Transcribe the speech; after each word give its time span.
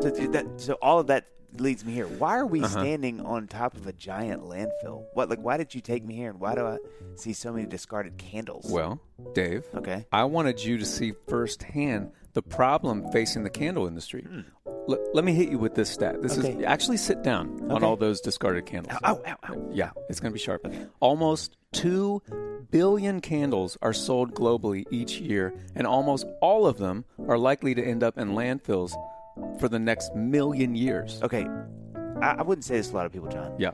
So, 0.00 0.08
that, 0.10 0.46
so 0.56 0.74
all 0.80 0.98
of 1.00 1.08
that 1.08 1.26
leads 1.58 1.84
me 1.84 1.92
here. 1.92 2.06
Why 2.06 2.38
are 2.38 2.46
we 2.46 2.60
Uh-huh. 2.60 2.68
standing 2.80 3.20
on 3.20 3.46
top 3.48 3.76
of 3.76 3.86
a 3.86 3.92
giant 3.92 4.42
landfill? 4.44 5.04
What 5.14 5.28
like 5.28 5.40
why 5.40 5.56
did 5.56 5.74
you 5.74 5.80
take 5.80 6.04
me 6.04 6.14
here 6.14 6.30
and 6.30 6.40
why 6.40 6.54
do 6.54 6.64
I 6.64 6.78
see 7.16 7.32
so 7.32 7.52
many 7.52 7.66
discarded 7.66 8.16
candles? 8.16 8.66
Well, 8.70 9.00
Dave, 9.34 9.64
okay. 9.74 10.06
I 10.12 10.24
wanted 10.24 10.62
you 10.64 10.78
to 10.78 10.86
see 10.86 11.12
firsthand 11.28 12.12
the 12.32 12.40
problem 12.42 13.10
facing 13.12 13.42
the 13.42 13.50
candle 13.50 13.86
industry. 13.86 14.24
L- 14.88 14.98
let 15.12 15.24
me 15.24 15.34
hit 15.34 15.50
you 15.50 15.58
with 15.58 15.74
this 15.74 15.90
stat. 15.90 16.22
This 16.22 16.36
Hmm. 16.36 16.40
Okay. 16.46 16.58
is 16.60 16.64
actually 16.64 16.96
sit 16.96 17.22
down 17.22 17.70
on 17.70 17.82
all 17.84 17.96
those 17.96 18.20
discarded 18.20 18.64
candles. 18.66 18.96
Ow, 19.04 19.20
ow, 19.26 19.36
ow. 19.48 19.68
Yeah, 19.72 19.90
it's 20.08 20.20
going 20.20 20.30
to 20.30 20.34
be 20.34 20.38
sharp. 20.38 20.64
Almost 21.00 21.56
2 21.72 22.22
billion 22.70 23.20
candles 23.20 23.76
are 23.82 23.92
sold 23.92 24.32
globally 24.34 24.84
each 24.92 25.18
year, 25.20 25.52
and 25.74 25.86
almost 25.86 26.24
all 26.40 26.66
of 26.66 26.78
them 26.78 27.04
are 27.28 27.36
likely 27.36 27.74
to 27.74 27.82
end 27.84 28.02
up 28.04 28.16
in 28.16 28.30
landfills 28.30 28.92
for 29.58 29.68
the 29.68 29.78
next 29.78 30.14
million 30.14 30.74
years. 30.74 31.20
Okay. 31.22 31.46
I, 32.22 32.36
I 32.38 32.42
wouldn't 32.42 32.64
say 32.64 32.76
this 32.76 32.88
to 32.88 32.94
a 32.94 32.96
lot 32.96 33.06
of 33.06 33.12
people, 33.12 33.28
Jon. 33.28 33.54
Yeah, 33.58 33.70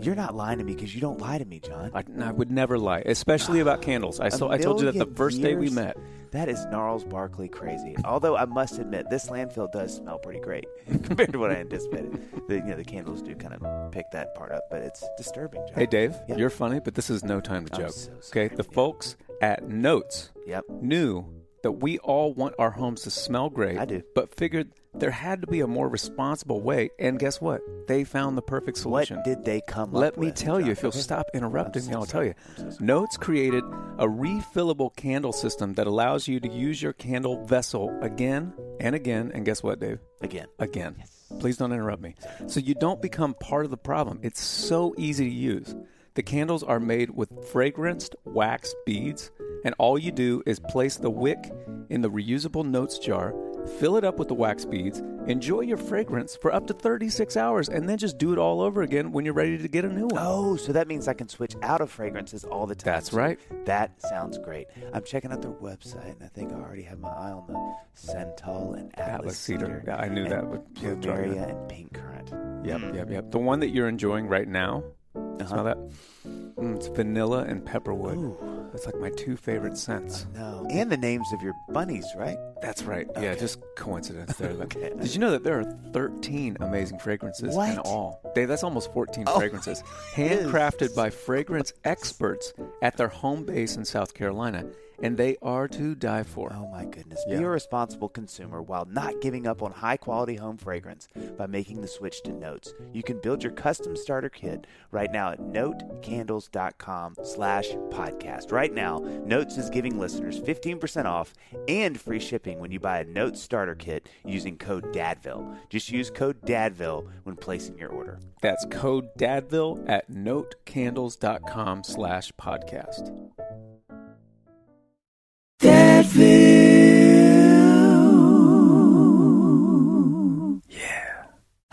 You're 0.00 0.14
not 0.14 0.34
lying 0.34 0.58
to 0.58 0.64
me 0.64 0.74
because 0.74 0.94
you 0.94 1.00
don't 1.00 1.20
lie 1.20 1.38
to 1.38 1.44
me, 1.44 1.60
Jon. 1.60 1.90
I, 1.94 2.04
I 2.22 2.30
would 2.32 2.50
never 2.50 2.78
lie, 2.78 3.02
especially 3.06 3.60
about 3.60 3.82
candles. 3.82 4.20
I, 4.20 4.28
so, 4.28 4.50
I 4.50 4.58
told 4.58 4.80
you 4.80 4.86
that 4.86 4.92
the 4.92 4.98
million 5.00 5.14
first 5.16 5.40
day 5.42 5.54
we 5.54 5.64
years? 5.66 5.74
met. 5.74 5.96
That 6.32 6.48
is 6.48 6.64
Gnarls 6.66 7.04
Barkley 7.04 7.48
crazy. 7.48 7.94
Although 8.04 8.36
I 8.36 8.44
must 8.44 8.78
admit, 8.80 9.06
this 9.08 9.28
landfill 9.28 9.70
does 9.70 9.94
smell 9.94 10.18
pretty 10.18 10.40
great 10.40 10.64
compared 11.04 11.32
to 11.32 11.38
what 11.38 11.52
I 11.52 11.54
anticipated. 11.56 12.20
The, 12.48 12.56
you 12.56 12.62
know, 12.64 12.74
the 12.76 12.84
candles 12.84 13.22
do 13.22 13.36
kind 13.36 13.54
of 13.54 13.92
pick 13.92 14.10
that 14.12 14.34
part 14.34 14.50
up, 14.50 14.64
but 14.68 14.82
it's 14.82 15.04
disturbing. 15.16 15.60
Jon. 15.68 15.74
Hey, 15.76 15.86
Dave, 15.86 16.14
Yeah. 16.28 16.36
you're 16.36 16.50
funny, 16.50 16.80
but 16.80 16.94
this 16.96 17.08
is 17.08 17.22
no 17.24 17.40
time 17.40 17.66
to 17.66 17.74
I'm 17.76 17.82
joke. 17.82 17.92
so 17.92 18.10
sorry. 18.20 18.46
okay, 18.46 18.54
the 18.56 18.64
folks 18.64 19.16
at 19.40 19.68
Notes 19.68 20.30
Yep. 20.46 20.64
knew 20.82 21.24
that 21.64 21.72
we 21.72 21.98
all 21.98 22.32
want 22.34 22.54
our 22.58 22.70
homes 22.70 23.00
to 23.02 23.10
smell 23.10 23.48
great. 23.50 23.78
I 23.78 23.86
do. 23.86 24.02
But 24.14 24.34
figured 24.36 24.68
there 24.92 25.10
had 25.10 25.40
to 25.40 25.46
be 25.46 25.60
a 25.60 25.66
more 25.66 25.88
responsible 25.88 26.60
way. 26.60 26.90
And 26.98 27.18
guess 27.18 27.40
what? 27.40 27.62
They 27.88 28.04
found 28.04 28.36
the 28.36 28.42
perfect 28.42 28.76
solution. 28.78 29.16
What 29.16 29.24
did 29.24 29.44
they 29.44 29.62
come 29.66 29.88
up 29.96 30.00
Let 30.00 30.18
me 30.18 30.26
with, 30.26 30.34
tell 30.36 30.60
you, 30.60 30.70
if 30.72 30.82
you'll 30.82 30.90
Okay. 30.90 30.98
stop 31.00 31.26
interrupting 31.34 31.82
I'm 31.84 31.88
me, 31.88 31.92
so 31.94 31.98
I'll 32.00 32.06
tell 32.06 32.22
you. 32.24 32.34
So. 32.56 32.70
Notes 32.80 33.16
created 33.16 33.64
a 33.98 34.06
refillable 34.06 34.94
candle 34.94 35.32
system 35.32 35.72
that 35.74 35.86
allows 35.86 36.28
you 36.28 36.38
to 36.40 36.48
use 36.48 36.80
your 36.82 36.92
candle 36.92 37.44
vessel 37.46 37.96
again 38.02 38.52
and 38.78 38.94
again. 38.94 39.32
And 39.34 39.44
guess 39.44 39.62
what, 39.62 39.80
Dave? 39.80 39.98
Again. 40.20 40.46
Again. 40.58 41.02
Please 41.40 41.56
don't 41.56 41.72
interrupt 41.72 42.02
me. 42.02 42.14
So 42.46 42.60
you 42.60 42.74
don't 42.74 43.00
become 43.02 43.34
part 43.34 43.64
of 43.64 43.70
the 43.70 43.76
problem. 43.78 44.20
It's 44.22 44.40
so 44.42 44.94
easy 44.98 45.24
to 45.24 45.34
use. 45.34 45.74
The 46.14 46.22
candles 46.22 46.62
are 46.62 46.78
made 46.78 47.10
with 47.10 47.30
fragranced 47.52 48.14
wax 48.24 48.72
beads, 48.86 49.32
and 49.64 49.74
all 49.78 49.98
you 49.98 50.12
do 50.12 50.42
is 50.46 50.60
place 50.60 50.96
the 50.96 51.10
wick 51.10 51.52
in 51.90 52.02
the 52.02 52.10
reusable 52.10 52.64
notes 52.64 52.98
jar, 53.00 53.34
fill 53.80 53.96
it 53.96 54.04
up 54.04 54.18
with 54.18 54.28
the 54.28 54.34
wax 54.34 54.64
beads, 54.64 55.00
enjoy 55.26 55.60
your 55.62 55.76
fragrance 55.76 56.36
for 56.36 56.54
up 56.54 56.68
to 56.68 56.72
36 56.74 57.36
hours, 57.36 57.68
and 57.68 57.88
then 57.88 57.98
just 57.98 58.16
do 58.16 58.32
it 58.32 58.38
all 58.38 58.60
over 58.60 58.82
again 58.82 59.10
when 59.10 59.24
you're 59.24 59.34
ready 59.34 59.58
to 59.58 59.66
get 59.66 59.84
a 59.84 59.88
new 59.88 60.06
one. 60.06 60.18
Oh, 60.22 60.54
so 60.54 60.72
that 60.72 60.86
means 60.86 61.08
I 61.08 61.14
can 61.14 61.28
switch 61.28 61.56
out 61.62 61.80
of 61.80 61.90
fragrances 61.90 62.44
all 62.44 62.66
the 62.66 62.76
time. 62.76 62.92
That's 62.94 63.12
right. 63.12 63.40
That 63.64 64.00
sounds 64.02 64.38
great. 64.38 64.68
I'm 64.92 65.02
checking 65.02 65.32
out 65.32 65.42
their 65.42 65.50
website, 65.50 66.12
and 66.12 66.22
I 66.22 66.28
think 66.28 66.52
I 66.52 66.56
already 66.56 66.82
have 66.82 67.00
my 67.00 67.08
eye 67.10 67.32
on 67.32 67.44
the 67.48 67.74
Santal 67.94 68.74
and 68.74 68.96
Atlas, 68.98 69.14
Atlas 69.14 69.38
cedar. 69.38 69.82
Yeah, 69.84 69.96
I 69.96 70.08
knew 70.08 70.22
and 70.22 70.30
that 70.32 70.46
would- 70.46 70.62
would 70.82 71.00
draw 71.00 71.16
you 71.16 71.22
Plumeria 71.32 71.48
and 71.50 71.68
Pink 71.68 71.92
Currant. 71.94 72.30
Yep, 72.66 72.80
Mm. 72.80 72.94
yep, 72.94 73.10
yep. 73.10 73.30
The 73.32 73.38
one 73.38 73.60
that 73.60 73.70
you're 73.70 73.88
enjoying 73.88 74.28
right 74.28 74.48
now, 74.48 74.84
Uh-huh. 75.14 75.46
smell 75.46 75.64
that? 75.64 75.78
Mm, 76.26 76.76
it's 76.76 76.88
vanilla 76.88 77.44
and 77.44 77.64
pepperwood. 77.64 78.16
Ooh. 78.16 78.68
That's 78.72 78.86
like 78.86 78.98
my 78.98 79.10
two 79.10 79.36
favorite 79.36 79.76
scents. 79.76 80.26
No. 80.34 80.66
And 80.70 80.90
the 80.90 80.96
names 80.96 81.32
of 81.32 81.42
your 81.42 81.54
bunnies, 81.68 82.06
right? 82.16 82.36
That's 82.60 82.82
right. 82.82 83.06
Yeah, 83.20 83.34
just 83.34 83.60
coincidence 83.76 84.36
there. 84.36 84.50
Okay. 84.64 84.92
Did 84.98 85.12
you 85.12 85.20
know 85.20 85.30
that 85.30 85.44
there 85.44 85.60
are 85.60 85.78
13 85.92 86.56
amazing 86.60 86.98
fragrances 86.98 87.54
in 87.54 87.78
all? 87.80 88.20
Dave, 88.34 88.48
that's 88.48 88.64
almost 88.64 88.92
14 88.92 89.24
Oh 89.26 89.38
fragrances. 89.38 89.82
Handcrafted 90.14 90.94
by 90.94 91.10
fragrance 91.10 91.72
experts 91.84 92.52
at 92.82 92.96
their 92.96 93.08
home 93.08 93.44
base 93.44 93.76
in 93.76 93.84
South 93.84 94.14
Carolina. 94.14 94.64
And 95.02 95.16
they 95.16 95.36
are 95.42 95.68
to 95.68 95.94
die 95.94 96.22
for. 96.22 96.52
Oh 96.54 96.68
my 96.70 96.84
goodness. 96.84 97.22
Yeah. 97.26 97.38
Be 97.38 97.44
a 97.44 97.48
responsible 97.48 98.08
consumer 98.08 98.62
while 98.62 98.86
not 98.86 99.20
giving 99.20 99.46
up 99.46 99.62
on 99.62 99.72
high 99.72 99.96
quality 99.96 100.36
home 100.36 100.56
fragrance 100.56 101.08
by 101.36 101.46
making 101.46 101.80
the 101.80 101.88
switch 101.88 102.22
to 102.22 102.32
Notes. 102.32 102.74
You 102.92 103.02
can 103.02 103.20
build 103.20 103.42
your 103.42 103.52
custom 103.52 103.96
starter 103.96 104.28
kit 104.28 104.66
right 104.90 105.10
now 105.12 105.30
at 105.30 105.40
notecandles.com 105.40 107.16
slash 107.22 107.68
podcast. 107.90 108.52
Right 108.52 108.72
now, 108.72 108.98
Notes 109.24 109.56
is 109.56 109.70
giving 109.70 109.98
listeners 109.98 110.40
15% 110.40 111.04
off 111.06 111.34
and 111.68 112.00
free 112.00 112.20
shipping 112.20 112.58
when 112.60 112.70
you 112.70 112.80
buy 112.80 113.00
a 113.00 113.04
Notes 113.04 113.40
starter 113.42 113.74
kit 113.74 114.08
using 114.24 114.56
code 114.56 114.92
DADVILLE. 114.92 115.56
Just 115.70 115.90
use 115.90 116.10
code 116.10 116.40
DADVILLE 116.44 117.08
when 117.24 117.36
placing 117.36 117.78
your 117.78 117.90
order. 117.90 118.20
That's 118.40 118.66
code 118.70 119.08
DADVILLE 119.16 119.84
at 119.88 120.10
notecandles.com 120.10 121.84
slash 121.84 122.32
podcast. 122.32 123.30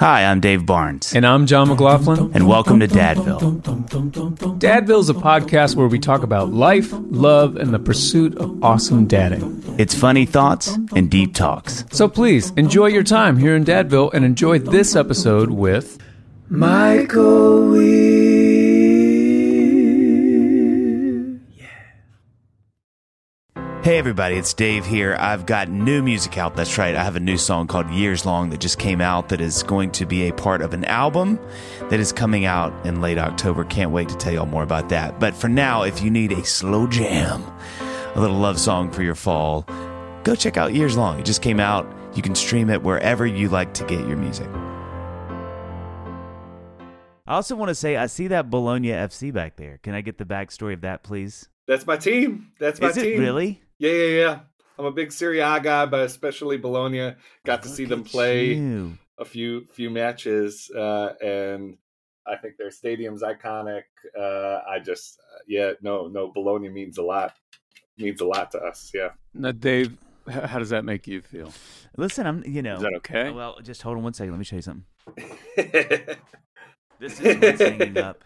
Hi, 0.01 0.25
I'm 0.25 0.39
Dave 0.39 0.65
Barnes, 0.65 1.13
And 1.13 1.27
I'm 1.27 1.45
Jon 1.45 1.67
McLaughlin. 1.67 2.31
and 2.33 2.47
welcome 2.47 2.79
to 2.79 2.87
Dadville. 2.87 3.61
Dadville 4.57 4.99
is 4.99 5.11
a 5.11 5.13
podcast 5.13 5.75
where 5.75 5.87
we 5.87 5.99
talk 5.99 6.23
about 6.23 6.51
life, 6.51 6.91
love, 7.11 7.55
and 7.55 7.71
the 7.71 7.77
pursuit 7.77 8.35
of 8.39 8.63
awesome 8.63 9.05
dadding. 9.05 9.63
It's 9.77 9.93
funny 9.93 10.25
thoughts 10.25 10.75
and 10.95 11.11
deep 11.11 11.35
talks. 11.35 11.85
So 11.91 12.07
please 12.07 12.49
enjoy 12.57 12.87
your 12.87 13.03
time 13.03 13.37
here 13.37 13.55
in 13.55 13.63
Dadville 13.63 14.11
and 14.11 14.25
enjoy 14.25 14.57
this 14.57 14.95
episode 14.95 15.51
with 15.51 15.99
Michael 16.49 17.67
Hey 23.83 23.97
everybody, 23.97 24.35
it's 24.35 24.53
Dave 24.53 24.85
here. 24.85 25.17
I've 25.19 25.47
got 25.47 25.67
new 25.67 26.03
music 26.03 26.37
out. 26.37 26.55
That's 26.55 26.77
right. 26.77 26.95
I 26.95 27.03
have 27.03 27.15
a 27.15 27.19
new 27.19 27.35
song 27.35 27.65
called 27.65 27.89
Years 27.89 28.27
Long 28.27 28.51
that 28.51 28.59
just 28.59 28.77
came 28.77 29.01
out 29.01 29.29
that 29.29 29.41
is 29.41 29.63
going 29.63 29.89
to 29.93 30.05
be 30.05 30.27
a 30.27 30.33
part 30.33 30.61
of 30.61 30.75
an 30.75 30.85
album 30.85 31.39
that 31.89 31.99
is 31.99 32.11
coming 32.11 32.45
out 32.45 32.85
in 32.85 33.01
late 33.01 33.17
October. 33.17 33.63
Can't 33.63 33.89
wait 33.89 34.07
to 34.09 34.15
tell 34.17 34.33
y'all 34.33 34.45
more 34.45 34.61
about 34.61 34.89
that. 34.89 35.19
But 35.19 35.33
for 35.33 35.47
now, 35.49 35.81
if 35.81 36.03
you 36.03 36.11
need 36.11 36.31
a 36.31 36.45
slow 36.45 36.85
jam, 36.85 37.41
a 38.13 38.21
little 38.21 38.37
love 38.37 38.59
song 38.59 38.91
for 38.91 39.01
your 39.01 39.15
fall, 39.15 39.65
go 40.23 40.35
check 40.35 40.57
out 40.57 40.75
Years 40.75 40.95
Long. 40.95 41.19
It 41.19 41.25
just 41.25 41.41
came 41.41 41.59
out. 41.59 41.91
You 42.13 42.21
can 42.21 42.35
stream 42.35 42.69
it 42.69 42.83
wherever 42.83 43.25
you 43.25 43.49
like 43.49 43.73
to 43.73 43.85
get 43.85 44.07
your 44.07 44.17
music. 44.17 44.47
I 47.25 47.33
also 47.33 47.55
want 47.55 47.69
to 47.69 47.75
say 47.75 47.97
I 47.97 48.05
see 48.05 48.27
that 48.27 48.51
Bologna 48.51 48.89
FC 48.89 49.33
back 49.33 49.55
there. 49.55 49.79
Can 49.81 49.95
I 49.95 50.01
get 50.01 50.19
the 50.19 50.25
backstory 50.25 50.73
of 50.73 50.81
that, 50.81 51.01
please? 51.01 51.49
That's 51.65 51.87
my 51.87 51.97
team. 51.97 52.51
That's 52.59 52.79
my 52.79 52.89
Is 52.89 52.97
it 52.97 53.03
team. 53.03 53.19
really? 53.19 53.60
Yeah, 53.81 53.91
yeah, 53.91 54.19
yeah. 54.19 54.39
I'm 54.77 54.85
a 54.85 54.91
big 54.91 55.11
Serie 55.11 55.39
A 55.39 55.59
guy, 55.59 55.87
but 55.87 56.01
especially 56.01 56.57
Bologna. 56.57 57.15
Got 57.47 57.63
to 57.63 57.67
see 57.67 57.85
them 57.85 58.03
play 58.03 58.53
you. 58.53 58.95
a 59.17 59.25
few 59.25 59.65
few 59.73 59.89
matches, 59.89 60.69
uh, 60.69 61.13
and 61.19 61.77
I 62.27 62.35
think 62.35 62.57
their 62.57 62.69
stadium's 62.69 63.23
iconic. 63.23 63.85
Uh, 64.15 64.59
I 64.69 64.77
just, 64.85 65.19
uh, 65.19 65.39
yeah, 65.47 65.71
no, 65.81 66.07
no, 66.07 66.31
Bologna 66.31 66.69
means 66.69 66.99
a 66.99 67.01
lot. 67.01 67.33
Means 67.97 68.21
a 68.21 68.25
lot 68.25 68.51
to 68.51 68.59
us. 68.59 68.91
Yeah. 68.93 69.09
Now, 69.33 69.51
Dave, 69.51 69.97
how 70.29 70.59
does 70.59 70.69
that 70.69 70.85
make 70.85 71.07
you 71.07 71.23
feel? 71.23 71.51
Listen, 71.97 72.27
I'm, 72.27 72.43
you 72.45 72.61
know. 72.61 72.75
Is 72.75 72.81
that 72.83 72.93
okay? 72.97 73.31
Well, 73.31 73.57
just 73.63 73.81
hold 73.81 73.97
on 73.97 74.03
one 74.03 74.13
second. 74.13 74.31
Let 74.31 74.37
me 74.37 74.45
show 74.45 74.57
you 74.57 74.61
something. 74.61 74.85
This 76.99 77.19
is 77.19 77.41
what's 77.41 77.59
hanging 77.59 77.97
up. 77.97 78.23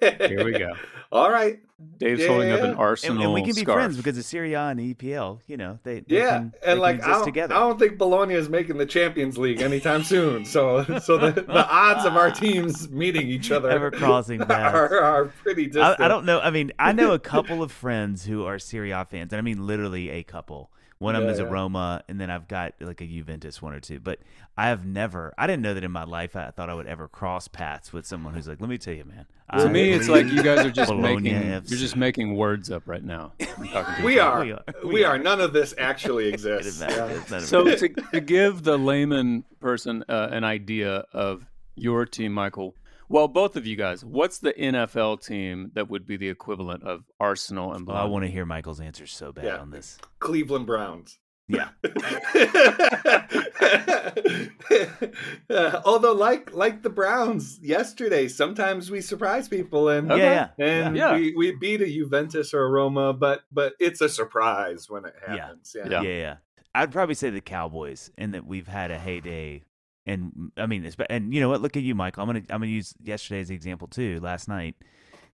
Here 0.00 0.44
we 0.44 0.58
go. 0.58 0.72
All 1.12 1.30
right. 1.30 1.60
Dave's 1.98 2.26
holding 2.26 2.50
up 2.50 2.60
an 2.60 2.64
Yeah. 2.64 2.70
And, 2.72 2.78
Arsenal 2.78 3.22
and 3.24 3.32
we 3.34 3.40
can 3.42 3.54
be 3.54 3.60
scarf. 3.60 3.76
friends 3.76 3.96
because 3.96 4.16
of 4.16 4.24
Serie 4.24 4.54
A 4.54 4.60
and 4.68 4.80
EPL, 4.80 5.40
you 5.46 5.56
know, 5.56 5.78
they, 5.82 6.00
they 6.00 6.16
Yeah, 6.18 6.38
can, 6.38 6.52
they 6.62 6.72
and 6.72 6.80
like 6.80 7.00
can 7.00 7.10
I 7.10 7.12
don't, 7.14 7.24
together. 7.24 7.54
I 7.54 7.58
don't 7.60 7.78
think 7.78 7.98
Bologna 7.98 8.34
is 8.34 8.48
making 8.48 8.78
the 8.78 8.86
Champions 8.86 9.36
League 9.36 9.60
anytime 9.60 10.02
soon. 10.02 10.44
So, 10.44 10.82
so 11.00 11.18
the, 11.18 11.32
the 11.42 11.68
odds 11.68 12.04
of 12.06 12.16
our 12.16 12.30
teams 12.30 12.88
meeting 12.90 13.28
each 13.28 13.50
other 13.52 13.68
Ever 13.70 13.90
crossing 13.90 14.40
are, 14.50 14.98
are 15.00 15.24
pretty 15.26 15.64
I, 15.64 15.66
distant. 15.66 16.00
I 16.00 16.08
don't 16.08 16.24
know. 16.24 16.40
I 16.40 16.50
mean, 16.50 16.72
I 16.78 16.92
know 16.92 17.12
a 17.12 17.18
couple 17.34 17.62
of 17.62 17.70
friends 17.70 18.24
who 18.24 18.44
are 18.46 18.58
Serie 18.58 18.90
A 18.92 19.04
fans, 19.04 19.32
and 19.32 19.38
I 19.38 19.42
mean 19.42 19.66
literally 19.66 20.08
a 20.10 20.22
couple. 20.22 20.70
One 21.00 21.16
of 21.16 21.22
them 21.22 21.28
Yeah, 21.28 21.32
is 21.32 21.38
a 21.40 21.44
yeah. 21.44 21.48
Roma, 21.48 22.04
and 22.08 22.20
then 22.20 22.30
I've 22.30 22.46
got 22.46 22.74
like 22.78 23.00
a 23.00 23.06
Juventus 23.06 23.62
one 23.62 23.72
or 23.72 23.80
two. 23.80 24.00
But 24.00 24.18
I 24.58 24.68
have 24.68 24.84
never, 24.84 25.32
I 25.38 25.46
didn't 25.46 25.62
know 25.62 25.72
that 25.72 25.82
in 25.82 25.90
my 25.90 26.04
life 26.04 26.36
I 26.36 26.50
thought 26.50 26.68
I 26.68 26.74
would 26.74 26.86
ever 26.86 27.08
cross 27.08 27.48
paths 27.48 27.90
with 27.90 28.04
someone 28.06 28.34
who's 28.34 28.46
like, 28.46 28.60
let 28.60 28.68
me 28.68 28.76
tell 28.76 28.92
you, 28.92 29.04
man. 29.06 29.24
To 29.58 29.64
I 29.64 29.68
me, 29.68 29.92
it's 29.92 30.08
like 30.10 30.26
you 30.26 30.42
guys 30.42 30.64
are 30.64 30.70
just 30.70 30.90
Bologna 30.90 31.32
making 31.32 31.48
FC. 31.48 31.70
you're 31.70 31.78
just 31.80 31.96
making 31.96 32.36
words 32.36 32.70
up 32.70 32.82
right 32.86 33.02
now. 33.02 33.32
I'm 33.40 33.66
talking 33.72 33.94
to 33.96 34.02
We 34.04 34.18
are. 34.18 34.44
We 34.44 34.52
are. 34.52 34.62
We, 34.84 34.90
We 34.90 35.04
are. 35.04 35.14
are. 35.14 35.18
None 35.18 35.40
of 35.40 35.54
this 35.54 35.74
actually 35.78 36.28
exists. 36.32 36.80
Yeah. 36.82 37.18
So 37.40 37.64
to, 37.64 37.88
to 37.88 38.20
give 38.20 38.62
the 38.62 38.78
layman 38.78 39.44
person 39.58 40.04
uh, 40.08 40.28
an 40.30 40.44
idea 40.44 41.04
of 41.14 41.46
your 41.76 42.04
team, 42.04 42.32
Michael. 42.34 42.74
Well, 43.10 43.26
both 43.26 43.56
of 43.56 43.66
you 43.66 43.74
guys, 43.74 44.04
what's 44.04 44.38
the 44.38 44.52
NFL 44.52 45.26
team 45.26 45.72
that 45.74 45.90
would 45.90 46.06
be 46.06 46.16
the 46.16 46.28
equivalent 46.28 46.84
of 46.84 47.02
Arsenal 47.18 47.74
and 47.74 47.84
Well, 47.84 47.96
I 47.96 48.04
want 48.04 48.24
to 48.24 48.30
hear 48.30 48.46
Michael's 48.46 48.80
answer 48.80 49.04
so 49.06 49.32
bad 49.32 49.44
Yeah. 49.46 49.56
on 49.58 49.70
this. 49.70 49.98
Cleveland 50.20 50.66
Browns. 50.66 51.18
Yeah. 51.48 51.70
although 55.84 56.12
like 56.12 56.54
like 56.54 56.82
the 56.84 56.90
Browns 56.90 57.58
yesterday, 57.60 58.28
sometimes 58.28 58.88
we 58.90 59.00
surprise 59.00 59.48
people 59.48 59.88
and 59.88 60.12
Okay. 60.12 60.22
Yeah, 60.22 60.48
and 60.58 60.96
yeah. 60.96 61.16
we, 61.16 61.34
we 61.34 61.56
beat 61.56 61.80
a 61.80 61.86
Juventus 61.86 62.54
or 62.54 62.62
a 62.64 62.70
Roma, 62.70 63.12
but 63.12 63.40
but 63.50 63.72
it's 63.80 64.00
a 64.00 64.08
surprise 64.08 64.88
when 64.88 65.04
it 65.04 65.14
happens. 65.26 65.74
Yeah. 65.76 65.88
Yeah. 65.90 66.02
Yeah. 66.02 66.08
yeah, 66.08 66.36
I'd 66.74 66.92
probably 66.92 67.16
say 67.16 67.30
the 67.30 67.40
Cowboys, 67.40 68.12
in 68.16 68.30
that 68.32 68.46
we've 68.46 68.68
had 68.68 68.92
a 68.92 68.98
heyday, 68.98 69.64
and 70.06 70.52
I 70.56 70.66
mean, 70.66 70.84
it's- 70.84 71.06
and 71.10 71.32
you 71.34 71.40
know 71.40 71.48
what? 71.48 71.60
Look 71.60 71.76
at 71.76 71.82
you, 71.82 71.94
Michael. 71.94 72.22
I'm 72.22 72.28
gonna 72.28 72.40
I'm 72.50 72.60
gonna 72.60 72.66
use 72.66 72.94
yesterday 73.02 73.40
as 73.40 73.48
the 73.48 73.54
example 73.54 73.88
too. 73.88 74.18
Last 74.20 74.48
night, 74.48 74.76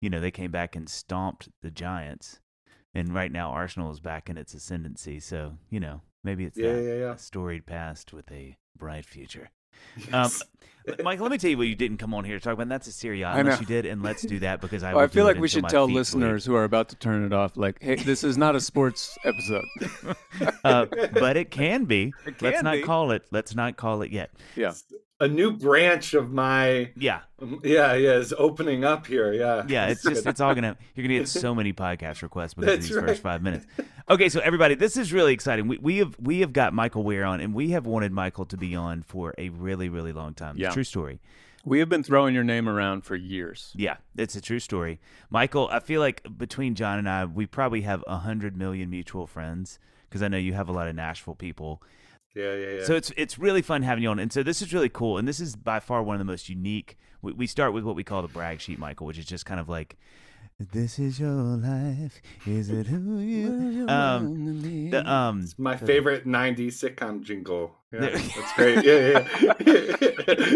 you 0.02 0.10
know, 0.10 0.20
they 0.20 0.32
came 0.32 0.52
back 0.52 0.76
and 0.76 0.88
stomped 0.90 1.50
the 1.62 1.72
Giants, 1.72 2.40
and 2.94 3.14
right 3.14 3.32
now 3.32 3.52
Arsenal 3.52 3.92
is 3.92 4.00
back 4.00 4.30
in 4.30 4.38
its 4.38 4.54
ascendancy. 4.54 5.20
So 5.20 5.58
you 5.70 5.80
know, 5.80 6.02
maybe 6.24 6.46
it's 6.46 6.58
Yeah, 6.58 6.74
that 6.74 6.84
yeah, 6.84 6.96
yeah. 6.96 7.16
storied 7.16 7.66
past 7.66 8.14
with 8.14 8.32
a 8.32 8.58
bright 8.78 9.06
future. 9.06 9.50
Yes. 10.12 10.42
Michael, 11.02 11.24
let 11.24 11.32
me 11.32 11.38
tell 11.38 11.50
you 11.50 11.58
what 11.58 11.68
you 11.68 11.76
didn't 11.76 11.98
come 11.98 12.14
on 12.14 12.26
here 12.26 12.38
to 12.38 12.44
talk 12.44 12.54
about. 12.54 12.64
And 12.64 12.72
that's 12.72 12.88
a 12.88 12.92
Serie 12.92 13.22
A, 13.22 13.30
I 13.30 13.40
unless 13.40 13.56
know. 13.56 13.62
you 13.62 13.68
did, 13.68 13.86
and 13.86 14.04
let's 14.04 14.22
do 14.22 14.40
that 14.40 14.60
because 14.60 14.84
I. 14.84 14.94
Will 14.94 15.00
I 15.02 15.08
feel 15.08 15.24
like 15.24 15.38
we 15.38 15.48
should 15.48 15.68
tell 15.70 15.88
listeners 15.88 16.46
who 16.46 16.56
are 16.56 16.66
about 16.66 16.90
to 16.90 16.96
turn 16.98 17.24
it 17.24 17.32
off, 17.32 17.56
like, 17.56 17.82
hey, 17.82 17.96
this 17.96 18.24
is 18.24 18.38
not 18.38 18.56
a 18.56 18.60
sports 18.60 19.18
episode. 19.24 19.66
uh, 20.66 20.86
but 21.14 21.38
it 21.38 21.52
can 21.52 21.86
be. 21.86 22.14
It 22.26 22.42
let's 22.42 22.58
can 22.58 22.66
not 22.66 22.82
call 22.84 23.12
it. 23.12 23.26
Let's 23.32 23.56
not 23.56 23.78
call 23.78 24.02
it 24.02 24.12
yet. 24.12 24.32
yeah. 24.56 24.74
A 25.20 25.28
new 25.28 25.52
branch 25.52 26.14
of 26.14 26.32
my 26.32 26.92
Yeah, 26.96 27.22
yeah 27.64 27.94
yeah 27.94 28.14
is 28.14 28.34
opening 28.38 28.84
up 28.84 29.06
here. 29.06 29.32
Yeah. 29.32 29.64
yeah. 29.68 29.88
It's 29.88 30.04
just 30.10 30.26
it's 30.26 30.42
all 30.42 30.54
gonna. 30.56 30.76
You're 30.96 31.08
gonna 31.08 31.20
get 31.20 31.30
so 31.30 31.54
many 31.54 31.72
podcast 31.72 32.22
requests 32.24 32.56
because 32.56 32.74
of 32.76 32.82
these 32.82 32.96
right. 32.96 33.08
first 33.08 33.22
five 33.22 33.42
minutes. 33.42 33.66
Okay, 34.10 34.28
so 34.28 34.40
everybody, 34.42 34.76
this 34.76 34.98
is 34.98 35.14
really 35.14 35.34
exciting. 35.34 35.68
We 35.68 35.78
we 35.78 35.98
have 36.00 36.16
we 36.20 36.40
have 36.40 36.52
got 36.52 36.74
Michael 36.74 37.04
Wear 37.04 37.26
on, 37.26 37.40
and 37.40 37.54
we 37.54 37.70
have 37.72 37.86
wanted 37.86 38.12
Michael 38.12 38.46
to 38.46 38.58
be 38.58 38.76
on 38.76 39.04
for 39.04 39.34
a 39.38 39.50
really 39.50 39.88
really 39.88 40.14
long 40.14 40.34
time. 40.34 40.56
It's 40.56 40.60
a 40.60 40.64
Yeah. 40.64 40.72
true 40.72 40.84
story. 40.84 41.22
We 41.66 41.80
have 41.80 41.88
been 41.88 42.04
throwing 42.04 42.34
your 42.36 42.44
name 42.44 42.68
around 42.68 43.06
for 43.06 43.16
years. 43.16 43.72
Yeah, 43.76 43.98
it's 44.18 44.36
a 44.36 44.42
true 44.42 44.60
story. 44.60 45.00
Michael, 45.30 45.70
I 45.72 45.80
feel 45.80 46.02
like 46.02 46.22
between 46.38 46.76
Jon 46.76 47.00
and 47.00 47.08
I, 47.08 47.24
we 47.24 47.46
probably 47.46 47.82
have 47.82 48.04
a 48.08 48.18
hundred 48.18 48.58
million 48.58 48.90
mutual 48.90 49.28
friends 49.28 49.80
because 50.10 50.22
I 50.22 50.28
know 50.28 50.38
you 50.38 50.54
have 50.54 50.68
a 50.68 50.74
lot 50.74 50.90
of 50.90 50.96
Nashville 50.96 51.36
people. 51.36 51.82
Yeah 52.36 52.56
yeah 52.56 52.70
yeah. 52.78 52.84
So 52.86 52.96
it's 52.96 53.12
it's 53.16 53.38
really 53.38 53.62
fun 53.62 53.84
having 53.84 54.04
you 54.04 54.10
on, 54.10 54.20
and 54.20 54.32
so 54.34 54.44
this 54.44 54.62
is 54.62 54.74
really 54.74 54.90
cool, 54.90 55.18
and 55.18 55.28
this 55.28 55.40
is 55.40 55.56
by 55.56 55.80
far 55.80 56.02
one 56.02 56.16
of 56.16 56.20
the 56.20 56.26
most 56.26 56.50
unique. 56.50 56.98
We, 57.22 57.32
we 57.34 57.48
start 57.48 57.74
with 57.74 57.84
what 57.84 57.96
we 57.96 58.04
call 58.04 58.22
the 58.22 58.28
brag 58.28 58.60
sheet, 58.60 58.80
Michael, 58.80 59.08
which 59.08 59.18
is 59.18 59.26
just 59.26 59.46
kind 59.46 59.60
of 59.60 59.70
like, 59.70 59.98
"This 60.60 60.98
is 60.98 61.20
your 61.20 61.32
life, 61.32 62.22
is 62.48 62.70
it 62.70 62.88
who 62.88 63.20
you?" 63.20 63.88
Um, 63.88 64.90
the 64.90 65.10
um, 65.10 65.42
It's 65.42 65.60
my 65.60 65.78
favorite 65.78 66.26
'90s 66.26 66.74
sitcom 66.74 67.22
jingle. 67.22 67.76
Yeah, 67.92 68.10
that's 68.10 68.54
great. 68.54 68.84
Yeah, 68.84 69.28
yeah. 69.42 69.54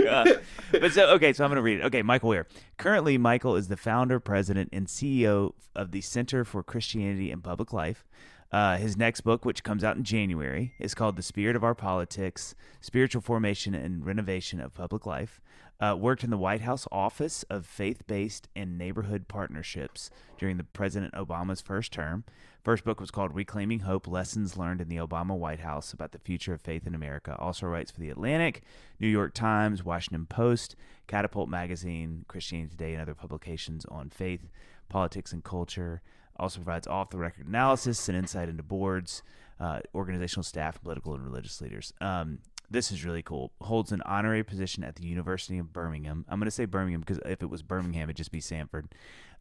Uh, 0.07 0.25
but 0.71 0.91
so 0.91 1.09
okay, 1.11 1.33
so 1.33 1.43
I'm 1.43 1.49
going 1.49 1.57
to 1.57 1.61
read 1.61 1.79
it. 1.79 1.85
Okay, 1.85 2.01
Michael 2.01 2.29
Wear. 2.29 2.47
Currently, 2.77 3.17
Michael 3.17 3.55
is 3.55 3.67
the 3.67 3.77
founder, 3.77 4.19
president, 4.19 4.69
and 4.71 4.87
CEO 4.87 5.53
of 5.75 5.91
the 5.91 6.01
Center 6.01 6.43
for 6.43 6.63
Christianity 6.63 7.29
and 7.29 7.43
Public 7.43 7.73
Life. 7.73 8.05
Uh, 8.51 8.77
his 8.77 8.95
next 8.95 9.21
book, 9.21 9.43
which 9.43 9.63
comes 9.63 9.83
out 9.83 9.97
in 9.97 10.03
January, 10.03 10.73
is 10.79 10.95
called 10.95 11.15
"The 11.15 11.21
Spirit 11.23 11.55
of 11.55 11.63
Our 11.63 11.75
Politics: 11.75 12.55
Spiritual 12.79 13.21
Formation 13.21 13.75
and 13.75 14.05
Renovation 14.05 14.59
of 14.59 14.73
Public 14.73 15.05
Life." 15.05 15.41
Uh, 15.79 15.95
worked 15.95 16.23
in 16.23 16.31
the 16.31 16.37
White 16.37 16.61
House 16.61 16.87
Office 16.91 17.43
of 17.51 17.65
Faith-Based 17.65 18.47
and 18.55 18.79
Neighborhood 18.79 19.27
Partnerships 19.27 20.09
during 20.39 20.57
the 20.57 20.63
President 20.63 21.13
Obama's 21.13 21.61
first 21.61 21.93
term. 21.93 22.23
First 22.63 22.83
book 22.83 22.99
was 22.99 23.11
called 23.11 23.35
Reclaiming 23.35 23.81
Hope 23.81 24.07
Lessons 24.07 24.57
Learned 24.57 24.81
in 24.81 24.89
the 24.89 24.97
Obama 24.97 25.37
White 25.37 25.59
House 25.59 25.93
about 25.93 26.13
the 26.13 26.19
Future 26.19 26.53
of 26.53 26.61
Faith 26.61 26.87
in 26.87 26.95
America. 26.95 27.35
Also 27.37 27.67
writes 27.67 27.91
for 27.91 27.99
The 27.99 28.09
Atlantic, 28.09 28.63
New 28.99 29.07
York 29.07 29.35
Times, 29.35 29.85
Washington 29.85 30.25
Post, 30.25 30.75
Catapult 31.05 31.47
Magazine, 31.47 32.25
Christianity 32.27 32.71
Today, 32.71 32.93
and 32.93 33.01
other 33.01 33.13
publications 33.13 33.85
on 33.85 34.09
faith, 34.09 34.49
politics, 34.89 35.31
and 35.31 35.43
culture. 35.43 36.01
Also 36.37 36.59
provides 36.59 36.87
off 36.87 37.11
the 37.11 37.17
record 37.19 37.47
analysis 37.47 38.09
and 38.09 38.17
insight 38.17 38.49
into 38.49 38.63
boards, 38.63 39.21
uh, 39.59 39.79
organizational 39.95 40.43
staff, 40.43 40.81
political 40.81 41.13
and 41.13 41.23
religious 41.23 41.61
leaders. 41.61 41.93
Um, 42.01 42.39
this 42.69 42.91
is 42.91 43.05
really 43.05 43.21
cool. 43.21 43.51
Holds 43.61 43.91
an 43.91 44.01
honorary 44.01 44.43
position 44.43 44.83
at 44.83 44.95
the 44.95 45.05
University 45.05 45.57
of 45.57 45.71
Birmingham. 45.71 46.25
I'm 46.27 46.39
going 46.39 46.45
to 46.45 46.51
say 46.51 46.65
Birmingham 46.65 47.01
because 47.01 47.19
if 47.25 47.41
it 47.41 47.49
was 47.49 47.61
Birmingham, 47.61 48.03
it'd 48.03 48.17
just 48.17 48.31
be 48.31 48.41
Sanford. 48.41 48.89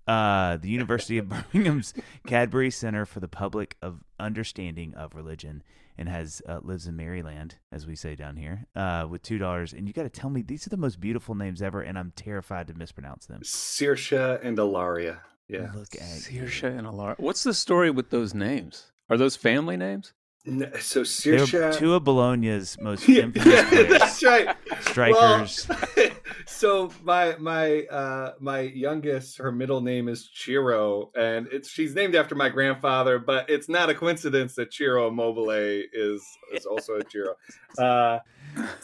Uh, 0.07 0.57
the 0.57 0.69
University 0.69 1.19
of 1.19 1.29
Birmingham's 1.53 1.93
Cadbury 2.27 2.71
Center 2.71 3.05
for 3.05 3.21
the 3.21 3.29
Public 3.29 3.77
of 3.83 4.05
Understanding 4.21 4.95
of 4.95 5.15
Religion, 5.15 5.63
and 5.99 6.09
has 6.09 6.43
uh, 6.49 6.61
lives 6.63 6.87
in 6.87 6.97
Maryland, 6.97 7.57
as 7.73 7.87
we 7.87 7.97
say 7.97 8.15
down 8.15 8.37
here, 8.37 8.67
uh, 8.77 9.07
with 9.09 9.23
two 9.23 9.39
daughters. 9.39 9.73
And 9.73 9.89
you 9.89 9.95
got 9.95 10.03
to 10.05 10.09
tell 10.09 10.31
me 10.31 10.43
these 10.43 10.67
are 10.67 10.71
the 10.71 10.77
most 10.77 11.01
beautiful 11.01 11.35
names 11.35 11.63
ever, 11.63 11.81
and 11.81 11.99
I'm 11.99 12.13
terrified 12.15 12.69
to 12.69 12.75
mispronounce 12.75 13.27
them. 13.27 13.41
Saoirse 13.43 14.45
and 14.45 14.59
Ilaria. 14.59 15.23
Yeah. 15.49 15.71
Look 15.75 15.95
at 15.95 16.03
Saoirse 16.03 16.79
and 16.79 16.87
Ilaria. 16.87 17.17
What's 17.19 17.43
the 17.43 17.55
story 17.55 17.91
with 17.91 18.11
those 18.11 18.35
names? 18.35 18.93
Are 19.09 19.17
those 19.17 19.37
family 19.37 19.77
names? 19.77 20.13
N- 20.47 20.71
So 20.79 21.03
They're 21.03 21.73
two 21.73 21.95
of 21.95 22.05
Bologna's 22.05 22.77
most 22.81 23.09
infamous 23.09 23.47
yeah, 23.47 23.69
players, 23.69 23.99
that's 23.99 24.23
right. 24.23 24.57
strikers. 24.81 25.69
Well, 25.69 26.11
so 26.47 26.91
my 27.03 27.37
my 27.39 27.83
uh 27.85 28.33
my 28.39 28.61
youngest, 28.61 29.39
her 29.39 29.51
middle 29.51 29.81
name 29.81 30.09
is 30.09 30.31
Ciro, 30.33 31.11
and 31.17 31.49
it's 31.51 31.69
she's 31.69 31.95
named 31.95 32.15
after 32.15 32.35
my 32.35 32.49
grandfather, 32.49 33.19
but 33.19 33.51
it's 33.51 33.69
not 33.69 33.91
a 33.91 33.95
coincidence 33.95 34.55
that 34.55 34.73
Ciro 34.73 35.09
Immobile 35.09 35.51
is 35.93 36.23
is 36.53 36.65
also 36.65 36.95
a 36.99 37.03
Ciro. 37.11 37.35
Uh 37.79 38.21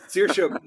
Saoirse, 0.08 0.58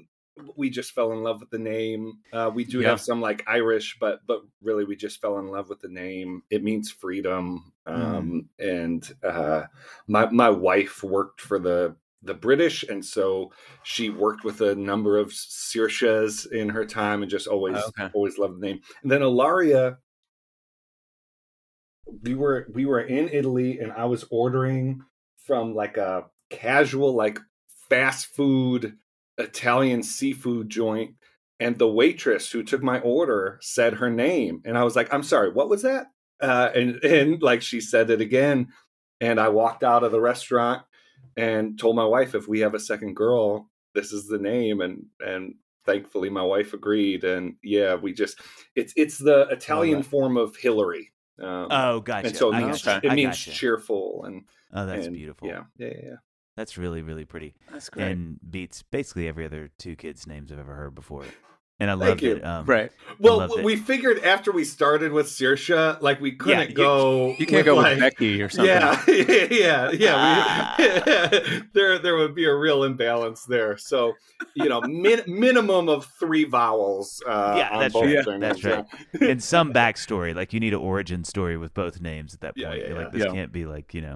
we 0.56 0.70
just 0.70 0.92
fell 0.92 1.12
in 1.12 1.22
love 1.22 1.40
with 1.40 1.50
the 1.50 1.58
name. 1.58 2.20
Uh 2.32 2.50
we 2.54 2.64
do 2.64 2.80
Yeah. 2.80 2.90
have 2.90 3.00
some 3.00 3.20
like 3.20 3.42
Irish, 3.46 3.96
but 3.98 4.20
but 4.26 4.42
really 4.62 4.84
we 4.84 4.96
just 4.96 5.20
fell 5.20 5.38
in 5.38 5.48
love 5.48 5.68
with 5.68 5.80
the 5.80 5.88
name. 5.88 6.42
It 6.50 6.62
means 6.62 6.90
freedom. 6.90 7.72
Um 7.86 8.50
and 8.58 9.08
uh 9.22 9.64
my 10.06 10.30
my 10.30 10.50
wife 10.50 11.02
worked 11.02 11.40
for 11.40 11.58
the 11.58 11.96
the 12.22 12.34
British, 12.34 12.82
and 12.82 13.04
so 13.04 13.52
she 13.84 14.10
worked 14.10 14.42
with 14.44 14.60
a 14.60 14.74
number 14.74 15.16
of 15.18 15.28
Saoirses 15.28 16.50
in 16.50 16.68
her 16.70 16.84
time, 16.84 17.22
and 17.22 17.30
just 17.30 17.46
always 17.46 17.76
Oh, 17.76 17.88
Okay. 17.88 18.10
always 18.12 18.38
loved 18.38 18.56
the 18.60 18.66
name. 18.66 18.80
And 19.02 19.10
then 19.12 19.22
Ilaria, 19.22 19.98
we 22.22 22.34
were 22.34 22.66
we 22.72 22.86
were 22.86 23.00
in 23.00 23.28
Italy, 23.28 23.78
and 23.78 23.92
I 23.92 24.04
was 24.06 24.24
ordering 24.30 25.02
from 25.36 25.74
like 25.74 25.96
a 25.96 26.30
casual 26.50 27.14
like 27.14 27.38
fast 27.88 28.26
food 28.26 28.98
Italian 29.38 30.02
seafood 30.02 30.68
joint. 30.70 31.14
And 31.58 31.78
the 31.78 31.88
waitress 31.90 32.50
who 32.50 32.62
took 32.62 32.82
my 32.82 33.00
order 33.00 33.58
said 33.62 33.94
her 33.94 34.10
name, 34.10 34.60
and 34.66 34.76
I 34.76 34.84
was 34.84 34.94
like, 34.94 35.12
"I'm 35.14 35.22
sorry, 35.22 35.50
what 35.50 35.70
was 35.70 35.80
that?" 35.82 36.08
Uh, 36.38 36.68
and 36.74 36.96
and 37.04 37.42
like 37.42 37.62
she 37.62 37.80
said 37.80 38.10
it 38.10 38.20
again, 38.20 38.68
and 39.22 39.40
I 39.40 39.48
walked 39.48 39.82
out 39.82 40.04
of 40.04 40.12
the 40.12 40.20
restaurant 40.20 40.82
and 41.36 41.78
told 41.78 41.96
my 41.96 42.04
wife 42.04 42.34
if 42.34 42.46
we 42.46 42.60
have 42.60 42.74
a 42.74 42.78
second 42.80 43.14
girl 43.14 43.70
this 43.94 44.12
is 44.12 44.26
the 44.26 44.38
name 44.38 44.80
and 44.80 45.04
and 45.20 45.54
thankfully 45.84 46.28
my 46.28 46.42
wife 46.42 46.72
agreed 46.74 47.24
and 47.24 47.54
yeah 47.62 47.94
we 47.94 48.12
just 48.12 48.40
it's 48.74 48.92
it's 48.96 49.18
the 49.18 49.42
italian 49.48 49.98
that. 49.98 50.06
form 50.06 50.36
of 50.36 50.56
hillary 50.56 51.12
um, 51.38 51.68
Oh, 51.70 52.00
gotcha. 52.00 52.28
and 52.28 52.36
so 52.36 52.50
it 52.52 52.58
means, 52.64 52.82
gotcha. 52.82 53.06
it 53.06 53.12
I 53.12 53.14
means 53.14 53.36
gotcha. 53.36 53.50
cheerful 53.50 54.24
and 54.24 54.44
Oh, 54.72 54.86
that's 54.86 55.06
and, 55.06 55.14
beautiful. 55.14 55.48
yeah 55.48 55.64
yeah 55.76 55.88
yeah, 55.88 56.00
yeah. 56.02 56.16
That's 56.56 56.78
really, 56.78 57.02
really 57.02 57.24
pretty. 57.24 57.54
That's 57.70 57.90
great. 57.90 58.10
And 58.12 58.38
beats 58.50 58.82
basically 58.82 59.28
every 59.28 59.44
other 59.44 59.70
two 59.78 59.94
kids' 59.96 60.26
names 60.26 60.50
I've 60.50 60.58
ever 60.58 60.74
heard 60.74 60.94
before. 60.94 61.24
And 61.78 61.90
I 61.90 61.92
love 61.92 62.22
it. 62.22 62.42
Um, 62.42 62.64
right. 62.64 62.90
well 63.18 63.36
love 63.36 63.50
it. 63.58 63.62
we 63.62 63.76
figured 63.76 64.20
after 64.24 64.50
we 64.50 64.64
started 64.64 65.12
with 65.12 65.26
Saoirse, 65.26 66.00
like 66.00 66.22
we 66.22 66.32
couldn't 66.32 66.70
you- 66.70 66.74
go 66.74 67.34
You 67.38 67.44
can't 67.44 67.66
go 67.66 67.74
like, 67.76 67.90
with 67.90 68.00
Becky 68.00 68.40
or 68.40 68.48
something. 68.48 68.72
Yeah, 68.74 69.04
yeah, 69.50 69.90
yeah. 69.90 70.74
We, 70.78 71.62
there, 71.74 71.98
there 71.98 72.16
would 72.16 72.34
be 72.34 72.46
a 72.46 72.54
real 72.54 72.82
imbalance 72.84 73.44
there. 73.44 73.76
So, 73.76 74.14
you 74.54 74.70
know, 74.70 74.80
min, 74.80 75.22
minimum 75.26 75.90
of 75.90 76.06
three 76.18 76.44
vowels. 76.44 77.22
Uh, 77.26 77.56
Yeah, 77.58 77.68
on 77.68 77.80
that's 77.80 77.92
both 77.92 78.26
right. 78.26 78.40
That's 78.40 78.64
right. 78.64 78.86
and 79.20 79.42
some 79.44 79.74
backstory. 79.74 80.34
Like 80.34 80.54
you 80.54 80.60
need 80.60 80.72
an 80.72 80.80
origin 80.80 81.24
story 81.24 81.58
with 81.58 81.74
both 81.74 82.00
names 82.00 82.32
at 82.32 82.40
that 82.40 82.56
point. 82.56 82.68
Yeah, 82.68 82.74
yeah, 82.74 82.88
You're 82.88 82.96
like 82.96 83.06
yeah. 83.12 83.18
this 83.18 83.26
Yeah. 83.26 83.32
can't 83.34 83.52
be 83.52 83.66
like 83.66 83.92
you 83.92 84.00
know, 84.00 84.14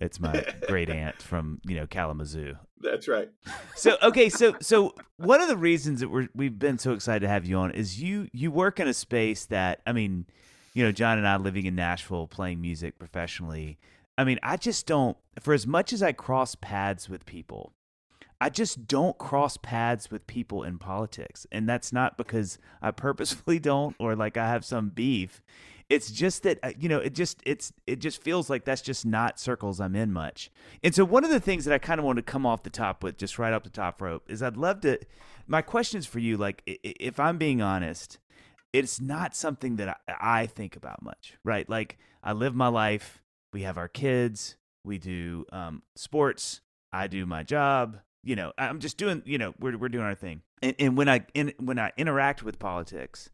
it's 0.00 0.18
my 0.18 0.44
great 0.66 0.90
aunt 0.90 1.20
from 1.22 1.60
you 1.64 1.76
know 1.76 1.86
Kalamazoo. 1.86 2.54
That's 2.80 3.08
right. 3.08 3.30
So 3.76 3.96
okay, 4.02 4.28
so 4.28 4.56
so 4.60 4.94
one 5.16 5.40
of 5.40 5.48
the 5.48 5.56
reasons 5.56 6.00
that 6.00 6.08
we're 6.08 6.28
we've 6.34 6.58
been 6.58 6.78
so 6.78 6.92
excited 6.92 7.20
to 7.20 7.28
have 7.28 7.44
you 7.44 7.56
on 7.56 7.70
is 7.72 8.00
you 8.00 8.28
you 8.32 8.50
work 8.50 8.80
in 8.80 8.88
a 8.88 8.94
space 8.94 9.44
that 9.46 9.80
I 9.86 9.92
mean, 9.92 10.26
you 10.74 10.84
know, 10.84 10.92
Jon 10.92 11.18
and 11.18 11.28
I 11.28 11.36
living 11.36 11.66
in 11.66 11.74
Nashville 11.74 12.26
playing 12.26 12.60
music 12.60 12.98
professionally. 12.98 13.78
I 14.16 14.24
mean, 14.24 14.38
I 14.42 14.56
just 14.56 14.86
don't 14.86 15.16
for 15.40 15.54
as 15.54 15.66
much 15.66 15.92
as 15.92 16.02
I 16.02 16.12
cross 16.12 16.54
paths 16.54 17.08
with 17.08 17.26
people, 17.26 17.74
I 18.40 18.48
just 18.48 18.86
don't 18.86 19.18
cross 19.18 19.58
paths 19.58 20.10
with 20.10 20.26
people 20.26 20.62
in 20.64 20.78
politics. 20.78 21.46
And 21.52 21.68
that's 21.68 21.92
not 21.92 22.16
because 22.16 22.58
I 22.80 22.90
purposefully 22.90 23.58
don't 23.58 23.94
or 23.98 24.16
like 24.16 24.36
I 24.36 24.48
have 24.48 24.64
some 24.64 24.88
beef. 24.88 25.42
It's 25.90 26.10
just 26.10 26.44
that 26.44 26.60
uh, 26.62 26.70
you 26.78 26.88
know, 26.88 26.98
it 26.98 27.14
just 27.14 27.42
it's 27.44 27.72
it 27.86 27.96
just 27.96 28.22
feels 28.22 28.48
like 28.48 28.64
that's 28.64 28.80
just 28.80 29.04
not 29.04 29.40
circles 29.40 29.80
I'm 29.80 29.96
in 29.96 30.12
much. 30.12 30.50
And 30.82 30.94
so 30.94 31.04
one 31.04 31.24
of 31.24 31.30
the 31.30 31.40
things 31.40 31.64
that 31.64 31.74
I 31.74 31.78
kind 31.78 31.98
of 31.98 32.06
want 32.06 32.16
to 32.16 32.22
come 32.22 32.46
off 32.46 32.62
the 32.62 32.70
top 32.70 33.02
with, 33.02 33.18
just 33.18 33.38
right 33.38 33.52
off 33.52 33.64
the 33.64 33.70
top 33.70 34.00
rope, 34.00 34.22
is 34.28 34.42
I'd 34.42 34.56
love 34.56 34.80
to. 34.82 34.98
My 35.48 35.62
questions 35.62 36.06
for 36.06 36.20
you, 36.20 36.36
like 36.36 36.62
if 36.66 37.18
I'm 37.18 37.36
being 37.36 37.60
honest, 37.60 38.18
it's 38.72 39.00
not 39.00 39.34
something 39.34 39.76
that 39.76 40.00
I, 40.08 40.42
I 40.42 40.46
think 40.46 40.76
about 40.76 41.02
much, 41.02 41.34
right? 41.44 41.68
Like 41.68 41.98
I 42.22 42.32
live 42.32 42.54
my 42.54 42.68
life. 42.68 43.20
We 43.52 43.62
have 43.62 43.76
our 43.76 43.88
kids. 43.88 44.56
We 44.84 44.98
do 44.98 45.44
um, 45.52 45.82
sports. 45.96 46.60
I 46.92 47.08
do 47.08 47.26
my 47.26 47.42
job. 47.42 47.98
You 48.22 48.36
know, 48.36 48.52
I'm 48.56 48.78
just 48.78 48.96
doing. 48.96 49.22
You 49.24 49.38
know, 49.38 49.54
we're 49.58 49.76
we're 49.76 49.88
doing 49.88 50.04
our 50.04 50.14
thing. 50.14 50.42
And, 50.62 50.76
and 50.78 50.96
when 50.96 51.08
I 51.08 51.26
in, 51.34 51.52
when 51.58 51.78
I 51.80 51.90
interact 51.96 52.44
with 52.44 52.58
politics, 52.60 53.30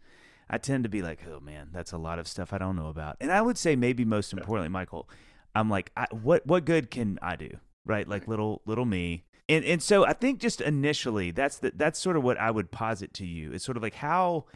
I 0.49 0.59
tend 0.59 0.85
to 0.85 0.91
be 0.91 1.03
like, 1.03 1.21
oh 1.29 1.41
man, 1.41 1.71
that's 1.73 1.93
a 1.93 1.99
lot 1.99 2.19
of 2.19 2.29
stuff 2.29 2.53
I 2.53 2.59
don't 2.59 2.77
know 2.77 2.89
about. 2.89 3.17
And 3.21 3.33
I 3.33 3.43
would 3.43 3.59
say 3.59 3.77
maybe 3.77 4.05
most 4.05 4.33
importantly, 4.33 4.69
Michael, 4.69 5.09
I'm 5.55 5.69
like, 5.69 5.91
I, 5.97 6.07
what 6.11 6.47
what 6.47 6.65
good 6.65 6.91
can 6.91 7.19
I 7.23 7.37
do? 7.37 7.51
Right, 7.85 8.07
like 8.07 8.29
little 8.29 8.63
little 8.67 8.85
me. 8.85 9.25
And 9.49 9.65
and 9.65 9.83
so 9.83 10.05
I 10.05 10.13
think 10.13 10.41
just 10.41 10.61
initially, 10.61 11.31
that's 11.31 11.59
the, 11.59 11.73
that's 11.75 11.99
sort 11.99 12.17
of 12.17 12.25
what 12.25 12.39
I 12.39 12.51
would 12.51 12.71
posit 12.71 13.15
to 13.15 13.27
you. 13.27 13.53
It's 13.53 13.65
sort 13.65 13.77
of 13.77 13.83
like 13.83 13.95
how, 13.95 14.47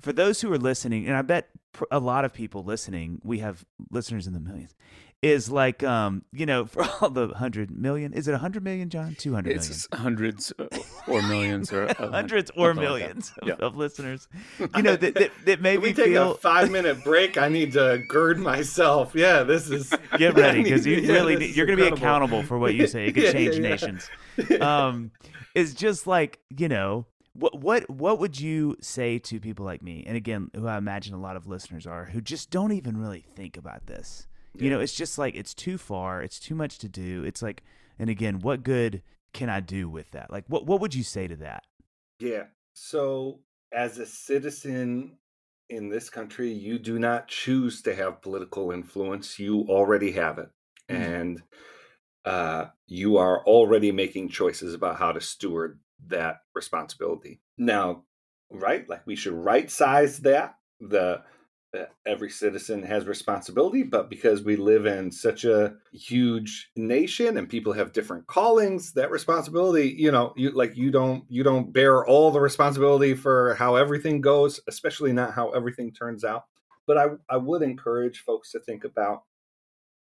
for 0.00 0.12
those 0.12 0.40
who 0.40 0.52
are 0.52 0.58
listening, 0.58 1.06
and 1.06 1.16
I 1.16 1.22
bet 1.22 1.50
a 1.90 1.98
lot 1.98 2.24
of 2.24 2.32
people 2.32 2.64
listening, 2.64 3.20
we 3.24 3.38
have 3.40 3.64
listeners 3.90 4.26
in 4.26 4.32
the 4.32 4.40
millions 4.40 4.74
is 5.20 5.50
like 5.50 5.82
um 5.82 6.22
you 6.32 6.46
know 6.46 6.64
for 6.64 6.84
all 7.00 7.10
the 7.10 7.28
hundred 7.28 7.70
million 7.70 8.12
is 8.12 8.28
it 8.28 8.34
a 8.34 8.38
hundred 8.38 8.62
million 8.62 8.88
john? 8.88 9.16
Two 9.18 9.34
hundred 9.34 9.56
million. 9.56 9.70
it's 9.72 9.88
hundreds 9.92 10.52
uh, 10.58 10.66
or 11.06 11.22
millions 11.28 11.72
or 11.72 11.92
hundreds 11.98 12.50
or 12.56 12.74
millions 12.74 13.32
like 13.42 13.52
of, 13.52 13.58
yeah. 13.58 13.66
of, 13.66 13.76
listeners. 13.76 14.28
You 14.76 14.82
know 14.82 14.96
that, 14.96 15.14
that, 15.14 15.30
that 15.44 15.60
maybe 15.60 15.82
we 15.82 15.92
take 15.92 16.06
feel... 16.06 16.32
a 16.32 16.34
five 16.36 16.70
minute 16.70 17.02
break 17.02 17.36
i 17.36 17.48
need 17.48 17.72
to 17.72 18.02
gird 18.08 18.38
myself. 18.38 19.14
Yeah 19.14 19.42
this 19.42 19.70
is 19.70 19.92
get 20.16 20.34
ready 20.34 20.62
because 20.62 20.86
you 20.86 20.96
yeah, 20.96 21.12
really 21.12 21.36
need, 21.36 21.56
you're 21.56 21.66
going 21.66 21.78
to 21.78 21.90
be 21.90 21.96
accountable 21.96 22.42
for 22.42 22.58
what 22.58 22.74
you 22.74 22.86
say. 22.86 23.06
It 23.06 23.12
could 23.12 23.24
yeah, 23.24 23.32
change 23.32 23.58
nations. 23.58 24.08
Um 24.60 25.10
it's 25.54 25.74
just 25.74 26.06
like 26.06 26.38
you 26.56 26.68
know 26.68 27.06
what 27.32 27.60
what 27.60 27.88
what 27.90 28.18
would 28.18 28.38
you 28.40 28.76
say 28.80 29.18
to 29.18 29.40
people 29.40 29.64
like 29.64 29.82
me 29.82 30.04
and 30.06 30.16
again 30.16 30.50
who 30.54 30.66
i 30.66 30.76
imagine 30.76 31.14
a 31.14 31.20
lot 31.20 31.36
of 31.36 31.46
listeners 31.46 31.86
are 31.86 32.06
who 32.06 32.20
just 32.20 32.50
don't 32.50 32.72
even 32.72 32.96
really 32.96 33.24
think 33.34 33.56
about 33.56 33.86
this 33.86 34.26
yeah. 34.58 34.64
You 34.64 34.70
know, 34.70 34.80
it's 34.80 34.94
just 34.94 35.18
like 35.18 35.34
it's 35.34 35.54
too 35.54 35.78
far, 35.78 36.22
it's 36.22 36.38
too 36.38 36.54
much 36.54 36.78
to 36.78 36.88
do. 36.88 37.24
It's 37.24 37.42
like 37.42 37.62
and 37.98 38.10
again, 38.10 38.40
what 38.40 38.62
good 38.62 39.02
can 39.32 39.48
I 39.48 39.60
do 39.60 39.88
with 39.88 40.10
that? 40.12 40.30
Like 40.30 40.44
what 40.48 40.66
what 40.66 40.80
would 40.80 40.94
you 40.94 41.02
say 41.02 41.26
to 41.26 41.36
that? 41.36 41.64
Yeah. 42.18 42.44
So 42.74 43.40
as 43.72 43.98
a 43.98 44.06
citizen 44.06 45.18
in 45.68 45.90
this 45.90 46.08
country, 46.10 46.50
you 46.52 46.78
do 46.78 46.98
not 46.98 47.28
choose 47.28 47.82
to 47.82 47.94
have 47.94 48.22
political 48.22 48.70
influence. 48.70 49.38
You 49.38 49.66
already 49.68 50.12
have 50.12 50.38
it. 50.38 50.48
Mm-hmm. 50.88 51.02
And 51.02 51.42
uh, 52.24 52.66
you 52.86 53.18
are 53.18 53.44
already 53.44 53.92
making 53.92 54.30
choices 54.30 54.74
about 54.74 54.96
how 54.96 55.12
to 55.12 55.20
steward 55.20 55.78
that 56.06 56.42
responsibility. 56.54 57.40
Now, 57.56 58.04
right? 58.50 58.88
Like 58.88 59.06
we 59.06 59.16
should 59.16 59.34
right 59.34 59.70
size 59.70 60.20
that. 60.20 60.54
The 60.80 61.22
every 62.06 62.30
citizen 62.30 62.82
has 62.82 63.06
responsibility 63.06 63.82
but 63.82 64.08
because 64.08 64.42
we 64.42 64.56
live 64.56 64.86
in 64.86 65.10
such 65.10 65.44
a 65.44 65.74
huge 65.92 66.70
nation 66.76 67.36
and 67.36 67.48
people 67.48 67.74
have 67.74 67.92
different 67.92 68.26
callings 68.26 68.92
that 68.92 69.10
responsibility 69.10 69.94
you 69.98 70.10
know 70.10 70.32
you 70.34 70.50
like 70.52 70.74
you 70.76 70.90
don't 70.90 71.24
you 71.28 71.42
don't 71.42 71.72
bear 71.72 72.06
all 72.06 72.30
the 72.30 72.40
responsibility 72.40 73.14
for 73.14 73.54
how 73.56 73.76
everything 73.76 74.20
goes 74.20 74.60
especially 74.66 75.12
not 75.12 75.34
how 75.34 75.50
everything 75.50 75.92
turns 75.92 76.24
out. 76.24 76.44
But 76.86 76.96
i 76.96 77.06
i 77.28 77.36
would 77.36 77.62
encourage 77.62 78.20
folks 78.20 78.50
to 78.52 78.60
think 78.60 78.84
about 78.84 79.24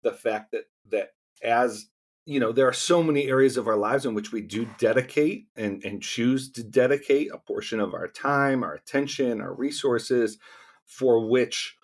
the 0.05 0.13
fact 0.13 0.53
that 0.53 0.67
that 0.93 1.15
as 1.43 1.87
you 2.27 2.39
know 2.39 2.53
there 2.53 2.69
are 2.69 2.73
so 2.73 3.03
many 3.03 3.27
areas 3.27 3.57
of 3.57 3.67
our 3.67 3.77
lives 3.77 4.07
in 4.07 4.15
which 4.15 4.31
we 4.31 4.41
do 4.41 4.69
dedicate 4.79 5.47
and 5.57 5.83
and 5.85 6.01
choose 6.01 6.53
to 6.53 6.63
dedicate 6.63 7.33
a 7.33 7.39
portion 7.39 7.81
of 7.81 7.93
our 7.93 8.07
time 8.07 8.63
our 8.63 8.75
attention 8.75 9.41
our 9.41 9.53
resources 9.53 10.39
for 10.87 11.29
which 11.29 11.77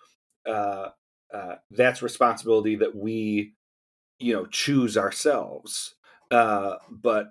uh, 0.47 0.89
uh, 1.33 1.55
that's 1.71 2.01
responsibility 2.01 2.75
that 2.75 2.95
we 2.95 3.53
you 4.19 4.33
know 4.33 4.45
choose 4.45 4.97
ourselves. 4.97 5.95
Uh, 6.31 6.75
but 6.89 7.27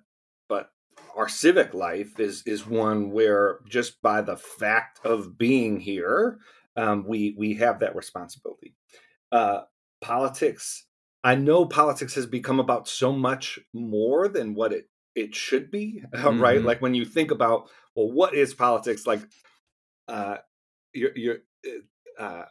but 0.49 0.71
our 1.17 1.29
civic 1.29 1.75
life 1.75 2.19
is 2.21 2.43
is 2.47 2.67
one 2.67 3.11
where 3.11 3.59
just 3.69 4.01
by 4.03 4.21
the 4.21 4.37
fact 4.37 5.05
of 5.05 5.39
being 5.39 5.81
here 5.81 6.39
um, 6.77 7.05
we 7.07 7.35
we 7.37 7.55
have 7.55 7.81
that 7.81 7.97
responsibility. 7.97 8.75
Uh, 9.31 9.63
politics 10.03 10.87
i 11.23 11.37
know 11.37 11.65
politics 11.65 12.17
has 12.17 12.27
become 12.27 12.59
about 12.59 12.89
so 12.89 13.13
much 13.13 13.57
more 13.73 14.27
than 14.27 14.53
what 14.53 14.73
it 14.73 14.89
it 15.15 15.35
should 15.35 15.71
be 15.71 16.03
mm-hmm. 16.15 16.41
right? 16.41 16.63
Like 16.63 16.81
when 16.81 16.95
you 16.95 17.05
think 17.05 17.31
about 17.31 17.69
well 17.95 18.11
what 18.11 18.35
is 18.35 18.55
politics? 18.55 19.07
Like 19.07 19.21
uh 20.09 20.37
you're, 20.93 21.17
you're 21.17 21.39
uh, 22.19 22.45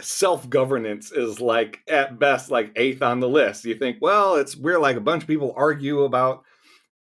self 0.00 0.48
governance 0.48 1.12
is 1.12 1.40
like 1.40 1.80
at 1.88 2.18
best 2.18 2.50
like 2.50 2.72
eighth 2.76 3.02
on 3.02 3.20
the 3.20 3.28
list. 3.28 3.64
You 3.64 3.74
think, 3.74 3.98
well, 4.00 4.36
it's 4.36 4.56
we're 4.56 4.80
like 4.80 4.96
a 4.96 5.00
bunch 5.00 5.22
of 5.22 5.28
people 5.28 5.54
argue 5.56 6.02
about 6.02 6.44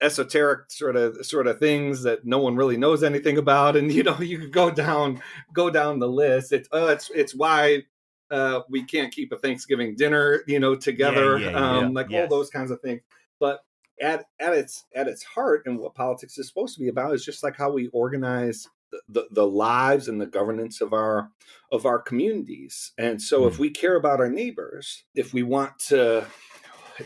esoteric 0.02 0.70
sort 0.70 0.96
of 0.96 1.24
sort 1.24 1.46
of 1.46 1.58
things 1.58 2.02
that 2.02 2.24
no 2.24 2.38
one 2.38 2.56
really 2.56 2.76
knows 2.76 3.02
anything 3.02 3.38
about, 3.38 3.76
and 3.76 3.92
you 3.92 4.02
know 4.02 4.18
you 4.20 4.38
could 4.38 4.52
go 4.52 4.70
down 4.70 5.22
go 5.52 5.70
down 5.70 5.98
the 5.98 6.08
list. 6.08 6.52
It's 6.52 6.68
uh, 6.72 6.88
it's 6.90 7.10
it's 7.14 7.34
why 7.34 7.82
uh, 8.30 8.60
we 8.68 8.84
can't 8.84 9.12
keep 9.12 9.32
a 9.32 9.38
Thanksgiving 9.38 9.94
dinner, 9.96 10.42
you 10.46 10.58
know, 10.58 10.74
together, 10.74 11.38
yeah, 11.38 11.50
yeah, 11.50 11.56
um, 11.56 11.84
yeah. 11.84 11.90
like 11.90 12.12
all 12.12 12.28
those 12.28 12.50
kinds 12.50 12.70
of 12.70 12.80
things. 12.80 13.00
But 13.38 13.60
at 14.00 14.26
at 14.40 14.52
its 14.52 14.84
at 14.94 15.08
its 15.08 15.22
heart, 15.22 15.62
and 15.66 15.78
what 15.78 15.94
politics 15.94 16.38
is 16.38 16.48
supposed 16.48 16.74
to 16.74 16.80
be 16.80 16.88
about 16.88 17.14
is 17.14 17.24
just 17.24 17.42
like 17.42 17.56
how 17.56 17.70
we 17.70 17.88
organize 17.88 18.68
the, 19.08 19.26
the 19.30 19.46
lives 19.46 20.08
and 20.08 20.20
the 20.20 20.26
governance 20.26 20.80
of 20.80 20.92
our 20.92 21.30
of 21.72 21.84
our 21.86 21.98
communities 21.98 22.92
and 22.98 23.20
so 23.20 23.42
mm. 23.42 23.48
if 23.48 23.58
we 23.58 23.70
care 23.70 23.96
about 23.96 24.20
our 24.20 24.30
neighbors 24.30 25.04
if 25.14 25.32
we 25.34 25.42
want 25.42 25.78
to 25.78 26.26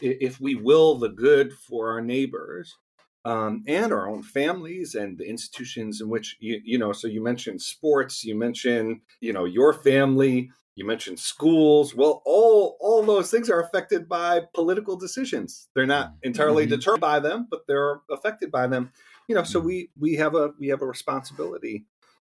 if 0.00 0.40
we 0.40 0.54
will 0.54 0.99
the 0.99 1.08
good 1.08 1.52
for 1.52 1.90
our 1.92 2.00
neighbors 2.00 2.76
um, 3.25 3.64
and 3.66 3.92
our 3.92 4.08
own 4.08 4.22
families 4.22 4.94
and 4.94 5.18
the 5.18 5.28
institutions 5.28 6.00
in 6.00 6.08
which 6.08 6.37
you 6.40 6.60
you 6.64 6.78
know 6.78 6.92
so 6.92 7.06
you 7.06 7.22
mentioned 7.22 7.60
sports 7.60 8.25
you 8.25 8.34
mentioned 8.34 9.00
you 9.20 9.32
know 9.32 9.44
your 9.44 9.72
family 9.72 10.50
you 10.75 10.87
mentioned 10.87 11.18
schools 11.18 11.94
well 11.94 12.22
all 12.25 12.76
all 12.80 13.02
those 13.02 13.30
things 13.30 13.50
are 13.50 13.62
affected 13.62 14.08
by 14.08 14.40
political 14.54 14.96
decisions 14.96 15.68
they're 15.75 15.87
not 15.87 16.12
mm. 16.12 16.16
entirely 16.22 16.64
mm-hmm. 16.64 16.76
determined 16.76 17.00
by 17.00 17.20
them 17.20 17.46
but 17.50 17.60
they're 17.66 18.00
affected 18.10 18.50
by 18.50 18.66
them 18.66 18.90
you 19.30 19.37
know 19.37 19.44
so 19.44 19.60
mm. 19.60 19.64
we 19.64 19.90
we 19.99 20.14
have 20.16 20.34
a 20.34 20.50
we 20.58 20.66
have 20.66 20.82
a 20.82 20.87
responsibility 20.87 21.87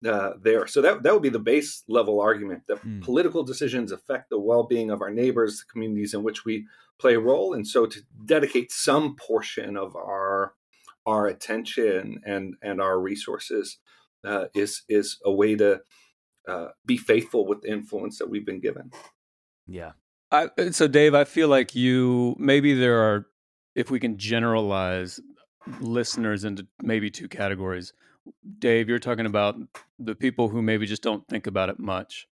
uh, 0.08 0.34
there 0.42 0.68
so 0.68 0.80
that 0.80 1.02
that 1.02 1.12
would 1.12 1.24
be 1.24 1.30
the 1.30 1.40
base 1.40 1.84
level 1.88 2.22
argument 2.22 2.62
that 2.68 2.80
mm. 2.86 3.02
political 3.02 3.44
decisions 3.44 3.92
affect 3.92 4.30
the 4.30 4.40
well-being 4.40 4.92
of 4.92 5.02
our 5.02 5.10
neighbors 5.10 5.58
the 5.58 5.72
communities 5.72 6.14
in 6.14 6.22
which 6.22 6.46
we 6.46 6.68
play 7.00 7.16
a 7.16 7.20
role 7.20 7.54
and 7.54 7.68
so 7.68 7.88
to 7.88 8.02
dedicate 8.26 8.72
some 8.72 9.16
portion 9.16 9.76
of 9.76 9.96
our 9.96 10.54
our 11.08 11.26
attention 11.26 12.22
and 12.26 12.54
and 12.62 12.80
our 12.80 13.00
resources 13.00 13.80
uh, 14.24 14.46
is 14.54 14.84
is 14.88 15.18
a 15.26 15.32
way 15.32 15.56
to 15.56 15.82
uh, 16.48 16.68
be 16.86 16.98
faithful 16.98 17.48
with 17.48 17.62
the 17.62 17.72
influence 17.72 18.20
that 18.20 18.30
we've 18.30 18.46
been 18.46 18.62
given 18.62 18.92
yeah 19.66 19.94
I, 20.32 20.50
so 20.70 20.88
dave 20.88 21.16
i 21.16 21.24
feel 21.24 21.48
like 21.48 21.74
you 21.74 22.36
maybe 22.38 22.76
there 22.76 23.00
are 23.00 23.26
if 23.74 23.90
we 23.90 24.00
can 24.00 24.18
generalize 24.18 25.20
listeners 25.80 26.44
into 26.44 26.68
maybe 26.82 27.10
two 27.10 27.28
categories. 27.28 27.94
Dave, 28.60 28.88
you're 28.90 29.00
talking 29.00 29.26
about 29.26 29.56
the 30.00 30.16
people 30.16 30.50
who 30.50 30.62
maybe 30.62 30.86
just 30.86 31.02
don't 31.02 31.28
think 31.28 31.48
about 31.48 31.70
it 31.70 31.80
much. 31.80 32.28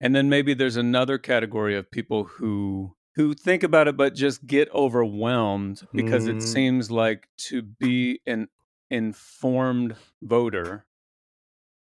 And 0.00 0.14
then 0.14 0.28
maybe 0.28 0.54
there's 0.54 0.76
another 0.76 1.18
category 1.18 1.76
of 1.76 1.90
people 1.90 2.24
who 2.24 2.94
who 3.16 3.32
think 3.32 3.62
about 3.62 3.86
it 3.86 3.96
but 3.96 4.14
just 4.14 4.44
get 4.44 4.68
overwhelmed 4.74 5.86
because 5.92 6.26
mm. 6.26 6.36
it 6.36 6.42
seems 6.42 6.90
like 6.90 7.28
to 7.36 7.62
be 7.62 8.20
an 8.26 8.48
informed 8.90 9.94
voter 10.20 10.84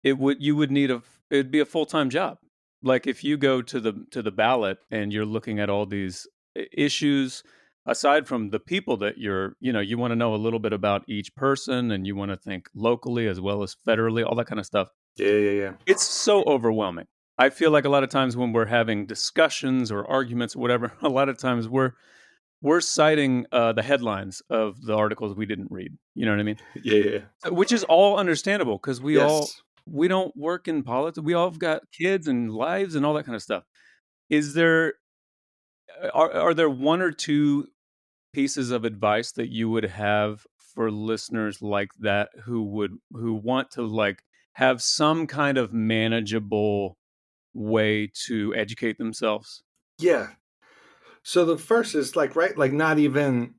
it 0.06 0.18
would 0.18 0.40
you 0.40 0.54
would 0.54 0.70
need 0.70 0.90
a 0.90 1.02
it'd 1.30 1.50
be 1.50 1.58
a 1.58 1.64
full-time 1.64 2.10
job. 2.10 2.38
Like 2.80 3.08
if 3.08 3.24
you 3.24 3.36
go 3.36 3.60
to 3.60 3.80
the 3.80 4.06
to 4.12 4.22
the 4.22 4.30
ballot 4.30 4.78
and 4.88 5.12
you're 5.12 5.26
looking 5.26 5.58
at 5.58 5.68
all 5.68 5.84
these 5.84 6.28
issues 6.54 7.42
aside 7.86 8.26
from 8.26 8.50
the 8.50 8.58
people 8.58 8.96
that 8.98 9.18
you're, 9.18 9.56
you 9.60 9.72
know, 9.72 9.80
you 9.80 9.96
want 9.96 10.10
to 10.10 10.16
know 10.16 10.34
a 10.34 10.36
little 10.36 10.58
bit 10.58 10.72
about 10.72 11.04
each 11.08 11.34
person 11.34 11.90
and 11.90 12.06
you 12.06 12.16
want 12.16 12.30
to 12.30 12.36
think 12.36 12.68
locally 12.74 13.28
as 13.28 13.40
well 13.40 13.62
as 13.62 13.76
federally, 13.86 14.26
all 14.26 14.34
that 14.34 14.46
kind 14.46 14.58
of 14.58 14.66
stuff. 14.66 14.88
Yeah, 15.16 15.30
yeah, 15.30 15.50
yeah. 15.50 15.72
It's 15.86 16.02
so 16.02 16.42
overwhelming. 16.44 17.06
I 17.38 17.50
feel 17.50 17.70
like 17.70 17.84
a 17.84 17.88
lot 17.88 18.02
of 18.02 18.10
times 18.10 18.36
when 18.36 18.52
we're 18.52 18.66
having 18.66 19.06
discussions 19.06 19.92
or 19.92 20.06
arguments 20.06 20.56
or 20.56 20.60
whatever, 20.60 20.92
a 21.02 21.08
lot 21.08 21.28
of 21.28 21.38
times 21.38 21.68
we're 21.68 21.92
we're 22.62 22.80
citing 22.80 23.44
uh, 23.52 23.72
the 23.74 23.82
headlines 23.82 24.42
of 24.48 24.80
the 24.80 24.94
articles 24.94 25.36
we 25.36 25.46
didn't 25.46 25.70
read. 25.70 25.92
You 26.14 26.24
know 26.24 26.32
what 26.32 26.40
I 26.40 26.44
mean? 26.44 26.56
Yeah, 26.82 27.02
yeah. 27.44 27.50
Which 27.50 27.70
is 27.70 27.84
all 27.84 28.18
understandable 28.18 28.78
because 28.78 29.00
we 29.00 29.16
yes. 29.16 29.30
all 29.30 29.48
we 29.88 30.08
don't 30.08 30.36
work 30.36 30.66
in 30.66 30.82
politics. 30.82 31.22
We 31.22 31.34
all 31.34 31.50
have 31.50 31.58
got 31.58 31.82
kids 31.92 32.26
and 32.26 32.50
lives 32.50 32.94
and 32.94 33.06
all 33.06 33.14
that 33.14 33.24
kind 33.24 33.36
of 33.36 33.42
stuff. 33.42 33.64
Is 34.30 34.54
there 34.54 34.94
are 36.12 36.32
are 36.32 36.54
there 36.54 36.70
one 36.70 37.02
or 37.02 37.12
two 37.12 37.68
pieces 38.36 38.70
of 38.70 38.84
advice 38.84 39.32
that 39.32 39.48
you 39.48 39.70
would 39.70 39.86
have 39.86 40.46
for 40.74 40.90
listeners 40.90 41.62
like 41.62 41.88
that 41.98 42.28
who 42.44 42.62
would 42.62 42.90
who 43.12 43.32
want 43.32 43.70
to 43.70 43.80
like 43.80 44.22
have 44.52 44.82
some 44.82 45.26
kind 45.26 45.56
of 45.56 45.72
manageable 45.72 46.98
way 47.54 48.10
to 48.26 48.54
educate 48.54 48.98
themselves? 48.98 49.62
Yeah. 49.98 50.26
So 51.22 51.46
the 51.46 51.56
first 51.56 51.94
is 51.94 52.14
like 52.14 52.36
right, 52.36 52.54
like 52.58 52.74
not 52.74 52.98
even 52.98 53.54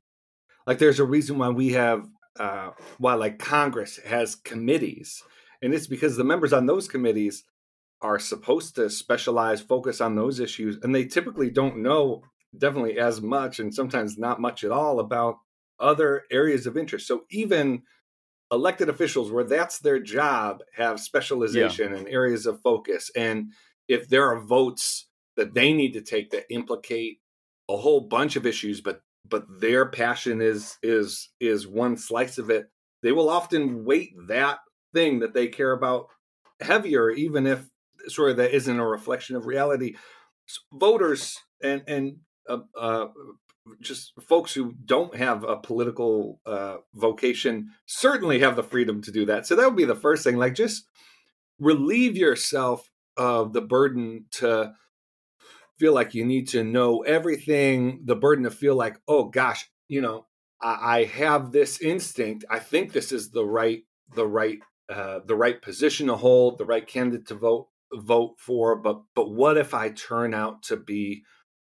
like 0.64 0.78
there's 0.78 1.00
a 1.00 1.04
reason 1.04 1.38
why 1.38 1.48
we 1.48 1.72
have 1.72 2.06
uh 2.38 2.70
why 2.98 3.14
like 3.14 3.40
Congress 3.40 3.98
has 4.06 4.36
committees. 4.36 5.24
And 5.60 5.74
it's 5.74 5.88
because 5.88 6.16
the 6.16 6.22
members 6.22 6.52
on 6.52 6.66
those 6.66 6.86
committees 6.86 7.42
are 8.00 8.20
supposed 8.20 8.76
to 8.76 8.90
specialize, 8.90 9.60
focus 9.60 10.00
on 10.00 10.14
those 10.14 10.38
issues, 10.38 10.78
and 10.84 10.94
they 10.94 11.04
typically 11.04 11.50
don't 11.50 11.78
know 11.78 12.22
definitely 12.56 12.98
as 12.98 13.20
much 13.20 13.58
and 13.58 13.74
sometimes 13.74 14.18
not 14.18 14.40
much 14.40 14.64
at 14.64 14.70
all 14.70 15.00
about 15.00 15.36
other 15.78 16.24
areas 16.30 16.66
of 16.66 16.76
interest. 16.76 17.06
So 17.06 17.24
even 17.30 17.82
elected 18.50 18.88
officials 18.88 19.30
where 19.30 19.44
that's 19.44 19.78
their 19.78 20.00
job 20.00 20.62
have 20.74 21.00
specialization 21.00 21.92
yeah. 21.92 21.98
and 21.98 22.08
areas 22.08 22.46
of 22.46 22.60
focus 22.62 23.10
and 23.14 23.52
if 23.88 24.08
there 24.08 24.26
are 24.26 24.40
votes 24.40 25.06
that 25.36 25.54
they 25.54 25.72
need 25.72 25.92
to 25.92 26.00
take 26.00 26.30
that 26.30 26.50
implicate 26.50 27.18
a 27.68 27.76
whole 27.76 28.00
bunch 28.00 28.36
of 28.36 28.46
issues 28.46 28.80
but 28.80 29.02
but 29.28 29.44
their 29.60 29.86
passion 29.86 30.40
is 30.40 30.78
is 30.82 31.28
is 31.40 31.66
one 31.66 31.96
slice 31.96 32.38
of 32.38 32.48
it 32.48 32.70
they 33.02 33.12
will 33.12 33.28
often 33.28 33.84
weight 33.84 34.12
that 34.28 34.58
thing 34.94 35.18
that 35.20 35.34
they 35.34 35.46
care 35.46 35.72
about 35.72 36.06
heavier 36.60 37.10
even 37.10 37.46
if 37.46 37.68
sort 38.06 38.30
of 38.30 38.38
that 38.38 38.54
isn't 38.54 38.80
a 38.80 38.86
reflection 38.86 39.36
of 39.36 39.46
reality 39.46 39.94
so 40.46 40.60
voters 40.72 41.38
and 41.62 41.82
and 41.86 42.16
uh, 42.48 42.58
uh, 42.78 43.08
just 43.80 44.12
folks 44.20 44.54
who 44.54 44.74
don't 44.84 45.14
have 45.14 45.44
a 45.44 45.56
political 45.56 46.40
uh, 46.46 46.76
vocation 46.94 47.70
certainly 47.86 48.38
have 48.38 48.56
the 48.56 48.62
freedom 48.62 49.02
to 49.02 49.12
do 49.12 49.26
that 49.26 49.46
so 49.46 49.54
that 49.54 49.66
would 49.66 49.76
be 49.76 49.84
the 49.84 49.94
first 49.94 50.24
thing 50.24 50.36
like 50.36 50.54
just 50.54 50.84
relieve 51.58 52.16
yourself 52.16 52.90
of 53.16 53.52
the 53.52 53.60
burden 53.60 54.24
to 54.30 54.72
feel 55.78 55.92
like 55.92 56.14
you 56.14 56.24
need 56.24 56.48
to 56.48 56.64
know 56.64 57.00
everything, 57.00 58.00
the 58.04 58.16
burden 58.16 58.44
to 58.44 58.50
feel 58.50 58.74
like, 58.74 58.98
oh 59.06 59.24
gosh, 59.24 59.68
you 59.88 60.00
know, 60.00 60.26
I, 60.60 60.98
I 60.98 61.04
have 61.04 61.52
this 61.52 61.80
instinct. 61.80 62.44
I 62.50 62.58
think 62.58 62.92
this 62.92 63.12
is 63.12 63.30
the 63.30 63.44
right, 63.44 63.82
the 64.14 64.26
right, 64.26 64.58
uh, 64.88 65.20
the 65.26 65.36
right 65.36 65.60
position 65.60 66.08
to 66.08 66.16
hold, 66.16 66.58
the 66.58 66.64
right 66.64 66.86
candidate 66.86 67.28
to 67.28 67.34
vote 67.34 67.68
vote 67.92 68.34
for. 68.38 68.76
But 68.76 69.02
but 69.14 69.30
what 69.30 69.56
if 69.56 69.72
I 69.74 69.90
turn 69.90 70.34
out 70.34 70.62
to 70.64 70.76
be 70.76 71.22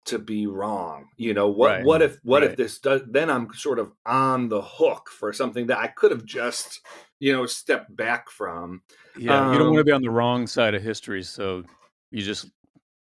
to 0.06 0.18
be 0.18 0.46
wrong? 0.46 1.08
You 1.16 1.34
know, 1.34 1.48
what 1.48 1.66
right. 1.68 1.84
what 1.84 2.02
if 2.02 2.18
what 2.22 2.42
right. 2.42 2.50
if 2.50 2.56
this 2.56 2.78
does? 2.78 3.02
Then 3.08 3.30
I'm 3.30 3.52
sort 3.54 3.78
of 3.78 3.92
on 4.06 4.48
the 4.48 4.62
hook 4.62 5.08
for 5.10 5.32
something 5.32 5.66
that 5.68 5.78
I 5.78 5.88
could 5.88 6.10
have 6.10 6.24
just 6.24 6.80
you 7.18 7.32
know 7.32 7.46
stepped 7.46 7.94
back 7.94 8.30
from. 8.30 8.82
Yeah, 9.16 9.46
um, 9.46 9.52
you 9.52 9.58
don't 9.58 9.68
want 9.68 9.78
to 9.78 9.84
be 9.84 9.92
on 9.92 10.02
the 10.02 10.10
wrong 10.10 10.46
side 10.46 10.74
of 10.74 10.82
history, 10.82 11.22
so 11.22 11.64
you 12.10 12.22
just 12.22 12.50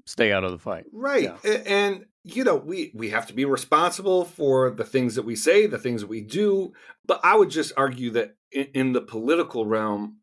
stay 0.06 0.32
out 0.32 0.44
of 0.44 0.52
the 0.52 0.58
fight. 0.58 0.86
Right. 0.92 1.32
Yeah. 1.44 1.52
And 1.66 2.06
you 2.24 2.44
know, 2.44 2.56
we 2.56 2.92
we 2.94 3.10
have 3.10 3.28
to 3.28 3.34
be 3.34 3.46
responsible 3.46 4.26
for 4.26 4.72
the 4.72 4.84
things 4.84 5.16
that 5.16 5.24
we 5.24 5.36
say, 5.36 5.68
the 5.68 5.78
things 5.78 6.02
that 6.02 6.08
we 6.08 6.22
do, 6.22 6.74
but 7.06 7.20
I 7.24 7.36
would 7.36 7.50
just 7.50 7.74
argue 7.78 8.12
that 8.12 8.36
in, 8.52 8.68
in 8.74 8.94
the 8.94 9.02
political 9.02 9.66
realm 9.66 10.18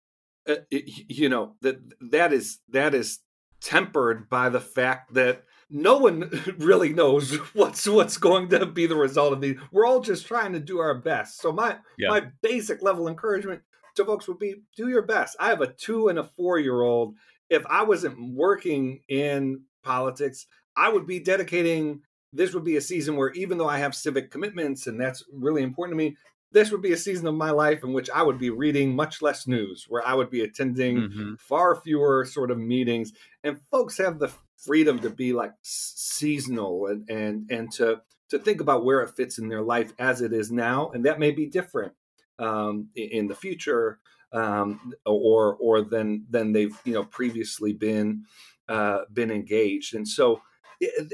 uh, 0.49 0.57
it, 0.71 0.85
you 1.09 1.29
know, 1.29 1.55
that 1.63 1.79
that 2.01 2.33
is 2.33 2.59
that 2.71 2.95
is 2.95 3.21
tempered 3.61 4.29
by 4.29 4.49
the 4.49 4.61
fact 4.61 5.15
that 5.15 5.45
no 5.71 5.99
one 5.99 6.31
really 6.59 6.93
knows 6.93 7.35
what's 7.55 7.87
what's 7.87 8.19
going 8.19 8.49
to 8.51 8.67
be 8.67 8.87
the 8.87 8.97
result 8.97 9.33
of 9.33 9.41
these. 9.41 9.57
We're 9.73 9.87
all 9.87 10.01
just 10.01 10.27
trying 10.27 10.53
to 10.53 10.61
do 10.61 10.79
our 10.79 10.95
best. 10.95 11.41
So 11.41 11.53
my 11.53 11.77
yeah. 11.99 12.09
my 12.09 12.23
basic 12.43 12.83
level 12.83 13.09
encouragement 13.09 13.63
to 13.97 14.05
folks 14.05 14.29
would 14.29 14.39
be 14.39 14.57
do 14.77 14.89
your 14.89 15.03
best. 15.03 15.37
I 15.41 15.49
have 15.49 15.61
a 15.61 15.73
two 15.73 16.09
and 16.09 16.19
a 16.19 16.25
four 16.25 16.59
year 16.59 16.83
old. 16.83 17.15
If 17.49 17.65
I 17.67 17.85
wasn't 17.85 18.35
working 18.35 19.03
in 19.09 19.63
politics, 19.83 20.47
I 20.77 20.89
would 20.89 21.07
be 21.07 21.21
dedicating 21.21 22.03
this 22.33 22.53
would 22.55 22.65
be 22.65 22.77
a 22.77 22.81
season 22.81 23.17
where 23.17 23.31
even 23.31 23.57
though 23.57 23.69
I 23.69 23.79
have 23.79 23.95
civic 23.95 24.31
commitments 24.31 24.87
and 24.87 25.01
that's 25.01 25.25
really 25.33 25.63
important 25.63 25.99
to 25.99 26.05
me, 26.05 26.17
this 26.53 26.71
would 26.71 26.83
be 26.83 26.93
a 26.93 26.97
season 26.97 27.27
of 27.27 27.35
my 27.35 27.51
life 27.51 27.83
in 27.83 27.93
which 27.93 28.11
I 28.15 28.23
would 28.23 28.39
be 28.39 28.51
reading 28.51 28.95
much 28.95 29.23
less 29.23 29.47
news, 29.47 29.87
where 29.89 30.07
I 30.07 30.15
would 30.15 30.31
be 30.31 30.43
attending 30.43 30.97
mm-hmm. 30.97 31.35
far 31.39 31.77
fewer 31.77 32.25
sort 32.25 32.51
of 32.51 32.59
meetings. 32.59 33.13
And 33.43 33.61
folks 33.71 33.99
have 33.99 34.19
the 34.19 34.33
freedom 34.57 34.99
to 35.01 35.11
be 35.11 35.33
like 35.33 35.53
seasonal 35.63 36.87
and 36.87 37.09
and 37.09 37.51
and 37.51 37.73
to 37.73 38.01
to 38.31 38.39
think 38.39 38.61
about 38.61 38.85
where 38.85 39.03
it 39.03 39.15
fits 39.17 39.39
in 39.39 39.49
their 39.49 39.63
life 39.63 39.93
as 39.99 40.21
it 40.21 40.33
is 40.33 40.51
now, 40.51 40.91
and 40.91 41.05
that 41.05 41.21
may 41.21 41.31
be 41.31 41.47
different 41.47 41.93
um, 42.39 42.89
in 42.97 43.29
the 43.29 43.35
future 43.35 44.01
um, 44.33 44.93
or 45.05 45.57
or 45.57 45.83
than 45.83 46.27
than 46.29 46.53
they've 46.53 46.77
you 46.85 46.93
know 46.93 47.05
previously 47.05 47.73
been 47.73 48.25
uh, 48.69 49.01
been 49.13 49.31
engaged. 49.31 49.95
And 49.95 50.07
so, 50.07 50.43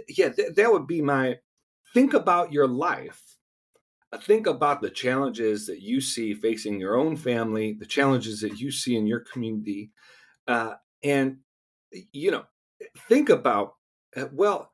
yeah, 0.08 0.30
th- 0.30 0.54
that 0.56 0.72
would 0.72 0.86
be 0.86 1.02
my 1.02 1.36
think 1.92 2.14
about 2.14 2.52
your 2.52 2.66
life. 2.66 3.20
Uh, 4.12 4.18
think 4.18 4.46
about 4.46 4.82
the 4.82 4.90
challenges 4.90 5.66
that 5.66 5.80
you 5.80 6.00
see 6.00 6.34
facing 6.34 6.78
your 6.78 6.96
own 6.96 7.16
family, 7.16 7.74
the 7.78 7.86
challenges 7.86 8.40
that 8.40 8.58
you 8.58 8.70
see 8.70 8.96
in 8.96 9.06
your 9.06 9.20
community, 9.20 9.90
uh, 10.48 10.74
and 11.02 11.38
you 12.12 12.30
know, 12.30 12.44
think 13.08 13.28
about 13.28 13.74
uh, 14.16 14.26
well, 14.32 14.72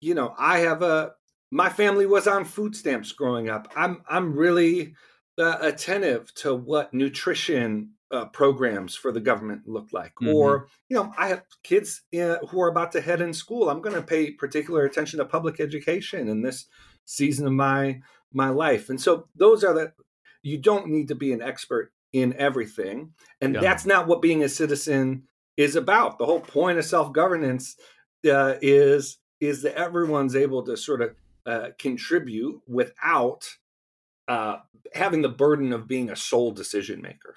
you 0.00 0.14
know, 0.14 0.34
I 0.38 0.58
have 0.60 0.82
a 0.82 1.12
my 1.50 1.68
family 1.68 2.06
was 2.06 2.26
on 2.26 2.44
food 2.44 2.76
stamps 2.76 3.12
growing 3.12 3.48
up. 3.48 3.72
I'm 3.76 4.02
I'm 4.08 4.34
really 4.34 4.94
uh, 5.38 5.58
attentive 5.60 6.32
to 6.34 6.54
what 6.54 6.92
nutrition 6.92 7.90
uh, 8.10 8.26
programs 8.26 8.94
for 8.94 9.12
the 9.12 9.20
government 9.20 9.62
look 9.66 9.88
like. 9.92 10.14
Mm-hmm. 10.14 10.34
Or, 10.34 10.68
you 10.88 10.96
know, 10.96 11.12
I 11.16 11.28
have 11.28 11.42
kids 11.62 12.02
uh, 12.14 12.36
who 12.48 12.60
are 12.60 12.68
about 12.68 12.92
to 12.92 13.00
head 13.00 13.20
in 13.20 13.32
school. 13.32 13.68
I'm 13.68 13.82
going 13.82 13.94
to 13.94 14.02
pay 14.02 14.30
particular 14.30 14.84
attention 14.84 15.18
to 15.18 15.24
public 15.24 15.60
education 15.60 16.28
in 16.28 16.42
this 16.42 16.66
season 17.04 17.46
of 17.46 17.52
my 17.52 18.00
my 18.32 18.50
life. 18.50 18.90
And 18.90 19.00
so 19.00 19.26
those 19.34 19.64
are 19.64 19.72
the 19.72 19.92
you 20.42 20.58
don't 20.58 20.88
need 20.88 21.08
to 21.08 21.14
be 21.14 21.32
an 21.32 21.42
expert 21.42 21.92
in 22.12 22.34
everything. 22.34 23.12
And 23.40 23.54
yeah. 23.54 23.60
that's 23.60 23.86
not 23.86 24.06
what 24.06 24.22
being 24.22 24.42
a 24.42 24.48
citizen 24.48 25.24
is 25.58 25.76
about. 25.76 26.18
The 26.18 26.24
whole 26.24 26.40
point 26.40 26.78
of 26.78 26.86
self-governance 26.86 27.76
uh, 28.30 28.54
is 28.62 29.18
is 29.40 29.62
that 29.62 29.76
everyone's 29.76 30.34
able 30.34 30.62
to 30.64 30.76
sort 30.76 31.02
of 31.02 31.14
uh, 31.46 31.68
contribute 31.78 32.60
without 32.66 33.44
uh, 34.26 34.56
having 34.94 35.22
the 35.22 35.28
burden 35.28 35.72
of 35.72 35.86
being 35.86 36.10
a 36.10 36.16
sole 36.16 36.50
decision 36.50 37.02
maker. 37.02 37.36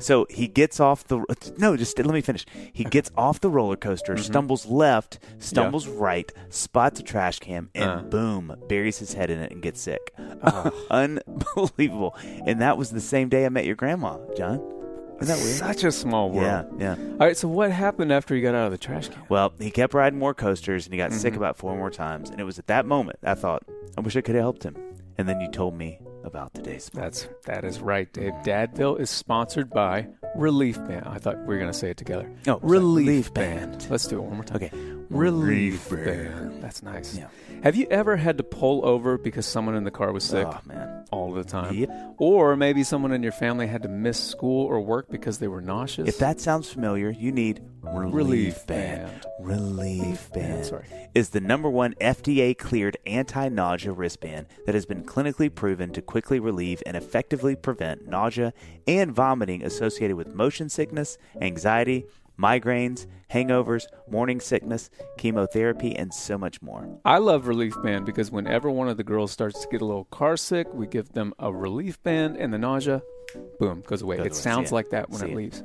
So 0.00 0.26
he 0.30 0.46
gets 0.46 0.78
off 0.78 1.04
the 1.04 1.24
no, 1.58 1.76
just 1.76 1.98
let 1.98 2.14
me 2.14 2.20
finish. 2.20 2.46
He 2.72 2.84
gets 2.96 3.10
off 3.16 3.40
the 3.40 3.50
roller 3.50 3.76
coaster, 3.76 4.14
mm-hmm. 4.14 4.22
stumbles 4.22 4.64
left, 4.64 5.18
stumbles 5.38 5.88
yeah. 5.88 5.94
right, 5.96 6.32
spots 6.50 7.00
a 7.00 7.02
trash 7.02 7.40
can, 7.40 7.68
and 7.74 7.90
uh. 7.90 8.02
boom, 8.02 8.54
buries 8.68 8.98
his 8.98 9.12
head 9.14 9.28
in 9.28 9.40
it 9.40 9.50
and 9.50 9.60
gets 9.60 9.80
sick. 9.80 10.14
Uh. 10.40 10.70
Unbelievable! 10.90 12.16
And 12.46 12.60
that 12.60 12.78
was 12.78 12.90
the 12.90 13.00
same 13.00 13.28
day 13.28 13.44
I 13.44 13.48
met 13.48 13.64
your 13.64 13.74
grandma, 13.74 14.18
Jon. 14.36 14.77
Isn't 15.20 15.36
that 15.36 15.44
weird? 15.44 15.56
Such 15.56 15.84
a 15.84 15.92
small 15.92 16.30
world. 16.30 16.66
Yeah, 16.78 16.96
yeah. 16.96 17.10
All 17.12 17.18
right, 17.18 17.36
so 17.36 17.48
what 17.48 17.70
happened 17.70 18.12
after 18.12 18.34
he 18.34 18.40
got 18.40 18.54
out 18.54 18.66
of 18.66 18.72
the 18.72 18.78
trash 18.78 19.08
can? 19.08 19.22
Well, 19.28 19.52
he 19.58 19.70
kept 19.70 19.94
riding 19.94 20.18
more 20.18 20.34
coasters 20.34 20.86
and 20.86 20.92
he 20.92 20.98
got 20.98 21.10
mm-hmm. 21.10 21.18
sick 21.18 21.36
about 21.36 21.56
four 21.56 21.76
more 21.76 21.90
times. 21.90 22.30
And 22.30 22.40
it 22.40 22.44
was 22.44 22.58
at 22.58 22.68
that 22.68 22.86
moment 22.86 23.18
I 23.24 23.34
thought, 23.34 23.64
I 23.96 24.00
wish 24.00 24.16
I 24.16 24.20
could 24.20 24.36
have 24.36 24.42
helped 24.42 24.62
him. 24.62 24.76
And 25.16 25.28
then 25.28 25.40
you 25.40 25.50
told 25.50 25.74
me 25.74 25.98
about 26.22 26.54
today's 26.54 26.84
sponsor. 26.84 27.28
That's 27.44 27.46
that 27.46 27.64
is 27.64 27.80
right, 27.80 28.12
Dave. 28.12 28.32
Dadville 28.44 29.00
is 29.00 29.10
sponsored 29.10 29.70
by 29.70 30.06
Relief 30.36 30.76
Band. 30.84 31.06
I 31.06 31.18
thought 31.18 31.38
we 31.40 31.46
were 31.46 31.58
going 31.58 31.72
to 31.72 31.76
say 31.76 31.90
it 31.90 31.96
together. 31.96 32.30
No, 32.46 32.58
Relief, 32.60 33.06
Relief 33.06 33.34
Band. 33.34 33.72
Band. 33.72 33.90
Let's 33.90 34.06
do 34.06 34.18
it 34.18 34.22
one 34.22 34.34
more 34.34 34.44
time. 34.44 34.56
Okay. 34.56 34.70
Relief, 35.10 35.88
Band. 35.88 36.62
That's 36.62 36.82
nice. 36.82 37.16
Yeah. 37.16 37.28
Have 37.62 37.76
you 37.76 37.86
ever 37.90 38.16
had 38.16 38.36
to 38.38 38.44
pull 38.44 38.84
over 38.86 39.18
because 39.18 39.46
someone 39.46 39.74
in 39.74 39.84
the 39.84 39.90
car 39.90 40.12
was 40.12 40.24
sick? 40.24 40.46
Oh 40.46 40.60
man, 40.66 41.06
all 41.10 41.32
the 41.32 41.44
time. 41.44 41.74
Yep. 41.74 42.16
Or 42.18 42.56
maybe 42.56 42.84
someone 42.84 43.12
in 43.12 43.22
your 43.22 43.32
family 43.32 43.66
had 43.66 43.82
to 43.82 43.88
miss 43.88 44.22
school 44.22 44.66
or 44.66 44.80
work 44.80 45.08
because 45.10 45.38
they 45.38 45.48
were 45.48 45.60
nauseous. 45.60 46.08
If 46.08 46.18
that 46.18 46.40
sounds 46.40 46.70
familiar, 46.70 47.10
you 47.10 47.32
need 47.32 47.62
Relief, 47.82 48.14
Relief 48.14 48.66
Band. 48.66 49.10
Band. 49.10 49.26
Relief 49.40 50.28
oh, 50.30 50.34
Band. 50.34 50.66
Sorry. 50.66 50.86
Is 51.14 51.30
the 51.30 51.40
number 51.40 51.70
one 51.70 51.94
FDA 51.94 52.56
cleared 52.56 52.98
anti 53.06 53.48
nausea 53.48 53.92
wristband 53.92 54.46
that 54.66 54.74
has 54.74 54.86
been 54.86 55.04
clinically 55.04 55.52
proven 55.52 55.90
to 55.94 56.02
quickly 56.02 56.38
relieve 56.38 56.82
and 56.86 56.96
effectively 56.96 57.56
prevent 57.56 58.06
nausea 58.06 58.52
and 58.86 59.12
vomiting 59.12 59.64
associated 59.64 60.16
with 60.16 60.34
motion 60.34 60.68
sickness, 60.68 61.18
anxiety, 61.40 62.06
migraines, 62.38 63.06
hangovers, 63.32 63.86
morning 64.10 64.40
sickness, 64.40 64.90
chemotherapy, 65.18 65.94
and 65.94 66.12
so 66.14 66.38
much 66.38 66.62
more. 66.62 66.88
I 67.04 67.18
love 67.18 67.48
Relief 67.48 67.74
Band 67.82 68.06
because 68.06 68.30
whenever 68.30 68.70
one 68.70 68.88
of 68.88 68.96
the 68.96 69.04
girls 69.04 69.32
starts 69.32 69.60
to 69.62 69.68
get 69.68 69.82
a 69.82 69.84
little 69.84 70.04
car 70.04 70.36
sick, 70.36 70.72
we 70.72 70.86
give 70.86 71.12
them 71.12 71.34
a 71.38 71.52
Relief 71.52 72.02
Band 72.02 72.36
and 72.36 72.52
the 72.52 72.58
nausea, 72.58 73.02
boom, 73.58 73.82
goes 73.86 74.02
away. 74.02 74.16
Goes 74.16 74.26
it 74.26 74.32
away. 74.32 74.40
sounds 74.40 74.72
like 74.72 74.90
that 74.90 75.10
when 75.10 75.20
See 75.20 75.26
it, 75.26 75.32
it 75.32 75.36
leaves. 75.36 75.62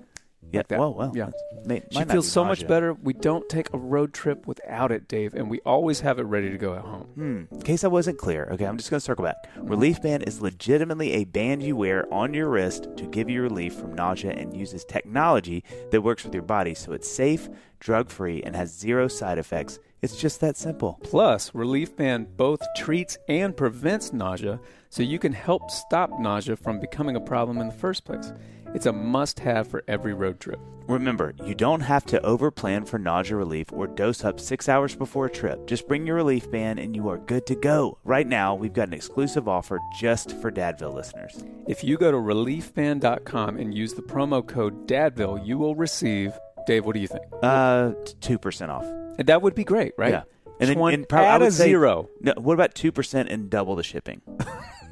Yeah. 0.53 0.59
like 0.59 0.67
that. 0.69 0.79
Well, 0.79 0.93
well. 0.93 1.11
yeah. 1.15 1.29
May, 1.65 1.81
She 1.91 2.03
feels 2.03 2.29
so 2.31 2.43
much 2.43 2.67
better. 2.67 2.93
We 2.93 3.13
don't 3.13 3.47
take 3.47 3.73
a 3.73 3.77
road 3.77 4.13
trip 4.13 4.45
without 4.47 4.91
it, 4.91 5.07
Dave, 5.07 5.33
and 5.33 5.49
we 5.49 5.59
always 5.61 6.01
have 6.01 6.19
it 6.19 6.23
ready 6.23 6.49
to 6.49 6.57
go 6.57 6.73
at 6.75 6.81
home. 6.81 7.03
Hmm. 7.15 7.43
In 7.51 7.61
case 7.61 7.83
I 7.83 7.87
wasn't 7.87 8.17
clear, 8.17 8.47
okay, 8.51 8.65
I'm 8.65 8.77
just 8.77 8.89
going 8.89 8.99
to 8.99 9.03
circle 9.05 9.23
back. 9.23 9.35
Relief 9.57 10.01
Band 10.01 10.23
is 10.23 10.41
legitimately 10.41 11.13
a 11.13 11.23
band 11.23 11.63
you 11.63 11.75
wear 11.75 12.11
on 12.13 12.33
your 12.33 12.49
wrist 12.49 12.87
to 12.97 13.05
give 13.05 13.29
you 13.29 13.41
relief 13.41 13.73
from 13.73 13.93
nausea 13.93 14.31
and 14.31 14.55
uses 14.55 14.83
technology 14.85 15.63
that 15.91 16.01
works 16.01 16.23
with 16.23 16.33
your 16.33 16.43
body 16.43 16.73
so 16.73 16.91
it's 16.91 17.09
safe, 17.09 17.49
drug 17.79 18.09
free, 18.09 18.41
and 18.43 18.55
has 18.55 18.77
zero 18.77 19.07
side 19.07 19.37
effects. 19.37 19.79
It's 20.01 20.17
just 20.17 20.41
that 20.41 20.57
simple. 20.57 20.99
Plus, 21.01 21.55
Relief 21.55 21.95
Band 21.95 22.35
both 22.35 22.61
treats 22.75 23.17
and 23.29 23.55
prevents 23.55 24.11
nausea, 24.11 24.59
so 24.89 25.01
you 25.01 25.17
can 25.17 25.31
help 25.31 25.71
stop 25.71 26.09
nausea 26.19 26.57
from 26.57 26.81
becoming 26.81 27.15
a 27.15 27.21
problem 27.21 27.57
in 27.59 27.67
the 27.67 27.73
first 27.73 28.03
place. 28.03 28.33
It's 28.73 28.85
a 28.85 28.93
must 28.93 29.39
have 29.39 29.67
for 29.67 29.83
every 29.87 30.13
road 30.13 30.39
trip. 30.39 30.59
Remember, 30.87 31.33
you 31.45 31.55
don't 31.55 31.79
have 31.79 32.05
to 32.07 32.19
overplan 32.21 32.87
for 32.87 32.97
nausea 32.99 33.37
relief 33.37 33.71
or 33.71 33.87
dose 33.87 34.25
up 34.25 34.39
six 34.39 34.67
hours 34.67 34.95
before 34.95 35.27
a 35.27 35.29
trip. 35.29 35.65
Just 35.67 35.87
bring 35.87 36.05
your 36.05 36.17
relief 36.17 36.49
band 36.51 36.79
and 36.79 36.95
you 36.95 37.07
are 37.07 37.17
good 37.19 37.45
to 37.47 37.55
go. 37.55 37.97
Right 38.03 38.27
now, 38.27 38.55
we've 38.55 38.73
got 38.73 38.87
an 38.89 38.93
exclusive 38.93 39.47
offer 39.47 39.79
just 39.99 40.35
for 40.41 40.51
Dadville 40.51 40.93
listeners. 40.93 41.43
If 41.67 41.83
you 41.83 41.97
go 41.97 42.11
to 42.11 42.17
reliefband.com 42.17 43.57
and 43.57 43.73
use 43.73 43.93
the 43.93 44.01
promo 44.01 44.45
code 44.45 44.87
DADVILLE, 44.87 45.45
you 45.45 45.57
will 45.57 45.75
receive, 45.75 46.33
Dave, 46.67 46.83
what 46.85 46.95
do 46.95 46.99
you 46.99 47.07
think? 47.07 47.23
Uh, 47.41 47.93
two 48.19 48.37
percent 48.37 48.71
off. 48.71 48.85
And 49.17 49.27
that 49.27 49.41
would 49.41 49.55
be 49.55 49.63
great, 49.63 49.93
right? 49.97 50.11
Yeah, 50.11 50.23
and 50.59 50.69
then 50.69 50.77
and 50.79 51.05
I 51.11 51.23
add 51.23 51.41
would 51.41 51.49
a 51.49 51.51
say- 51.51 51.65
zero. 51.65 52.09
No, 52.19 52.33
what 52.37 52.55
about 52.55 52.75
two 52.75 52.91
percent 52.91 53.29
and 53.29 53.49
double 53.49 53.75
the 53.75 53.83
shipping? 53.83 54.21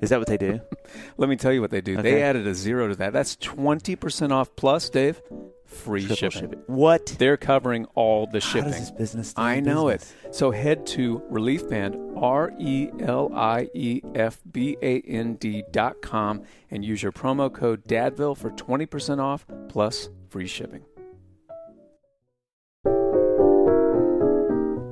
Is 0.00 0.10
that 0.10 0.18
what 0.18 0.28
they 0.28 0.36
do? 0.36 0.60
Let 1.16 1.28
me 1.28 1.36
tell 1.36 1.52
you 1.52 1.60
what 1.60 1.70
they 1.70 1.80
do. 1.80 1.94
Okay. 1.98 2.02
They 2.02 2.22
added 2.22 2.46
a 2.46 2.54
zero 2.54 2.88
to 2.88 2.96
that. 2.96 3.12
That's 3.12 3.36
20% 3.36 4.32
off 4.32 4.54
plus, 4.56 4.90
Dave, 4.90 5.22
free 5.66 6.00
Triple 6.00 6.16
shipping. 6.16 6.40
shipping. 6.40 6.62
What? 6.66 7.06
They're 7.18 7.36
covering 7.36 7.84
all 7.94 8.26
the 8.26 8.40
How 8.40 8.48
shipping. 8.48 8.70
does 8.72 8.80
this 8.80 8.90
business? 8.90 9.34
I 9.36 9.60
know 9.60 9.88
business? 9.88 10.14
it. 10.24 10.34
So 10.34 10.50
head 10.50 10.86
to 10.88 11.22
Relief 11.28 11.68
Band, 11.68 11.96
R 12.16 12.52
E 12.58 12.90
L 13.00 13.30
I 13.34 13.68
E 13.74 14.00
F 14.14 14.40
B 14.50 14.76
A 14.82 15.00
N 15.02 15.34
D 15.34 15.62
dot 15.70 16.02
com, 16.02 16.42
and 16.70 16.84
use 16.84 17.02
your 17.02 17.12
promo 17.12 17.52
code 17.52 17.86
DADVILLE 17.86 18.34
for 18.34 18.50
20% 18.50 19.20
off 19.20 19.46
plus 19.68 20.08
free 20.28 20.46
shipping. 20.46 20.84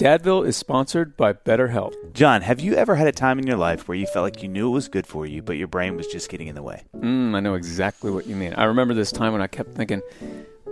Dadville 0.00 0.46
is 0.46 0.56
sponsored 0.56 1.14
by 1.14 1.34
BetterHelp. 1.34 2.14
Jon, 2.14 2.40
have 2.40 2.58
you 2.58 2.72
ever 2.72 2.94
had 2.94 3.06
a 3.06 3.12
time 3.12 3.38
in 3.38 3.46
your 3.46 3.58
life 3.58 3.86
where 3.86 3.98
you 3.98 4.06
felt 4.06 4.24
like 4.24 4.42
you 4.42 4.48
knew 4.48 4.68
it 4.68 4.72
was 4.72 4.88
good 4.88 5.06
for 5.06 5.26
you, 5.26 5.42
but 5.42 5.58
your 5.58 5.68
brain 5.68 5.94
was 5.94 6.06
just 6.06 6.30
getting 6.30 6.48
in 6.48 6.54
the 6.54 6.62
way? 6.62 6.84
Mm, 6.96 7.34
I 7.34 7.40
know 7.40 7.52
exactly 7.52 8.10
what 8.10 8.26
you 8.26 8.34
mean. 8.34 8.54
I 8.54 8.64
remember 8.64 8.94
this 8.94 9.12
time 9.12 9.34
when 9.34 9.42
I 9.42 9.46
kept 9.46 9.74
thinking, 9.74 10.00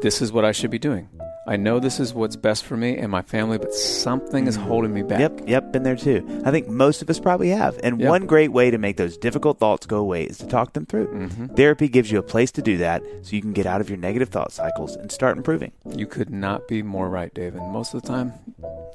this 0.01 0.23
is 0.23 0.33
what 0.33 0.47
I 0.47 0.53
should 0.53 0.71
be 0.71 0.79
doing. 0.79 1.11
I 1.49 1.57
know 1.57 1.81
this 1.81 1.99
is 1.99 2.13
what's 2.13 2.37
best 2.37 2.65
for 2.65 2.77
me 2.77 2.99
and 2.99 3.11
my 3.11 3.23
family, 3.23 3.57
but 3.57 3.73
something 3.73 4.47
is 4.47 4.55
holding 4.55 4.93
me 4.93 5.03
back. 5.03 5.19
Yep, 5.19 5.41
yep, 5.49 5.73
been 5.73 5.83
there 5.83 5.97
too. 5.97 6.43
I 6.45 6.51
think 6.51 6.69
most 6.69 7.01
of 7.01 7.09
us 7.09 7.19
probably 7.19 7.49
have. 7.49 7.79
And 7.83 7.99
Yeah. 7.99 8.11
one 8.11 8.27
great 8.27 8.53
way 8.53 8.71
to 8.71 8.77
make 8.77 8.99
those 8.99 9.17
difficult 9.17 9.59
thoughts 9.59 9.87
go 9.87 9.97
away 9.97 10.25
is 10.25 10.37
to 10.39 10.47
talk 10.47 10.75
them 10.75 10.85
through. 10.85 11.07
Mm-hmm. 11.07 11.47
Therapy 11.55 11.89
gives 11.89 12.11
you 12.13 12.19
a 12.19 12.23
place 12.23 12.53
to 12.53 12.63
do 12.63 12.77
that 12.77 13.03
so 13.23 13.35
you 13.35 13.41
can 13.41 13.55
get 13.55 13.65
out 13.65 13.81
of 13.81 13.89
your 13.89 13.97
negative 13.99 14.29
thought 14.29 14.53
cycles 14.53 14.95
and 14.97 15.11
start 15.11 15.39
improving. 15.39 15.73
You 15.97 16.07
could 16.07 16.29
not 16.31 16.69
be 16.69 16.83
more 16.83 17.09
right, 17.09 17.33
Dave. 17.33 17.55
And 17.57 17.73
most 17.73 17.95
of 17.95 18.03
the 18.03 18.09
time, 18.09 18.35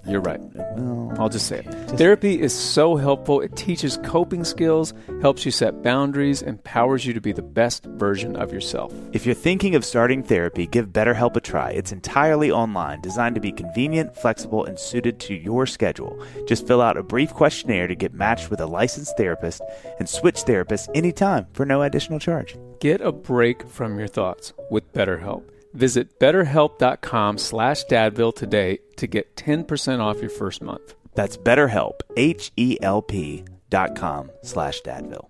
you're 0.05 0.21
right. 0.21 0.39
No. 0.77 1.11
I'll 1.17 1.29
just 1.29 1.47
say 1.47 1.59
it. 1.59 1.65
Therapy 1.97 2.39
is 2.39 2.53
so 2.53 2.95
helpful. 2.97 3.41
It 3.41 3.55
teaches 3.55 3.97
coping 4.03 4.43
skills, 4.43 4.93
helps 5.21 5.45
you 5.45 5.51
set 5.51 5.81
boundaries, 5.81 6.41
empowers 6.41 7.05
you 7.05 7.13
to 7.13 7.21
be 7.21 7.31
the 7.31 7.41
best 7.41 7.85
version 7.85 8.35
of 8.35 8.51
yourself. 8.53 8.93
If 9.13 9.25
you're 9.25 9.33
thinking 9.35 9.75
of 9.75 9.83
starting 9.85 10.21
therapy, 10.21 10.67
give 10.67 10.89
BetterHelp 10.89 11.35
a 11.35 11.39
try. 11.41 11.71
It's 11.71 11.91
entirely 11.91 12.42
online, 12.51 13.01
designed 13.01 13.35
to 13.35 13.41
be 13.41 13.51
convenient, 13.51 14.15
flexible, 14.15 14.65
and 14.65 14.77
suited 14.79 15.19
to 15.21 15.33
your 15.33 15.65
schedule. 15.65 16.21
Just 16.45 16.67
fill 16.67 16.81
out 16.81 16.97
a 16.97 17.03
brief 17.03 17.33
questionnaire 17.33 17.87
to 17.87 17.95
get 17.95 18.13
matched 18.13 18.49
with 18.49 18.61
a 18.61 18.65
licensed 18.65 19.17
therapist 19.17 19.61
and 19.99 20.07
switch 20.07 20.43
therapists 20.43 20.89
anytime 20.95 21.47
for 21.53 21.65
no 21.65 21.81
additional 21.81 22.19
charge. 22.19 22.55
Get 22.79 23.01
a 23.01 23.11
break 23.11 23.67
from 23.69 23.97
your 23.97 24.07
thoughts 24.07 24.53
with 24.69 24.91
BetterHelp. 24.93 25.43
Visit 25.73 26.19
betterhelp.com 26.19 27.37
slash 27.37 27.83
dadville 27.85 28.35
today 28.35 28.79
to 28.97 29.07
get 29.07 29.35
10% 29.35 29.99
off 29.99 30.21
your 30.21 30.29
first 30.29 30.61
month. 30.61 30.95
That's 31.15 31.37
BetterHelp, 31.37 32.01
H-E-L-P 32.17 33.45
dot 33.69 33.95
com 33.95 34.29
slash 34.43 34.81
Dadville. 34.83 35.29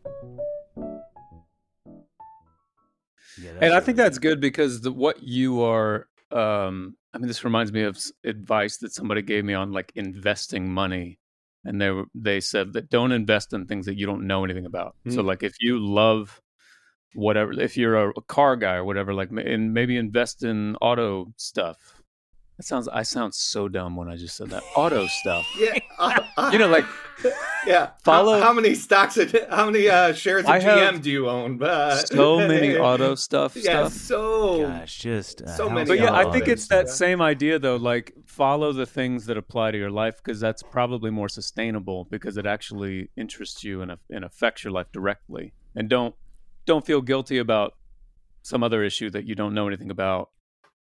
And 3.61 3.73
I 3.73 3.79
think 3.79 3.97
that's 3.97 4.19
good 4.19 4.41
because 4.41 4.81
the, 4.81 4.91
what 4.91 5.23
you 5.23 5.63
are, 5.63 6.07
um, 6.31 6.95
I 7.13 7.19
mean, 7.19 7.27
this 7.27 7.43
reminds 7.43 7.71
me 7.71 7.83
of 7.83 7.99
advice 8.23 8.77
that 8.77 8.93
somebody 8.93 9.21
gave 9.21 9.45
me 9.45 9.53
on 9.53 9.71
like 9.71 9.91
investing 9.95 10.73
money, 10.73 11.19
and 11.63 11.79
they 11.79 11.91
were, 11.91 12.05
they 12.15 12.39
said 12.39 12.73
that 12.73 12.89
don't 12.89 13.11
invest 13.11 13.53
in 13.53 13.65
things 13.67 13.85
that 13.85 13.97
you 13.97 14.05
don't 14.05 14.25
know 14.25 14.43
anything 14.43 14.65
about. 14.65 14.95
So, 15.09 15.21
Mm. 15.21 15.25
like, 15.25 15.43
if 15.43 15.55
you 15.59 15.77
love 15.79 16.41
whatever, 17.13 17.53
if 17.53 17.77
you're 17.77 17.95
a, 17.95 18.09
a 18.17 18.21
car 18.23 18.55
guy 18.55 18.75
or 18.75 18.83
whatever, 18.83 19.13
like, 19.13 19.29
and 19.31 19.73
maybe 19.73 19.95
invest 19.97 20.43
in 20.43 20.75
auto 20.81 21.31
stuff. 21.37 21.92
That 22.57 22.63
sounds. 22.65 22.87
I 22.87 23.01
sound 23.03 23.33
so 23.33 23.67
dumb 23.67 23.95
when 23.95 24.07
I 24.09 24.15
just 24.15 24.35
said 24.37 24.49
that. 24.51 24.63
Auto 24.75 25.07
stuff. 25.07 25.45
Yeah. 25.59 25.79
You 26.51 26.57
know, 26.59 26.67
like 26.67 26.85
yeah. 27.65 27.91
Follow- 28.03 28.39
How, 28.39 28.47
how 28.47 28.53
many 28.53 28.75
stocks? 28.75 29.17
Of, 29.17 29.33
how 29.49 29.65
many 29.69 29.87
uh, 29.87 30.13
shares 30.13 30.43
of 30.43 30.49
I 30.49 30.59
GM 30.59 31.01
do 31.01 31.09
you 31.11 31.29
own? 31.29 31.61
Uh, 31.61 31.95
so 32.05 32.37
many 32.39 32.75
auto 32.77 33.15
stuff. 33.15 33.55
Yeah. 33.55 33.87
stuff. 33.87 33.93
So. 33.93 34.67
Gosh, 34.67 34.97
just 34.99 35.41
uh, 35.43 35.55
So 35.55 35.69
many 35.69 35.87
But 35.87 35.99
yeah, 35.99 36.13
I 36.13 36.29
think 36.31 36.47
it's 36.47 36.63
is. 36.63 36.67
that 36.69 36.87
Yeah. 36.87 36.91
same 36.93 37.21
idea 37.21 37.59
though. 37.59 37.77
Like 37.77 38.13
follow 38.25 38.73
the 38.73 38.85
things 38.85 39.25
that 39.27 39.37
apply 39.37 39.71
to 39.71 39.77
your 39.77 39.91
life 39.91 40.17
because 40.23 40.39
that's 40.39 40.61
probably 40.63 41.11
more 41.11 41.29
sustainable 41.29 42.05
because 42.09 42.35
it 42.37 42.45
actually 42.45 43.09
interests 43.15 43.63
you 43.63 43.81
and, 43.81 43.95
and 44.09 44.25
affects 44.25 44.63
your 44.63 44.73
life 44.73 44.87
directly. 44.91 45.53
And 45.75 45.87
don't 45.89 46.15
don't 46.65 46.85
feel 46.85 47.01
guilty 47.01 47.37
about 47.37 47.73
some 48.41 48.63
other 48.63 48.83
issue 48.83 49.09
that 49.11 49.25
you 49.25 49.35
don't 49.35 49.53
know 49.53 49.67
anything 49.67 49.91
about 49.91 50.29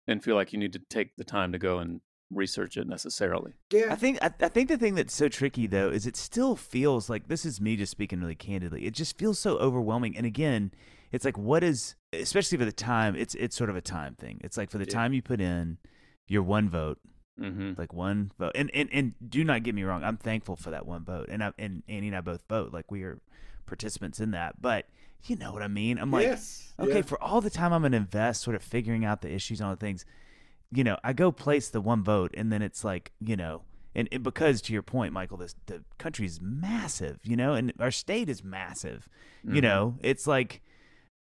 and 0.08 0.24
feel 0.24 0.36
like 0.36 0.54
you 0.54 0.60
need 0.60 0.74
to 0.74 0.82
take 0.90 1.16
the 1.18 1.24
time 1.24 1.52
to 1.52 1.58
go 1.58 1.80
and 1.80 2.02
research 2.32 2.76
it 2.76 2.88
necessarily. 2.88 3.54
Yeah. 3.72 3.88
I 3.92 3.96
think 3.96 4.18
I, 4.22 4.32
I 4.42 4.48
think 4.50 4.68
the 4.70 4.78
thing 4.78 4.96
that's 4.96 5.14
so 5.14 5.30
tricky 5.30 5.68
though 5.68 5.90
is 5.90 6.06
it 6.08 6.16
still 6.16 6.56
feels 6.56 7.10
like 7.10 7.28
this 7.28 7.46
is 7.46 7.62
me 7.62 7.76
just 7.76 7.92
speaking 7.92 8.20
really 8.20 8.36
candidly. 8.36 8.86
It 8.86 8.94
just 8.94 9.18
feels 9.18 9.38
so 9.40 9.58
overwhelming. 9.58 10.18
And 10.18 10.26
again, 10.26 10.72
it's 11.12 11.24
like 11.26 11.38
what 11.38 11.64
is 11.64 11.96
especially 12.14 12.58
for 12.58 12.66
the 12.66 12.72
time. 12.72 13.16
It's 13.16 13.36
it's 13.36 13.56
sort 13.56 13.70
of 13.70 13.76
a 13.76 13.82
time 13.82 14.16
thing. 14.16 14.42
It's 14.44 14.58
like 14.58 14.70
for 14.72 14.78
the 14.80 14.86
Yeah. 14.86 14.94
time 14.94 15.14
you 15.14 15.22
put 15.22 15.40
in 15.42 15.78
your 16.28 16.44
one 16.44 16.70
vote, 16.70 17.00
Mm-hmm. 17.40 17.74
like 17.78 17.94
one 17.94 18.32
vote. 18.40 18.54
And 18.56 18.72
and 18.74 18.90
and 18.92 19.14
do 19.30 19.44
not 19.44 19.64
get 19.64 19.76
me 19.76 19.84
wrong. 19.84 20.04
I'm 20.04 20.18
thankful 20.18 20.56
for 20.56 20.72
that 20.72 20.86
one 20.88 21.04
vote. 21.06 21.28
And 21.30 21.44
I, 21.44 21.52
and 21.60 21.84
Annie 21.88 22.08
and 22.08 22.16
I 22.16 22.22
both 22.22 22.44
vote. 22.50 22.74
Like 22.74 22.90
we 22.92 23.04
are 23.04 23.20
participants 23.66 24.20
in 24.20 24.32
that. 24.32 24.62
But 24.62 24.88
you 25.24 25.36
know 25.36 25.52
what 25.54 25.62
I 25.64 25.68
mean. 25.68 25.98
I'm 25.98 26.12
like 26.12 26.24
yes. 26.24 26.74
okay, 26.80 26.98
Yeah. 26.98 27.02
for 27.04 27.22
all 27.24 27.42
the 27.42 27.50
time 27.50 27.74
I'm 27.74 27.82
going 27.82 27.92
to 27.94 27.98
invest 27.98 28.42
sort 28.42 28.56
of 28.56 28.62
figuring 28.62 29.06
out 29.06 29.22
the 29.22 29.32
issues 29.32 29.62
on 29.62 29.70
the 29.72 29.76
things, 29.78 30.06
you 30.72 30.84
know, 30.84 30.98
I 31.04 31.14
go 31.14 31.32
place 31.32 31.70
the 31.70 31.82
one 31.82 32.04
vote 32.04 32.32
and 32.36 32.52
then 32.52 32.62
it's 32.62 32.84
like, 32.84 33.12
you 33.20 33.36
know, 33.36 33.64
and, 33.96 34.10
and 34.12 34.24
because 34.24 34.62
to 34.64 34.74
your 34.74 34.82
point, 34.84 35.14
Michael, 35.14 35.38
this 35.38 35.56
the 35.68 35.84
country's 35.98 36.40
massive, 36.42 37.20
you 37.24 37.36
know, 37.38 37.54
and 37.54 37.72
our 37.80 37.92
state 37.92 38.30
is 38.30 38.44
massive. 38.44 39.08
You 39.44 39.62
Mhm. 39.62 39.64
know, 39.64 39.98
it's 40.02 40.28
like, 40.28 40.62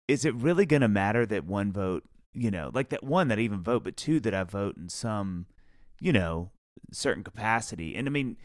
is 0.07 0.25
it 0.25 0.35
really 0.35 0.65
going 0.65 0.81
to 0.81 0.87
matter 0.87 1.25
that 1.25 1.45
one 1.45 1.71
vote, 1.71 2.03
you 2.33 2.51
know, 2.51 2.69
like 2.73 2.89
that 2.89 3.03
one 3.03 3.27
that 3.29 3.39
I 3.39 3.41
even 3.43 3.63
vote, 3.63 3.83
but 3.85 3.95
two 3.97 4.19
that 4.19 4.33
I 4.33 4.43
vote 4.43 4.77
in 4.77 4.89
some, 4.89 5.45
you 6.01 6.11
know, 6.11 6.51
certain 6.91 7.23
capacity? 7.23 7.95
And 7.95 8.07
I 8.07 8.11
mean, 8.11 8.35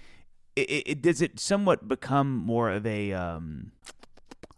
it, 0.54 0.70
it 0.86 1.02
does 1.02 1.20
it 1.20 1.40
somewhat 1.40 1.88
become 1.88 2.36
more 2.36 2.70
of 2.70 2.86
a 2.86 3.12
um 3.12 3.72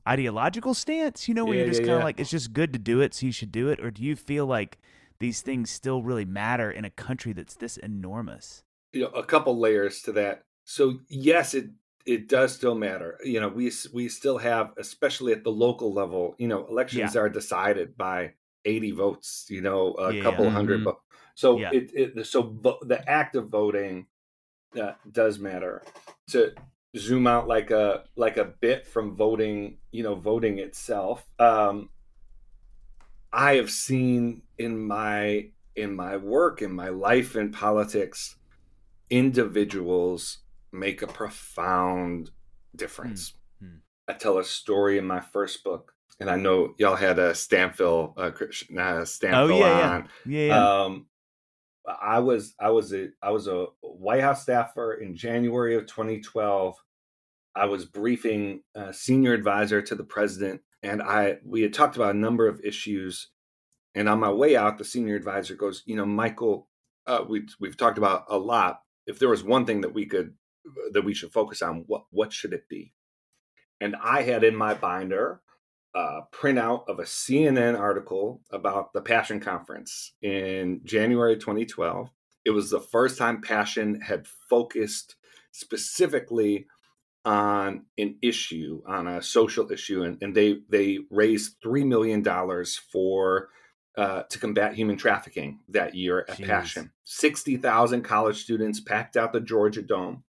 ideological 0.09 0.75
stance 0.75 1.29
you 1.29 1.35
know 1.35 1.45
where 1.45 1.55
Yeah, 1.55 1.63
you're 1.63 1.71
just 1.71 1.83
yeah, 1.83 1.87
kind 1.87 1.97
of 1.97 2.01
yeah. 2.01 2.05
like 2.05 2.21
it's 2.21 2.31
just 2.31 2.53
good 2.53 2.73
to 2.73 2.79
do 2.79 3.01
it 3.01 3.15
so 3.15 3.27
you 3.27 3.33
should 3.33 3.53
do 3.53 3.69
it 3.69 3.81
or 3.81 3.91
do 3.91 4.03
you 4.03 4.17
feel 4.17 4.47
like 4.47 4.79
these 5.21 5.41
things 5.43 5.71
still 5.71 6.03
really 6.03 6.25
matter 6.25 6.71
in 6.71 6.85
a 6.85 6.91
country 6.91 7.33
that's 7.33 7.55
this 7.55 7.77
enormous 7.77 8.65
you 8.93 9.03
know 9.03 9.09
a 9.09 9.25
couple 9.25 9.59
layers 9.59 10.03
to 10.03 10.13
that 10.13 10.45
so 10.65 10.99
yes 11.09 11.55
it 11.55 11.67
it 12.05 12.29
does 12.29 12.53
still 12.55 12.75
matter 12.75 13.19
you 13.25 13.41
know 13.41 13.49
we 13.49 13.71
we 13.93 14.09
still 14.09 14.39
have 14.39 14.73
especially 14.77 15.33
at 15.33 15.45
the 15.45 15.51
local 15.51 15.93
level 15.93 16.35
you 16.39 16.49
know 16.49 16.67
elections 16.67 17.15
are 17.17 17.29
decided 17.29 17.97
by 17.97 18.33
80 18.65 18.91
votes 18.93 19.47
you 19.49 19.61
know 19.61 19.93
a 19.93 20.21
couple 20.23 20.45
yeah. 20.47 20.51
hundred 20.51 20.81
Mhm. 20.81 20.85
votes 20.85 21.01
so 21.35 21.59
it, 21.61 21.91
it 21.95 22.27
so 22.27 22.43
the 22.83 23.03
act 23.09 23.37
of 23.37 23.49
voting 23.49 24.07
uh, 24.81 24.93
does 25.11 25.39
matter 25.39 25.83
to 26.29 26.53
zoom 26.97 27.27
out 27.27 27.49
like 27.49 27.71
a 27.71 28.05
like 28.17 28.37
a 28.37 28.45
bit 28.45 28.87
from 28.87 29.17
voting 29.17 29.79
you 29.91 30.03
know 30.03 30.15
voting 30.15 30.59
itself 30.59 31.25
um 31.39 31.89
i 33.33 33.55
have 33.55 33.71
seen 33.71 34.43
in 34.59 34.79
my 34.79 35.47
in 35.75 35.95
my 35.95 36.17
work 36.17 36.61
in 36.61 36.73
my 36.73 36.91
life 36.91 37.35
in 37.35 37.51
politics 37.51 38.37
individuals 39.13 40.39
make 40.73 41.03
a 41.03 41.07
profound 41.07 42.31
difference. 42.75 43.35
Hmm. 43.61 43.67
Hmm. 43.67 43.77
I 44.09 44.15
tell 44.15 44.39
a 44.39 44.45
story 44.45 44.99
in 44.99 45.07
my 45.07 45.21
first 45.21 45.63
book. 45.63 45.93
and 46.21 46.31
I 46.31 46.37
know 46.37 46.75
y'all 46.79 46.95
had 46.95 47.19
a 47.19 47.33
Stanfill, 47.33 48.15
uh, 48.17 48.21
uh 48.21 49.05
Stanfill 49.05 49.35
oh, 49.35 49.59
yeah, 49.59 49.91
on. 49.91 50.09
Yeah, 50.25 50.39
yeah. 50.39 50.47
yeah. 50.47 50.83
Um, 50.83 51.07
I 51.87 52.21
was 52.21 52.55
I 52.61 52.71
was 52.71 52.93
a 52.93 53.09
I 53.23 53.31
was 53.31 53.49
a 53.49 53.67
White 53.81 54.21
House 54.21 54.43
staffer 54.43 54.95
in 54.95 55.17
January 55.17 55.75
of 55.75 55.87
2012. 55.87 56.77
I 57.55 57.67
was 57.67 57.85
briefing 57.85 58.63
a 58.75 58.93
senior 58.93 59.35
advisor 59.35 59.83
to 59.83 59.95
the 59.95 60.05
president, 60.05 60.63
and 60.83 61.03
I 61.03 61.39
we 61.45 61.63
had 61.63 61.75
talked 61.75 61.97
about 61.97 62.15
a 62.15 62.19
number 62.19 62.47
of 62.47 62.61
issues. 62.65 63.31
And 63.95 64.09
on 64.09 64.21
my 64.21 64.31
way 64.33 64.57
out, 64.57 64.79
the 64.79 64.85
senior 64.85 65.17
advisor 65.17 65.55
goes, 65.55 65.83
"You 65.85 65.97
know, 65.97 66.07
Michael, 66.07 66.69
uh, 67.07 67.25
we 67.29 67.47
we've 67.61 67.77
talked 67.77 67.99
about 67.99 68.25
a 68.29 68.39
lot. 68.39 68.83
If 69.07 69.19
there 69.19 69.29
was 69.29 69.43
one 69.43 69.67
thing 69.67 69.81
that 69.83 69.93
we 69.93 70.07
could 70.07 70.35
that 70.93 71.05
we 71.05 71.15
should 71.15 71.33
focus 71.33 71.63
on, 71.63 71.85
what 71.89 72.05
what 72.11 72.33
should 72.33 72.53
it 72.53 72.69
be?" 72.69 72.95
And 73.81 73.97
I 73.97 74.23
had 74.23 74.45
in 74.45 74.55
my 74.55 74.75
binder 74.75 75.43
a 75.95 76.21
printout 76.33 76.89
of 76.89 76.99
a 76.99 77.05
CNN 77.05 77.79
article 77.79 78.41
about 78.51 78.93
the 78.93 79.03
Passion 79.03 79.41
Conference 79.41 80.13
in 80.23 80.81
January 80.85 81.37
2012. 81.37 82.09
It 82.45 82.51
was 82.51 82.71
the 82.71 82.81
first 82.81 83.19
time 83.19 83.41
Passion 83.41 84.01
had 84.01 84.27
focused 84.49 85.17
specifically 85.53 86.67
on 87.25 87.85
an 87.99 88.17
issue, 88.23 88.83
on 88.87 89.07
a 89.07 89.23
social 89.23 89.71
issue, 89.71 90.03
and, 90.03 90.21
and 90.23 90.35
they 90.35 90.59
they 90.69 90.99
raised 91.11 91.57
three 91.63 91.85
million 91.85 92.23
dollars 92.23 92.77
for 92.77 93.51
uh, 93.97 94.23
to 94.25 94.39
combat 94.39 94.75
human 94.75 94.97
trafficking 94.97 95.61
that 95.69 95.95
year 95.95 96.25
at 96.29 96.39
Jeez. 96.39 96.47
Passion. 96.47 96.93
Sixty 97.05 97.57
thousand 97.57 98.03
college 98.03 98.43
students 98.43 98.81
packed 98.81 99.17
out 99.17 99.33
the 99.33 99.41
Georgia 99.41 99.83
Dome, 99.83 100.25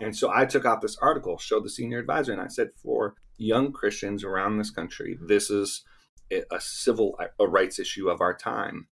and 0.00 0.16
so 0.16 0.30
I 0.32 0.44
took 0.44 0.64
out 0.64 0.80
this 0.80 0.96
article, 0.98 1.38
showed 1.38 1.64
the 1.64 1.70
senior 1.70 1.98
advisor, 1.98 2.32
and 2.32 2.40
I 2.40 2.48
said, 2.48 2.68
for 2.80 3.14
young 3.38 3.72
Christians 3.72 4.24
around 4.24 4.58
this 4.58 4.70
country, 4.70 5.18
this 5.20 5.50
is 5.50 5.84
a 6.30 6.60
civil 6.60 7.18
a 7.38 7.46
rights 7.46 7.78
issue 7.78 8.10
of 8.10 8.20
our 8.20 8.36
time. 8.36 8.86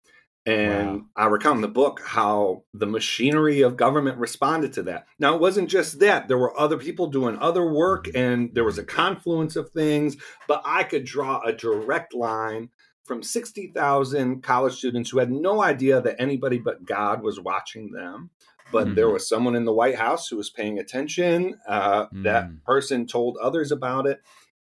And 0.46 0.88
wow. 0.90 1.06
I 1.16 1.26
recount 1.28 1.56
in 1.58 1.62
the 1.62 1.68
book 1.70 2.02
how 2.04 2.64
the 2.74 2.86
machinery 2.86 3.62
of 3.62 3.78
government 3.78 4.18
responded 4.18 4.74
to 4.74 4.84
that. 4.84 5.06
Now, 5.18 5.36
it 5.36 5.42
wasn't 5.42 5.70
just 5.70 6.00
that, 6.00 6.28
there 6.28 6.38
were 6.38 6.60
other 6.60 6.78
people 6.78 7.08
doing 7.08 7.38
other 7.40 7.66
work, 7.66 8.08
and 8.14 8.54
there 8.54 8.66
was 8.66 8.78
a 8.78 8.84
confluence 8.84 9.56
of 9.56 9.70
things, 9.70 10.18
but 10.48 10.62
I 10.66 10.84
could 10.84 11.06
draw 11.06 11.42
a 11.42 11.54
direct 11.54 12.14
line 12.14 12.70
from 13.06 13.24
60,000 13.24 14.44
college 14.44 14.76
students 14.76 15.10
who 15.10 15.20
had 15.20 15.32
no 15.32 15.62
idea 15.62 16.02
that 16.02 16.22
anybody 16.22 16.58
but 16.58 16.86
God 16.86 17.24
was 17.24 17.40
watching 17.40 17.92
them 17.92 18.30
but 18.74 18.88
mm. 18.88 18.96
there 18.96 19.10
was 19.10 19.30
someone 19.30 19.56
in 19.56 19.64
the 19.64 19.72
White 19.72 19.96
House 19.96 20.28
who 20.28 20.36
was 20.36 20.50
paying 20.50 20.80
attention. 20.80 21.60
Uh, 21.66 22.08
mm. 22.08 22.24
That 22.24 22.50
person 22.66 23.06
told 23.06 23.38
others 23.38 23.72
about 23.72 24.08
it. 24.08 24.22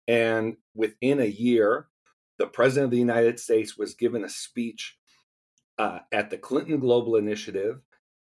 And 0.08 0.58
within 0.76 1.22
a 1.22 1.26
year, 1.26 1.86
the 2.40 2.48
president 2.48 2.86
of 2.86 2.92
the 2.92 2.98
United 2.98 3.40
States 3.40 3.78
was 3.78 3.94
given 3.94 4.26
a 4.26 4.30
speech 4.30 4.98
uh, 5.78 6.00
at 6.12 6.32
the 6.32 6.38
Clinton 6.38 6.80
Global 6.80 7.16
Initiative 7.16 7.82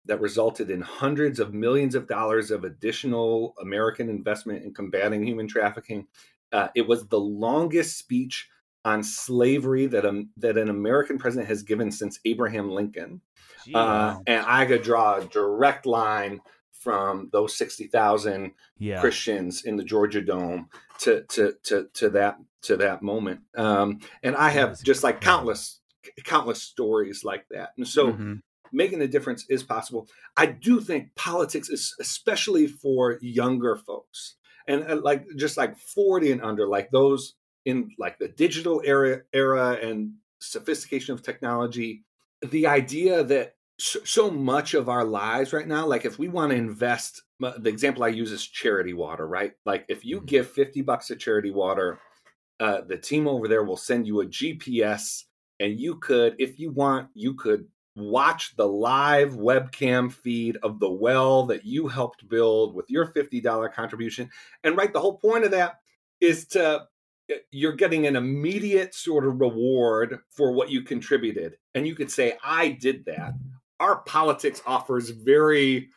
that 0.06 0.20
resulted 0.20 0.70
in 0.70 0.80
hundreds 0.80 1.40
of 1.40 1.52
millions 1.52 1.94
of 1.94 2.06
dollars 2.06 2.50
of 2.50 2.64
additional 2.64 3.54
American 3.60 4.08
investment 4.08 4.64
in 4.64 4.72
combating 4.72 5.26
human 5.26 5.48
trafficking. 5.48 6.06
Uh, 6.52 6.68
it 6.74 6.86
was 6.86 7.08
the 7.08 7.20
longest 7.20 7.98
speech 7.98 8.48
on 8.84 9.02
slavery 9.02 9.86
that 9.86 10.04
um, 10.04 10.30
that 10.36 10.56
an 10.56 10.68
American 10.68 11.18
president 11.18 11.48
has 11.48 11.62
given 11.62 11.90
since 11.90 12.18
Abraham 12.24 12.70
Lincoln. 12.70 13.20
Uh, 13.74 14.18
and 14.26 14.44
I 14.46 14.66
could 14.66 14.82
draw 14.82 15.16
a 15.16 15.24
direct 15.24 15.86
line 15.86 16.40
from 16.72 17.28
those 17.32 17.56
60,000 17.56 18.52
yeah. 18.78 19.00
Christians 19.00 19.64
in 19.64 19.76
the 19.76 19.84
Georgia 19.84 20.20
Dome 20.20 20.68
to, 21.00 21.22
to, 21.28 21.54
to, 21.64 21.88
to 21.94 22.10
that, 22.10 22.38
to 22.62 22.76
that 22.76 23.02
moment. 23.02 23.40
Um, 23.56 24.00
and 24.22 24.34
I 24.36 24.50
have 24.50 24.82
just 24.82 25.04
like 25.04 25.20
countless, 25.20 25.80
countless 26.24 26.62
stories 26.62 27.24
like 27.24 27.46
that. 27.50 27.70
And 27.76 27.86
so 27.86 28.12
mm-hmm. 28.12 28.34
making 28.72 29.00
a 29.00 29.06
difference 29.06 29.46
is 29.48 29.62
possible. 29.62 30.08
I 30.36 30.46
do 30.46 30.80
think 30.80 31.14
politics 31.14 31.68
is 31.68 31.94
especially 32.00 32.66
for 32.66 33.18
younger 33.20 33.76
folks 33.76 34.34
and 34.66 34.84
uh, 34.84 35.00
like, 35.02 35.24
just 35.36 35.56
like 35.56 35.78
40 35.78 36.32
and 36.32 36.42
under, 36.42 36.66
like 36.66 36.90
those 36.90 37.34
in 37.64 37.90
like 37.98 38.18
the 38.18 38.28
digital 38.28 38.82
era 38.84 39.20
era 39.32 39.78
and 39.80 40.14
sophistication 40.40 41.14
of 41.14 41.22
technology 41.22 42.02
the 42.50 42.66
idea 42.66 43.22
that 43.24 43.54
so, 43.78 44.30
much 44.30 44.74
of 44.74 44.88
our 44.88 45.04
lives 45.04 45.52
right 45.52 45.66
now 45.66 45.84
like 45.86 46.04
if 46.04 46.18
we 46.18 46.28
want 46.28 46.50
to 46.50 46.56
invest 46.56 47.22
the 47.40 47.68
example 47.68 48.04
i 48.04 48.08
use 48.08 48.30
is 48.30 48.46
charity 48.46 48.92
water 48.92 49.26
right 49.26 49.52
like 49.64 49.84
if 49.88 50.04
you 50.04 50.18
mm-hmm. 50.18 50.26
give 50.26 50.50
50 50.50 50.82
bucks 50.82 51.08
to 51.08 51.16
charity 51.16 51.50
water 51.50 51.98
uh, 52.60 52.82
the 52.82 52.96
team 52.96 53.26
over 53.26 53.48
there 53.48 53.64
will 53.64 53.76
send 53.76 54.06
you 54.06 54.20
a 54.20 54.26
gps 54.26 55.24
and 55.58 55.80
you 55.80 55.96
could 55.96 56.36
if 56.38 56.60
you 56.60 56.70
want 56.70 57.08
you 57.14 57.34
could 57.34 57.66
watch 57.96 58.54
the 58.56 58.66
live 58.66 59.32
webcam 59.32 60.12
feed 60.12 60.56
of 60.62 60.78
the 60.78 60.90
well 60.90 61.46
that 61.46 61.64
you 61.64 61.88
helped 61.88 62.28
build 62.28 62.74
with 62.74 62.88
your 62.88 63.06
$50 63.06 63.72
contribution 63.72 64.30
and 64.62 64.76
right 64.76 64.92
the 64.92 65.00
whole 65.00 65.18
point 65.18 65.44
of 65.44 65.50
that 65.50 65.80
is 66.20 66.46
to 66.48 66.86
you're 67.50 67.74
getting 67.74 68.06
an 68.06 68.16
immediate 68.16 68.94
sort 68.94 69.26
of 69.26 69.40
reward 69.40 70.20
for 70.30 70.52
what 70.52 70.70
you 70.70 70.82
contributed. 70.82 71.56
And 71.74 71.86
you 71.86 71.94
could 71.94 72.10
say, 72.10 72.36
I 72.44 72.70
did 72.70 73.04
that. 73.06 73.34
Our 73.80 74.02
politics 74.02 74.62
offers 74.66 75.10
very 75.10 75.88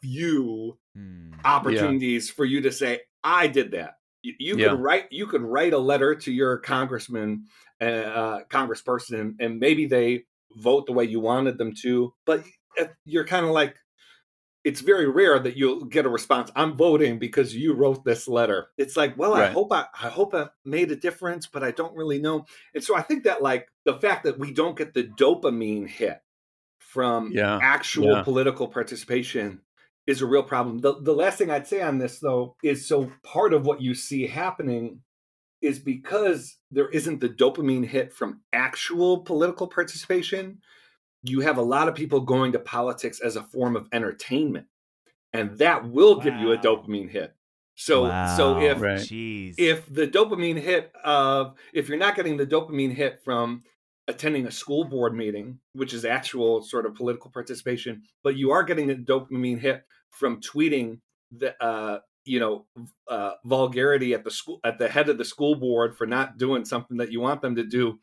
few 0.00 0.78
hmm. 0.94 1.32
opportunities 1.44 2.28
yeah. 2.28 2.34
for 2.34 2.44
you 2.44 2.60
to 2.62 2.72
say, 2.72 3.00
I 3.22 3.46
did 3.46 3.72
that. 3.72 3.94
You, 4.22 4.34
you 4.38 4.56
yeah. 4.58 4.68
could 4.68 4.80
write 4.80 5.04
you 5.10 5.26
could 5.26 5.42
write 5.42 5.72
a 5.72 5.78
letter 5.78 6.14
to 6.14 6.32
your 6.32 6.58
congressman, 6.58 7.44
uh, 7.80 7.84
uh 7.84 8.40
congressperson, 8.50 9.36
and 9.40 9.58
maybe 9.58 9.86
they 9.86 10.24
vote 10.56 10.86
the 10.86 10.92
way 10.92 11.04
you 11.04 11.20
wanted 11.20 11.56
them 11.56 11.74
to. 11.82 12.12
But 12.26 12.44
you're 13.04 13.26
kind 13.26 13.46
of 13.46 13.52
like, 13.52 13.76
it's 14.64 14.80
very 14.80 15.08
rare 15.08 15.38
that 15.38 15.56
you'll 15.56 15.84
get 15.84 16.06
a 16.06 16.10
response 16.10 16.50
i'm 16.54 16.76
voting 16.76 17.18
because 17.18 17.54
you 17.54 17.72
wrote 17.72 18.04
this 18.04 18.28
letter 18.28 18.68
it's 18.76 18.96
like 18.96 19.16
well 19.16 19.32
right. 19.32 19.48
i 19.48 19.52
hope 19.52 19.72
I, 19.72 19.86
I 19.94 20.08
hope 20.08 20.34
i 20.34 20.48
made 20.64 20.90
a 20.90 20.96
difference 20.96 21.46
but 21.46 21.62
i 21.62 21.70
don't 21.70 21.96
really 21.96 22.20
know 22.20 22.46
and 22.74 22.82
so 22.82 22.96
i 22.96 23.02
think 23.02 23.24
that 23.24 23.42
like 23.42 23.68
the 23.84 23.94
fact 23.94 24.24
that 24.24 24.38
we 24.38 24.52
don't 24.52 24.76
get 24.76 24.94
the 24.94 25.04
dopamine 25.04 25.88
hit 25.88 26.20
from 26.78 27.30
yeah. 27.32 27.58
actual 27.62 28.16
yeah. 28.16 28.22
political 28.22 28.68
participation 28.68 29.60
is 30.06 30.22
a 30.22 30.26
real 30.26 30.42
problem 30.42 30.78
the, 30.78 31.00
the 31.00 31.14
last 31.14 31.38
thing 31.38 31.50
i'd 31.50 31.66
say 31.66 31.80
on 31.80 31.98
this 31.98 32.18
though 32.18 32.56
is 32.62 32.86
so 32.86 33.10
part 33.22 33.54
of 33.54 33.64
what 33.64 33.80
you 33.80 33.94
see 33.94 34.26
happening 34.26 35.00
is 35.62 35.78
because 35.78 36.56
there 36.70 36.88
isn't 36.88 37.20
the 37.20 37.28
dopamine 37.28 37.86
hit 37.86 38.12
from 38.12 38.40
actual 38.52 39.18
political 39.18 39.68
participation 39.68 40.58
you 41.22 41.40
have 41.40 41.58
a 41.58 41.62
lot 41.62 41.88
of 41.88 41.94
people 41.94 42.20
going 42.20 42.52
to 42.52 42.58
politics 42.58 43.20
as 43.20 43.36
a 43.36 43.42
form 43.42 43.76
of 43.76 43.86
entertainment 43.92 44.66
and 45.32 45.58
that 45.58 45.88
will 45.88 46.16
wow. 46.16 46.24
give 46.24 46.34
you 46.36 46.52
a 46.52 46.58
dopamine 46.58 47.10
hit 47.10 47.34
so 47.74 48.04
wow. 48.04 48.36
so 48.36 48.60
if 48.60 48.80
right. 48.80 49.06
if 49.10 49.92
the 49.92 50.06
dopamine 50.06 50.58
hit 50.58 50.92
of 51.04 51.54
if 51.72 51.88
you're 51.88 51.98
not 51.98 52.16
getting 52.16 52.36
the 52.36 52.46
dopamine 52.46 52.92
hit 52.92 53.20
from 53.24 53.62
attending 54.08 54.46
a 54.46 54.50
school 54.50 54.84
board 54.84 55.14
meeting 55.14 55.58
which 55.72 55.94
is 55.94 56.04
actual 56.04 56.62
sort 56.62 56.86
of 56.86 56.94
political 56.94 57.30
participation 57.30 58.02
but 58.24 58.36
you 58.36 58.50
are 58.50 58.62
getting 58.62 58.90
a 58.90 58.94
dopamine 58.94 59.58
hit 59.58 59.84
from 60.10 60.40
tweeting 60.40 60.98
the 61.30 61.54
uh 61.62 62.00
you 62.24 62.40
know 62.40 62.66
uh 63.08 63.32
vulgarity 63.44 64.14
at 64.14 64.24
the 64.24 64.30
school 64.30 64.58
at 64.64 64.78
the 64.78 64.88
head 64.88 65.08
of 65.08 65.16
the 65.16 65.24
school 65.24 65.54
board 65.54 65.96
for 65.96 66.06
not 66.06 66.38
doing 66.38 66.64
something 66.64 66.96
that 66.96 67.12
you 67.12 67.20
want 67.20 67.40
them 67.40 67.54
to 67.54 67.64
do 67.64 67.98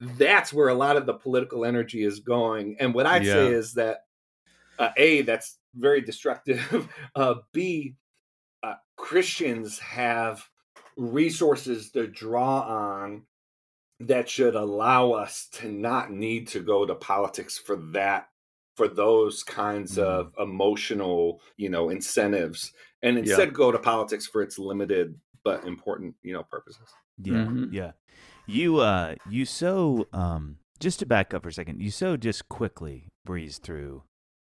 that's 0.00 0.52
where 0.52 0.68
a 0.68 0.74
lot 0.74 0.96
of 0.96 1.06
the 1.06 1.14
political 1.14 1.64
energy 1.64 2.04
is 2.04 2.20
going. 2.20 2.76
And 2.78 2.94
what 2.94 3.06
I'd 3.06 3.24
yeah. 3.24 3.32
say 3.32 3.46
is 3.48 3.74
that 3.74 4.04
uh, 4.78 4.90
a 4.96 5.22
that's 5.22 5.58
very 5.74 6.00
destructive. 6.00 6.88
Uh, 7.14 7.34
B 7.52 7.94
uh, 8.62 8.74
Christians 8.96 9.78
have 9.80 10.48
resources 10.96 11.90
to 11.90 12.06
draw 12.06 12.60
on 12.60 13.22
that 14.00 14.28
should 14.28 14.54
allow 14.54 15.12
us 15.12 15.48
to 15.52 15.70
not 15.70 16.10
need 16.10 16.48
to 16.48 16.60
go 16.60 16.84
to 16.84 16.94
politics 16.94 17.58
for 17.58 17.76
that 17.76 18.28
for 18.76 18.88
those 18.88 19.42
kinds 19.42 19.96
mm. 19.96 20.02
of 20.02 20.32
emotional 20.38 21.40
you 21.56 21.68
know 21.68 21.88
incentives 21.90 22.72
and 23.02 23.18
instead 23.18 23.48
yeah. 23.48 23.54
go 23.54 23.70
to 23.70 23.78
politics 23.78 24.26
for 24.26 24.42
its 24.42 24.58
limited 24.58 25.14
but 25.44 25.64
important 25.64 26.14
you 26.22 26.32
know 26.32 26.42
purposes 26.42 26.88
yeah 27.22 27.34
mm-hmm. 27.34 27.72
yeah 27.72 27.92
you 28.46 28.78
uh 28.78 29.14
you 29.28 29.44
so 29.44 30.06
um 30.12 30.56
just 30.80 30.98
to 30.98 31.06
back 31.06 31.32
up 31.32 31.44
for 31.44 31.48
a 31.48 31.52
second, 31.52 31.80
you 31.80 31.90
so 31.90 32.16
just 32.16 32.48
quickly 32.48 33.08
breezed 33.24 33.62
through 33.62 34.02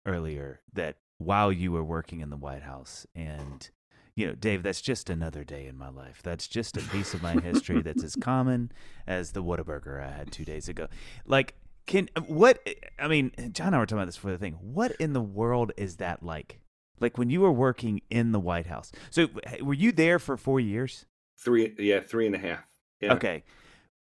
earlier 0.06 0.60
that 0.72 0.96
while 1.18 1.52
you 1.52 1.70
were 1.70 1.84
working 1.84 2.20
in 2.20 2.30
the 2.30 2.36
White 2.36 2.62
House 2.62 3.06
and 3.14 3.68
you 4.16 4.26
know, 4.26 4.34
Dave, 4.34 4.62
that's 4.62 4.80
just 4.80 5.10
another 5.10 5.42
day 5.42 5.66
in 5.66 5.76
my 5.76 5.88
life. 5.88 6.20
That's 6.22 6.46
just 6.46 6.76
a 6.76 6.80
piece 6.80 7.14
of 7.14 7.22
my 7.22 7.34
history 7.34 7.82
that's 7.82 8.04
as 8.04 8.14
common 8.20 8.70
as 9.06 9.32
the 9.32 9.42
Whataburger 9.42 10.02
I 10.02 10.10
had 10.12 10.30
two 10.30 10.44
days 10.44 10.68
ago. 10.68 10.86
Like, 11.26 11.54
can 11.86 12.08
what? 12.26 12.66
I 12.98 13.08
mean, 13.08 13.32
Jon 13.52 13.68
and 13.68 13.76
I 13.76 13.78
were 13.78 13.86
talking 13.86 13.98
about 13.98 14.06
this 14.06 14.16
for 14.16 14.30
the 14.30 14.38
thing. 14.38 14.54
What 14.60 14.92
in 15.00 15.12
the 15.12 15.20
world 15.20 15.72
is 15.76 15.96
that 15.96 16.22
like? 16.22 16.60
Like 17.00 17.18
when 17.18 17.28
you 17.28 17.40
were 17.40 17.52
working 17.52 18.02
in 18.08 18.32
the 18.32 18.40
White 18.40 18.66
House. 18.66 18.92
So, 19.10 19.28
were 19.60 19.74
you 19.74 19.90
there 19.90 20.18
for 20.18 20.36
four 20.36 20.60
years? 20.60 21.06
Three, 21.36 21.74
yeah, 21.78 22.00
three 22.00 22.26
and 22.26 22.34
a 22.36 22.38
half. 22.38 22.64
Yeah. 23.00 23.14
Okay. 23.14 23.42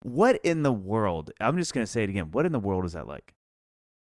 What 0.04 0.40
in 0.44 0.64
the 0.64 0.74
world? 0.74 1.32
I'm 1.40 1.58
just 1.58 1.74
going 1.74 1.86
to 1.86 1.92
say 1.92 2.04
it 2.04 2.10
again. 2.10 2.32
What 2.32 2.46
in 2.46 2.52
the 2.52 2.60
world 2.60 2.86
is 2.86 2.94
that 2.94 3.08
like? 3.08 3.34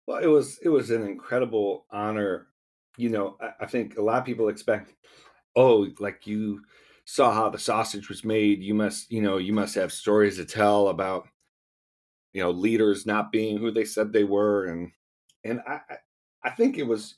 Well, 0.07 0.19
it 0.23 0.27
was 0.27 0.59
it 0.59 0.69
was 0.69 0.91
an 0.91 1.03
incredible 1.03 1.87
honor. 1.91 2.49
You 2.97 3.09
know, 3.09 3.37
I, 3.41 3.65
I 3.65 3.67
think 3.67 3.97
a 3.97 4.03
lot 4.03 4.19
of 4.19 4.25
people 4.25 4.49
expect, 4.49 4.95
oh, 5.57 5.89
like 5.99 6.27
you 6.27 6.63
saw 7.05 7.33
how 7.33 7.49
the 7.49 7.59
sausage 7.59 8.09
was 8.09 8.25
made. 8.25 8.63
You 8.63 8.75
must, 8.75 9.11
you 9.11 9.23
know, 9.23 9.39
you 9.39 9.53
must 9.53 9.75
have 9.77 9.93
stories 9.93 10.37
to 10.37 10.45
tell 10.45 10.89
about, 10.89 11.29
you 12.33 12.43
know, 12.43 12.51
leaders 12.51 13.07
not 13.07 13.33
being 13.33 13.59
who 13.59 13.71
they 13.71 13.85
said 13.85 14.13
they 14.13 14.25
were, 14.25 14.67
and 14.67 14.93
and 15.45 15.61
I 15.67 15.81
I- 16.45 16.51
think 16.51 16.77
it 16.79 16.87
was, 16.87 17.17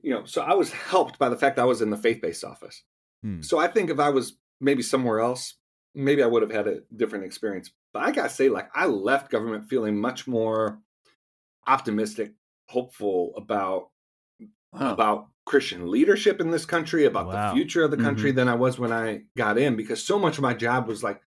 you 0.00 0.10
know, 0.10 0.24
so 0.24 0.42
I 0.42 0.54
was 0.54 0.70
helped 0.72 1.18
by 1.18 1.28
the 1.28 1.36
fact 1.36 1.58
I 1.58 1.64
was 1.64 1.82
in 1.82 1.90
the 1.90 1.96
faith 1.96 2.20
based 2.20 2.44
office. 2.44 2.82
Hmm. 3.22 3.40
So 3.40 3.58
I 3.58 3.68
think 3.68 3.90
if 3.90 3.98
I 3.98 4.10
was 4.10 4.38
maybe 4.60 4.82
somewhere 4.82 5.20
else, 5.20 5.54
maybe 5.94 6.22
I 6.22 6.26
would 6.26 6.42
have 6.42 6.52
had 6.52 6.66
a 6.68 6.80
different 6.94 7.24
experience. 7.24 7.70
But 7.92 8.02
I 8.04 8.12
gotta 8.12 8.30
say, 8.30 8.48
like 8.48 8.68
I 8.74 8.86
left 8.86 9.30
government 9.30 9.68
feeling 9.68 10.00
much 10.00 10.26
more 10.26 10.78
optimistic, 11.66 12.32
hopeful 12.68 13.32
about 13.36 13.90
Wow. 14.70 14.92
about 14.92 15.28
Christian 15.46 15.90
leadership 15.90 16.42
in 16.42 16.50
this 16.50 16.66
country, 16.66 17.06
about 17.06 17.28
Wow. 17.28 17.48
the 17.48 17.56
future 17.56 17.82
of 17.84 17.90
the 17.90 17.96
country 17.96 18.30
mm-hmm. 18.30 18.36
than 18.36 18.48
I 18.48 18.54
was 18.54 18.78
when 18.78 18.92
I 18.92 19.22
got 19.34 19.56
in 19.56 19.76
because 19.76 20.04
so 20.04 20.18
much 20.18 20.36
of 20.36 20.42
my 20.42 20.52
job 20.52 20.86
was 20.86 21.02
like 21.02 21.22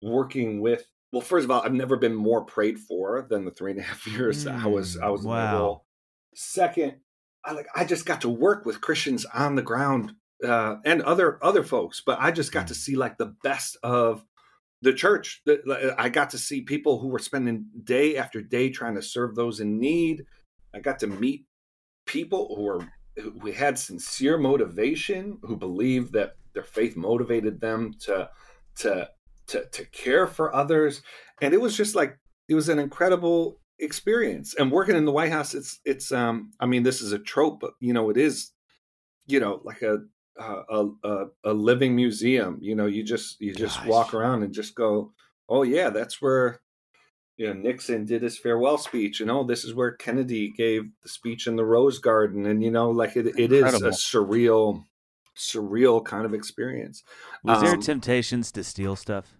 working 0.00 0.60
with 0.60 0.86
well, 1.12 1.20
first 1.20 1.44
of 1.44 1.50
all, 1.50 1.60
I've 1.60 1.74
never 1.74 1.96
been 1.98 2.14
more 2.14 2.42
prayed 2.42 2.78
for 2.78 3.26
than 3.28 3.44
the 3.44 3.50
three 3.50 3.72
and 3.72 3.80
a 3.80 3.82
half 3.82 4.06
years 4.12 4.46
I 4.46 4.66
was 4.66 4.96
mm, 4.96 5.02
I 5.02 5.10
was 5.10 5.24
in 5.24 5.30
Wow. 5.30 5.50
the 5.52 5.58
role. 5.58 5.86
Second, 6.34 6.94
I 7.44 7.52
like 7.52 7.66
I 7.74 7.84
just 7.84 8.06
got 8.06 8.20
to 8.22 8.28
work 8.28 8.64
with 8.64 8.80
Christians 8.80 9.24
on 9.26 9.56
the 9.56 9.62
ground 9.62 10.14
uh, 10.44 10.76
and 10.84 11.02
other 11.02 11.38
other 11.42 11.62
folks, 11.62 12.02
but 12.04 12.18
I 12.20 12.30
just 12.30 12.52
got 12.52 12.68
to 12.68 12.74
see 12.74 12.96
like 12.96 13.18
the 13.18 13.34
best 13.42 13.76
of 13.82 14.24
the 14.82 14.92
church. 14.92 15.42
I 15.98 16.08
got 16.08 16.30
to 16.30 16.38
see 16.38 16.62
people 16.62 16.98
who 16.98 17.08
were 17.08 17.18
spending 17.18 17.66
day 17.84 18.16
after 18.16 18.42
day 18.42 18.70
trying 18.70 18.96
to 18.96 19.02
serve 19.02 19.34
those 19.34 19.60
in 19.60 19.78
need. 19.78 20.24
I 20.74 20.80
got 20.80 20.98
to 21.00 21.06
meet 21.06 21.46
people 22.06 22.54
who 22.56 22.62
were 22.62 22.86
who 23.16 23.52
had 23.52 23.78
sincere 23.78 24.38
motivation, 24.38 25.38
who 25.42 25.56
believed 25.56 26.12
that 26.14 26.36
their 26.54 26.62
faith 26.62 26.96
motivated 26.96 27.60
them 27.60 27.94
to 28.00 28.28
to 28.76 29.08
to 29.48 29.66
to 29.66 29.84
care 29.86 30.26
for 30.26 30.54
others, 30.54 31.02
and 31.40 31.54
it 31.54 31.60
was 31.60 31.76
just 31.76 31.94
like 31.94 32.18
it 32.48 32.54
was 32.54 32.68
an 32.68 32.78
incredible 32.78 33.60
experience. 33.78 34.54
And 34.54 34.70
working 34.70 34.96
in 34.96 35.04
the 35.04 35.12
White 35.12 35.32
House, 35.32 35.54
it's 35.54 35.80
it's 35.84 36.10
um 36.12 36.52
I 36.58 36.66
mean 36.66 36.82
this 36.82 37.00
is 37.00 37.12
a 37.12 37.18
trope, 37.18 37.60
but 37.60 37.72
you 37.80 37.92
know 37.92 38.10
it 38.10 38.16
is 38.16 38.50
you 39.26 39.40
know 39.40 39.60
like 39.64 39.82
a 39.82 39.98
a 40.38 40.86
a, 41.04 41.26
a 41.44 41.52
living 41.52 41.94
museum. 41.96 42.58
You 42.60 42.74
know 42.74 42.86
you 42.86 43.02
just 43.02 43.40
you 43.40 43.54
just 43.54 43.78
Gosh. 43.78 43.86
walk 43.86 44.14
around 44.14 44.42
and 44.42 44.52
just 44.52 44.74
go, 44.74 45.12
oh 45.48 45.62
yeah, 45.62 45.90
that's 45.90 46.20
where 46.22 46.60
you 47.36 47.46
know 47.46 47.54
Nixon 47.54 48.04
did 48.04 48.22
his 48.22 48.38
farewell 48.38 48.78
speech, 48.78 49.20
and 49.20 49.30
oh, 49.30 49.44
this 49.44 49.64
is 49.64 49.74
where 49.74 49.92
Kennedy 49.92 50.52
gave 50.56 50.84
the 51.02 51.08
speech 51.08 51.46
in 51.46 51.56
the 51.56 51.64
Rose 51.64 51.98
Garden, 51.98 52.46
and 52.46 52.62
you 52.62 52.70
know, 52.70 52.90
like 52.90 53.16
it, 53.16 53.26
it 53.38 53.52
is 53.52 53.82
a 53.82 53.90
surreal, 53.90 54.84
surreal 55.36 56.04
kind 56.04 56.24
of 56.24 56.34
experience. 56.34 57.02
Was 57.42 57.62
there 57.62 57.74
Um, 57.74 57.80
temptations 57.80 58.52
to 58.52 58.64
steal 58.64 58.96
stuff? 58.96 59.34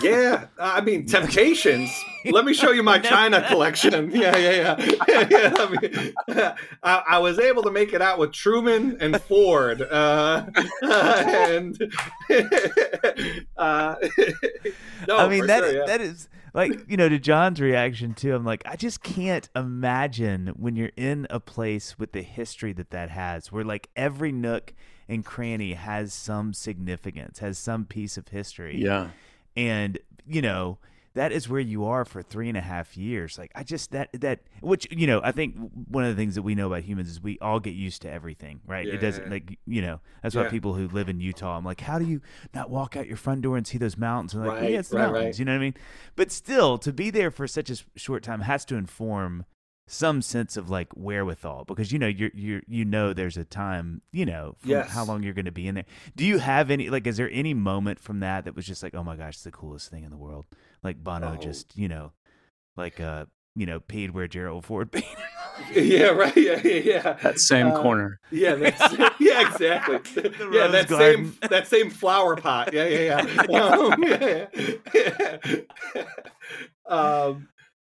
Yeah, 0.00 0.46
I 0.58 0.80
mean, 0.80 1.06
Temptations. 1.06 1.90
Let 2.24 2.44
me 2.44 2.54
show 2.54 2.70
you 2.70 2.82
my 2.82 2.98
China 3.14 3.46
collection. 3.48 4.10
Yeah, 4.18 4.36
yeah, 4.36 4.76
yeah. 4.78 5.26
yeah 5.30 5.54
let 5.54 5.82
me- 5.82 6.12
I, 6.82 7.02
I 7.08 7.18
was 7.18 7.38
able 7.38 7.62
to 7.64 7.70
make 7.70 7.92
it 7.92 8.00
out 8.00 8.18
with 8.18 8.32
Truman 8.32 8.96
and 9.00 9.20
Ford, 9.22 9.82
uh, 9.82 10.46
and 10.82 11.76
uh, 13.56 13.94
no, 15.06 15.16
I 15.16 15.28
mean 15.28 15.46
that 15.46 15.62
sure, 15.62 15.72
yeah. 15.72 15.86
that 15.86 16.00
is 16.00 16.28
like 16.54 16.88
you 16.88 16.96
know 16.96 17.08
to 17.08 17.18
Jon's 17.18 17.60
reaction 17.60 18.14
too. 18.14 18.34
I'm 18.34 18.44
like 18.44 18.62
I 18.66 18.76
just 18.76 19.02
can't 19.02 19.48
imagine 19.54 20.48
when 20.56 20.74
you're 20.76 20.92
in 20.96 21.26
a 21.30 21.40
place 21.40 21.98
with 21.98 22.12
the 22.12 22.22
history 22.22 22.72
that 22.74 22.90
that 22.90 23.10
has, 23.10 23.52
where 23.52 23.64
like 23.64 23.90
every 23.94 24.32
nook 24.32 24.74
and 25.08 25.24
cranny 25.24 25.74
has 25.74 26.12
some 26.12 26.52
significance, 26.52 27.38
has 27.40 27.58
some 27.58 27.84
piece 27.84 28.16
of 28.16 28.28
history. 28.28 28.80
Yeah. 28.80 29.08
And 29.58 29.98
you 30.26 30.40
know 30.42 30.78
that 31.14 31.32
is 31.32 31.48
where 31.48 31.58
you 31.58 31.84
are 31.84 32.04
for 32.04 32.22
three 32.22 32.48
and 32.48 32.56
a 32.56 32.60
half 32.60 32.96
years. 32.96 33.38
Like 33.38 33.50
i 33.56 33.64
just 33.64 33.90
that 33.90 34.08
that 34.12 34.38
which 34.60 34.86
you 34.92 35.06
know 35.06 35.20
i 35.24 35.32
think 35.32 35.56
one 35.88 36.04
of 36.04 36.10
the 36.14 36.20
things 36.20 36.36
that 36.36 36.42
we 36.42 36.54
know 36.54 36.68
about 36.68 36.82
humans 36.84 37.08
is 37.10 37.20
we 37.20 37.38
all 37.40 37.58
get 37.58 37.74
used 37.74 38.02
to 38.02 38.10
everything 38.10 38.60
right? 38.66 38.86
It 38.86 38.98
doesn't 39.00 39.24
Yeah. 39.24 39.30
like 39.30 39.58
you 39.66 39.82
know 39.82 40.00
that's 40.22 40.36
why 40.36 40.44
people 40.48 40.74
who 40.74 40.86
live 40.88 41.08
in 41.08 41.18
utah 41.20 41.56
i'm 41.56 41.64
like 41.64 41.80
how 41.80 41.98
do 41.98 42.04
you 42.04 42.20
not 42.54 42.70
walk 42.70 42.96
out 42.96 43.08
your 43.08 43.16
front 43.16 43.42
door 43.42 43.56
and 43.56 43.66
see 43.66 43.78
those 43.78 43.96
mountains? 43.96 44.32
And 44.34 44.46
like 44.46 44.60
Right, 44.60 44.70
yeah 44.72 44.78
it's 44.78 44.90
the 44.90 44.96
right, 44.98 45.06
mountains 45.06 45.24
right. 45.24 45.38
you 45.40 45.44
know 45.46 45.52
what 45.52 45.56
i 45.56 45.60
mean? 45.60 45.74
But 46.14 46.30
still 46.30 46.78
to 46.78 46.92
be 46.92 47.10
there 47.10 47.30
for 47.32 47.48
such 47.48 47.68
a 47.70 47.76
short 47.96 48.22
time 48.22 48.42
has 48.42 48.64
to 48.66 48.76
inform 48.76 49.44
some 49.90 50.20
sense 50.22 50.56
of 50.58 50.68
like 50.68 50.88
wherewithal 50.94 51.64
because 51.64 51.90
you 51.90 51.98
know 51.98 52.06
you're 52.06 52.30
you're 52.34 52.60
you 52.68 52.84
know 52.84 53.12
there's 53.14 53.36
a 53.38 53.44
time 53.44 54.02
you 54.12 54.26
know 54.26 54.54
from 54.58 54.70
Yes. 54.70 54.90
how 54.90 55.02
long 55.04 55.22
you're 55.22 55.32
going 55.34 55.46
to 55.46 55.50
be 55.50 55.66
in 55.66 55.74
there 55.76 55.86
do 56.14 56.26
you 56.26 56.38
have 56.38 56.70
any 56.70 56.90
like 56.90 57.06
is 57.06 57.16
there 57.16 57.30
any 57.32 57.54
moment 57.54 57.98
from 57.98 58.20
that 58.20 58.44
that 58.44 58.54
was 58.54 58.66
just 58.66 58.82
like 58.82 58.94
oh 58.94 59.02
my 59.02 59.16
gosh 59.16 59.34
it's 59.34 59.44
the 59.44 59.50
coolest 59.50 59.90
thing 59.90 60.04
in 60.04 60.10
the 60.10 60.16
world 60.18 60.44
like 60.82 61.02
bono 61.02 61.36
Oh. 61.38 61.42
just 61.42 61.74
you 61.76 61.88
know 61.88 62.12
like 62.76 63.00
uh 63.00 63.24
you 63.56 63.64
know 63.66 63.80
paid 63.80 64.10
where 64.12 64.28
gerald 64.28 64.64
ford 64.66 64.92
paid 64.92 65.04
yeah, 65.74 66.10
right. 66.10 66.36
Yeah, 66.36 66.60
yeah, 66.62 66.74
yeah. 66.74 67.12
That 67.14 67.40
same 67.40 67.66
Uh, 67.72 67.82
corner. 67.82 68.20
Yeah, 68.30 68.54
that's, 68.54 68.92
yeah, 69.18 69.40
exactly. 69.50 69.98
Yeah, 70.52 70.68
that 70.68 70.86
garden. 70.86 71.32
same 71.32 71.50
that 71.50 71.66
same 71.66 71.90
flower 71.90 72.36
pot. 72.36 72.72
Yeah, 72.72 72.86
yeah, 72.86 73.44
yeah. 73.48 73.58
Um, 73.66 74.04
yeah, 74.04 74.46
yeah. 74.94 76.04
um, 76.86 77.48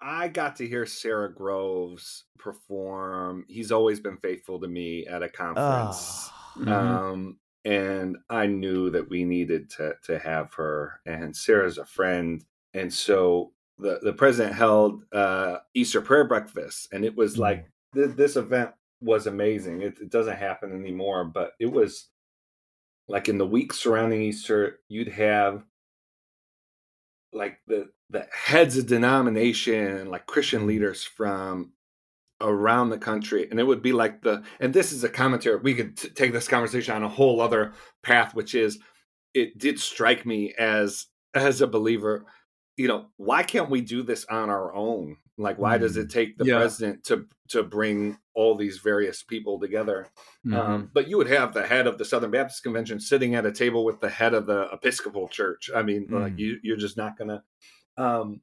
I 0.02 0.28
got 0.28 0.56
to 0.58 0.68
hear 0.68 0.86
Sara 0.86 1.32
Groves 1.34 2.26
perform. 2.40 3.46
He's 3.48 3.72
always 3.72 4.00
been 4.00 4.18
faithful 4.18 4.60
to 4.60 4.68
me 4.68 5.06
at 5.06 5.24
a 5.24 5.30
conference. 5.30 6.30
oh. 6.66 6.74
Um, 6.74 7.38
and 7.64 8.18
I 8.30 8.48
knew 8.48 8.90
that 8.90 9.10
we 9.10 9.24
needed 9.24 9.70
to 9.72 9.94
to 10.06 10.18
have 10.20 10.54
her. 10.56 11.00
And 11.06 11.36
Sara's 11.36 11.78
a 11.78 11.86
friend, 11.86 12.44
and 12.74 12.92
so 12.92 13.54
the 13.78 14.00
the 14.02 14.14
president 14.14 14.56
held 14.56 15.04
uh, 15.14 15.58
Easter 15.76 16.02
prayer 16.02 16.28
breakfast, 16.28 16.90
and 16.92 17.06
it 17.06 17.16
was 17.16 17.38
like 17.38 17.68
th- 17.94 18.16
this 18.16 18.36
event 18.36 18.72
was 19.02 19.28
amazing. 19.28 19.82
It, 19.82 20.00
it 20.00 20.10
doesn't 20.10 20.38
happen 20.38 20.72
anymore, 20.72 21.26
but 21.26 21.52
it 21.60 21.72
was 21.72 22.10
like 23.08 23.30
in 23.30 23.38
the 23.38 23.48
week 23.48 23.74
surrounding 23.74 24.22
Easter, 24.22 24.80
you'd 24.88 25.10
have 25.10 25.64
like 27.34 27.60
the 27.68 27.90
the 28.10 28.28
heads 28.32 28.78
of 28.78 28.88
denomination, 28.88 30.10
like 30.10 30.26
Christian 30.26 30.60
mm-hmm. 30.60 30.70
leaders 30.70 31.04
from 31.04 31.72
around 32.42 32.90
the 32.90 32.98
country, 32.98 33.48
and 33.50 33.60
it 33.60 33.64
would 33.64 33.82
be 33.82 33.94
like 33.94 34.22
the 34.22 34.44
and 34.60 34.74
this 34.74 34.92
is 34.92 35.04
a 35.04 35.10
commentary. 35.10 35.58
We 35.58 35.74
could 35.74 35.98
t- 35.98 36.10
take 36.10 36.34
this 36.34 36.48
conversation 36.48 36.96
on 36.96 37.04
a 37.04 37.10
whole 37.10 37.42
other 37.42 37.74
path, 38.04 38.36
which 38.36 38.56
is 38.56 38.80
it 39.34 39.58
did 39.58 39.80
strike 39.80 40.26
me 40.26 40.54
as 40.58 41.08
as 41.34 41.62
a 41.62 41.68
believer 41.68 42.26
you 42.78 42.88
know 42.88 43.08
why 43.18 43.44
can't 43.44 43.70
we 43.70 43.82
do 43.82 44.02
this 44.04 44.26
on 44.26 44.50
our 44.50 44.74
own 44.74 45.18
like 45.38 45.58
why 45.58 45.78
does 45.78 45.98
it 45.98 46.10
take 46.10 46.38
the 46.38 46.46
Yeah. 46.46 46.58
president 46.58 47.04
to 47.06 47.26
to 47.50 47.64
bring 47.64 48.18
all 48.34 48.56
these 48.56 48.78
various 48.78 49.24
people 49.24 49.60
together 49.60 50.08
Mhm. 50.46 50.56
um, 50.58 50.92
but 50.94 51.08
you 51.10 51.18
would 51.18 51.28
have 51.30 51.54
the 51.54 51.68
head 51.68 51.86
of 51.88 51.98
the 51.98 52.06
southern 52.06 52.32
baptist 52.32 52.64
convention 52.64 53.00
sitting 53.00 53.36
at 53.36 53.46
a 53.46 53.52
table 53.52 53.84
with 53.84 54.00
the 54.00 54.10
head 54.10 54.34
of 54.34 54.46
the 54.46 54.70
episcopal 54.72 55.28
church 55.28 55.70
i 55.76 55.82
mean 55.84 56.08
like 56.10 56.34
Mm. 56.36 56.40
you 56.40 56.60
you're 56.64 56.78
just 56.78 56.98
not 56.98 57.18
gonna 57.18 57.44
um 57.98 58.42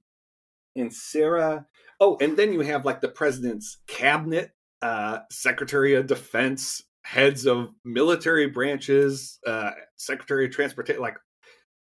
and 0.76 0.92
sara 0.92 1.66
oh 2.00 2.16
and 2.20 2.36
then 2.36 2.52
you 2.52 2.60
have 2.60 2.84
like 2.84 3.00
the 3.00 3.08
president's 3.08 3.78
cabinet 3.86 4.50
uh 4.82 5.20
secretary 5.30 5.94
of 5.94 6.06
defense 6.06 6.82
heads 7.02 7.46
of 7.46 7.70
military 7.84 8.46
branches 8.46 9.38
uh 9.46 9.70
secretary 9.96 10.44
of 10.44 10.50
transportation 10.52 11.00
like 11.00 11.16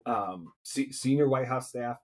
um 0.05 0.51
se- 0.63 0.91
senior 0.91 1.29
white 1.29 1.47
house 1.47 1.69
staff 1.69 1.97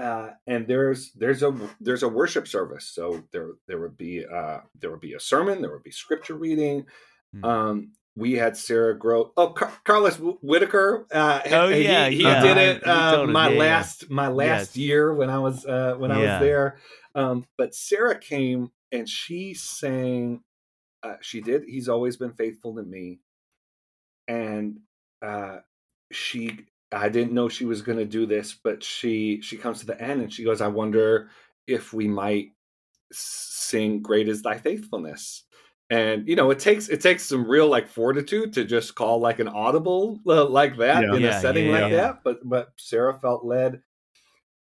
uh, 0.00 0.30
and 0.46 0.66
there's 0.66 1.12
there's 1.12 1.42
a 1.42 1.54
there's 1.80 2.02
a 2.02 2.08
worship 2.08 2.48
service 2.48 2.86
so 2.86 3.22
there 3.32 3.50
there 3.68 3.80
would 3.80 3.96
be 3.96 4.24
uh 4.26 4.60
there 4.80 4.90
would 4.90 5.00
be 5.00 5.14
a 5.14 5.20
sermon 5.20 5.60
there 5.62 5.70
would 5.72 5.82
be 5.84 5.90
scripture 5.92 6.34
reading 6.36 6.86
Hmm. 7.34 7.44
um 7.44 7.92
we 8.16 8.32
had 8.32 8.56
sara 8.56 8.98
grow 8.98 9.32
oh 9.36 9.50
Car- 9.50 9.72
carlos 9.84 10.16
whittaker 10.42 11.06
uh 11.12 11.40
Oh, 11.52 11.68
he- 11.68 11.84
yeah, 11.84 12.08
he, 12.08 12.22
yeah. 12.24 12.42
did 12.42 12.56
it 12.56 12.86
uh 12.86 13.26
my 13.26 13.46
yeah, 13.48 13.52
yeah. 13.52 13.58
last 13.58 14.10
my 14.10 14.28
last 14.28 14.76
Yes. 14.76 14.76
year 14.76 15.14
when 15.14 15.30
i 15.30 15.38
was 15.38 15.64
uh 15.66 15.94
when 15.98 16.10
i 16.10 16.18
Yeah. 16.18 16.32
was 16.40 16.46
there 16.46 16.78
um 17.14 17.46
but 17.58 17.74
sara 17.74 18.18
came 18.18 18.70
and 18.90 19.08
she 19.08 19.54
sang 19.54 20.42
uh 21.04 21.16
she 21.20 21.40
did 21.40 21.64
he's 21.64 21.88
always 21.88 22.16
been 22.16 22.32
faithful 22.32 22.74
to 22.76 22.82
me 22.82 23.20
and 24.28 24.80
uh 25.22 25.58
she 26.12 26.58
i 26.92 27.08
didn't 27.08 27.32
know 27.32 27.48
she 27.48 27.64
was 27.64 27.82
going 27.82 27.98
to 27.98 28.04
do 28.04 28.26
this 28.26 28.54
but 28.54 28.82
she 28.82 29.40
she 29.42 29.56
comes 29.56 29.80
to 29.80 29.86
the 29.86 30.00
end 30.00 30.20
and 30.22 30.32
she 30.32 30.44
goes 30.44 30.60
i 30.60 30.68
wonder 30.68 31.30
if 31.66 31.92
we 31.92 32.08
might 32.08 32.52
sing 33.12 34.00
great 34.02 34.28
is 34.28 34.42
thy 34.42 34.56
faithfulness 34.58 35.44
and 35.90 36.28
you 36.28 36.36
know 36.36 36.50
it 36.50 36.58
takes 36.58 36.88
it 36.88 37.00
takes 37.00 37.24
some 37.24 37.48
real 37.48 37.68
like 37.68 37.88
fortitude 37.88 38.52
to 38.52 38.64
just 38.64 38.94
call 38.94 39.20
like 39.20 39.40
an 39.40 39.48
audible 39.48 40.20
uh, 40.26 40.44
like 40.46 40.76
that 40.76 41.02
Yeah. 41.02 41.14
in 41.14 41.24
Yeah, 41.24 41.28
a 41.30 41.40
setting 41.40 41.66
yeah, 41.66 41.80
like 41.80 41.90
yeah. 41.90 41.96
that 41.96 42.20
but 42.24 42.38
but 42.48 42.72
sara 42.78 43.14
felt 43.18 43.44
led 43.44 43.82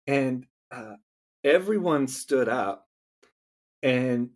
and 0.07 0.47
uh, 0.71 0.97
everyone 1.45 2.09
stood 2.09 2.49
up 2.49 2.89
and 3.83 4.31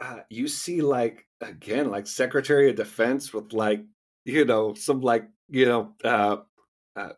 uh, 0.00 0.20
you 0.30 0.48
see 0.48 0.80
like 0.80 1.26
again 1.40 1.90
like 1.90 2.06
secretary 2.06 2.70
of 2.70 2.76
defense 2.76 3.32
with 3.32 3.52
like 3.52 3.84
you 4.24 4.44
know 4.44 4.74
some 4.74 5.00
like 5.00 5.28
you 5.48 5.66
know 5.66 5.94
uh, 6.04 6.36
uh 6.96 7.12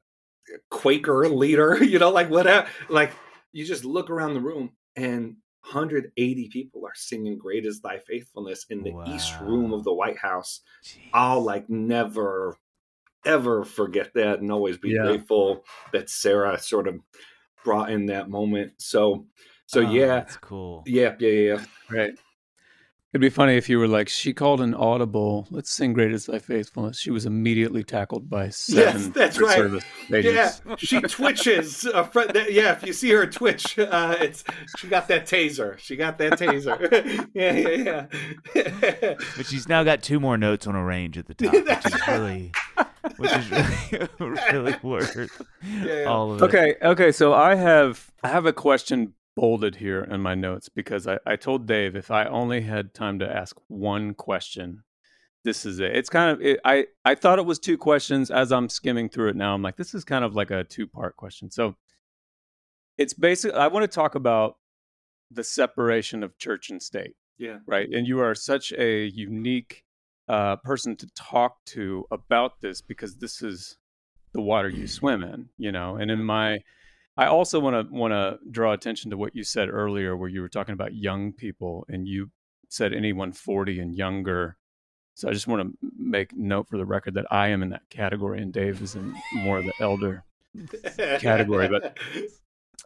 quaker 0.70 1.28
leader 1.28 1.82
you 1.84 1.98
know 1.98 2.10
like 2.10 2.30
whatever 2.30 2.66
like 2.88 3.12
you 3.52 3.64
just 3.64 3.84
look 3.84 4.10
around 4.10 4.34
the 4.34 4.40
room 4.40 4.70
and 4.96 5.36
180 5.62 6.48
people 6.48 6.86
are 6.86 6.94
singing 6.94 7.36
great 7.38 7.66
is 7.66 7.80
thy 7.80 7.98
faithfulness 7.98 8.64
in 8.70 8.82
the 8.82 8.92
east 9.06 9.38
room 9.40 9.72
of 9.72 9.84
the 9.84 9.92
white 9.92 10.18
house 10.18 10.60
Jeez. 10.84 11.10
i'll 11.12 11.42
like 11.42 11.68
never 11.68 12.56
ever 13.26 13.64
forget 13.64 14.14
that 14.14 14.40
and 14.40 14.50
always 14.50 14.78
be 14.78 14.90
Yeah. 14.90 15.02
grateful 15.02 15.64
that 15.92 16.08
sara 16.08 16.58
sort 16.58 16.88
of 16.88 17.00
brought 17.64 17.90
in 17.90 18.06
that 18.06 18.30
moment 18.30 18.72
so 18.78 19.26
so 19.66 19.80
Oh, 19.80 19.82
yeah 19.92 20.06
that's 20.06 20.36
cool. 20.38 20.82
yeah 20.86 21.14
yeah 21.18 21.28
yeah 21.28 21.54
yeah. 21.56 21.64
Right. 21.90 22.12
It'd 23.12 23.20
be 23.20 23.28
funny 23.28 23.56
if 23.56 23.68
you 23.68 23.80
were 23.80 23.88
like, 23.88 24.08
she 24.08 24.32
called 24.32 24.60
an 24.60 24.72
audible, 24.72 25.48
let's 25.50 25.68
sing 25.68 25.92
Great 25.94 26.12
is 26.12 26.26
Thy 26.26 26.38
Faithfulness. 26.38 26.96
She 26.96 27.10
was 27.10 27.26
immediately 27.26 27.82
tackled 27.82 28.30
by 28.30 28.50
seven 28.50 29.10
that's 29.10 29.34
Secret 29.34 29.48
right. 29.48 29.56
Service 29.56 29.84
Yeah, 30.10 30.52
she 30.78 31.00
twitches. 31.00 31.86
Uh, 31.86 32.04
fr- 32.04 32.26
that- 32.32 32.52
yeah, 32.52 32.70
if 32.70 32.86
you 32.86 32.92
see 32.92 33.10
her 33.10 33.26
twitch, 33.26 33.76
uh, 33.80 34.14
it's 34.20 34.44
she 34.78 34.86
got 34.86 35.08
that 35.08 35.26
taser. 35.26 35.76
She 35.78 35.96
got 35.96 36.18
that 36.18 36.34
taser. 36.34 37.28
yeah, 37.34 37.52
yeah, 37.52 38.06
yeah. 38.54 39.14
But 39.36 39.46
she's 39.46 39.68
now 39.68 39.82
got 39.82 40.04
two 40.04 40.20
more 40.20 40.38
notes 40.38 40.68
on 40.68 40.76
a 40.76 40.84
range 40.84 41.18
at 41.18 41.26
the 41.26 41.34
top, 41.34 41.52
which 41.52 41.86
is 41.86 42.06
really, 42.06 42.52
which 43.16 43.32
is 43.32 43.50
really, 44.20 44.38
really 44.52 44.76
worth 44.84 45.42
yeah. 45.82 46.04
all 46.04 46.30
of 46.30 46.42
it. 46.42 46.44
Okay, 46.44 46.76
okay. 46.80 47.10
So 47.10 47.34
I 47.34 47.56
have 47.56 48.12
I 48.22 48.28
have 48.28 48.46
a 48.46 48.52
question 48.52 49.14
bolded 49.40 49.76
here 49.76 50.02
in 50.02 50.20
my 50.20 50.34
notes 50.34 50.68
because 50.68 51.06
I, 51.06 51.18
I 51.26 51.36
told 51.36 51.66
Dave 51.66 51.96
if 51.96 52.10
I 52.10 52.26
only 52.26 52.60
had 52.60 52.94
time 52.94 53.18
to 53.20 53.28
ask 53.28 53.56
one 53.68 54.14
question, 54.14 54.84
this 55.42 55.64
is 55.64 55.80
it. 55.80 55.96
It's 55.96 56.10
kind 56.10 56.30
of 56.30 56.42
it, 56.42 56.60
I 56.64 56.86
I 57.04 57.14
thought 57.14 57.38
it 57.38 57.46
was 57.46 57.58
two 57.58 57.78
questions. 57.78 58.30
As 58.30 58.52
I'm 58.52 58.68
skimming 58.68 59.08
through 59.08 59.30
it 59.30 59.36
now, 59.36 59.54
I'm 59.54 59.62
like, 59.62 59.76
this 59.76 59.94
is 59.94 60.04
kind 60.04 60.24
of 60.24 60.36
like 60.36 60.50
a 60.50 60.64
two 60.64 60.86
part 60.86 61.16
question. 61.16 61.50
So 61.50 61.76
it's 62.98 63.14
basically 63.14 63.58
I 63.58 63.68
want 63.68 63.82
to 63.84 63.94
talk 63.94 64.14
about 64.14 64.58
the 65.30 65.42
separation 65.42 66.22
of 66.22 66.36
church 66.38 66.70
and 66.70 66.82
state 66.82 67.14
yeah. 67.40 67.58
right? 67.66 67.88
And 67.90 68.06
you 68.06 68.20
are 68.20 68.34
such 68.34 68.72
a 68.72 69.06
unique 69.06 69.82
uh, 70.28 70.56
person 70.56 70.94
to 70.96 71.08
talk 71.16 71.64
to 71.64 72.04
about 72.10 72.60
this 72.60 72.82
because 72.82 73.16
this 73.16 73.42
is 73.42 73.78
the 74.32 74.42
water 74.42 74.68
you 74.68 74.86
swim 74.86 75.24
in, 75.24 75.48
you 75.56 75.72
know. 75.72 75.96
And 75.96 76.10
in 76.10 76.22
my, 76.22 76.60
I 77.16 77.26
also 77.26 77.60
want 77.60 77.88
to 77.88 77.94
want 77.94 78.12
to 78.12 78.38
draw 78.50 78.72
attention 78.72 79.10
to 79.10 79.16
what 79.16 79.34
you 79.34 79.44
said 79.44 79.68
earlier, 79.68 80.16
where 80.16 80.28
you 80.28 80.40
were 80.40 80.48
talking 80.48 80.72
about 80.72 80.94
young 80.94 81.32
people, 81.32 81.84
and 81.88 82.06
you 82.08 82.30
said 82.68 82.92
anyone 82.92 83.32
forty 83.32 83.80
and 83.80 83.94
younger. 83.94 84.56
So 85.14 85.28
I 85.28 85.32
just 85.32 85.46
want 85.46 85.62
to 85.62 85.90
make 85.98 86.34
note 86.34 86.68
for 86.68 86.78
the 86.78 86.86
record 86.86 87.14
that 87.14 87.26
I 87.30 87.48
am 87.48 87.62
in 87.62 87.70
that 87.70 87.88
category, 87.90 88.40
and 88.40 88.52
Dave 88.52 88.80
is 88.80 88.94
in 88.94 89.14
more 89.34 89.58
of 89.58 89.64
the 89.66 89.74
elder 89.80 90.24
category, 91.18 91.68
but- 91.68 91.98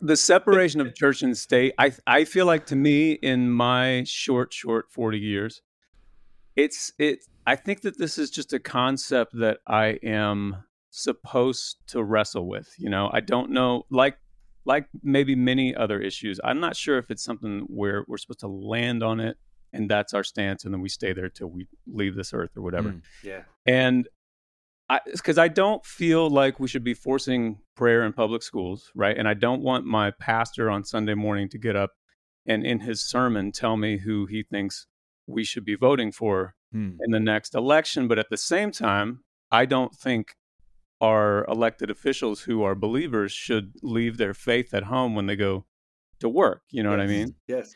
the 0.00 0.16
separation 0.16 0.80
of 0.80 0.94
church 0.94 1.22
and 1.22 1.36
state 1.36 1.72
i 1.78 1.92
i 2.06 2.24
feel 2.24 2.46
like 2.46 2.66
to 2.66 2.74
me 2.74 3.12
in 3.12 3.48
my 3.48 4.02
short 4.04 4.52
short 4.52 4.90
40 4.90 5.18
years 5.18 5.62
it's 6.56 6.92
it 6.98 7.20
i 7.46 7.54
think 7.54 7.82
that 7.82 7.96
this 7.96 8.18
is 8.18 8.30
just 8.30 8.52
a 8.52 8.58
concept 8.58 9.38
that 9.38 9.58
i 9.68 9.98
am 10.02 10.64
supposed 10.96 11.76
to 11.88 12.02
wrestle 12.02 12.46
with 12.46 12.72
you 12.78 12.88
know 12.88 13.10
i 13.12 13.20
don't 13.20 13.50
know 13.50 13.84
like 13.90 14.16
like 14.64 14.86
maybe 15.02 15.34
many 15.34 15.74
other 15.74 16.00
issues 16.00 16.38
i'm 16.44 16.60
not 16.60 16.76
sure 16.76 16.98
if 16.98 17.10
it's 17.10 17.22
something 17.24 17.60
where 17.68 18.04
we're 18.08 18.16
supposed 18.16 18.40
to 18.40 18.48
land 18.48 19.02
on 19.02 19.18
it 19.20 19.36
and 19.72 19.90
that's 19.90 20.14
our 20.14 20.22
stance 20.24 20.64
and 20.64 20.72
then 20.72 20.80
we 20.80 20.88
stay 20.88 21.12
there 21.12 21.28
till 21.28 21.48
we 21.48 21.66
leave 21.86 22.14
this 22.14 22.32
earth 22.32 22.50
or 22.56 22.62
whatever 22.62 22.90
Mm. 22.90 23.02
yeah. 23.22 23.42
and 23.66 24.08
I 24.88 25.00
because 25.06 25.38
I 25.38 25.48
don't 25.48 25.82
feel 25.84 26.28
like 26.28 26.60
we 26.60 26.68
should 26.68 26.84
be 26.84 26.92
forcing 26.92 27.58
prayer 27.74 28.04
in 28.04 28.12
public 28.12 28.42
schools, 28.42 28.90
right? 28.94 29.16
And 29.16 29.26
I 29.26 29.32
don't 29.32 29.62
want 29.62 29.86
my 29.86 30.10
pastor 30.10 30.70
on 30.70 30.84
Sunday 30.84 31.14
morning 31.14 31.48
to 31.48 31.58
get 31.58 31.74
up 31.74 31.92
and 32.46 32.66
in 32.66 32.80
his 32.80 33.00
sermon 33.00 33.50
tell 33.50 33.78
me 33.78 33.96
who 33.96 34.26
he 34.26 34.42
thinks 34.42 34.86
we 35.26 35.42
should 35.42 35.64
be 35.64 35.74
voting 35.74 36.12
for 36.12 36.54
Hmm. 36.70 36.90
in 37.02 37.12
the 37.12 37.18
next 37.20 37.54
election. 37.54 38.08
But 38.08 38.18
at 38.18 38.28
the 38.28 38.36
same 38.36 38.70
time, 38.72 39.24
I 39.50 39.64
don't 39.64 39.94
think 39.94 40.34
our 41.00 41.44
elected 41.46 41.90
officials 41.90 42.42
who 42.42 42.62
are 42.62 42.74
believers 42.74 43.32
should 43.32 43.74
leave 43.82 44.16
their 44.16 44.34
faith 44.34 44.72
at 44.72 44.84
home 44.84 45.14
when 45.14 45.26
they 45.26 45.36
go 45.36 45.64
to 46.20 46.28
work. 46.28 46.62
You 46.70 46.82
know 46.82 46.90
what 46.90 47.00
I 47.00 47.06
mean? 47.06 47.34
Yes. 47.46 47.74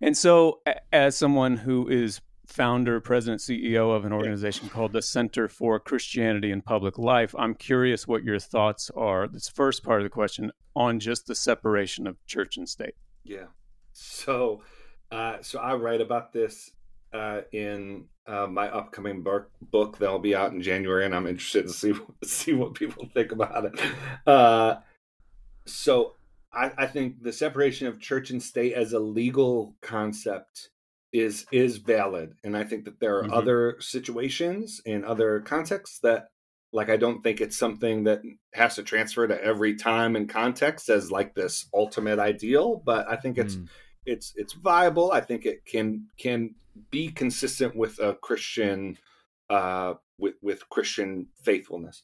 And 0.00 0.16
so, 0.16 0.60
as 0.92 1.16
someone 1.16 1.58
who 1.58 1.88
is 1.88 2.20
founder, 2.46 3.00
president, 3.00 3.40
CEO 3.40 3.94
of 3.94 4.04
an 4.04 4.12
organization 4.12 4.68
called 4.68 4.92
the 4.92 5.02
Center 5.02 5.46
for 5.46 5.78
Christianity 5.78 6.50
in 6.50 6.62
Public 6.62 6.98
Life, 6.98 7.34
I'm 7.38 7.54
curious 7.54 8.08
what 8.08 8.24
your 8.24 8.38
thoughts 8.38 8.90
are. 8.96 9.28
This 9.28 9.48
first 9.48 9.84
part 9.84 10.00
of 10.00 10.04
the 10.04 10.10
question 10.10 10.50
on 10.74 11.00
just 11.00 11.26
the 11.26 11.34
separation 11.34 12.06
of 12.06 12.24
church 12.26 12.56
and 12.56 12.68
state. 12.68 12.94
Yeah. 13.22 13.46
So, 13.92 14.62
uh, 15.12 15.38
so 15.42 15.58
I 15.58 15.74
write 15.74 16.00
about 16.00 16.32
this 16.32 16.72
uh, 17.12 17.42
in 17.52 18.04
uh, 18.26 18.46
my 18.46 18.68
upcoming 18.68 19.22
book, 19.22 19.50
book 19.60 19.98
that'll 19.98 20.18
be 20.18 20.34
out 20.34 20.52
in 20.52 20.62
January, 20.62 21.04
and 21.04 21.14
I'm 21.14 21.26
interested 21.26 21.66
to 21.66 21.72
see 21.72 21.92
see 22.24 22.52
what 22.52 22.74
people 22.74 23.08
think 23.12 23.32
about 23.32 23.64
it. 23.66 23.80
Uh, 24.26 24.76
so, 25.66 26.14
I, 26.52 26.72
I 26.76 26.86
think 26.86 27.22
the 27.22 27.32
separation 27.32 27.86
of 27.86 28.00
church 28.00 28.30
and 28.30 28.42
state 28.42 28.72
as 28.74 28.92
a 28.92 28.98
legal 28.98 29.74
concept 29.80 30.70
is 31.12 31.46
is 31.50 31.78
valid, 31.78 32.34
and 32.44 32.56
I 32.56 32.64
think 32.64 32.84
that 32.84 33.00
there 33.00 33.18
are 33.18 33.24
Mhm. 33.24 33.32
other 33.36 33.76
situations 33.80 34.80
and 34.86 35.04
other 35.04 35.40
contexts 35.40 35.98
that. 36.00 36.28
Like 36.72 36.88
I 36.88 36.96
don't 36.96 37.20
think 37.20 37.40
it's 37.40 37.56
something 37.56 38.04
that 38.04 38.22
has 38.54 38.76
to 38.76 38.84
transfer 38.84 39.26
to 39.26 39.42
every 39.44 39.74
time 39.74 40.14
and 40.14 40.28
context 40.28 40.88
as 40.88 41.10
like 41.10 41.34
this 41.34 41.68
ultimate 41.74 42.20
ideal, 42.20 42.80
but 42.86 43.08
I 43.10 43.16
think 43.16 43.38
it's 43.38 43.56
Mm. 43.56 43.68
it's 44.06 44.32
it's 44.36 44.52
viable. 44.52 45.10
I 45.10 45.20
think 45.20 45.46
it 45.46 45.64
can 45.66 46.06
can 46.16 46.54
be 46.90 47.08
consistent 47.08 47.76
with 47.76 47.98
a 47.98 48.14
Christian 48.14 48.98
uh, 49.48 49.94
with 50.18 50.34
with 50.42 50.68
Christian 50.68 51.26
faithfulness. 51.42 52.02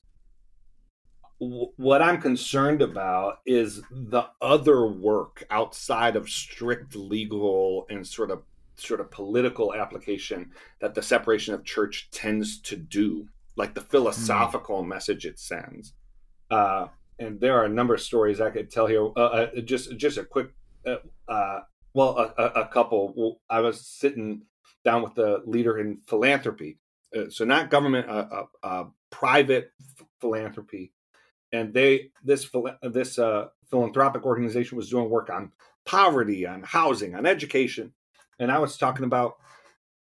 W- 1.41 1.71
what 1.77 2.03
I'm 2.03 2.21
concerned 2.21 2.83
about 2.83 3.41
is 3.47 3.83
the 3.91 4.25
other 4.41 4.87
work 4.87 5.45
outside 5.51 6.17
of 6.17 6.29
strict 6.29 6.97
legal 6.97 7.87
and 7.91 8.07
sort 8.07 8.31
of 8.31 8.43
sort 8.77 9.01
of 9.01 9.11
political 9.11 9.75
application 9.75 10.51
that 10.81 10.95
the 10.95 11.03
separation 11.03 11.55
of 11.55 11.65
church 11.65 12.09
tends 12.11 12.61
to 12.61 12.77
do, 12.77 13.27
like 13.57 13.75
the 13.75 13.81
philosophical 13.81 14.83
message 14.83 15.25
it 15.25 15.39
sends. 15.39 15.95
Uh, 16.51 16.87
and 17.19 17.41
there 17.41 17.59
are 17.59 17.65
a 17.65 17.69
number 17.69 17.95
of 17.95 18.01
stories 18.01 18.41
I 18.41 18.51
could 18.51 18.71
tell 18.71 18.87
here. 18.87 19.09
Uh, 19.17 19.21
uh, 19.21 19.61
just 19.61 19.97
just 19.97 20.19
a 20.19 20.25
quick 20.25 20.49
uh, 20.87 20.97
uh, 21.29 21.61
well, 21.95 22.35
a, 22.37 22.45
a 22.45 22.69
couple. 22.69 23.41
I 23.49 23.61
was 23.61 23.81
sitting 23.81 24.43
down 24.87 25.03
with 25.03 25.17
the 25.17 25.43
leader 25.45 25.79
in 25.79 25.99
philanthropy, 26.07 26.79
uh, 27.15 27.29
so 27.29 27.45
not 27.45 27.71
government, 27.71 28.09
uh, 28.09 28.27
uh, 28.31 28.45
uh, 28.63 28.85
private 29.11 29.73
philanthropy, 30.21 30.93
and 31.53 31.75
they 31.75 32.11
this 32.25 32.49
this 32.83 33.19
uh, 33.19 33.49
philanthropic 33.69 34.25
organization 34.25 34.79
was 34.79 34.89
doing 34.89 35.11
work 35.11 35.29
on 35.29 35.51
poverty, 35.85 36.47
on 36.47 36.63
housing, 36.63 37.17
on 37.17 37.27
education, 37.27 37.93
and 38.39 38.51
I 38.51 38.61
was 38.61 38.79
talking 38.79 39.05
about 39.05 39.35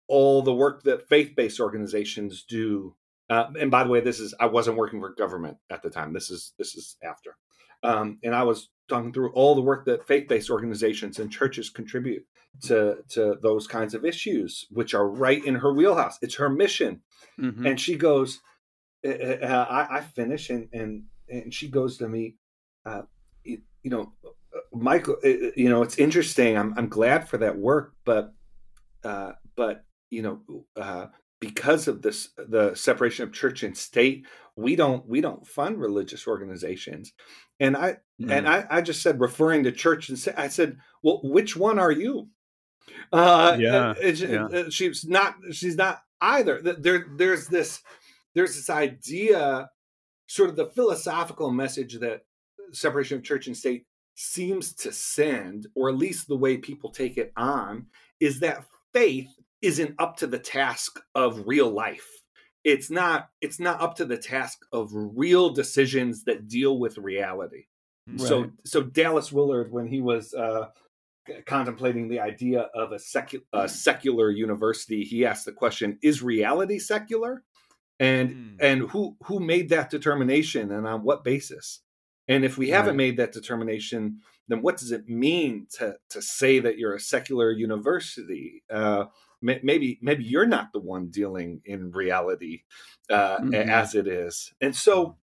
all 0.07 0.41
the 0.41 0.53
work 0.53 0.83
that 0.83 1.07
faith 1.07 1.33
based 1.35 1.61
organizations 1.61 2.43
do. 2.47 2.95
Uh, 3.29 3.45
and 3.57 3.71
by 3.71 3.85
the 3.85 3.89
way, 3.89 4.01
this 4.01 4.19
is 4.19 4.35
I 4.37 4.47
wasn't 4.47 4.77
working 4.77 4.99
for 4.99 5.15
government 5.15 5.57
at 5.71 5.81
the 5.81 5.89
time. 5.89 6.11
This 6.11 6.29
is 6.29 6.51
this 6.57 6.75
is 6.75 6.97
after, 7.01 7.37
um, 7.83 8.19
and 8.21 8.35
I 8.35 8.43
was 8.43 8.69
talking 8.89 9.13
through 9.13 9.31
all 9.31 9.55
the 9.55 9.61
work 9.61 9.85
that 9.85 10.05
faith-based 10.05 10.49
organizations 10.49 11.19
and 11.19 11.31
churches 11.31 11.69
contribute 11.69 12.25
to 12.61 12.97
to 13.09 13.35
those 13.41 13.67
kinds 13.67 13.93
of 13.93 14.05
issues, 14.05 14.65
which 14.69 14.93
are 14.93 15.07
right 15.07 15.43
in 15.43 15.55
her 15.55 15.73
wheelhouse. 15.73 16.17
It's 16.21 16.35
her 16.35 16.49
mission, 16.49 17.01
Mhm. 17.39 17.67
and 17.69 17.79
she 17.79 17.95
goes, 17.95 18.39
uh, 19.05 19.09
uh, 19.09 19.65
I, 19.69 19.97
I 19.97 20.01
finish, 20.01 20.49
and 20.49 20.69
and 20.73 21.03
and 21.29 21.53
she 21.53 21.67
goes 21.69 21.97
to 21.97 22.07
me, 22.07 22.37
uh, 22.85 23.03
you, 23.43 23.61
you 23.81 23.89
know, 23.89 24.13
uh, 24.23 24.29
Michael, 24.71 25.17
you 25.23 25.69
know, 25.69 25.81
it's 25.83 25.97
interesting. 25.97 26.57
I'm 26.57 26.73
I'm 26.77 26.89
glad 26.89 27.27
for 27.27 27.37
that 27.39 27.57
work, 27.57 27.93
but 28.05 28.33
uh, 29.03 29.33
but 29.55 29.83
you 30.09 30.21
know, 30.21 30.65
uh, 30.75 31.07
because 31.39 31.87
of 31.87 32.01
this, 32.03 32.29
the 32.37 32.75
separation 32.75 33.23
of 33.23 33.33
church 33.33 33.63
and 33.63 33.75
state, 33.75 34.25
we 34.55 34.75
don't 34.75 35.05
we 35.07 35.19
don't 35.21 35.45
fund 35.47 35.79
religious 35.79 36.27
organizations, 36.27 37.11
and 37.59 37.75
I 37.75 37.97
and 38.29 38.47
I, 38.47 38.65
I 38.69 38.81
just 38.81 39.01
said 39.01 39.19
referring 39.19 39.63
to 39.63 39.71
church 39.71 40.07
and 40.07 40.17
say, 40.17 40.33
I 40.37 40.47
said, 40.47 40.77
well, 41.01 41.19
which 41.23 41.57
one 41.57 41.79
are 41.79 41.91
you? 41.91 42.29
Uh, 43.11 43.55
Yeah, 43.59 43.89
and- 43.91 43.97
and 43.99 44.17
she- 44.17 44.27
yeah. 44.27 44.69
she's 44.69 45.05
not. 45.05 45.35
She's 45.51 45.75
not 45.75 46.01
either. 46.21 46.61
Th- 46.61 46.77
There, 46.79 47.05
there's 47.17 47.47
this. 47.47 47.81
There's 48.35 48.55
this 48.55 48.69
idea, 48.69 49.69
sort 50.27 50.49
of 50.49 50.55
the 50.55 50.65
philosophical 50.67 51.51
message 51.51 51.99
that 51.99 52.25
separation 52.71 53.17
of 53.17 53.23
church 53.23 53.45
and 53.47 53.55
state 53.55 53.85
seems 54.15 54.73
to 54.73 54.91
send, 54.91 55.67
or 55.75 55.89
at 55.89 55.95
least 55.97 56.27
the 56.27 56.35
way 56.37 56.57
people 56.57 56.89
take 56.91 57.17
it 57.17 57.31
on, 57.37 57.87
is 58.19 58.39
that 58.39 58.65
faith 58.93 59.29
isn't 59.61 59.95
up 59.99 60.17
to 60.17 60.27
the 60.27 60.39
task 60.39 60.99
of 61.15 61.47
real 61.47 61.69
life. 61.69 62.09
It's 62.63 62.89
not. 62.89 63.29
It's 63.41 63.59
not 63.59 63.81
up 63.81 63.95
to 63.97 64.05
the 64.05 64.17
task 64.17 64.59
of 64.71 64.89
real 64.93 65.49
decisions 65.51 66.23
that 66.23 66.47
deal 66.47 66.79
with 66.79 66.97
reality. 66.97 67.65
So, 68.17 68.51
so 68.65 68.81
Dallas 68.83 69.31
Willard, 69.31 69.71
when 69.71 69.87
he 69.87 70.01
was 70.01 70.33
uh, 70.33 70.69
contemplating 71.45 72.07
the 72.09 72.19
idea 72.19 72.61
of 72.73 72.91
a, 72.91 72.97
secu- 72.97 73.43
a 73.53 73.67
secular 73.69 74.29
university, 74.29 75.03
he 75.03 75.25
asked 75.25 75.45
the 75.45 75.51
question: 75.53 75.99
Is 76.01 76.21
reality 76.21 76.79
secular? 76.79 77.43
And 77.99 78.29
Hmm. 78.31 78.55
and 78.59 78.81
who 78.89 79.17
who 79.25 79.39
made 79.39 79.69
that 79.69 79.89
determination, 79.89 80.71
and 80.71 80.87
on 80.87 81.03
what 81.03 81.23
basis? 81.23 81.81
And 82.27 82.45
if 82.45 82.57
we 82.57 82.69
haven't 82.69 82.95
made 82.95 83.17
that 83.17 83.33
determination, 83.33 84.21
then 84.47 84.61
what 84.61 84.77
does 84.77 84.91
it 84.91 85.07
mean 85.07 85.67
to 85.77 85.97
to 86.09 86.21
say 86.21 86.59
that 86.59 86.77
you're 86.77 86.95
a 86.95 86.99
secular 86.99 87.51
university? 87.51 88.63
Uh, 88.69 89.05
maybe 89.41 89.99
maybe 90.01 90.23
you're 90.23 90.45
not 90.45 90.71
the 90.73 90.79
one 90.79 91.09
dealing 91.09 91.61
in 91.65 91.91
reality 91.91 92.63
uh, 93.09 93.39
Mhm. 93.39 93.67
as 93.69 93.93
it 93.95 94.07
is, 94.07 94.53
and 94.61 94.75
so 94.75 95.17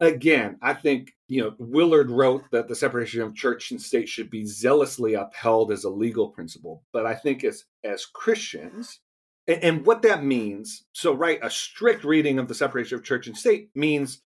again, 0.00 0.58
I 0.62 0.74
think 0.74 1.12
you 1.28 1.42
know 1.42 1.54
Willard 1.58 2.10
wrote 2.10 2.44
that 2.52 2.68
the 2.68 2.74
separation 2.74 3.22
of 3.22 3.34
church 3.34 3.70
and 3.70 3.80
state 3.80 4.08
should 4.08 4.30
be 4.30 4.44
zealously 4.44 5.14
upheld 5.14 5.72
as 5.72 5.84
a 5.84 5.90
legal 5.90 6.28
principle. 6.28 6.82
But 6.92 7.06
I 7.06 7.14
think 7.14 7.44
as 7.44 7.64
as 7.84 8.06
Christians, 8.06 9.00
and, 9.46 9.62
and 9.62 9.86
what 9.86 10.02
that 10.02 10.24
means, 10.24 10.84
so 10.92 11.12
right, 11.12 11.38
a 11.42 11.50
strict 11.50 12.04
reading 12.04 12.38
of 12.38 12.48
the 12.48 12.54
separation 12.54 12.96
of 12.96 13.04
church 13.04 13.26
and 13.26 13.36
state 13.36 13.70
means 13.74 14.22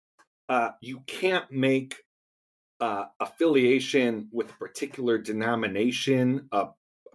uh, 0.50 0.72
you 0.82 1.02
can't 1.08 1.52
make 1.52 1.96
uh, 2.80 3.06
affiliation 3.20 4.28
with 4.32 4.50
a 4.50 4.54
particular 4.54 5.18
denomination 5.18 6.48
a 6.52 6.68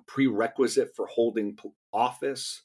prerequisite 0.06 0.94
for 0.94 1.06
holding 1.06 1.58
office. 1.92 2.62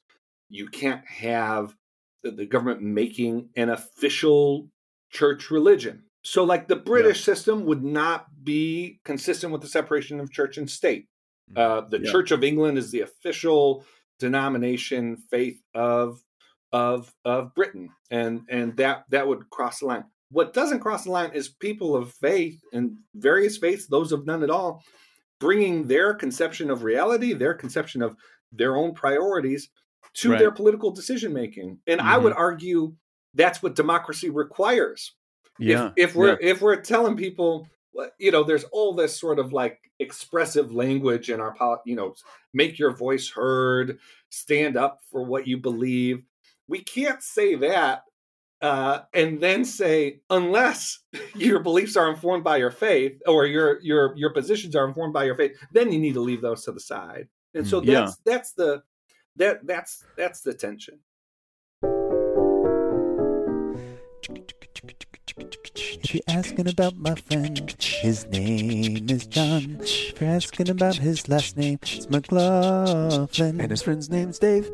You 0.49 0.67
can't 0.67 1.05
have 1.07 1.75
the, 2.23 2.31
the 2.31 2.45
government 2.45 2.81
making 2.81 3.49
an 3.55 3.69
official 3.69 4.69
church 5.11 5.51
religion. 5.51 6.03
So, 6.23 6.43
like 6.43 6.67
the 6.67 6.75
British 6.75 7.23
system 7.23 7.65
would 7.65 7.83
not 7.83 8.27
be 8.43 8.99
consistent 9.03 9.51
with 9.51 9.61
the 9.61 9.67
separation 9.67 10.19
of 10.19 10.31
church 10.31 10.57
and 10.57 10.69
state. 10.69 11.07
Uh, 11.55 11.81
the 11.81 11.99
Yeah. 11.99 12.11
Church 12.11 12.31
of 12.31 12.43
England 12.43 12.77
is 12.77 12.91
the 12.91 13.01
official 13.01 13.85
denomination 14.19 15.17
faith 15.17 15.59
of 15.73 16.23
of 16.71 17.13
of 17.25 17.53
Britain, 17.53 17.89
and 18.09 18.41
and 18.49 18.77
that 18.77 19.03
that 19.09 19.27
would 19.27 19.49
cross 19.49 19.79
the 19.79 19.87
line. 19.87 20.05
What 20.29 20.53
doesn't 20.53 20.79
cross 20.79 21.03
the 21.03 21.11
line 21.11 21.31
is 21.33 21.49
people 21.49 21.95
of 21.95 22.13
faith 22.13 22.61
and 22.71 22.95
various 23.15 23.57
faiths, 23.57 23.87
those 23.87 24.13
of 24.13 24.25
none 24.25 24.43
at 24.43 24.49
all, 24.49 24.81
bringing 25.41 25.87
their 25.87 26.13
conception 26.13 26.69
of 26.69 26.83
reality, 26.83 27.33
their 27.33 27.53
conception 27.53 28.01
of 28.01 28.15
their 28.53 28.77
own 28.77 28.93
priorities 28.93 29.69
to 30.13 30.29
Right. 30.31 30.39
their 30.39 30.51
political 30.51 30.91
decision 30.91 31.33
making. 31.33 31.79
And 31.87 31.99
I 31.99 32.17
would 32.17 32.33
argue 32.33 32.95
that's 33.33 33.61
what 33.63 33.75
democracy 33.75 34.29
requires. 34.29 35.13
Yeah. 35.59 35.91
If, 35.95 36.09
if 36.09 36.15
we're 36.15 36.37
if 36.41 36.61
we're 36.61 36.81
telling 36.81 37.15
people, 37.15 37.67
you 38.17 38.31
know, 38.31 38.43
there's 38.43 38.63
all 38.65 38.93
this 38.93 39.19
sort 39.19 39.39
of 39.39 39.53
like 39.53 39.79
expressive 39.99 40.71
language 40.73 41.29
in 41.29 41.39
our, 41.39 41.53
pol- 41.53 41.81
you 41.85 41.95
know, 41.95 42.15
make 42.53 42.79
your 42.79 42.91
voice 42.91 43.29
heard, 43.29 43.99
stand 44.29 44.77
up 44.77 44.99
for 45.11 45.23
what 45.23 45.45
you 45.47 45.57
believe. 45.57 46.23
We 46.67 46.79
can't 46.79 47.21
say 47.21 47.55
that 47.55 48.03
uh, 48.61 49.01
and 49.13 49.39
then 49.41 49.65
say 49.65 50.21
unless 50.29 50.99
your 51.35 51.59
beliefs 51.59 51.95
are 51.97 52.09
informed 52.09 52.43
by 52.43 52.57
your 52.57 52.71
faith 52.71 53.19
or 53.27 53.45
your 53.45 53.79
your 53.81 54.15
your 54.17 54.31
positions 54.31 54.75
are 54.75 54.87
informed 54.87 55.13
by 55.13 55.25
your 55.25 55.35
faith, 55.35 55.57
then 55.71 55.91
you 55.91 55.99
need 55.99 56.13
to 56.13 56.21
leave 56.21 56.41
those 56.41 56.63
to 56.65 56.71
the 56.71 56.79
side. 56.79 57.27
And 57.53 57.67
so 57.67 57.81
Mm, 57.81 57.85
Yeah. 57.85 57.93
that's 58.01 58.15
that's 58.25 58.53
the 58.53 58.83
that 59.37 59.65
that's 59.67 60.03
that's 60.17 60.41
the 60.41 60.53
tension. 60.53 60.99
If 66.03 66.13
you're 66.15 66.23
asking 66.27 66.67
about 66.67 66.95
my 66.97 67.15
friend, 67.15 67.75
his 67.79 68.25
name 68.27 69.09
is 69.09 69.27
Jon. 69.27 69.77
If 69.81 70.19
you're 70.21 70.29
asking 70.29 70.69
about 70.69 70.95
his 70.95 71.27
last 71.29 71.57
name, 71.57 71.79
it's 71.81 72.09
McLaughlin. 72.09 73.61
And 73.61 73.71
his 73.71 73.81
friend's 73.81 74.09
name's 74.09 74.39
Dave. 74.39 74.69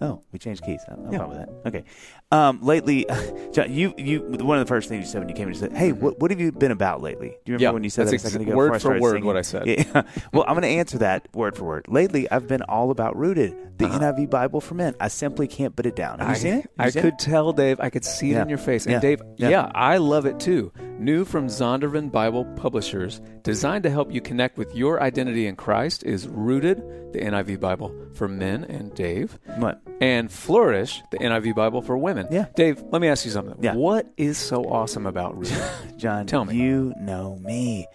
Oh, 0.00 0.22
we 0.32 0.38
changed 0.38 0.64
keys. 0.64 0.80
No 0.88 1.10
Yeah. 1.12 1.18
problem 1.18 1.38
with 1.38 1.62
that. 1.62 1.68
Okay. 1.68 1.84
Um, 2.32 2.60
lately, 2.62 3.04
Jon, 3.52 3.72
you 3.72 3.92
you 3.98 4.20
one 4.22 4.58
of 4.58 4.64
the 4.66 4.68
first 4.68 4.88
things 4.88 5.04
you 5.04 5.10
said 5.10 5.20
when 5.20 5.28
you 5.28 5.34
came 5.34 5.48
in, 5.48 5.54
you 5.54 5.60
said, 5.60 5.72
"Hey, 5.72 5.92
what, 5.92 6.18
what 6.18 6.30
have 6.30 6.40
you 6.40 6.50
been 6.50 6.70
about 6.72 7.02
lately?" 7.02 7.28
Do 7.28 7.34
you 7.52 7.58
remember 7.58 7.62
Yeah, 7.62 7.70
when 7.72 7.84
you 7.84 7.90
said 7.90 8.06
that 8.08 8.14
a 8.14 8.18
second 8.18 8.40
ex- 8.42 8.48
ago? 8.48 8.56
word 8.56 8.80
for 8.82 8.98
word 8.98 9.10
singing? 9.12 9.24
what 9.26 9.36
I 9.36 9.42
said. 9.42 9.66
Yeah. 9.66 10.02
well, 10.32 10.44
I'm 10.48 10.54
going 10.54 10.62
to 10.62 10.68
answer 10.68 10.98
that 10.98 11.28
word 11.34 11.56
for 11.56 11.64
word. 11.64 11.86
Lately, 11.88 12.30
I've 12.30 12.48
been 12.48 12.62
all 12.62 12.90
about 12.90 13.16
Rooted, 13.16 13.54
the 13.78 13.84
Uh-huh. 13.84 13.98
NIV 13.98 14.30
Bible 14.30 14.60
for 14.62 14.74
Men. 14.74 14.94
I 14.98 15.08
simply 15.08 15.46
can't 15.46 15.76
put 15.76 15.84
it 15.86 15.94
down. 15.94 16.20
Have 16.20 16.28
you 16.28 16.34
I, 16.34 16.36
seen 16.38 16.54
it? 16.54 16.56
Have 16.56 16.64
you 16.64 16.70
I 16.78 16.88
seen 16.90 17.02
could 17.02 17.12
it? 17.14 17.18
tell, 17.18 17.52
Dave. 17.52 17.80
I 17.80 17.90
could 17.90 18.04
see 18.04 18.30
it 18.30 18.34
Yeah. 18.34 18.42
in 18.42 18.48
your 18.48 18.58
face. 18.58 18.86
And 18.86 18.92
Yeah. 18.94 19.00
Dave, 19.00 19.22
Yeah. 19.36 19.48
yeah. 19.50 19.72
I 19.74 19.98
love 19.98 20.24
it 20.24 20.40
too. 20.40 20.72
New 20.98 21.24
from 21.26 21.48
Zondervan 21.48 22.10
Bible 22.12 22.44
Publishers, 22.56 23.20
designed 23.42 23.82
to 23.82 23.90
help 23.90 24.12
you 24.12 24.20
connect 24.20 24.56
with 24.56 24.74
your 24.74 25.02
identity 25.02 25.46
in 25.48 25.56
Christ, 25.56 26.04
is 26.04 26.28
Rooted, 26.28 26.78
the 27.12 27.18
NIV 27.18 27.58
Bible 27.60 27.92
for 28.14 28.28
men, 28.28 28.64
and 28.64 28.94
Dave, 28.94 29.36
What? 29.58 29.80
and 30.00 30.30
Flourish, 30.30 31.02
the 31.10 31.18
NIV 31.18 31.54
Bible 31.56 31.82
for 31.82 31.98
women. 31.98 32.21
Yeah. 32.30 32.46
Dave, 32.54 32.82
let 32.90 33.00
me 33.02 33.08
ask 33.08 33.24
you 33.24 33.30
something. 33.30 33.56
Yeah. 33.60 33.74
What 33.74 34.12
is 34.16 34.38
so 34.38 34.64
awesome 34.64 35.06
about 35.06 35.36
Rooted? 35.36 35.62
Jon, 35.96 36.26
Tell 36.26 36.44
me. 36.44 36.54
You 36.56 36.94
know 37.00 37.36
me. 37.42 37.86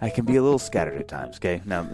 I 0.00 0.10
can 0.10 0.24
be 0.24 0.36
a 0.36 0.42
little 0.42 0.58
scattered 0.58 0.98
at 0.98 1.08
times, 1.08 1.36
okay? 1.36 1.60
Now. 1.64 1.88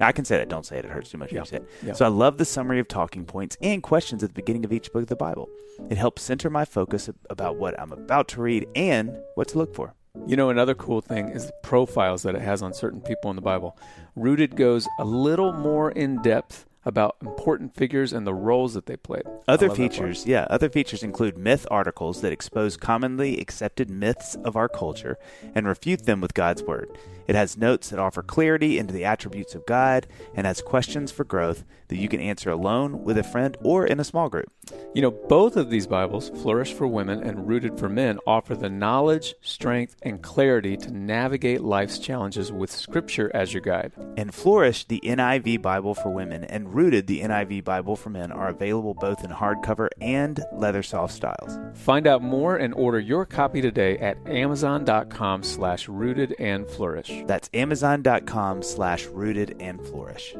I 0.00 0.12
can 0.12 0.24
say 0.24 0.38
that. 0.38 0.48
Don't 0.48 0.64
say 0.66 0.78
it. 0.78 0.84
It 0.84 0.90
hurts 0.90 1.10
too 1.10 1.18
much 1.18 1.32
Yeah. 1.32 1.40
you 1.40 1.44
say 1.46 1.56
it. 1.58 1.68
Yeah. 1.84 1.92
So 1.94 2.04
I 2.04 2.08
love 2.08 2.38
the 2.38 2.44
summary 2.44 2.80
of 2.80 2.88
talking 2.88 3.24
points 3.24 3.56
and 3.60 3.82
questions 3.82 4.22
at 4.22 4.30
the 4.30 4.34
beginning 4.34 4.64
of 4.64 4.72
each 4.72 4.92
book 4.92 5.02
of 5.02 5.08
the 5.08 5.16
Bible. 5.16 5.48
It 5.88 5.96
helps 5.96 6.22
center 6.22 6.50
my 6.50 6.64
focus 6.64 7.08
about 7.30 7.56
what 7.56 7.78
I'm 7.80 7.92
about 7.92 8.28
to 8.28 8.40
read 8.42 8.66
and 8.74 9.16
what 9.34 9.48
to 9.48 9.58
look 9.58 9.74
for. 9.74 9.94
You 10.26 10.36
know, 10.36 10.50
another 10.50 10.74
cool 10.74 11.00
thing 11.00 11.28
is 11.28 11.46
the 11.46 11.52
profiles 11.62 12.24
that 12.24 12.34
it 12.34 12.42
has 12.42 12.62
on 12.62 12.74
certain 12.74 13.00
people 13.00 13.30
in 13.30 13.36
the 13.36 13.42
Bible. 13.42 13.78
Rooted 14.16 14.56
goes 14.56 14.88
a 14.98 15.04
little 15.04 15.52
more 15.52 15.90
in 15.92 16.20
depth 16.22 16.66
about 16.84 17.16
important 17.20 17.74
figures 17.74 18.12
and 18.12 18.26
the 18.26 18.34
roles 18.34 18.74
that 18.74 18.86
they 18.86 18.96
played. 18.96 19.24
Other 19.46 19.68
love 19.68 19.76
that 19.76 19.82
part. 19.82 19.92
features, 19.92 20.26
yeah, 20.26 20.46
other 20.48 20.68
features 20.68 21.02
include 21.02 21.36
myth 21.36 21.66
articles 21.70 22.20
that 22.22 22.32
expose 22.32 22.76
commonly 22.76 23.38
accepted 23.38 23.90
myths 23.90 24.34
of 24.36 24.56
our 24.56 24.68
culture 24.68 25.18
and 25.54 25.66
refute 25.66 26.06
them 26.06 26.20
with 26.20 26.34
God's 26.34 26.62
word. 26.62 26.90
It 27.30 27.36
has 27.36 27.56
notes 27.56 27.90
that 27.90 28.00
offer 28.00 28.24
clarity 28.24 28.76
into 28.76 28.92
the 28.92 29.04
attributes 29.04 29.54
of 29.54 29.64
God 29.64 30.08
and 30.34 30.48
has 30.48 30.60
questions 30.60 31.12
for 31.12 31.22
growth 31.22 31.62
that 31.86 31.96
you 31.96 32.08
can 32.08 32.20
answer 32.20 32.50
alone, 32.50 33.04
with 33.04 33.18
a 33.18 33.22
friend, 33.22 33.56
or 33.62 33.86
in 33.86 34.00
a 34.00 34.04
small 34.04 34.28
group. 34.28 34.50
You 34.94 35.02
know, 35.02 35.12
both 35.12 35.56
of 35.56 35.70
these 35.70 35.86
Bibles, 35.86 36.30
Flourish 36.30 36.72
for 36.72 36.88
Women 36.88 37.22
and 37.22 37.46
Rooted 37.46 37.78
for 37.78 37.88
Men, 37.88 38.18
offer 38.26 38.56
the 38.56 38.68
knowledge, 38.68 39.34
strength, 39.42 39.94
and 40.02 40.22
clarity 40.22 40.76
to 40.78 40.90
navigate 40.90 41.60
life's 41.60 42.00
challenges 42.00 42.50
with 42.50 42.70
Scripture 42.70 43.30
as 43.32 43.52
your 43.52 43.60
guide. 43.60 43.92
And 44.16 44.34
Flourish, 44.34 44.84
the 44.84 45.00
NIV 45.04 45.62
Bible 45.62 45.94
for 45.94 46.10
women, 46.10 46.42
and 46.44 46.74
Rooted, 46.74 47.06
the 47.06 47.20
NIV 47.20 47.62
Bible 47.62 47.94
for 47.94 48.10
men, 48.10 48.32
are 48.32 48.48
available 48.48 48.94
both 48.94 49.22
in 49.22 49.30
hardcover 49.30 49.88
and 50.00 50.40
leather 50.52 50.82
soft 50.82 51.14
styles. 51.14 51.58
Find 51.74 52.08
out 52.08 52.22
more 52.22 52.56
and 52.56 52.74
order 52.74 52.98
your 52.98 53.24
copy 53.24 53.60
today 53.60 53.98
at 53.98 54.16
amazon.com 54.26 55.44
slash 55.44 55.88
rooted 55.88 56.34
and 56.40 56.68
flourish. 56.68 57.19
That's 57.26 57.50
amazon.com 57.54 58.62
slash 58.62 59.06
rooted 59.06 59.56
and 59.60 59.80
flourish. 59.80 60.34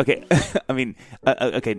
Okay, 0.00 0.24
I 0.68 0.72
mean, 0.72 0.96
uh, 1.24 1.34
uh, 1.38 1.50
okay, 1.54 1.76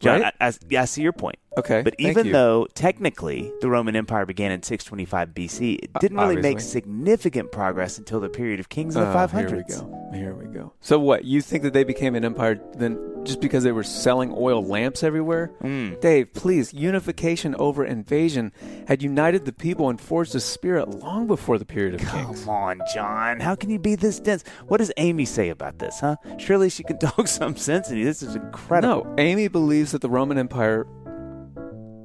Jon, 0.00 0.20
Right? 0.22 0.34
I, 0.40 0.48
I, 0.48 0.52
yeah, 0.68 0.82
I 0.82 0.84
see 0.84 1.02
your 1.02 1.12
point. 1.12 1.36
Okay, 1.56 1.82
But 1.82 1.96
even 1.98 2.30
though 2.30 2.68
technically 2.74 3.50
the 3.62 3.68
Roman 3.68 3.96
Empire 3.96 4.24
began 4.24 4.52
in 4.52 4.62
625 4.62 5.30
BC, 5.30 5.78
it 5.82 5.90
didn't 5.98 6.18
really 6.18 6.36
make 6.36 6.60
significant 6.60 7.50
progress 7.50 7.98
until 7.98 8.20
the 8.20 8.28
period 8.28 8.60
of 8.60 8.68
kings 8.68 8.94
in 8.94 9.02
the 9.02 9.10
Oh, 9.10 9.14
500s. 9.14 9.48
Here 9.48 9.56
we 9.56 9.62
go. 9.64 10.10
Here 10.14 10.34
we 10.34 10.46
go. 10.54 10.72
So 10.80 11.00
what? 11.00 11.24
You 11.24 11.40
think 11.42 11.64
that 11.64 11.72
they 11.72 11.82
became 11.82 12.14
an 12.14 12.24
empire 12.24 12.60
then 12.76 12.98
just 13.24 13.40
because 13.40 13.64
they 13.64 13.72
were 13.72 13.82
selling 13.82 14.32
oil 14.36 14.64
lamps 14.64 15.02
everywhere? 15.02 15.50
Mm. 15.60 16.00
Dave, 16.00 16.32
please, 16.32 16.72
unification 16.72 17.56
over 17.56 17.84
invasion 17.84 18.52
had 18.86 19.02
united 19.02 19.44
the 19.44 19.52
people 19.52 19.88
and 19.90 20.00
forged 20.00 20.34
a 20.36 20.40
spirit 20.40 20.88
long 20.88 21.26
before 21.26 21.58
the 21.58 21.64
period 21.66 21.94
of 21.94 22.00
kings. 22.08 22.44
Come 22.44 22.48
on, 22.54 22.80
Jon. 22.94 23.40
How 23.40 23.56
can 23.56 23.68
you 23.70 23.80
be 23.80 23.96
this 23.96 24.20
dense? 24.20 24.44
What 24.68 24.76
does 24.78 24.92
Amy 24.96 25.24
say 25.24 25.48
about 25.48 25.78
this, 25.80 25.98
huh? 25.98 26.16
Surely 26.38 26.70
she 26.70 26.84
can 26.84 26.98
talk 27.00 27.26
some 27.26 27.56
sense 27.56 27.88
into 27.88 27.98
you. 27.98 28.04
This 28.04 28.22
is 28.22 28.36
incredible. 28.36 29.04
No, 29.04 29.14
Amy 29.18 29.48
believes 29.48 29.87
that 29.92 30.00
the 30.00 30.08
Roman 30.10 30.38
Empire. 30.38 30.86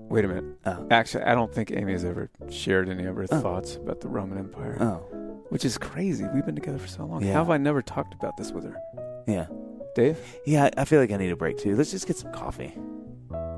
Wait 0.10 0.26
a 0.26 0.28
minute. 0.28 0.44
Oh. 0.66 0.88
Actually, 0.92 1.24
I 1.24 1.34
don't 1.34 1.52
think 1.54 1.72
Amy 1.72 1.94
has 1.94 2.06
ever 2.06 2.30
shared 2.50 2.88
any 2.90 3.06
of 3.06 3.16
her 3.16 3.26
Oh. 3.32 3.40
thoughts 3.40 3.76
about 3.76 4.02
the 4.02 4.08
Roman 4.10 4.38
Empire. 4.38 4.78
Oh. 4.80 5.10
which 5.50 5.66
is 5.66 5.78
crazy. 5.78 6.26
We've 6.34 6.44
been 6.46 6.56
together 6.56 6.80
for 6.80 6.88
so 6.88 7.06
long. 7.06 7.22
Yeah. 7.24 7.34
How 7.34 7.40
have 7.40 7.52
I 7.52 7.58
never 7.58 7.84
talked 7.84 8.16
about 8.16 8.38
this 8.38 8.52
with 8.52 8.64
her? 8.64 8.76
Yeah. 9.28 9.46
Dave? 9.96 10.18
Yeah, 10.48 10.72
I 10.78 10.86
feel 10.86 11.00
like 11.00 11.12
I 11.12 11.18
need 11.18 11.32
a 11.32 11.36
break 11.36 11.60
too. 11.60 11.76
Let's 11.76 11.92
just 11.92 12.08
get 12.08 12.18
some 12.18 12.32
coffee. 12.32 12.74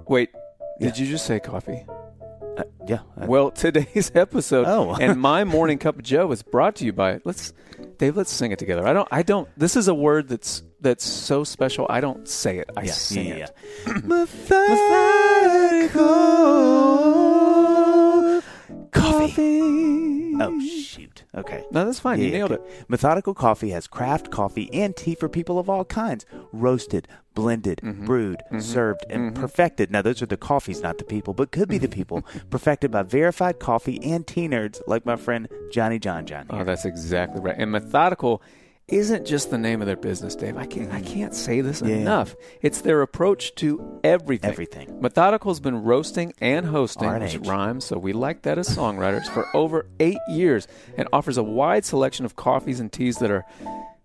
Wait, 0.06 0.30
Yeah. 0.80 0.88
did 0.90 0.98
you 1.00 1.08
just 1.08 1.26
say 1.26 1.40
coffee? 1.40 1.86
Uh, 2.58 2.64
yeah. 2.86 3.00
I- 3.18 3.28
Well, 3.28 3.50
today's 3.52 4.12
episode 4.16 4.66
Oh. 4.68 4.94
and 4.96 5.22
my 5.32 5.46
morning 5.46 5.78
cup 5.78 5.96
of 5.96 6.04
Joe 6.04 6.30
is 6.34 6.44
brought 6.44 6.76
to 6.78 6.86
you 6.86 6.92
by 6.92 7.22
let's 7.24 7.54
Dave, 7.98 8.18
let's 8.18 8.32
sing 8.32 8.52
it 8.52 8.60
together. 8.60 8.86
I 8.86 8.92
don't 8.92 9.08
I 9.10 9.24
don't 9.24 9.48
this 9.58 9.78
is 9.78 9.88
a 9.88 9.94
word 9.96 10.28
that's 10.28 10.64
that's 10.86 11.04
so 11.06 11.44
special. 11.44 11.86
I 11.90 12.00
don't 12.00 12.28
say 12.28 12.60
it. 12.60 12.70
I 12.78 12.84
yeah, 12.84 12.92
sing 12.94 13.28
yeah, 13.28 13.48
it. 13.88 14.06
Methodical 17.46 18.42
Coffee. 18.92 19.62
Oh 20.38 20.60
shoot. 20.60 21.24
Okay. 21.34 21.64
No, 21.72 21.86
that's 21.86 22.00
fine. 22.00 22.20
you 22.22 22.30
nailed 22.32 22.52
it. 22.52 22.62
Methodical 22.90 23.34
Coffee 23.34 23.70
has 23.70 23.88
craft 23.88 24.32
coffee 24.32 24.70
and 24.74 24.96
tea 24.96 25.16
for 25.16 25.30
people 25.30 25.58
of 25.60 25.70
all 25.70 25.86
kinds. 25.86 26.26
Roasted, 26.52 27.08
blended, 27.34 27.80
Mm-hmm. 27.84 28.06
brewed, 28.06 28.42
served, 28.60 29.06
and 29.10 29.34
perfected. 29.36 29.92
Now, 29.92 30.02
those 30.02 30.22
are 30.22 30.26
the 30.26 30.38
coffees, 30.38 30.82
not 30.82 30.98
the 30.98 31.04
people, 31.06 31.34
but 31.34 31.52
could 31.52 31.70
be 31.70 31.78
the 31.78 31.88
people. 31.88 32.22
perfected 32.50 32.92
by 32.92 33.04
verified 33.04 33.60
coffee 33.60 34.02
and 34.04 34.26
tea 34.28 34.48
nerds 34.48 34.82
like 34.88 35.06
my 35.06 35.16
friend 35.16 35.48
Johnny 35.72 36.00
Jon 36.00 36.26
Jon. 36.26 36.48
Oh, 36.50 36.64
that's 36.64 36.86
exactly 36.86 37.40
right. 37.42 37.56
And 37.58 37.72
methodical 37.72 38.42
isn't 38.88 39.26
just 39.26 39.50
the 39.50 39.58
name 39.58 39.82
of 39.82 39.88
their 39.88 39.96
business, 39.96 40.36
Dave. 40.36 40.58
I 40.58 40.66
can't 40.66 40.92
I 40.92 41.02
mm. 41.02 41.08
can't 41.08 41.34
say 41.34 41.62
this 41.62 41.82
Yeah. 41.82 41.96
enough. 41.96 42.36
It's 42.62 42.82
their 42.82 43.02
approach 43.02 43.56
to 43.56 44.00
everything. 44.04 44.50
Everything. 44.50 45.02
Methodical's 45.02 45.60
been 45.60 45.84
roasting 45.84 46.34
and 46.40 46.68
hosting, 46.68 47.08
R&H. 47.08 47.40
which 47.40 47.48
rhymes, 47.48 47.86
so 47.86 47.98
we 47.98 48.14
like 48.14 48.44
that 48.44 48.58
as 48.58 48.70
songwriters, 48.70 49.28
for 49.28 49.48
over 49.56 49.88
eight 50.00 50.20
years 50.28 50.68
and 50.98 51.08
offers 51.12 51.38
a 51.38 51.44
wide 51.44 51.86
selection 51.86 52.26
of 52.26 52.36
coffees 52.36 52.80
and 52.80 52.92
teas 52.92 53.18
that 53.18 53.32
are 53.32 53.44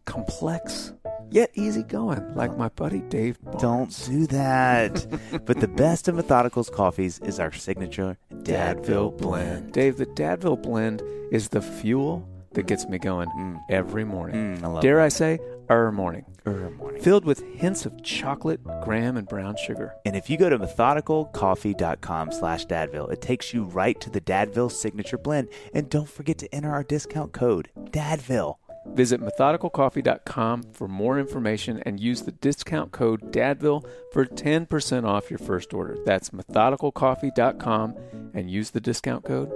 complex 0.07 0.93
yet 1.31 1.51
easygoing, 1.55 2.35
like 2.35 2.57
my 2.57 2.69
buddy 2.71 3.01
Dave 3.01 3.41
Barnes. 3.43 3.63
Don't 3.63 4.07
do 4.07 4.27
that. 4.29 5.07
but 5.45 5.61
the 5.61 5.69
best 5.69 6.09
of 6.09 6.17
Methodical's 6.17 6.71
coffees 6.71 7.21
is 7.21 7.39
our 7.39 7.53
signature 7.53 8.19
Dadville 8.33 9.17
blend. 9.17 9.73
Dave, 9.73 9.99
the 9.99 10.07
Dadville 10.07 10.61
blend 10.61 11.03
is 11.31 11.51
the 11.51 11.63
fuel 11.63 12.27
that 12.53 12.67
gets 12.67 12.87
me 12.87 12.99
going 12.99 13.61
every 13.69 14.05
morning. 14.05 14.57
Mm, 14.57 14.79
I 14.79 14.81
Dare 14.81 14.97
that. 14.97 15.05
I 15.05 15.09
say, 15.09 15.39
er 15.71 15.93
morning. 15.93 16.25
Er, 16.47 16.71
morning. 16.71 17.01
Filled 17.01 17.25
with 17.25 17.43
hints 17.55 17.87
of 17.87 18.03
chocolate, 18.03 18.61
graham, 18.83 19.17
and 19.17 19.29
brown 19.29 19.57
sugar. 19.57 19.95
And 20.05 20.17
if 20.17 20.29
you 20.29 20.37
go 20.37 20.49
to 20.49 20.59
methodicalcoffee.com 20.59 22.33
slash 22.33 22.67
Dadville, 22.67 23.13
it 23.13 23.21
takes 23.21 23.55
you 23.55 23.65
right 23.65 24.01
to 24.01 24.11
the 24.11 24.21
Dadville 24.21 24.73
signature 24.73 25.19
blend. 25.19 25.49
And 25.73 25.89
don't 25.89 26.09
forget 26.09 26.39
to 26.39 26.55
enter 26.55 26.71
our 26.71 26.83
discount 26.83 27.33
code, 27.33 27.71
Dadville. 27.79 28.57
Visit 28.87 29.21
methodicalcoffee.com 29.21 30.73
for 30.73 30.89
more 30.89 31.19
information 31.19 31.83
and 31.85 32.01
use 32.01 32.23
the 32.23 32.33
discount 32.33 32.93
code 32.93 33.31
DADVILLE 33.31 33.85
for 34.13 34.25
10% 34.25 35.05
off 35.05 35.31
your 35.31 35.39
first 35.39 35.75
order. 35.75 35.99
That's 36.05 36.31
methodicalcoffee.com 36.31 37.97
and 38.35 38.51
use 38.51 38.71
the 38.71 38.81
discount 38.81 39.25
code 39.25 39.53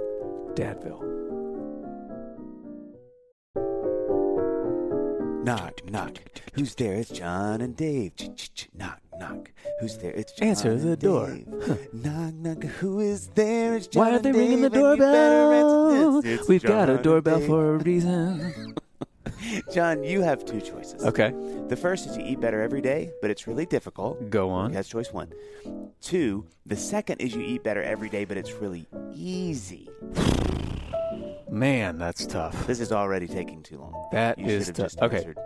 DADVILLE. 0.55 1.14
Knock, 5.45 5.81
knock. 5.87 6.17
Who's 6.53 6.73
there? 6.73 6.95
It's 6.95 7.11
Jon 7.11 7.61
and 7.61 7.77
Dave. 7.77 8.15
Ch-ch-ch. 8.15 8.67
Knock, 8.73 8.99
knock. 9.19 9.51
Who's 9.79 9.95
there? 9.99 10.09
It's 10.11 10.31
Jon 10.33 10.47
Answer 10.47 10.75
the 10.75 10.97
door. 10.97 11.27
Dave. 11.27 11.93
knock, 11.93 12.33
knock. 12.33 12.63
Who 12.79 12.99
is 12.99 13.27
there? 13.35 13.75
It's 13.75 13.85
Jon 13.85 14.05
Why 14.05 14.15
are 14.15 14.19
they 14.19 14.29
and 14.29 14.37
ringing 14.39 14.61
the 14.61 14.69
Dave, 14.71 14.83
and 14.83 14.91
you 14.93 14.97
better 14.97 15.29
doorbell? 15.29 16.15
answer 16.17 16.21
this. 16.27 16.39
It's 16.39 16.49
We've 16.49 16.63
got 16.63 16.69
Jon 16.87 16.89
a 16.89 16.93
and 16.95 17.03
doorbell 17.03 17.37
Dave. 17.39 17.47
for 17.47 17.75
a 17.75 17.77
reason. 17.77 18.73
Jon, 19.71 20.03
you 20.03 20.23
have 20.23 20.45
two 20.45 20.59
choices. 20.61 21.03
Okay, 21.03 21.31
The 21.67 21.75
first 21.75 22.07
is 22.07 22.17
you 22.17 22.23
eat 22.25 22.39
better 22.41 22.63
every 22.63 22.81
day, 22.81 23.11
but 23.21 23.29
it's 23.29 23.45
really 23.45 23.67
difficult. 23.67 24.31
go 24.31 24.49
on. 24.49 24.71
That's 24.71 24.89
choice 24.89 25.11
one. 25.13 25.31
Two, 26.01 26.47
the 26.65 26.75
second 26.75 27.21
is 27.21 27.35
you 27.35 27.41
eat 27.41 27.63
better 27.63 27.83
every 27.83 28.09
day, 28.09 28.25
but 28.25 28.37
it's 28.37 28.53
really 28.53 28.87
easy. 29.13 29.89
Man, 31.49 31.97
that's 31.97 32.25
tough. 32.25 32.67
This 32.67 32.79
is 32.79 32.91
already 32.91 33.27
taking 33.27 33.63
too 33.63 33.77
long. 33.77 34.07
That 34.11 34.37
you 34.39 34.45
is 34.47 34.65
should 34.65 34.77
have 34.77 34.91
tough. 34.91 34.99
just 34.99 35.01
Okay, 35.03 35.17
answered. 35.17 35.37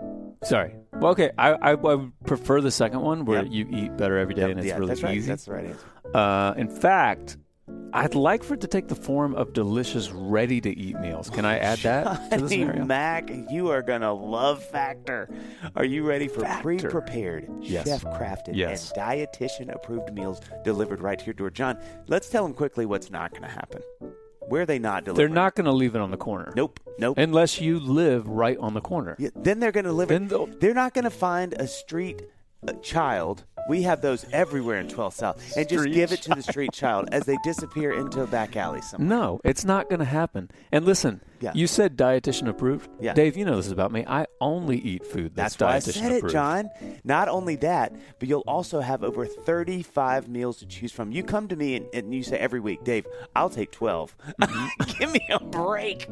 sorry. 0.43 0.76
Well, 0.93 1.12
okay, 1.12 1.32
I, 1.38 1.52
I, 1.54 1.74
I 1.74 2.08
prefer 2.26 2.62
the 2.62 2.72
second 2.72 3.02
one 3.02 3.26
where 3.26 3.43
Yep. 3.43 3.52
you 3.52 3.68
eat 3.70 3.97
better 3.97 4.18
every 4.18 4.34
day 4.34 4.50
and 4.50 4.60
it's 4.60 4.68
yeah, 4.68 4.76
really 4.76 4.88
that's 4.88 5.04
right. 5.04 5.16
easy. 5.16 5.28
That's 5.28 5.45
the 5.45 5.54
right 5.54 5.66
answer. 5.66 6.18
Uh, 6.18 6.54
in 6.58 6.70
fact, 6.70 7.38
I'd 7.93 8.16
like 8.16 8.43
for 8.43 8.54
it 8.56 8.62
to 8.62 8.68
take 8.68 8.88
the 8.88 8.95
form 8.95 9.36
of 9.36 9.54
delicious, 9.54 10.12
ready 10.12 10.62
to 10.62 10.70
eat 10.76 11.00
meals. 11.00 11.30
Can 11.30 11.45
I 11.45 11.58
add 11.60 11.80
that 11.80 12.32
to 12.32 12.38
the 12.41 12.50
scenario? 12.50 12.86
Mac, 12.86 13.30
you 13.52 13.70
are 13.70 13.82
gonna 13.82 14.14
love 14.14 14.64
Factor. 14.64 15.30
Are 15.76 15.86
you 15.86 16.08
ready 16.08 16.28
for 16.28 16.41
Factor. 16.41 16.64
pre-prepared, 16.64 17.47
Yes. 17.62 17.88
chef-crafted, 17.88 18.56
Yes. 18.56 18.91
and 18.91 19.02
dietitian-approved 19.02 20.14
meals 20.14 20.39
delivered 20.64 21.02
right 21.02 21.18
to 21.20 21.26
your 21.26 21.34
door? 21.34 21.50
Jon, 21.50 21.78
let's 22.08 22.30
tell 22.30 22.43
them 22.43 22.54
quickly 22.54 22.86
what's 22.86 23.10
not 23.12 23.32
going 23.32 23.43
to 23.43 23.50
happen. 23.50 23.82
Where 24.48 24.64
are 24.64 24.66
they 24.66 24.80
not 24.80 25.04
deliver 25.06 25.18
They're 25.18 25.30
not 25.34 25.56
going 25.56 25.66
to 25.66 25.72
leave 25.72 25.96
it 25.96 26.02
on 26.02 26.12
the 26.12 26.18
corner. 26.18 26.52
Nope. 26.56 26.80
Nope. 26.98 27.18
Unless 27.18 27.62
you 27.62 27.80
live 27.80 28.28
right 28.28 28.58
on 28.58 28.74
the 28.74 28.82
corner. 28.82 29.16
Yeah, 29.20 29.30
then 29.36 29.60
they're 29.60 29.72
going 29.72 29.86
to 29.86 29.92
live 29.92 30.10
Then 30.10 30.24
it. 30.24 30.30
they'll- 30.30 30.48
They're 30.48 30.74
not 30.74 30.94
going 30.94 31.04
to 31.06 31.10
find 31.12 31.54
a 31.54 31.68
street 31.68 32.24
uh, 32.68 32.74
child. 32.82 33.44
We 33.70 33.84
have 33.84 34.02
those 34.02 34.26
everywhere 34.32 34.80
in 34.80 34.90
12 34.90 35.14
South, 35.14 35.56
and 35.58 35.70
just 35.70 35.86
give 35.92 36.12
it 36.12 36.22
to 36.24 36.30
the 36.34 36.42
street 36.42 36.72
child 36.74 37.10
as 37.12 37.26
they 37.26 37.38
disappear 37.44 37.94
into 37.94 38.22
a 38.22 38.28
back 38.28 38.56
alley 38.58 38.82
somewhere. 38.82 39.08
No, 39.18 39.40
it's 39.44 39.64
not 39.64 39.88
going 39.90 40.00
to 40.00 40.06
happen. 40.06 40.50
And 40.72 40.86
listen, 40.86 41.22
Yeah. 41.42 41.52
you 41.56 41.68
said 41.68 41.98
dietitian 41.98 42.48
approved. 42.50 42.90
Yeah. 43.00 43.14
Dave, 43.14 43.38
you 43.38 43.46
know 43.46 43.56
this 43.56 43.72
about 43.72 43.92
me. 43.92 44.04
I 44.08 44.28
only 44.42 44.78
eat 44.78 45.06
food 45.06 45.36
that's, 45.36 45.56
That's 45.56 45.62
why 45.70 45.76
I 45.76 45.80
said 45.80 46.12
it, 46.12 46.18
approved. 46.18 46.34
Jon. 46.34 46.70
Not 47.04 47.30
only 47.30 47.56
that, 47.58 47.94
but 48.20 48.28
you'll 48.28 48.44
also 48.48 48.80
have 48.82 49.04
over 49.04 49.26
35 49.26 50.28
meals 50.28 50.58
to 50.60 50.66
choose 50.66 50.92
from. 50.92 51.12
You 51.12 51.24
come 51.24 51.48
to 51.48 51.56
me 51.56 51.76
and, 51.76 51.88
and 51.94 52.14
you 52.14 52.24
say 52.24 52.38
every 52.38 52.60
week, 52.60 52.84
Dave, 52.84 53.08
I'll 53.36 53.50
take 53.50 53.72
12. 53.72 54.16
Mm-hmm. 54.42 54.92
Give 55.00 55.12
me 55.12 55.26
a 55.30 55.40
break. 55.44 56.08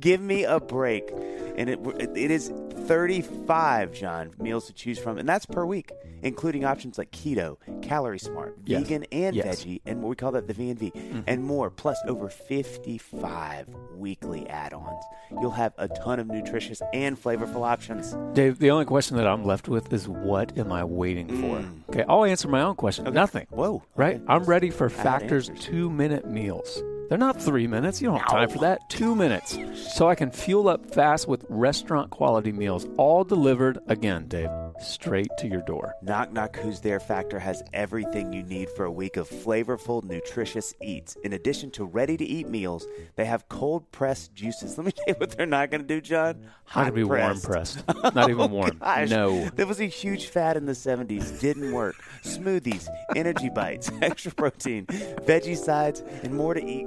Give 0.00 0.20
me 0.20 0.44
a 0.44 0.60
break. 0.60 1.10
And 1.56 1.68
it, 1.68 1.78
it 2.16 2.30
is 2.30 2.52
35, 2.86 3.92
Jon, 3.92 4.30
meals 4.38 4.66
to 4.66 4.72
choose 4.72 4.98
from. 4.98 5.18
And 5.18 5.28
that's 5.28 5.46
per 5.46 5.64
week, 5.64 5.92
including 6.22 6.64
options 6.64 6.98
like 6.98 7.10
keto, 7.10 7.56
calorie 7.82 8.18
smart, 8.18 8.56
Yes. 8.64 8.82
vegan 8.82 9.04
and 9.12 9.36
Yes. 9.36 9.46
veggie, 9.64 9.80
and 9.86 10.02
what 10.02 10.08
we 10.10 10.16
call 10.16 10.32
that 10.32 10.46
the 10.46 10.54
V&V, 10.54 10.90
mm-hmm. 10.90 11.20
and 11.26 11.44
more, 11.44 11.70
plus 11.70 11.98
over 12.06 12.28
55 12.28 13.68
weekly 13.96 14.48
add-ons. 14.70 15.04
You'll 15.30 15.50
have 15.50 15.72
a 15.78 15.88
ton 15.88 16.18
of 16.18 16.26
nutritious 16.26 16.82
and 16.92 17.20
flavorful 17.20 17.66
options. 17.66 18.16
Dave, 18.34 18.58
the 18.58 18.70
only 18.70 18.84
question 18.84 19.16
that 19.16 19.26
I'm 19.26 19.44
left 19.44 19.68
with 19.68 19.92
is 19.92 20.08
what 20.08 20.56
am 20.58 20.72
I 20.72 20.84
waiting 20.84 21.28
for? 21.28 21.58
Mm. 21.58 21.88
Okay, 21.88 22.04
I'll 22.08 22.24
answer 22.24 22.48
my 22.48 22.62
own 22.62 22.76
question. 22.76 23.12
Nothing. 23.12 23.46
Whoa. 23.50 23.82
Right? 23.96 24.16
Okay. 24.16 24.24
I'm 24.28 24.44
ready 24.44 24.70
for 24.70 24.88
Factor's 24.88 25.50
two 25.60 25.90
minute 25.90 26.28
meals. 26.28 26.82
They're 27.08 27.18
not 27.18 27.42
three 27.42 27.66
minutes. 27.66 28.00
You 28.00 28.08
don't 28.08 28.18
have 28.18 28.28
time 28.28 28.48
for 28.48 28.58
that. 28.60 28.88
Two 28.88 29.16
minutes. 29.16 29.58
So 29.96 30.08
I 30.08 30.14
can 30.14 30.30
fuel 30.30 30.68
up 30.68 30.94
fast 30.94 31.26
with 31.26 31.44
restaurant 31.48 32.10
quality 32.10 32.52
meals, 32.52 32.86
all 32.98 33.24
delivered, 33.24 33.80
again, 33.88 34.28
Dave, 34.28 34.48
straight 34.80 35.30
to 35.38 35.46
your 35.46 35.62
door. 35.62 35.94
Knock 36.02 36.32
Knock 36.32 36.56
Who's 36.56 36.80
There 36.80 37.00
Factor 37.00 37.38
has 37.38 37.62
everything 37.72 38.32
you 38.32 38.42
need 38.42 38.68
for 38.70 38.84
a 38.84 38.90
week 38.90 39.16
of 39.16 39.28
flavorful, 39.28 40.02
nutritious 40.02 40.74
eats. 40.82 41.16
In 41.22 41.32
addition 41.32 41.70
to 41.72 41.84
ready 41.84 42.16
to 42.16 42.24
eat 42.24 42.48
meals, 42.48 42.86
they 43.16 43.24
have 43.24 43.48
cold 43.48 43.90
pressed 43.92 44.34
juices. 44.34 44.76
Let 44.78 44.86
me 44.86 44.92
tell 44.92 45.04
you 45.08 45.14
what 45.14 45.30
they're 45.30 45.46
not 45.46 45.70
going 45.70 45.82
to 45.82 45.86
do, 45.86 46.00
Jon. 46.00 46.42
Not 46.74 46.74
gonna 46.74 46.92
be 46.92 47.04
warm 47.04 47.40
pressed. 47.40 47.82
Not 48.14 48.30
even 48.30 48.40
oh, 48.40 48.46
warm. 48.46 48.78
Oh, 48.80 48.84
Gosh, 48.84 49.10
No. 49.10 49.48
That 49.50 49.66
was 49.66 49.80
a 49.80 49.86
huge 49.86 50.26
fad 50.26 50.56
in 50.56 50.66
the 50.66 50.72
70s. 50.72 51.40
Didn't 51.40 51.72
work. 51.72 51.96
Smoothies, 52.22 52.88
energy 53.16 53.50
bites, 53.50 53.90
extra 54.02 54.32
protein, 54.32 54.86
veggie 54.86 55.56
sides, 55.56 56.02
and 56.22 56.34
more 56.34 56.54
to 56.54 56.64
eat. 56.64 56.86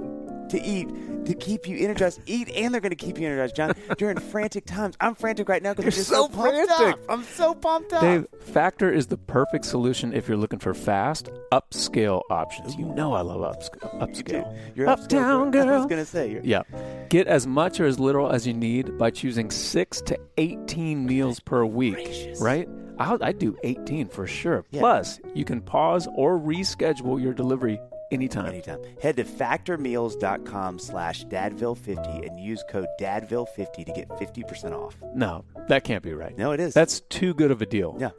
To 0.50 0.62
eat, 0.62 0.88
to 1.26 1.34
keep 1.34 1.68
you 1.68 1.78
energized. 1.78 2.20
Eat, 2.28 2.50
and 2.56 2.72
they're 2.74 2.82
going 2.82 2.92
to 2.92 2.96
keep 2.96 3.18
you 3.18 3.26
energized, 3.26 3.56
Jon. 3.56 3.74
During 3.98 4.20
frantic 4.20 4.66
times, 4.66 4.96
I'm 5.00 5.16
frantic 5.16 5.50
right 5.50 5.64
now 5.64 5.74
because 5.74 5.86
I'm 5.86 5.88
You're 5.88 5.92
just 5.98 6.10
so 6.10 6.16
so, 6.16 6.28
pumped 6.30 6.70
frantic. 6.70 6.94
up. 6.94 7.00
I'm 7.10 7.24
so 7.24 7.56
pumped 7.56 7.94
up. 7.94 8.02
Dave, 8.02 8.28
Factor 8.42 8.92
is 8.92 9.08
the 9.08 9.18
perfect 9.18 9.66
solution 9.66 10.14
if 10.14 10.28
you're 10.28 10.38
looking 10.38 10.60
for 10.60 10.74
fast, 10.74 11.30
upscale 11.52 12.22
options. 12.30 12.76
You 12.76 12.86
know 12.86 13.14
I 13.14 13.22
love 13.22 13.42
upscale. 13.42 14.00
upscale. 14.00 14.58
You're 14.76 14.90
Uptown 14.90 15.52
upscale, 15.52 15.68
I 15.70 15.78
was 15.78 15.86
going 15.88 16.02
to 16.04 16.06
say. 16.06 16.32
You're, 16.32 16.44
Yeah. 16.44 16.62
Get 17.10 17.28
as 17.28 17.48
much 17.48 17.80
or 17.80 17.86
as 17.86 18.00
little 18.00 18.30
as 18.30 18.46
you 18.46 18.54
need 18.54 18.98
by 18.98 19.10
choosing 19.10 19.50
6 19.50 20.02
to 20.02 20.20
18 20.38 21.06
meals 21.06 21.40
per 21.40 21.66
week, 21.66 21.96
gracious. 21.96 22.42
right? 22.42 22.68
I'll, 23.00 23.18
I 23.24 23.32
do 23.32 23.58
18 23.64 24.08
for 24.10 24.28
sure. 24.28 24.66
Yeah. 24.72 24.82
Plus, 24.82 25.20
you 25.34 25.46
can 25.46 25.62
pause 25.62 26.08
or 26.16 26.38
reschedule 26.40 27.20
your 27.22 27.34
delivery 27.34 27.80
anytime. 28.14 28.48
Anytime. 28.48 28.80
Head 29.02 29.18
to 29.18 29.24
factormeals.com 29.24 30.80
slash 30.80 31.26
dadville50 31.26 32.28
and 32.28 32.40
use 32.40 32.64
code 32.70 32.88
dadville50 33.00 33.86
to 33.86 33.92
get 33.94 34.10
50% 34.10 34.72
off. 34.72 34.96
No, 35.16 35.46
that 35.68 35.84
can't 35.84 36.04
be 36.04 36.14
right. 36.14 36.38
No, 36.38 36.52
it 36.52 36.60
is. 36.60 36.74
That's 36.74 37.00
too 37.02 37.34
good 37.34 37.52
of 37.52 37.62
a 37.62 37.66
deal. 37.66 37.98
yeah. 38.00 38.12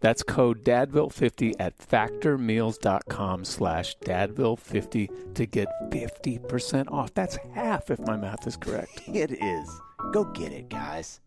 That's 0.00 0.22
code 0.22 0.62
DADVILLE50 0.62 1.54
at 1.58 1.78
factormeals.com 1.78 3.44
slash 3.46 3.96
DADVILLE50 4.04 5.34
to 5.34 5.46
get 5.46 5.68
50% 5.90 6.92
off. 6.92 7.14
That's 7.14 7.38
half 7.54 7.90
if 7.90 7.98
my 8.00 8.16
math 8.16 8.46
is 8.46 8.56
correct. 8.58 9.02
It 9.08 9.32
is. 9.42 9.80
Go 10.12 10.24
get 10.24 10.52
it, 10.52 10.68
guys. 10.68 11.20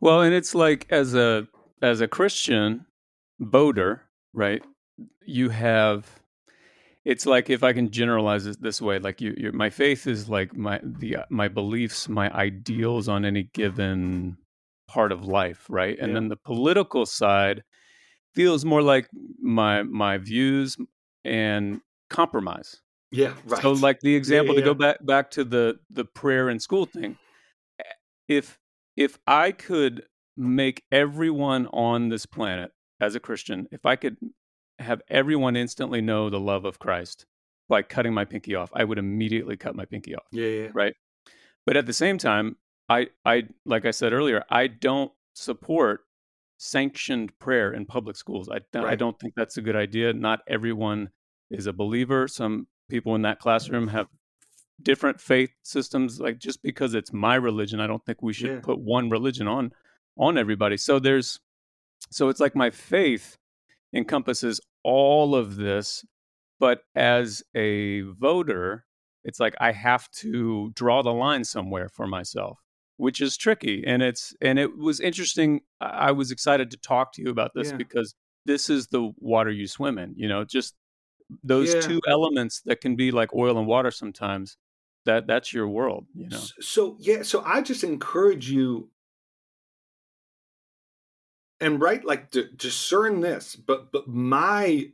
Well, 0.00 0.20
and 0.20 0.34
it's 0.34 0.54
like 0.54 0.86
as 0.90 1.14
a 1.14 1.48
as 1.82 2.00
a 2.00 2.08
Christian 2.08 2.86
voter, 3.40 4.02
right? 4.38 4.64
You 5.26 5.50
have 5.50 6.22
it's 7.04 7.26
like 7.26 7.48
if 7.48 7.62
I 7.62 7.72
can 7.72 7.90
generalize 7.90 8.46
it 8.46 8.60
this 8.60 8.82
way, 8.82 8.98
like 8.98 9.20
you, 9.20 9.34
you 9.36 9.52
my 9.52 9.70
faith 9.70 10.06
is 10.06 10.28
like 10.28 10.56
my 10.56 10.80
the 10.82 11.16
uh, 11.16 11.24
my 11.30 11.48
beliefs, 11.48 12.08
my 12.08 12.30
ideals 12.34 13.08
on 13.08 13.24
any 13.24 13.44
given 13.54 14.36
part 14.88 15.12
of 15.12 15.24
life, 15.24 15.66
right? 15.70 15.98
And 15.98 16.10
Yeah. 16.10 16.16
then 16.16 16.28
the 16.28 16.36
political 16.36 17.06
side 17.06 17.62
feels 18.34 18.64
more 18.64 18.82
like 18.82 19.08
my 19.40 19.82
my 19.82 20.18
views 20.18 20.76
and 21.24 21.80
compromise. 22.10 22.82
Yeah, 23.10 23.34
right. 23.46 23.62
So, 23.62 23.72
like 23.72 24.00
the 24.00 24.14
example 24.14 24.54
yeah, 24.54 24.60
to 24.60 24.62
go 24.62 24.74
back 24.74 25.04
back 25.04 25.30
to 25.32 25.44
the 25.44 25.80
the 25.90 26.04
prayer 26.04 26.48
and 26.48 26.60
school 26.60 26.84
thing, 26.84 27.16
eh, 27.80 27.84
if 28.28 28.58
if 28.96 29.18
I 29.26 29.52
could 29.52 30.04
make 30.36 30.84
everyone 30.92 31.66
on 31.68 32.10
this 32.10 32.26
planet 32.26 32.72
as 33.00 33.14
a 33.14 33.20
Christian, 33.20 33.68
if 33.70 33.86
I 33.86 33.96
could 33.96 34.16
have 34.78 35.02
everyone 35.08 35.56
instantly 35.56 36.00
know 36.00 36.30
the 36.30 36.40
love 36.40 36.64
of 36.64 36.78
Christ 36.78 37.26
by 37.68 37.82
cutting 37.82 38.14
my 38.14 38.24
pinky 38.24 38.54
off, 38.54 38.70
I 38.74 38.84
would 38.84 38.98
immediately 38.98 39.56
cut 39.56 39.74
my 39.76 39.84
pinky 39.84 40.14
off. 40.14 40.26
yeah, 40.32 40.46
yeah. 40.46 40.68
Right. 40.72 40.94
But 41.66 41.76
at 41.76 41.86
the 41.86 41.92
same 41.92 42.16
time, 42.18 42.56
I 42.88 43.08
I 43.24 43.44
like 43.64 43.84
I 43.84 43.90
said 43.90 44.12
earlier, 44.12 44.44
I 44.50 44.66
don't 44.68 45.12
support 45.34 46.00
sanctioned 46.58 47.38
prayer 47.38 47.72
in 47.72 47.86
public 47.86 48.16
schools. 48.16 48.48
I 48.48 48.60
I 48.78 48.94
don't 48.96 49.18
think 49.18 49.34
that's 49.36 49.56
a 49.58 49.62
good 49.62 49.76
idea. 49.76 50.12
Not 50.12 50.40
everyone 50.48 51.10
is 51.50 51.66
a 51.66 51.72
believer. 51.72 52.26
Some 52.28 52.66
people 52.88 53.14
in 53.14 53.22
that 53.22 53.38
classroom 53.38 53.88
have 53.88 54.06
different 54.80 55.20
faith 55.20 55.50
systems 55.62 56.20
like 56.20 56.38
just 56.38 56.62
because 56.62 56.94
it's 56.94 57.12
my 57.12 57.34
religion 57.34 57.80
i 57.80 57.86
don't 57.88 58.04
think 58.06 58.22
we 58.22 58.32
should 58.32 58.48
Yeah. 58.48 58.60
put 58.62 58.78
one 58.78 59.10
religion 59.10 59.48
on 59.48 59.72
on 60.16 60.38
everybody 60.38 60.76
so 60.76 61.00
there's 61.00 61.40
so 62.10 62.28
it's 62.28 62.40
like 62.40 62.54
my 62.54 62.70
faith 62.70 63.36
encompasses 63.94 64.60
all 64.84 65.34
of 65.34 65.56
this 65.56 66.04
but 66.60 66.82
as 66.94 67.42
a 67.54 68.00
voter 68.02 68.84
it's 69.24 69.40
like 69.40 69.54
i 69.60 69.72
have 69.72 70.10
to 70.10 70.70
draw 70.74 71.02
the 71.02 71.12
line 71.12 71.44
somewhere 71.44 71.88
for 71.88 72.06
myself 72.06 72.58
which 72.96 73.20
is 73.20 73.36
tricky 73.36 73.82
and 73.86 74.02
it's 74.02 74.34
and 74.40 74.58
it 74.58 74.76
was 74.76 75.00
interesting 75.00 75.60
i 75.80 76.10
was 76.12 76.30
excited 76.30 76.70
to 76.70 76.76
talk 76.76 77.12
to 77.12 77.22
you 77.22 77.30
about 77.30 77.52
this 77.54 77.70
Yeah. 77.70 77.76
because 77.76 78.14
this 78.44 78.70
is 78.70 78.88
the 78.88 79.12
water 79.18 79.50
you 79.50 79.66
swim 79.66 79.98
in 79.98 80.14
you 80.16 80.28
know 80.28 80.44
just 80.44 80.74
those 81.42 81.74
Yeah. 81.74 81.80
two 81.80 82.00
elements 82.08 82.62
that 82.62 82.80
can 82.80 82.96
be 82.96 83.10
like 83.10 83.34
oil 83.34 83.58
and 83.58 83.66
water 83.66 83.90
sometimes 83.90 84.56
that 85.04 85.26
that's 85.26 85.52
your 85.52 85.68
world 85.68 86.06
you 86.14 86.28
know 86.28 86.40
So 86.60 86.96
yeah, 87.00 87.22
so 87.22 87.42
I 87.44 87.62
just 87.62 87.84
encourage 87.84 88.50
you 88.50 88.90
and 91.60 91.80
right 91.80 92.04
like 92.04 92.30
to 92.32 92.48
discern 92.52 93.20
this, 93.20 93.56
but 93.56 93.92
but 93.92 94.06
my 94.08 94.90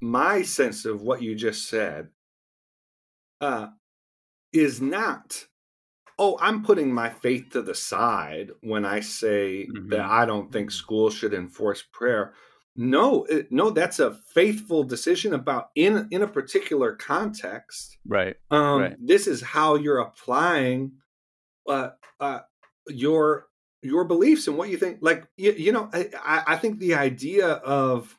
my 0.00 0.42
sense 0.42 0.84
of 0.84 1.02
what 1.02 1.22
you 1.22 1.34
just 1.34 1.68
said 1.68 2.08
uh 3.40 3.68
is 4.52 4.80
not 4.80 5.46
oh, 6.16 6.38
I'm 6.40 6.62
putting 6.62 6.92
my 6.94 7.10
faith 7.10 7.50
to 7.50 7.62
the 7.62 7.74
side 7.74 8.52
when 8.60 8.84
I 8.84 9.00
say 9.00 9.66
that 9.66 9.98
Mhm. 10.00 10.08
I 10.08 10.24
don't 10.24 10.52
think 10.52 10.70
schools 10.70 11.12
should 11.12 11.34
enforce 11.34 11.82
prayer. 11.82 12.34
No, 12.76 13.24
it, 13.24 13.50
no, 13.50 13.70
that's 13.70 13.98
a 13.98 14.14
faithful 14.14 14.84
decision 14.84 15.34
about 15.34 15.70
in 15.74 16.06
in 16.12 16.22
a 16.22 16.28
particular 16.28 16.94
context. 16.94 17.98
right 18.06 18.36
Um, 18.50 18.80
Right. 18.80 18.96
This 19.00 19.26
is 19.26 19.42
how 19.42 19.74
you're 19.74 19.98
applying 19.98 20.92
uh, 21.68 21.90
uh, 22.20 22.40
your 22.88 23.48
your 23.84 24.04
beliefs 24.04 24.48
and 24.48 24.56
what 24.58 24.70
you 24.70 24.76
think. 24.78 24.98
Like 25.02 25.28
you, 25.36 25.52
you 25.52 25.72
know, 25.72 25.90
I, 25.92 26.44
I 26.46 26.56
think 26.56 26.78
the 26.78 26.94
idea 26.94 27.48
of 27.48 28.18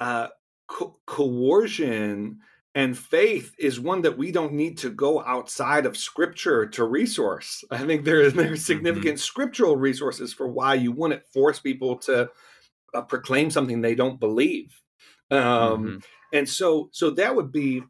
uh, 0.00 0.28
co- 0.68 0.98
coercion 1.06 2.40
and 2.74 2.96
faith 2.96 3.54
is 3.58 3.80
one 3.80 4.02
that 4.02 4.16
we 4.16 4.30
don't 4.30 4.52
need 4.52 4.78
to 4.78 4.90
go 4.90 5.22
outside 5.24 5.86
of 5.86 5.96
Scripture 5.96 6.66
to 6.68 6.84
resource. 6.84 7.64
I 7.70 7.78
think 7.84 8.04
there 8.04 8.20
is 8.20 8.34
there's 8.34 8.64
significant 8.64 9.18
scriptural 9.20 9.76
resources 9.76 10.32
for 10.32 10.46
why 10.48 10.74
you 10.74 10.92
wouldn't 10.92 11.26
force 11.32 11.58
people 11.60 11.96
to 11.98 12.30
uh, 12.94 13.02
proclaim 13.02 13.50
something 13.50 13.80
they 13.80 13.94
don't 13.94 14.20
believe. 14.20 14.80
Um, 15.30 15.96
Mhm. 15.96 16.02
and 16.32 16.48
so 16.48 16.90
so 16.92 17.10
that 17.10 17.36
would 17.36 17.52
be 17.52 17.82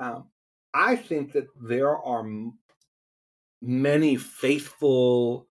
um, 0.00 0.30
i 0.74 0.96
think 0.96 1.32
that 1.32 1.46
there 1.60 1.96
are 1.96 2.20
m- 2.20 2.58
many 3.60 4.16
faithful 4.16 5.48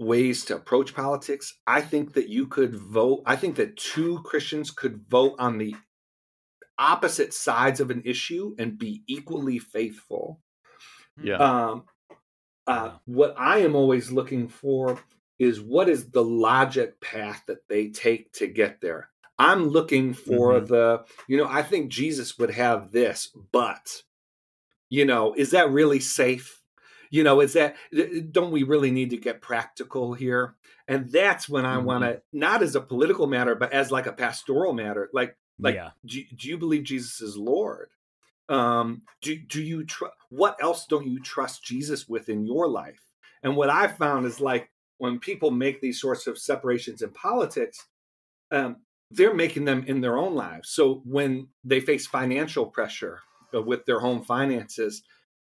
ways 0.00 0.44
to 0.46 0.56
approach 0.56 0.94
politics 0.94 1.60
i 1.66 1.80
think 1.80 2.14
that 2.14 2.28
you 2.28 2.46
could 2.46 2.74
vote 2.74 3.22
i 3.26 3.36
think 3.36 3.56
that 3.56 3.76
two 3.76 4.20
christians 4.24 4.70
could 4.70 4.98
vote 5.08 5.36
on 5.38 5.58
the 5.58 5.76
opposite 6.78 7.34
sides 7.34 7.80
of 7.80 7.90
an 7.90 8.02
issue 8.04 8.54
and 8.58 8.78
be 8.78 9.02
equally 9.06 9.58
faithful 9.58 10.40
yeah 11.22 11.38
um, 11.38 11.84
uh, 12.66 12.92
what 13.06 13.34
I 13.38 13.58
am 13.58 13.76
always 13.76 14.12
looking 14.12 14.48
for 14.48 14.98
is 15.38 15.60
what 15.60 15.88
is 15.88 16.10
the 16.10 16.24
logic 16.24 17.00
path 17.00 17.44
that 17.46 17.68
they 17.68 17.88
take 17.90 18.32
to 18.34 18.46
get 18.46 18.80
there. 18.80 19.10
I'm 19.38 19.68
looking 19.68 20.12
for 20.14 20.60
Mhm. 20.60 20.66
the, 20.68 21.04
you 21.28 21.38
know, 21.38 21.48
I 21.48 21.62
think 21.62 21.90
Jesus 21.90 22.38
would 22.38 22.50
have 22.50 22.92
this, 22.92 23.28
but, 23.52 24.02
you 24.90 25.04
know, 25.06 25.34
is 25.34 25.52
that 25.52 25.70
really 25.70 26.00
safe? 26.00 26.59
You 27.10 27.24
know, 27.24 27.40
is 27.40 27.54
that, 27.54 27.76
don't 28.30 28.52
we 28.52 28.62
really 28.62 28.90
need 28.90 29.10
to 29.10 29.16
get 29.16 29.40
practical 29.42 30.14
here? 30.14 30.54
And 30.86 31.10
that's 31.10 31.48
when 31.48 31.66
I 31.66 31.76
Mhm. 31.76 31.84
want 31.84 32.04
to, 32.04 32.22
not 32.32 32.62
as 32.62 32.76
a 32.76 32.80
political 32.80 33.26
matter, 33.26 33.54
but 33.54 33.72
as 33.72 33.90
like 33.90 34.06
a 34.06 34.12
pastoral 34.12 34.72
matter. 34.72 35.10
Like, 35.12 35.36
like, 35.58 35.74
yeah. 35.74 35.90
do, 36.06 36.22
do 36.36 36.48
you 36.48 36.56
believe 36.56 36.84
Jesus 36.84 37.20
is 37.20 37.36
Lord? 37.36 37.90
Um, 38.48 39.02
do 39.22 39.36
do 39.36 39.62
you 39.62 39.84
trust? 39.84 40.14
What 40.30 40.56
else 40.60 40.86
don't 40.86 41.06
you 41.06 41.20
trust 41.20 41.64
Jesus 41.64 42.08
with 42.08 42.28
in 42.28 42.46
your 42.46 42.68
life? 42.68 43.00
And 43.42 43.56
what 43.56 43.70
I 43.70 43.86
found 43.86 44.26
is 44.26 44.40
like 44.40 44.70
when 44.98 45.18
people 45.20 45.50
make 45.50 45.80
these 45.80 46.00
sorts 46.00 46.26
of 46.26 46.38
separations 46.38 47.02
in 47.02 47.10
politics, 47.10 47.86
um, 48.50 48.76
they're 49.10 49.34
making 49.34 49.66
them 49.66 49.84
in 49.86 50.00
their 50.00 50.18
own 50.18 50.34
lives. 50.34 50.70
So 50.70 51.02
when 51.04 51.48
they 51.64 51.80
face 51.80 52.06
financial 52.06 52.66
pressure 52.66 53.20
uh, 53.54 53.62
with 53.62 53.84
their 53.86 54.00
home 54.00 54.22
finances, 54.24 55.02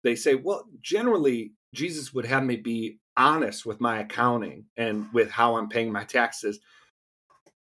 they 0.04 0.16
say, 0.16 0.36
"Well, 0.36 0.66
generally, 0.82 1.54
Jesus 1.74 2.14
would 2.14 2.26
have 2.26 2.44
me 2.44 2.58
be 2.58 3.00
honest 3.18 3.66
with 3.66 3.82
my 3.82 4.00
accounting 4.00 4.66
and 4.78 5.08
with 5.14 5.32
how 5.32 5.58
I'm 5.58 5.70
paying 5.70 5.92
my 5.92 6.04
taxes." 6.04 6.60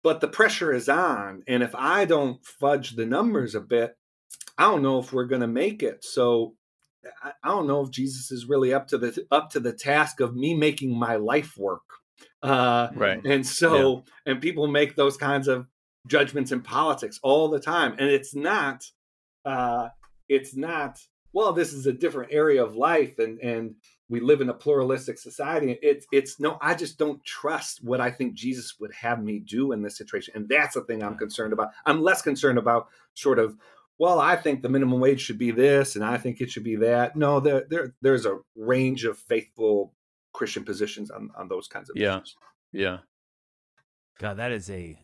But 0.02 0.20
the 0.20 0.28
pressure 0.28 0.72
is 0.72 0.88
on, 0.88 1.44
and 1.46 1.62
if 1.62 1.74
I 1.74 2.04
don't 2.04 2.44
fudge 2.44 2.96
the 2.96 3.06
numbers 3.06 3.54
a 3.54 3.60
bit, 3.60 3.96
I 4.58 4.64
don't 4.64 4.82
know 4.82 4.98
if 4.98 5.12
we're 5.12 5.26
going 5.26 5.42
to 5.42 5.46
make 5.46 5.82
it. 5.82 6.04
So 6.04 6.54
I, 7.22 7.32
don't 7.44 7.66
know 7.66 7.82
if 7.82 7.90
Jesus 7.90 8.30
is 8.30 8.46
really 8.46 8.72
up 8.72 8.88
to 8.88 8.98
the 8.98 9.26
up 9.30 9.50
to 9.50 9.60
the 9.60 9.72
task 9.72 10.20
of 10.20 10.34
me 10.34 10.54
making 10.54 10.96
my 10.96 11.16
life 11.16 11.56
work. 11.56 11.82
Uh, 12.42 12.88
right 12.94 13.24
and 13.24 13.46
so, 13.46 14.04
and 14.26 14.40
people 14.40 14.66
make 14.66 14.96
those 14.96 15.16
kinds 15.16 15.48
of 15.48 15.66
judgments 16.06 16.52
in 16.52 16.60
politics 16.60 17.18
all 17.22 17.48
the 17.48 17.60
time, 17.60 17.94
and 17.98 18.08
it's 18.08 18.34
not, 18.34 18.84
uh, 19.44 19.88
it's 20.28 20.56
not. 20.56 20.98
Well, 21.32 21.52
this 21.52 21.72
is 21.72 21.86
a 21.86 21.92
different 21.92 22.32
area 22.32 22.62
of 22.62 22.76
life, 22.76 23.18
and 23.18 23.38
and 23.40 23.74
we 24.08 24.20
live 24.20 24.40
in 24.40 24.50
a 24.50 24.54
pluralistic 24.54 25.18
society. 25.18 25.78
It's 25.82 26.06
it's 26.12 26.38
no, 26.38 26.58
I 26.60 26.74
just 26.74 26.98
don't 26.98 27.24
trust 27.24 27.82
what 27.82 28.00
I 28.00 28.10
think 28.10 28.34
Jesus 28.34 28.74
would 28.80 28.92
have 28.94 29.22
me 29.22 29.38
do 29.38 29.72
in 29.72 29.82
this 29.82 29.96
situation, 29.96 30.34
and 30.36 30.48
that's 30.48 30.74
the 30.74 30.82
thing 30.82 31.02
I'm 31.02 31.14
mm. 31.14 31.18
concerned 31.18 31.52
about. 31.52 31.70
I'm 31.86 32.02
less 32.02 32.22
concerned 32.22 32.58
about 32.58 32.88
sort 33.14 33.38
of 33.38 33.56
well, 33.98 34.18
I 34.18 34.36
think 34.36 34.62
the 34.62 34.68
minimum 34.68 35.00
wage 35.00 35.20
should 35.20 35.38
be 35.38 35.50
this, 35.50 35.96
and 35.96 36.04
I 36.04 36.18
think 36.18 36.40
it 36.40 36.50
should 36.50 36.64
be 36.64 36.76
that. 36.76 37.14
No, 37.16 37.40
there, 37.40 37.64
there 37.68 37.94
there's 38.02 38.26
a 38.26 38.38
range 38.56 39.04
of 39.04 39.18
faithful 39.18 39.94
Christian 40.32 40.64
positions 40.64 41.10
on, 41.10 41.30
on 41.36 41.48
those 41.48 41.68
kinds 41.68 41.90
of 41.90 41.96
Yeah. 41.96 42.16
issues. 42.16 42.36
yeah 42.72 42.98
God, 44.18 44.38
that 44.38 44.52
is 44.52 44.70
a 44.70 44.98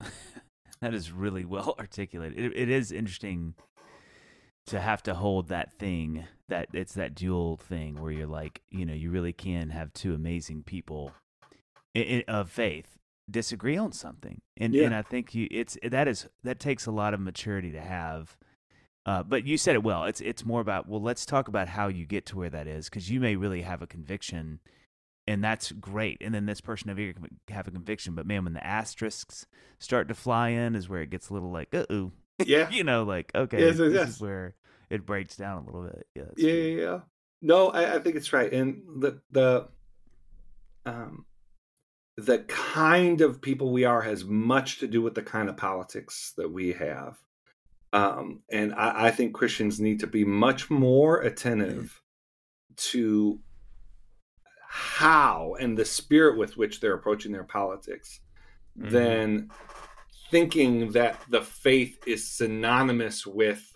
that 0.80 0.94
is 0.94 1.12
really 1.12 1.44
well 1.44 1.74
articulated. 1.80 2.38
It, 2.38 2.56
it 2.56 2.68
is 2.68 2.92
interesting 2.92 3.54
to 4.68 4.80
have 4.80 5.02
to 5.04 5.14
hold 5.14 5.48
that 5.48 5.78
thing 5.78 6.24
that 6.48 6.68
it's 6.72 6.94
that 6.94 7.14
dual 7.14 7.56
thing 7.56 8.00
where 8.00 8.10
you're 8.12 8.26
like, 8.26 8.62
you 8.70 8.86
know, 8.86 8.94
you 8.94 9.10
really 9.10 9.32
can 9.32 9.70
have 9.70 9.92
two 9.92 10.14
amazing 10.14 10.62
people 10.62 11.12
i 11.96 12.24
i 12.28 12.32
of 12.32 12.50
faith 12.50 12.98
disagree 13.30 13.76
on 13.76 13.92
something, 13.92 14.40
and 14.56 14.72
Yeah. 14.74 14.84
and 14.86 14.94
I 14.94 15.02
think 15.02 15.34
you 15.34 15.46
it's 15.50 15.76
that 15.82 16.08
is 16.08 16.26
that 16.44 16.58
takes 16.60 16.86
a 16.86 16.90
lot 16.90 17.12
of 17.14 17.20
maturity 17.20 17.72
to 17.72 17.80
have. 17.80 18.36
Uh, 19.06 19.22
but 19.22 19.44
you 19.46 19.56
said 19.56 19.74
it 19.74 19.82
well. 19.82 20.04
It's 20.04 20.20
it's 20.20 20.44
more 20.44 20.60
about 20.60 20.88
well, 20.88 21.00
let's 21.02 21.26
talk 21.26 21.48
about 21.48 21.68
how 21.68 21.88
you 21.88 22.04
get 22.06 22.24
to 22.26 22.36
where 22.38 22.50
that 22.50 22.66
is 22.66 22.88
because 22.88 23.10
you 23.10 23.20
may 23.20 23.36
really 23.36 23.62
have 23.62 23.80
a 23.82 23.86
conviction, 23.86 24.60
and 25.26 25.42
that's 25.44 25.72
great. 25.72 26.18
And 26.22 26.34
then 26.34 26.46
this 26.46 26.60
person 26.60 26.90
over 26.90 27.00
here 27.00 27.12
can 27.14 27.28
have 27.50 27.68
a 27.68 27.70
conviction, 27.70 28.14
but 28.14 28.26
man, 28.26 28.44
when 28.44 28.52
the 28.54 28.66
asterisks 28.66 29.46
start 29.78 30.08
to 30.08 30.14
fly 30.14 30.48
in, 30.50 30.74
is 30.74 30.88
where 30.88 31.02
it 31.02 31.10
gets 31.10 31.28
a 31.30 31.34
little 31.34 31.50
like, 31.50 31.74
uh 31.74 31.86
oh, 31.90 32.12
Yeah, 32.38 32.68
you 32.70 32.84
know, 32.84 33.02
like 33.04 33.30
okay, 33.34 33.60
yes, 33.60 33.76
this 33.78 33.92
yes. 33.94 34.08
is 34.10 34.20
where 34.20 34.54
it 34.90 35.06
breaks 35.06 35.36
down 35.36 35.62
a 35.62 35.66
little 35.66 35.82
bit. 35.82 36.06
Yeah, 36.14 36.22
yeah, 36.36 36.52
yeah, 36.52 36.80
yeah. 36.80 36.98
No, 37.40 37.68
I, 37.68 37.96
I 37.96 37.98
think 37.98 38.16
it's 38.16 38.32
right, 38.32 38.52
and 38.52 38.82
the 39.00 39.20
the 39.30 39.68
um 40.86 41.24
the 42.16 42.40
kind 42.40 43.20
of 43.20 43.40
people 43.40 43.70
we 43.70 43.84
are 43.84 44.02
has 44.02 44.24
much 44.24 44.80
to 44.80 44.88
do 44.88 45.00
with 45.00 45.14
the 45.14 45.22
kind 45.22 45.48
of 45.48 45.56
politics 45.56 46.32
that 46.36 46.50
we 46.50 46.72
have. 46.72 47.16
Um, 47.92 48.40
and 48.50 48.74
I, 48.74 49.06
I 49.06 49.10
think 49.12 49.34
Christians 49.34 49.78
need 49.78 50.00
to 50.00 50.08
be 50.08 50.24
much 50.24 50.68
more 50.68 51.20
attentive 51.20 52.02
to 52.76 53.38
how 54.68 55.56
and 55.60 55.78
the 55.78 55.84
spirit 55.84 56.36
with 56.36 56.56
which 56.56 56.80
they're 56.80 56.94
approaching 56.94 57.32
their 57.32 57.44
politics 57.44 58.20
mm-hmm. 58.78 58.90
than 58.90 59.50
thinking 60.30 60.90
that 60.92 61.20
the 61.30 61.40
faith 61.40 61.98
is 62.06 62.28
synonymous 62.28 63.26
with 63.26 63.74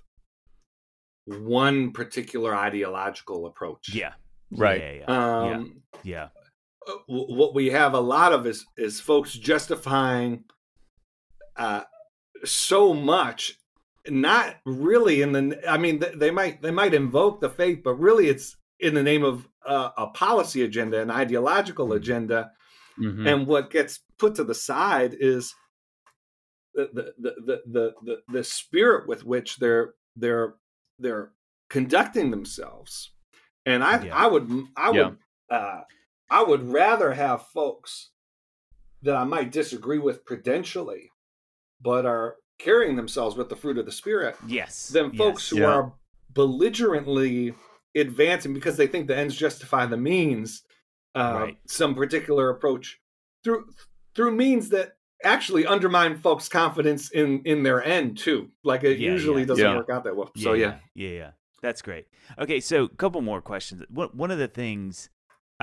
one 1.27 1.93
particular 1.93 2.55
ideological 2.55 3.47
approach. 3.47 3.95
Yeah. 3.95 4.13
Right. 4.51 4.81
Yeah. 4.81 4.93
Yeah. 4.93 5.41
Um, 5.41 5.83
yeah. 6.03 6.29
yeah. 6.29 6.29
Uh, 6.87 6.99
what 7.07 7.55
we 7.55 7.71
have 7.71 7.95
a 7.95 8.01
lot 8.01 8.33
of 8.33 8.47
is 8.47 8.67
is 8.77 9.01
folks 9.01 9.33
justifying 9.33 10.45
uh, 11.57 11.83
so 12.45 12.93
much 12.93 13.59
not 14.09 14.57
really 14.65 15.23
in 15.23 15.31
the 15.33 15.61
i 15.71 15.79
mean 15.79 16.03
they 16.17 16.31
might 16.31 16.61
they 16.61 16.73
might 16.73 16.93
invoke 16.93 17.41
the 17.41 17.49
faith 17.49 17.83
but 17.85 17.95
really 17.95 18.29
it's 18.29 18.57
in 18.81 18.95
the 18.95 19.03
name 19.03 19.23
of 19.23 19.47
uh, 19.65 19.91
a 19.97 20.09
policy 20.09 20.63
agenda 20.63 21.01
an 21.01 21.11
ideological 21.11 21.87
mm-hmm. 21.87 21.99
agenda 21.99 22.51
mm-hmm. 22.99 23.27
and 23.27 23.47
what 23.47 23.71
gets 23.71 24.01
put 24.19 24.35
to 24.35 24.43
the 24.43 24.55
side 24.55 25.15
is 25.19 25.55
the 26.75 26.91
the, 26.93 27.33
the 27.45 27.61
the 27.67 27.95
the 28.03 28.17
the 28.33 28.45
spirit 28.45 29.07
with 29.07 29.25
which 29.25 29.59
they're 29.59 29.95
they're 30.17 30.55
they're 31.03 31.33
conducting 31.69 32.31
themselves 32.31 33.13
and 33.67 33.83
i 33.83 34.03
yeah. 34.05 34.17
i 34.17 34.27
would 34.27 34.49
i 34.77 34.91
would 34.91 35.17
yeah. 35.51 35.57
uh 35.57 35.81
I 36.33 36.43
would 36.43 36.73
rather 36.73 37.13
have 37.13 37.47
folks 37.49 38.09
that 39.03 39.15
I 39.15 39.25
might 39.25 39.53
disagree 39.53 39.99
with 39.99 40.25
prudentially, 40.25 41.11
but 41.79 42.07
are 42.07 42.37
carrying 42.59 42.97
themselves 42.97 43.37
with 43.37 43.51
the 43.51 43.57
fruit 43.57 43.77
of 43.77 43.85
the 43.85 43.93
spirit. 43.93 44.37
Yes. 44.47 44.89
Than 44.89 45.13
folks 45.13 45.43
yes. 45.43 45.51
who 45.51 45.59
yeah. 45.59 45.67
are 45.67 45.93
belligerently 46.33 47.55
advancing 47.95 48.55
because 48.55 48.79
they 48.79 48.87
think 48.87 49.09
the 49.09 49.17
ends 49.17 49.37
justify 49.37 49.85
the 49.85 49.99
means. 49.99 50.63
Uh, 51.15 51.41
right. 51.43 51.59
Some 51.69 51.95
particular 51.95 52.49
approach 52.49 52.99
through 53.45 53.67
through 54.15 54.35
means 54.35 54.71
that 54.71 54.93
actually 55.25 55.67
undermine 55.67 56.19
folks' 56.19 56.49
confidence 56.49 57.11
in 57.11 57.43
in 57.45 57.63
their 57.63 57.83
end 57.83 58.19
too. 58.19 58.51
Like 58.65 58.85
it 58.85 58.99
yeah, 58.99 59.11
usually 59.11 59.43
yeah. 59.43 59.47
doesn't 59.47 59.77
work 59.77 59.91
out 59.91 60.05
that 60.05 60.17
well. 60.17 60.31
so 60.37 60.53
yeah. 60.53 60.77
yeah, 60.95 61.09
yeah, 61.09 61.31
that's 61.63 61.83
great. 61.83 62.07
Okay, 62.39 62.61
so 62.61 62.85
a 62.85 62.89
couple 62.89 63.21
more 63.21 63.41
questions. 63.41 63.83
One 63.91 64.31
of 64.31 64.39
the 64.39 64.49
things 64.49 65.11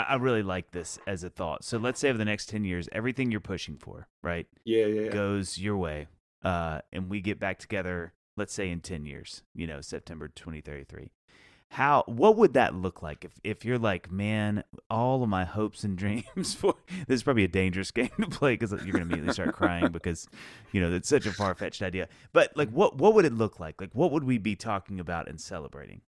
I 0.08 0.16
really 0.16 0.44
like 0.44 0.72
this 0.72 1.00
as 1.08 1.24
a 1.24 1.30
thought. 1.30 1.64
So 1.64 1.78
let's 1.78 2.00
say 2.00 2.10
over 2.10 2.18
the 2.18 2.26
next 2.26 2.50
10 2.50 2.64
years, 2.64 2.88
everything 2.92 3.32
you're 3.32 3.42
pushing 3.42 3.78
for, 3.78 4.08
right? 4.24 4.48
Yeah, 4.64 4.86
yeah, 4.86 5.02
yeah. 5.02 5.12
Goes 5.12 5.58
your 5.58 5.78
way. 5.78 6.08
Uh, 6.44 6.80
and 6.94 7.10
we 7.10 7.22
get 7.22 7.40
back 7.40 7.60
together, 7.60 8.14
let's 8.38 8.54
say 8.54 8.70
in 8.70 8.80
10 8.80 9.06
years, 9.06 9.44
you 9.54 9.68
know, 9.68 9.82
September 9.82 10.28
2033. 10.28 11.12
How, 11.72 12.04
what 12.08 12.36
would 12.38 12.54
that 12.54 12.74
look 12.74 13.04
like 13.04 13.24
if, 13.24 13.32
if 13.44 13.64
you're 13.64 13.78
like, 13.78 14.12
man, 14.12 14.64
all 14.90 15.22
of 15.22 15.30
my 15.30 15.46
hopes 15.46 15.84
and 15.84 15.98
dreams 15.98 16.54
for 16.54 16.76
this 17.08 17.18
is 17.18 17.24
probably 17.24 17.44
a 17.44 17.50
dangerous 17.50 17.92
game 18.00 18.10
to 18.20 18.28
play 18.28 18.54
because 18.54 18.72
you're 18.72 18.92
going 18.92 19.08
to 19.08 19.14
immediately 19.14 19.34
start 19.34 19.54
crying 19.54 19.90
because, 19.90 20.28
you 20.72 20.82
know, 20.82 20.92
it's 20.92 21.10
such 21.10 21.26
a 21.26 21.32
far 21.32 21.54
fetched 21.54 21.82
idea. 21.82 22.08
But 22.34 22.56
like, 22.56 22.70
what, 22.70 22.98
what 22.98 23.14
would 23.14 23.26
it 23.26 23.34
look 23.34 23.60
like? 23.60 23.80
Like, 23.80 23.92
what 23.94 24.12
would 24.12 24.24
we 24.24 24.38
be 24.38 24.56
talking 24.56 25.00
about 25.00 25.30
and 25.30 25.40
celebrating? 25.40 26.02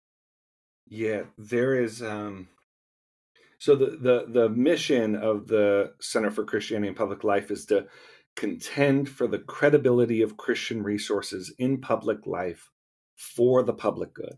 Yeah, 0.87 1.23
there 1.37 1.75
is, 1.75 2.01
um, 2.01 2.47
so 3.59 3.75
the, 3.75 3.97
the 4.01 4.25
the 4.27 4.49
mission 4.49 5.15
of 5.15 5.47
the 5.47 5.91
Center 5.99 6.31
for 6.31 6.45
Christianity 6.45 6.87
and 6.87 6.97
Public 6.97 7.25
Life 7.25 7.51
is 7.51 7.65
to 7.65 7.87
contend 8.35 9.09
for 9.09 9.27
the 9.27 9.37
credibility 9.37 10.21
of 10.21 10.37
Christian 10.37 10.81
resources 10.81 11.53
in 11.59 11.81
public 11.81 12.25
life 12.25 12.69
for 13.15 13.61
the 13.63 13.73
public 13.73 14.13
good. 14.13 14.37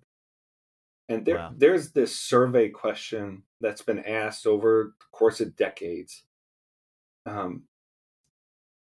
And 1.12 1.26
there, 1.26 1.36
wow. 1.36 1.52
there's 1.56 1.92
this 1.92 2.16
survey 2.16 2.70
question 2.70 3.44
that's 3.60 3.82
been 3.82 4.00
asked 4.00 4.48
over 4.48 4.94
the 4.98 5.06
course 5.12 5.42
of 5.42 5.58
decades. 5.58 6.24
Um, 7.26 7.64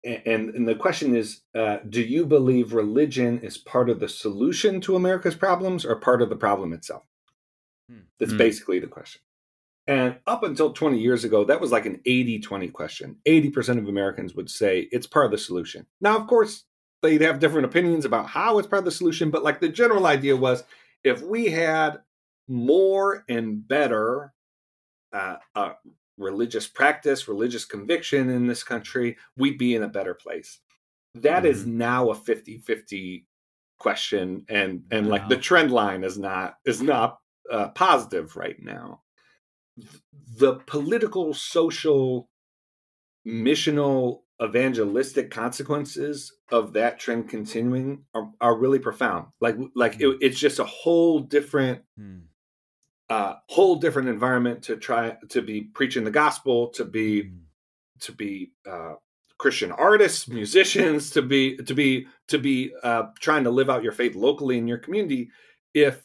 and, 0.03 0.49
and 0.55 0.67
the 0.67 0.75
question 0.75 1.15
is 1.15 1.41
uh, 1.55 1.77
Do 1.87 2.01
you 2.01 2.25
believe 2.25 2.73
religion 2.73 3.39
is 3.39 3.57
part 3.57 3.89
of 3.89 3.99
the 3.99 4.09
solution 4.09 4.81
to 4.81 4.95
America's 4.95 5.35
problems 5.35 5.85
or 5.85 5.95
part 5.95 6.21
of 6.21 6.29
the 6.29 6.35
problem 6.35 6.73
itself? 6.73 7.03
Hmm. 7.89 8.01
That's 8.19 8.31
hmm. 8.31 8.37
basically 8.37 8.79
the 8.79 8.87
question. 8.87 9.21
And 9.87 10.17
up 10.25 10.41
until 10.41 10.73
20 10.73 10.97
years 10.97 11.23
ago, 11.23 11.43
that 11.45 11.61
was 11.61 11.71
like 11.71 11.85
an 11.85 12.01
80 12.05 12.39
20 12.39 12.69
question. 12.69 13.17
80% 13.27 13.77
of 13.77 13.87
Americans 13.87 14.33
would 14.33 14.49
say 14.49 14.87
it's 14.91 15.05
part 15.05 15.25
of 15.25 15.31
the 15.31 15.37
solution. 15.37 15.85
Now, 16.01 16.17
of 16.17 16.25
course, 16.25 16.63
they'd 17.03 17.21
have 17.21 17.39
different 17.39 17.65
opinions 17.65 18.03
about 18.03 18.27
how 18.27 18.57
it's 18.57 18.67
part 18.67 18.79
of 18.79 18.85
the 18.85 18.91
solution, 18.91 19.29
but 19.29 19.43
like 19.43 19.59
the 19.59 19.69
general 19.69 20.07
idea 20.07 20.35
was 20.35 20.63
if 21.03 21.21
we 21.21 21.51
had 21.51 21.99
more 22.47 23.23
and 23.27 23.67
better 23.67 24.33
uh, 25.13 25.37
uh, 25.55 25.73
religious 26.17 26.67
practice, 26.67 27.27
religious 27.27 27.65
conviction 27.65 28.29
in 28.29 28.47
this 28.47 28.63
country, 28.63 29.17
we'd 29.37 29.57
be 29.57 29.75
in 29.75 29.83
a 29.83 29.89
better 29.89 30.13
place. 30.13 30.59
That 31.15 31.43
mm-hmm. 31.43 31.51
is 31.51 31.65
now 31.65 32.09
a 32.09 32.15
50 32.15 32.59
50 32.59 33.25
question 33.77 34.45
and 34.47 34.83
and 34.89 35.07
wow. 35.07 35.11
like 35.11 35.27
the 35.27 35.35
trend 35.35 35.69
line 35.69 36.05
is 36.05 36.17
not 36.17 36.55
is 36.65 36.81
not 36.81 37.19
uh, 37.51 37.67
positive 37.69 38.37
right 38.37 38.55
now 38.61 39.01
the 40.37 40.55
political, 40.65 41.33
social, 41.33 42.29
missional, 43.27 44.21
evangelistic 44.43 45.31
consequences 45.31 46.33
of 46.51 46.73
that 46.73 46.99
trend 46.99 47.29
continuing 47.29 48.03
are, 48.13 48.29
are 48.41 48.57
really 48.57 48.79
profound. 48.79 49.27
Like 49.39 49.55
like 49.75 49.99
it, 49.99 50.07
hmm. 50.07 50.17
it's 50.21 50.39
just 50.39 50.59
a 50.59 50.65
whole 50.65 51.19
different 51.19 51.81
hmm. 51.97 52.19
Uh 53.09 53.35
whole 53.49 53.75
different 53.75 54.09
environment 54.09 54.63
to 54.63 54.77
try 54.77 55.15
to 55.29 55.41
be 55.41 55.61
preaching 55.61 56.03
the 56.03 56.11
gospel, 56.11 56.69
to 56.69 56.85
be 56.85 57.23
hmm. 57.23 57.37
to 57.99 58.11
be 58.11 58.51
uh 58.69 58.93
Christian 59.37 59.71
artists, 59.71 60.27
musicians, 60.27 61.09
to 61.11 61.21
be 61.21 61.57
to 61.57 61.73
be 61.73 62.07
to 62.27 62.37
be 62.37 62.73
uh 62.83 63.03
trying 63.19 63.43
to 63.43 63.51
live 63.51 63.69
out 63.69 63.83
your 63.83 63.91
faith 63.91 64.15
locally 64.15 64.57
in 64.57 64.67
your 64.67 64.77
community 64.77 65.29
if 65.73 66.03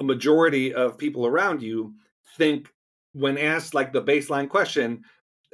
a 0.00 0.04
majority 0.04 0.74
of 0.74 0.98
people 0.98 1.26
around 1.26 1.62
you 1.62 1.94
think 2.36 2.68
when 3.12 3.38
asked 3.38 3.74
like 3.74 3.92
the 3.92 4.02
baseline 4.02 4.48
question, 4.48 5.02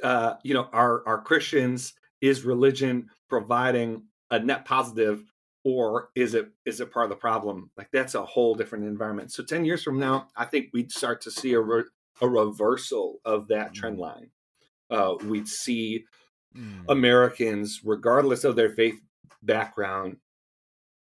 uh, 0.03 0.33
you 0.43 0.53
know, 0.53 0.67
are 0.73 1.03
are 1.05 1.21
Christians 1.21 1.93
is 2.19 2.43
religion 2.43 3.07
providing 3.29 4.03
a 4.31 4.39
net 4.39 4.65
positive 4.65 5.30
or 5.63 6.09
is 6.15 6.33
it 6.33 6.49
is 6.65 6.81
it 6.81 6.91
part 6.91 7.05
of 7.05 7.09
the 7.09 7.15
problem? 7.15 7.69
Like 7.77 7.89
that's 7.91 8.15
a 8.15 8.25
whole 8.25 8.55
different 8.55 8.85
environment. 8.85 9.31
So 9.31 9.43
ten 9.43 9.65
years 9.65 9.83
from 9.83 9.99
now, 9.99 10.27
I 10.35 10.45
think 10.45 10.69
we'd 10.73 10.91
start 10.91 11.21
to 11.21 11.31
see 11.31 11.53
a 11.53 11.61
re- 11.61 11.83
a 12.21 12.27
reversal 12.27 13.19
of 13.25 13.47
that 13.49 13.73
trend 13.73 13.97
mm. 13.97 14.01
line. 14.01 14.29
Uh, 14.89 15.15
we'd 15.23 15.47
see 15.47 16.05
mm. 16.57 16.83
Americans, 16.89 17.81
regardless 17.83 18.43
of 18.43 18.55
their 18.55 18.69
faith 18.69 18.99
background, 19.41 20.17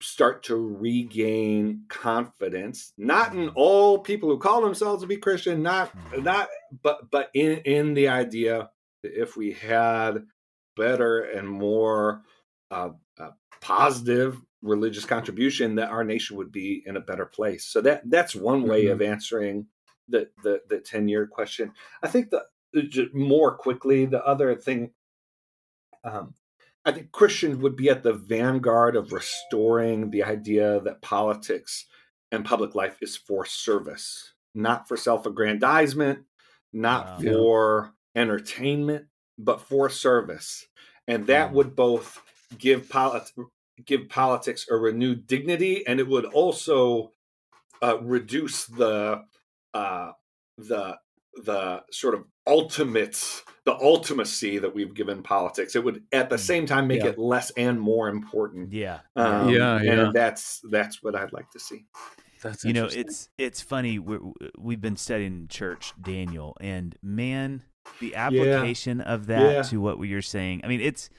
start 0.01 0.43
to 0.43 0.55
regain 0.55 1.83
confidence 1.89 2.93
not 2.97 3.33
in 3.33 3.47
mm-hmm. 3.47 3.57
all 3.57 3.99
people 3.99 4.29
who 4.29 4.37
call 4.37 4.61
themselves 4.61 5.01
to 5.01 5.07
be 5.07 5.17
christian 5.17 5.61
not 5.61 5.93
mm-hmm. 5.93 6.23
not 6.23 6.47
but 6.81 7.11
but 7.11 7.29
in 7.33 7.57
in 7.59 7.93
the 7.93 8.07
idea 8.07 8.69
that 9.03 9.21
if 9.21 9.35
we 9.35 9.51
had 9.51 10.23
better 10.77 11.19
and 11.19 11.47
more 11.47 12.21
uh, 12.71 12.89
uh, 13.19 13.31
positive 13.59 14.39
religious 14.61 15.05
contribution 15.05 15.75
that 15.75 15.89
our 15.89 16.03
nation 16.03 16.35
would 16.35 16.51
be 16.51 16.83
in 16.85 16.97
a 16.97 17.01
better 17.01 17.25
place 17.25 17.65
so 17.65 17.79
that 17.81 18.01
that's 18.09 18.35
one 18.35 18.63
way 18.63 18.85
mm-hmm. 18.85 18.93
of 18.93 19.01
answering 19.01 19.65
the 20.07 20.29
the 20.43 20.61
the 20.69 20.79
10 20.79 21.07
year 21.07 21.25
question 21.27 21.71
i 22.03 22.07
think 22.07 22.29
the 22.29 22.43
more 23.13 23.55
quickly 23.55 24.05
the 24.05 24.23
other 24.25 24.55
thing 24.55 24.91
um, 26.03 26.33
I 26.85 26.91
think 26.91 27.11
Christians 27.11 27.57
would 27.57 27.75
be 27.75 27.89
at 27.89 28.03
the 28.03 28.13
vanguard 28.13 28.95
of 28.95 29.11
restoring 29.11 30.09
the 30.09 30.23
idea 30.23 30.79
that 30.81 31.01
politics 31.01 31.85
and 32.31 32.45
public 32.45 32.73
life 32.73 32.97
is 33.01 33.17
for 33.17 33.45
service, 33.45 34.33
not 34.55 34.87
for 34.87 34.95
self 34.95 35.25
aggrandizement, 35.25 36.19
not 36.71 37.07
wow. 37.07 37.19
for 37.19 37.93
entertainment, 38.15 39.05
but 39.37 39.61
for 39.61 39.89
service. 39.89 40.65
And 41.07 41.27
that 41.27 41.53
would 41.53 41.75
both 41.75 42.21
give, 42.57 42.87
polit- 42.87 43.31
give 43.85 44.09
politics 44.09 44.65
a 44.69 44.75
renewed 44.75 45.27
dignity 45.27 45.85
and 45.87 45.99
it 45.99 46.07
would 46.07 46.25
also 46.25 47.11
uh, 47.81 47.97
reduce 48.01 48.65
the 48.65 49.23
uh, 49.73 50.11
the 50.57 50.97
the 51.43 51.83
sort 51.91 52.15
of 52.15 52.25
ultimate 52.47 53.43
the 53.65 53.75
ultimacy 53.75 54.59
that 54.59 54.73
we've 54.73 54.93
given 54.93 55.21
politics. 55.21 55.75
It 55.75 55.83
would 55.83 56.03
at 56.11 56.29
the 56.29 56.35
mm, 56.37 56.39
same 56.39 56.65
time 56.65 56.87
make 56.87 57.03
yeah. 57.03 57.09
it 57.09 57.19
less 57.19 57.51
and 57.51 57.79
more 57.79 58.09
important. 58.09 58.73
Yeah. 58.73 58.99
Um, 59.15 59.49
yeah, 59.49 59.81
yeah. 59.81 59.91
and 59.91 60.13
that's 60.13 60.61
that's 60.71 61.03
what 61.03 61.15
i'd 61.15 61.33
like 61.33 61.49
to 61.51 61.59
see. 61.59 61.85
That's 62.41 62.63
you 62.63 62.73
know 62.73 62.85
it's 62.85 63.29
it's 63.37 63.61
funny 63.61 63.99
we're, 63.99 64.19
we've 64.57 64.79
been 64.79 64.95
studying 64.95 65.47
church 65.49 65.93
daniel 66.01 66.55
and 66.61 66.95
man 67.01 67.63
the 67.99 68.15
application 68.15 69.01
of 69.01 69.25
that 69.27 69.53
Yeah. 69.53 69.61
to 69.63 69.81
what 69.81 69.99
you're 69.99 70.21
saying 70.21 70.61
i 70.63 70.67
mean 70.67 70.79
it's 70.79 71.09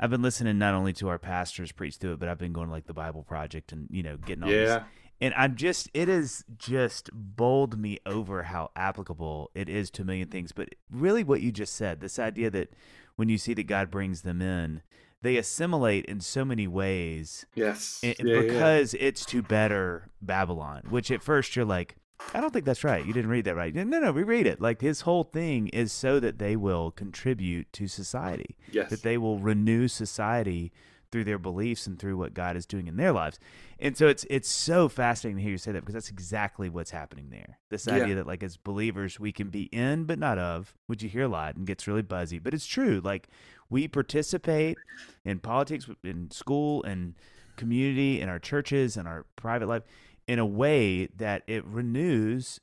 i've 0.00 0.10
been 0.10 0.22
listening 0.22 0.58
not 0.58 0.74
only 0.74 0.92
to 0.92 1.08
our 1.08 1.18
pastors 1.18 1.72
preach 1.72 1.96
through 1.96 2.12
it 2.12 2.18
but 2.20 2.28
i've 2.28 2.38
been 2.38 2.52
going 2.52 2.66
to 2.68 2.72
like 2.72 2.86
the 2.86 2.92
bible 2.94 3.22
project 3.22 3.72
and 3.72 3.86
you 3.90 4.02
know 4.02 4.16
getting 4.16 4.44
all 4.44 4.50
Yeah. 4.50 4.84
and 5.20 5.32
i'm 5.36 5.54
just 5.56 5.88
it 5.94 6.08
has 6.08 6.44
just 6.58 7.10
bowled 7.12 7.78
me 7.78 7.98
over 8.06 8.44
how 8.44 8.70
applicable 8.76 9.50
it 9.54 9.68
is 9.68 9.90
to 9.92 10.02
a 10.02 10.04
million 10.04 10.28
things 10.28 10.52
but 10.52 10.68
really 10.90 11.24
what 11.24 11.40
you 11.40 11.52
just 11.52 11.74
said 11.74 12.00
this 12.00 12.18
idea 12.18 12.50
that 12.50 12.72
when 13.16 13.28
you 13.28 13.38
see 13.38 13.54
that 13.54 13.64
god 13.66 13.90
brings 13.90 14.22
them 14.22 14.40
in 14.42 14.82
they 15.22 15.36
assimilate 15.38 16.04
in 16.04 16.20
so 16.20 16.44
many 16.44 16.66
ways 16.68 17.46
Yes. 17.54 18.00
Yeah, 18.02 18.12
yeah. 18.22 18.40
because 18.42 18.92
it's 19.00 19.24
to 19.26 19.40
better 19.40 20.10
Babylon. 20.20 20.82
Which 20.90 21.10
at 21.10 21.22
first 21.22 21.56
you're 21.56 21.64
like, 21.64 21.96
I 22.32 22.40
don't 22.40 22.52
think 22.52 22.64
that's 22.64 22.84
right. 22.84 23.04
You 23.04 23.12
didn't 23.12 23.30
read 23.30 23.44
that 23.44 23.56
right. 23.56 23.74
No, 23.74 23.82
no, 23.84 24.10
reread 24.10 24.46
it. 24.46 24.60
Like 24.60 24.80
his 24.80 25.02
whole 25.02 25.24
thing 25.24 25.68
is 25.68 25.92
so 25.92 26.20
that 26.20 26.38
they 26.38 26.56
will 26.56 26.90
contribute 26.90 27.72
to 27.74 27.86
society, 27.88 28.56
Yes. 28.72 28.90
that 28.90 29.02
they 29.02 29.18
will 29.18 29.38
renew 29.38 29.88
society 29.88 30.72
through 31.12 31.24
their 31.24 31.38
beliefs 31.38 31.86
and 31.86 31.96
through 31.98 32.16
what 32.16 32.34
God 32.34 32.56
is 32.56 32.66
doing 32.66 32.88
in 32.88 32.96
their 32.96 33.12
lives. 33.12 33.38
And 33.78 33.96
so 33.96 34.08
it's 34.08 34.24
it's 34.30 34.48
so 34.48 34.88
fascinating 34.88 35.36
to 35.36 35.42
hear 35.42 35.52
you 35.52 35.58
say 35.58 35.70
that 35.70 35.80
because 35.80 35.94
that's 35.94 36.10
exactly 36.10 36.68
what's 36.68 36.90
happening 36.90 37.28
there. 37.30 37.58
This 37.70 37.86
Yeah. 37.86 37.94
idea 37.94 38.14
that 38.16 38.26
like 38.26 38.42
as 38.42 38.56
believers 38.56 39.20
we 39.20 39.30
can 39.30 39.48
be 39.48 39.64
in 39.64 40.04
but 40.04 40.18
not 40.18 40.38
of, 40.38 40.74
which 40.88 41.02
you 41.04 41.08
hear 41.08 41.24
a 41.24 41.28
lot 41.28 41.54
and 41.56 41.66
gets 41.66 41.86
really 41.86 42.02
buzzy, 42.02 42.40
but 42.40 42.52
it's 42.52 42.66
true. 42.66 43.00
Like 43.04 43.28
we 43.70 43.86
participate 43.86 44.76
in 45.24 45.38
politics, 45.38 45.88
in 46.02 46.30
school, 46.32 46.82
and 46.82 47.14
community, 47.56 48.20
in 48.20 48.28
our 48.28 48.40
churches, 48.40 48.96
and 48.96 49.06
our 49.06 49.24
private 49.36 49.68
life, 49.68 49.84
in 50.26 50.38
a 50.38 50.46
way 50.46 51.06
that 51.06 51.42
it 51.46 51.64
renews 51.64 52.60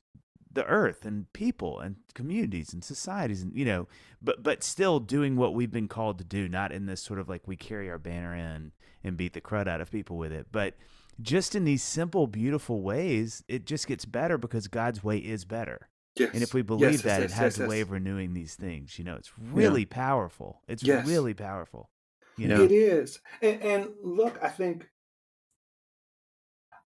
the 0.54 0.66
earth 0.66 1.06
and 1.06 1.32
people 1.32 1.80
and 1.80 1.96
communities 2.14 2.74
and 2.74 2.84
societies 2.84 3.42
and 3.42 3.56
you 3.56 3.64
know 3.64 3.88
but 4.22 4.44
but 4.44 4.64
still 4.64 5.00
doing 5.00 5.38
what 5.38 5.54
we've 5.54 5.72
been 5.72 5.88
called 5.88 6.18
to 6.18 6.26
do 6.26 6.50
not 6.50 6.74
in 6.74 6.88
this 6.88 7.02
sort 7.02 7.20
of 7.20 7.30
like 7.30 7.48
we 7.48 7.56
carry 7.56 7.90
our 7.90 7.98
banner 7.98 8.36
in 8.36 8.74
and 9.02 9.16
beat 9.16 9.32
the 9.32 9.40
crud 9.40 9.68
out 9.68 9.80
of 9.80 9.90
people 9.90 10.18
with 10.18 10.32
it 10.32 10.48
but 10.52 10.76
just 11.22 11.56
in 11.56 11.64
these 11.64 11.82
simple 11.82 12.28
beautiful 12.28 12.82
ways 12.82 13.46
it 13.48 13.66
just 13.66 13.88
gets 13.88 14.04
better 14.04 14.38
because 14.38 14.68
god's 14.68 15.04
way 15.04 15.18
is 15.18 15.46
better. 15.46 15.88
Yes. 16.18 16.32
and 16.34 16.44
if 16.44 16.54
we 16.54 16.62
believe 16.62 16.92
yes, 16.92 17.02
that 17.04 17.22
yes, 17.22 17.32
it 17.32 17.36
has 17.36 17.60
a 17.62 17.68
way 17.68 17.80
of 17.80 17.90
renewing 17.90 18.34
these 18.34 18.56
things 18.56 19.00
you 19.00 19.06
know 19.06 19.16
it's 19.16 19.32
really 19.40 19.86
powerful. 19.86 20.62
It's 20.68 20.84
really 20.84 21.34
powerful 21.34 21.90
you 22.38 22.48
know? 22.48 22.64
It 22.64 22.72
is. 22.72 23.20
And, 23.42 23.62
and 23.62 23.88
look, 24.04 24.40
I 24.42 24.50
think 24.50 24.90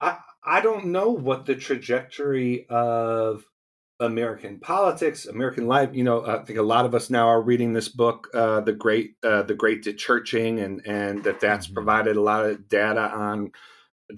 I 0.03 0.19
I 0.45 0.63
don't 0.63 0.87
know 0.87 1.11
what 1.11 1.47
the 1.47 1.57
trajectory 1.57 2.67
of 2.69 3.47
American 4.01 4.61
politics, 4.61 5.27
American 5.27 5.67
life. 5.69 5.91
You 5.95 6.05
know, 6.05 6.27
I 6.27 6.45
think 6.45 6.59
a 6.59 6.65
lot 6.65 6.87
of 6.87 6.95
us 6.95 7.11
now 7.11 7.29
are 7.29 7.43
reading 7.43 7.75
this 7.75 7.89
book, 7.89 8.29
uh, 8.35 8.61
the 8.63 8.75
Great 8.75 9.17
uh, 9.25 9.45
the 9.45 9.55
Great 9.55 9.85
Dechurching, 9.85 10.63
and 10.65 10.83
and 10.87 11.25
that 11.25 11.41
that's 11.41 11.69
Mhm. 11.69 11.75
provided 11.75 12.17
a 12.17 12.23
lot 12.23 12.47
of 12.47 12.69
data 12.69 13.11
on 13.13 13.53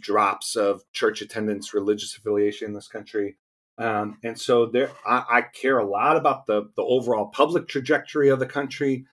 drops 0.01 0.57
of 0.57 0.83
church 0.93 1.23
attendance, 1.23 1.75
religious 1.75 2.17
affiliation 2.17 2.69
in 2.69 2.75
this 2.75 2.89
country. 2.89 3.39
Um, 3.79 4.19
and 4.25 4.41
so 4.41 4.67
there, 4.67 4.93
I, 5.07 5.25
I 5.31 5.43
care 5.43 5.79
a 5.79 5.87
lot 5.89 6.17
about 6.19 6.47
the 6.47 6.71
the 6.77 6.85
overall 6.85 7.29
public 7.29 7.69
trajectory 7.69 8.31
of 8.31 8.41
the 8.41 8.47
country 8.47 9.07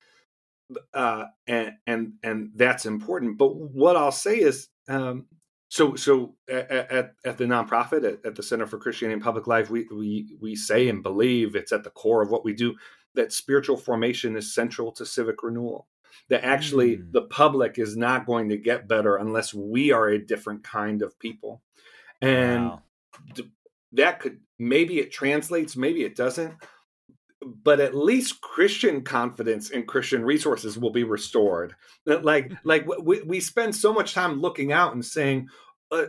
uh, 0.93 1.26
and 1.47 1.74
and 1.88 2.13
and 2.24 2.51
that's 2.55 2.86
important. 2.86 3.38
But 3.38 3.55
what 3.55 3.95
I'll 3.95 4.11
say 4.11 4.39
is, 4.39 4.69
um, 4.88 5.26
so 5.72 5.95
so 5.95 6.36
at, 6.49 6.69
at 6.69 7.13
at 7.24 7.38
the 7.38 7.45
nonprofit 7.45 8.03
at, 8.03 8.26
at 8.26 8.36
the 8.36 8.43
Center 8.43 8.67
for 8.67 8.78
Christianity 8.78 9.13
and 9.13 9.24
Public 9.24 9.47
Life, 9.47 9.69
we 9.69 9.88
we 9.89 10.36
we 10.41 10.53
say 10.53 10.89
and 10.89 11.01
believe 11.01 11.55
it's 11.55 11.72
at 11.72 11.86
the 11.86 11.89
core 11.91 12.22
of 12.22 12.30
what 12.30 12.43
we 12.43 12.53
do 12.53 12.76
that 13.15 13.32
spiritual 13.32 13.78
formation 13.78 14.36
is 14.36 14.53
central 14.53 14.91
to 14.91 15.05
civic 15.05 15.41
renewal. 15.43 15.88
That 16.28 16.43
actually 16.43 16.97
Mm. 16.97 17.11
the 17.13 17.22
public 17.24 17.80
is 17.80 17.95
not 17.95 18.26
going 18.26 18.49
to 18.49 18.57
get 18.57 18.89
better 18.89 19.15
unless 19.15 19.53
we 19.53 19.91
are 19.93 20.09
a 20.09 20.17
different 20.19 20.61
kind 20.65 21.01
of 21.01 21.17
people, 21.19 21.61
and 22.22 22.65
Wow. 22.65 22.82
d- 23.34 23.51
that 23.93 24.19
could 24.19 24.41
maybe 24.59 24.99
it 24.99 25.11
translates, 25.13 25.78
maybe 25.78 26.03
it 26.03 26.15
doesn't 26.17 26.53
but 27.42 27.80
at 27.80 27.96
least 27.96 28.42
Christian 28.42 29.02
confidence 29.02 29.70
in 29.70 29.86
Christian 29.86 30.24
resources 30.24 30.78
will 30.78 30.92
be 30.92 31.04
restored. 31.04 31.76
Like 32.06 32.52
like 32.64 32.86
we 33.02 33.22
we 33.24 33.39
spend 33.39 33.76
so 33.76 33.94
much 33.94 34.14
time 34.14 34.39
looking 34.39 34.72
out 34.72 34.94
and 34.94 35.04
saying, 35.04 35.50
uh, 35.92 36.06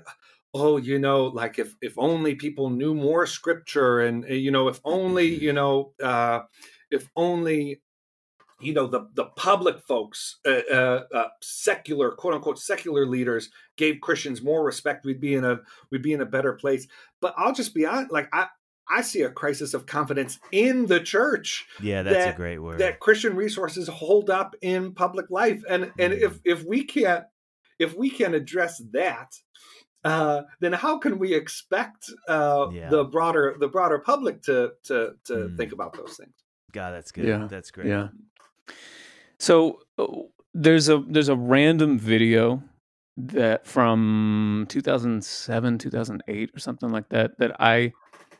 oh, 0.55 0.77
you 0.77 0.99
know, 0.99 1.25
like 1.27 1.59
if 1.59 1.75
if 1.81 1.95
only 1.99 2.35
people 2.35 2.71
knew 2.71 2.95
more 2.95 3.27
scripture, 3.27 4.01
and 4.01 4.25
uh, 4.25 4.35
you 4.35 4.51
know, 4.51 4.69
if 4.69 4.81
only 4.85 5.27
you 5.27 5.53
know, 5.53 5.93
uh, 6.03 6.41
if 6.91 7.09
only 7.17 7.81
you 8.61 8.75
know 8.75 8.87
the 8.87 9.09
the 9.15 9.27
public 9.37 9.81
folks, 9.81 10.39
uh, 10.47 10.61
uh, 10.71 11.05
uh, 11.15 11.29
secular 11.41 12.11
quote 12.11 12.35
unquote 12.35 12.59
secular 12.59 13.07
leaders 13.07 13.51
gave 13.77 14.01
Christians 14.01 14.43
more 14.43 14.65
respect, 14.65 15.07
we'd 15.07 15.21
be 15.21 15.35
in 15.35 15.45
a 15.45 15.61
we'd 15.91 16.03
be 16.03 16.13
in 16.13 16.21
a 16.21 16.27
better 16.27 16.53
place. 16.53 16.87
But 17.21 17.35
I'll 17.39 17.55
just 17.55 17.75
be 17.75 17.87
honest, 17.87 18.13
like 18.13 18.29
I. 18.33 18.49
I 18.93 19.01
see 19.03 19.23
a 19.23 19.31
crisis 19.31 19.75
of 19.75 19.87
confidence 19.87 20.39
in 20.53 20.87
the 20.87 21.01
church 21.01 21.67
yeah 21.81 22.03
that's 22.03 22.27
a 22.35 22.37
great 22.37 22.59
word 22.59 22.79
that 22.81 23.01
Christian 23.01 23.35
resources 23.37 23.89
hold 23.89 24.29
up 24.31 24.55
in 24.61 24.93
public 24.93 25.27
life, 25.31 25.63
and 25.69 25.91
and 25.99 26.13
if 26.13 26.39
if 26.45 26.65
we 26.65 26.85
can't 26.85 27.25
if 27.79 27.97
we 27.97 28.11
can 28.11 28.35
address 28.35 28.81
that, 28.93 29.31
uh, 30.05 30.43
then 30.61 30.73
how 30.73 30.99
can 30.99 31.19
we 31.19 31.35
expect 31.35 32.11
uh, 32.29 32.67
Yeah. 32.73 32.91
the 32.91 33.05
broader 33.05 33.57
the 33.59 33.69
broader 33.69 33.99
public 33.99 34.43
to 34.43 34.73
to 34.89 34.97
to 35.29 35.35
Mm. 35.35 35.57
think 35.57 35.73
about 35.73 35.93
those 35.97 36.17
things? 36.17 36.35
god 36.73 36.91
that's 36.93 37.13
good 37.13 37.25
Yeah. 37.27 37.47
that's 37.51 37.71
great 37.71 37.89
Yeah. 37.89 38.09
So 39.39 39.81
uh, 39.99 40.07
there's 40.55 40.89
a 40.89 40.99
there's 41.09 41.29
a 41.29 41.37
random 41.37 41.99
video 41.99 42.63
that 43.17 43.67
from 43.67 44.67
2007 44.69 45.79
2008 45.79 46.51
or 46.55 46.59
something 46.59 46.91
like 46.91 47.09
that 47.11 47.39
that 47.39 47.57
I 47.61 47.93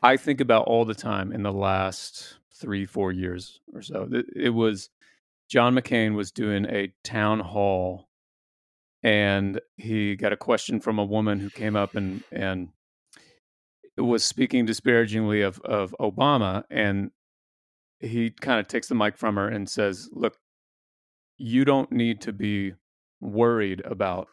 I 0.03 0.17
think 0.17 0.41
about 0.41 0.67
all 0.67 0.85
the 0.85 0.93
time 0.93 1.31
in 1.31 1.43
the 1.43 1.53
last 1.53 2.37
3 2.55 2.85
4 2.85 3.11
years 3.11 3.61
or 3.73 3.81
so. 3.81 4.07
It, 4.11 4.25
it 4.35 4.49
was 4.49 4.89
John 5.49 5.75
McCain 5.75 6.15
was 6.15 6.31
doing 6.31 6.65
a 6.65 6.93
town 7.03 7.39
hall 7.39 8.09
and 9.01 9.59
he 9.77 10.15
got 10.15 10.33
a 10.33 10.37
question 10.37 10.79
from 10.79 10.99
a 10.99 11.05
woman 11.05 11.39
who 11.39 11.49
came 11.49 11.75
up 11.75 11.95
and 11.95 12.23
and 12.31 12.69
was 13.97 14.23
speaking 14.23 14.65
disparagingly 14.65 15.41
of 15.41 15.59
of 15.61 15.95
Obama 15.99 16.63
and 16.69 17.11
he 17.99 18.29
kind 18.31 18.59
of 18.59 18.67
takes 18.67 18.87
the 18.87 18.95
mic 18.95 19.17
from 19.17 19.37
her 19.37 19.47
and 19.47 19.69
says, 19.69 20.09
"Look, 20.11 20.37
you 21.37 21.63
don't 21.63 21.91
need 21.91 22.19
to 22.21 22.33
be 22.33 22.73
worried 23.21 23.81
about 23.85 24.27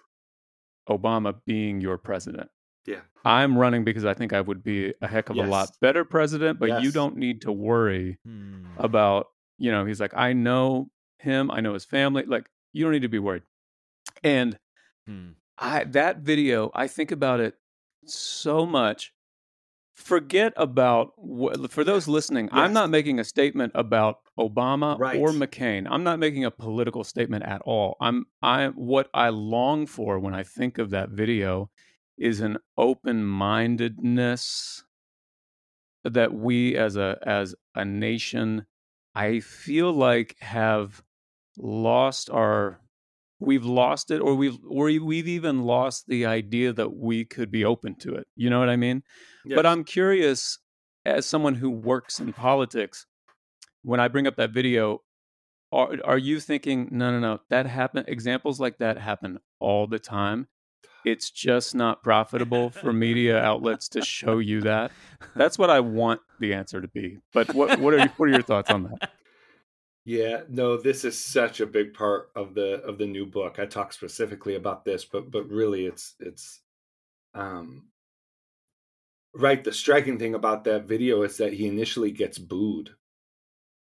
Obama 0.89 1.41
being 1.47 1.81
your 1.81 1.97
president. 1.99 2.51
Yeah. 2.87 3.01
I'm 3.25 3.57
running 3.59 3.85
because 3.85 4.05
I 4.05 4.15
think 4.15 4.33
I 4.33 4.41
would 4.41 4.63
be 4.63 4.95
a 5.03 5.07
heck 5.07 5.29
of 5.29 5.37
a 5.37 5.43
lot 5.43 5.71
better 5.81 6.05
president, 6.05 6.59
but 6.59 6.83
you 6.83 6.91
don't 6.91 7.17
need 7.17 7.43
to 7.43 7.53
worry 7.53 8.19
Hmm. 8.25 8.67
about, 8.79 9.27
you 9.59 9.71
know, 9.71 9.85
he's 9.85 10.01
like, 10.01 10.15
I 10.17 10.33
know 10.33 10.91
him, 11.19 11.51
I 11.51 11.61
know 11.61 11.75
his 11.75 11.85
family. 11.85 12.25
Like, 12.25 12.49
you 12.73 12.85
don't 12.85 12.93
need 12.93 13.03
to 13.03 13.09
be 13.09 13.19
worried. 13.19 13.43
And 14.25 14.59
Hmm. 15.07 15.31
I 15.59 15.85
that 15.85 16.19
video, 16.21 16.71
I 16.75 16.87
think 16.89 17.11
about 17.13 17.41
it 17.41 17.55
so 18.07 18.65
much. 18.65 19.13
Forget 19.95 20.55
about 20.57 21.13
wh- 21.19 21.69
for 21.69 21.85
those 21.85 22.09
listening. 22.09 22.49
I'm 22.53 22.73
not 22.73 22.89
making 22.89 23.21
a 23.21 23.25
statement 23.25 23.73
about 23.75 24.21
Obama 24.39 24.99
Right. 24.99 25.21
or 25.21 25.29
McCain. 25.33 25.87
I'm 25.91 26.03
not 26.05 26.19
making 26.19 26.47
a 26.47 26.51
political 26.51 27.05
statement 27.05 27.45
at 27.45 27.61
all. 27.63 27.97
I'm 28.01 28.25
I 28.41 28.69
what 28.69 29.11
I 29.13 29.29
long 29.29 29.87
for 29.87 30.19
when 30.19 30.33
I 30.35 30.43
think 30.43 30.79
of 30.79 30.89
that 30.91 31.11
video 31.11 31.69
is 32.21 32.41
an 32.41 32.59
open-mindedness 32.77 34.85
that 36.05 36.33
we 36.33 36.77
as 36.77 36.97
a 36.97 37.19
as 37.27 37.55
a 37.75 37.85
nation 37.85 38.67
I 39.15 39.41
feel 39.41 39.93
like 39.93 40.37
have 40.41 41.03
lost 41.59 42.31
our 42.31 42.81
we've 43.41 43.65
lost 43.65 44.11
it 44.11 44.21
or 44.21 44.35
we've 44.35 44.59
or 44.69 44.85
we've 44.85 45.29
even 45.29 45.63
lost 45.63 46.07
the 46.07 46.27
idea 46.27 46.73
that 46.73 46.97
we 46.97 47.25
could 47.25 47.51
be 47.51 47.65
open 47.65 47.95
to 47.97 48.15
it. 48.15 48.27
You 48.37 48.51
know 48.51 48.61
what 48.61 48.69
I 48.69 48.77
mean? 48.77 49.03
But 49.57 49.67
I'm 49.67 49.85
curious 49.85 50.59
as 51.05 51.27
someone 51.27 51.55
who 51.55 51.71
works 51.71 52.21
in 52.21 52.33
politics 52.33 53.07
when 53.83 54.01
I 54.01 54.09
bring 54.09 54.27
up 54.27 54.37
that 54.37 54.53
video 54.53 55.03
are 55.73 55.97
are 56.05 56.19
you 56.19 56.41
thinking 56.41 56.89
no 56.91 57.11
no 57.11 57.21
no 57.21 57.41
that 57.51 57.67
happen 57.67 58.05
examples 58.09 58.61
like 58.61 58.79
that 58.79 58.99
happen 58.99 59.39
all 59.59 59.87
the 59.87 59.99
time 59.99 60.49
it's 61.05 61.31
just 61.31 61.75
not 61.75 62.03
profitable 62.03 62.71
for 62.71 62.93
media 62.93 63.39
outlets 63.39 63.89
to 63.89 64.03
show 64.03 64.39
you 64.39 64.61
that 64.61 64.91
that's 65.35 65.59
what 65.59 65.71
I 65.71 65.81
want 65.81 66.21
the 66.39 66.55
answer 66.55 66.81
to 66.81 66.89
be 66.89 67.19
but 67.33 67.55
what 67.55 67.79
what 67.79 67.95
are 67.95 68.09
what 68.17 68.29
are 68.29 68.33
your 68.33 68.43
thoughts 68.43 68.71
on 68.71 68.85
that 68.85 69.11
Yeah, 70.05 70.43
no, 70.49 70.77
this 70.77 71.05
is 71.05 71.23
such 71.23 71.61
a 71.61 71.67
big 71.67 71.95
part 71.95 72.31
of 72.35 72.55
the 72.55 72.83
of 72.83 72.99
the 72.99 73.07
new 73.07 73.27
book. 73.27 73.59
I 73.59 73.67
talk 73.67 73.93
specifically 73.93 74.55
about 74.55 74.85
this, 74.85 75.05
but 75.05 75.31
but 75.31 75.49
really 75.49 75.87
it's 75.87 76.15
it's 76.19 76.61
um 77.35 77.89
right. 79.35 79.63
The 79.63 79.73
striking 79.73 80.19
thing 80.19 80.35
about 80.35 80.65
that 80.65 80.85
video 80.85 81.23
is 81.23 81.37
that 81.37 81.53
he 81.53 81.67
initially 81.67 82.11
gets 82.11 82.39
booed. 82.39 82.91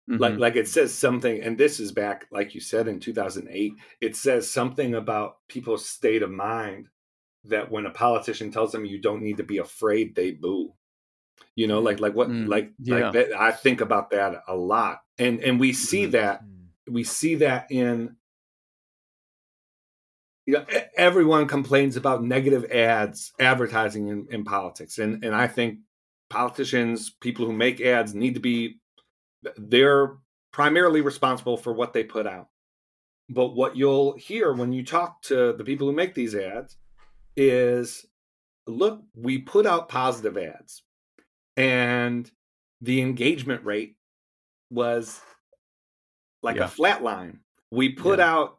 Mhm. 0.08 0.20
Like, 0.20 0.36
like 0.38 0.56
it 0.56 0.68
says 0.68 0.92
something, 0.94 1.40
and 1.40 1.56
this 1.56 1.80
is 1.80 1.90
back, 1.90 2.26
like 2.30 2.54
you 2.54 2.60
said, 2.60 2.86
in 2.88 3.00
2008. 3.00 3.72
It 4.02 4.14
says 4.16 4.50
something 4.50 4.94
about 4.94 5.38
people's 5.48 5.88
state 5.88 6.22
of 6.22 6.30
mind 6.30 6.88
that 7.46 7.70
when 7.70 7.86
a 7.86 7.90
politician 7.90 8.50
tells 8.50 8.72
them 8.72 8.84
you 8.84 9.00
don't 9.00 9.22
need 9.22 9.36
to 9.38 9.42
be 9.42 9.58
afraid, 9.58 10.14
they 10.14 10.32
boo. 10.32 10.72
You 11.56 11.66
know, 11.66 11.80
like, 11.80 12.00
like 12.00 12.14
what, 12.14 12.28
Mm, 12.28 12.48
like, 12.48 12.72
yeah. 12.78 12.94
like 12.94 13.12
that. 13.12 13.32
I 13.38 13.52
think 13.52 13.80
about 13.80 14.10
that 14.10 14.42
a 14.48 14.56
lot, 14.56 15.02
and 15.18 15.40
and 15.40 15.60
we 15.60 15.72
see 15.72 16.06
Mhm. 16.06 16.10
that 16.12 16.42
Mm. 16.44 16.92
we 16.92 17.04
see 17.04 17.36
that 17.36 17.70
in 17.70 18.16
you 20.46 20.54
know 20.54 20.64
everyone 20.96 21.46
complains 21.46 21.96
about 21.96 22.22
negative 22.22 22.64
ads 22.70 23.32
advertising 23.40 24.08
in, 24.08 24.26
in 24.30 24.44
politics 24.44 24.98
and 24.98 25.24
and 25.24 25.34
i 25.34 25.46
think 25.46 25.78
politicians 26.28 27.10
people 27.20 27.46
who 27.46 27.52
make 27.52 27.80
ads 27.80 28.14
need 28.14 28.34
to 28.34 28.40
be 28.40 28.78
they're 29.56 30.16
primarily 30.52 31.00
responsible 31.00 31.56
for 31.56 31.72
what 31.72 31.92
they 31.92 32.04
put 32.04 32.26
out 32.26 32.48
but 33.30 33.54
what 33.54 33.76
you'll 33.76 34.14
hear 34.16 34.52
when 34.52 34.72
you 34.72 34.84
talk 34.84 35.22
to 35.22 35.54
the 35.54 35.64
people 35.64 35.86
who 35.86 35.92
make 35.94 36.14
these 36.14 36.34
ads 36.34 36.76
is 37.36 38.06
look 38.66 39.02
we 39.14 39.38
put 39.38 39.66
out 39.66 39.88
positive 39.88 40.36
ads 40.38 40.82
and 41.56 42.30
the 42.80 43.00
engagement 43.00 43.64
rate 43.64 43.96
was 44.70 45.20
like 46.42 46.56
Yeah. 46.56 46.64
a 46.64 46.68
flat 46.68 47.02
line 47.02 47.40
we 47.70 47.90
put 47.90 48.18
Yeah. 48.18 48.32
out 48.32 48.58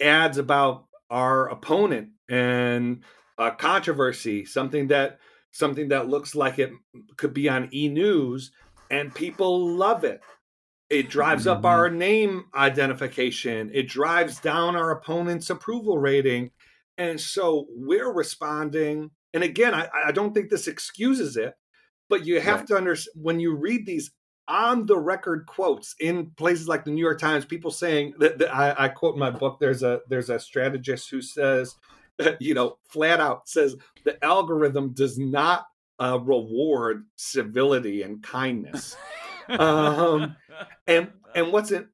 ads 0.00 0.38
about 0.38 0.86
our 1.10 1.48
opponent 1.48 2.10
and 2.28 3.04
a 3.38 3.50
controversy 3.52 4.44
something 4.44 4.88
that 4.88 5.18
something 5.52 5.88
that 5.88 6.08
looks 6.08 6.34
like 6.34 6.58
it 6.58 6.72
could 7.16 7.34
be 7.34 7.48
on 7.48 7.68
e-news 7.74 8.52
and 8.90 9.14
people 9.14 9.74
love 9.76 10.04
it 10.04 10.20
it 10.88 11.08
drives 11.08 11.46
up 11.46 11.62
Mhm. 11.62 11.64
our 11.64 11.90
name 11.90 12.46
identification 12.54 13.70
it 13.74 13.88
drives 13.88 14.40
down 14.40 14.76
our 14.76 14.90
opponent's 14.92 15.50
approval 15.50 15.98
rating 15.98 16.50
and 17.00 17.20
so 17.20 17.66
we're 17.70 18.12
responding 18.12 19.10
and 19.34 19.42
again 19.42 19.74
i, 19.74 19.88
I 20.06 20.12
don't 20.12 20.32
think 20.32 20.50
this 20.50 20.68
excuses 20.68 21.36
it 21.36 21.54
but 22.08 22.26
you 22.26 22.40
have 22.40 22.60
Right. 22.60 22.66
to 22.68 22.76
understand 22.76 23.22
when 23.22 23.40
you 23.40 23.54
read 23.56 23.86
these 23.86 24.10
on 24.48 24.84
the 24.86 24.98
record 24.98 25.46
quotes 25.46 25.94
in 26.00 26.32
places 26.36 26.66
like 26.66 26.84
the 26.84 26.90
New 26.90 27.00
York 27.00 27.20
Times, 27.20 27.44
people 27.44 27.70
saying 27.70 28.14
that, 28.18 28.38
that 28.38 28.52
I, 28.52 28.74
I 28.76 28.88
quote 28.88 29.14
in 29.14 29.20
my 29.20 29.30
book. 29.30 29.58
There's 29.60 29.84
a 29.84 30.00
there's 30.08 30.28
a 30.28 30.40
strategist 30.40 31.08
who 31.08 31.22
says, 31.22 31.76
you 32.40 32.54
know, 32.54 32.78
flat 32.88 33.20
out 33.20 33.48
says 33.48 33.76
the 34.04 34.22
algorithm 34.24 34.92
does 34.92 35.18
not 35.20 35.66
uh, 36.00 36.18
reward 36.20 37.04
civility 37.16 38.02
and 38.02 38.22
kindness. 38.22 38.96
Um, 39.48 40.36
and 40.86 41.10
and 41.34 41.52
what's 41.52 41.72
it? 41.72 41.88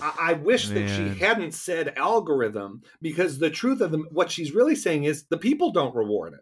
I, 0.00 0.14
I 0.18 0.32
wish 0.34 0.68
that 0.68 0.88
she 0.88 1.18
hadn't 1.18 1.52
said 1.52 1.94
algorithm 1.96 2.82
because 3.00 3.38
the 3.38 3.50
truth 3.50 3.80
of 3.80 3.90
the, 3.92 3.98
what 4.10 4.30
she's 4.30 4.52
really 4.54 4.74
saying 4.76 5.04
is 5.04 5.24
the 5.24 5.38
people 5.38 5.72
don't 5.72 5.94
reward 5.94 6.34
it. 6.34 6.40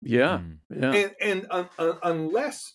Yeah, 0.00 0.38
Mm. 0.38 0.58
yeah, 0.70 0.92
and 0.94 1.14
and 1.20 1.46
un, 1.50 1.68
un- 1.78 1.98
unless 2.04 2.74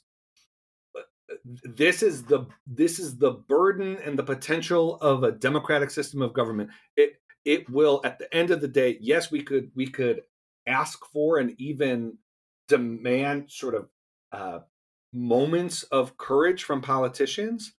uh, 0.97 1.01
this 1.45 2.03
is 2.03 2.23
the 2.23 2.47
this 2.67 2.99
is 2.99 3.17
the 3.17 3.31
burden 3.31 3.97
and 4.03 4.19
the 4.19 4.23
potential 4.23 4.97
of 4.97 5.23
a 5.23 5.31
democratic 5.31 5.89
system 5.89 6.21
of 6.21 6.33
government. 6.33 6.69
It 6.97 7.13
it 7.45 7.69
will 7.69 8.01
at 8.03 8.19
the 8.19 8.33
end 8.35 8.51
of 8.51 8.59
the 8.61 8.67
day 8.67 8.97
yes 8.99 9.31
we 9.31 9.41
could 9.41 9.71
we 9.75 9.87
could 9.87 10.21
ask 10.67 10.99
for 11.13 11.37
and 11.37 11.55
even 11.59 12.17
demand 12.67 13.51
sort 13.51 13.75
of 13.75 13.87
uh, 14.33 14.59
moments 15.13 15.83
of 15.83 16.17
courage 16.17 16.63
from 16.63 16.81
politicians 16.81 17.73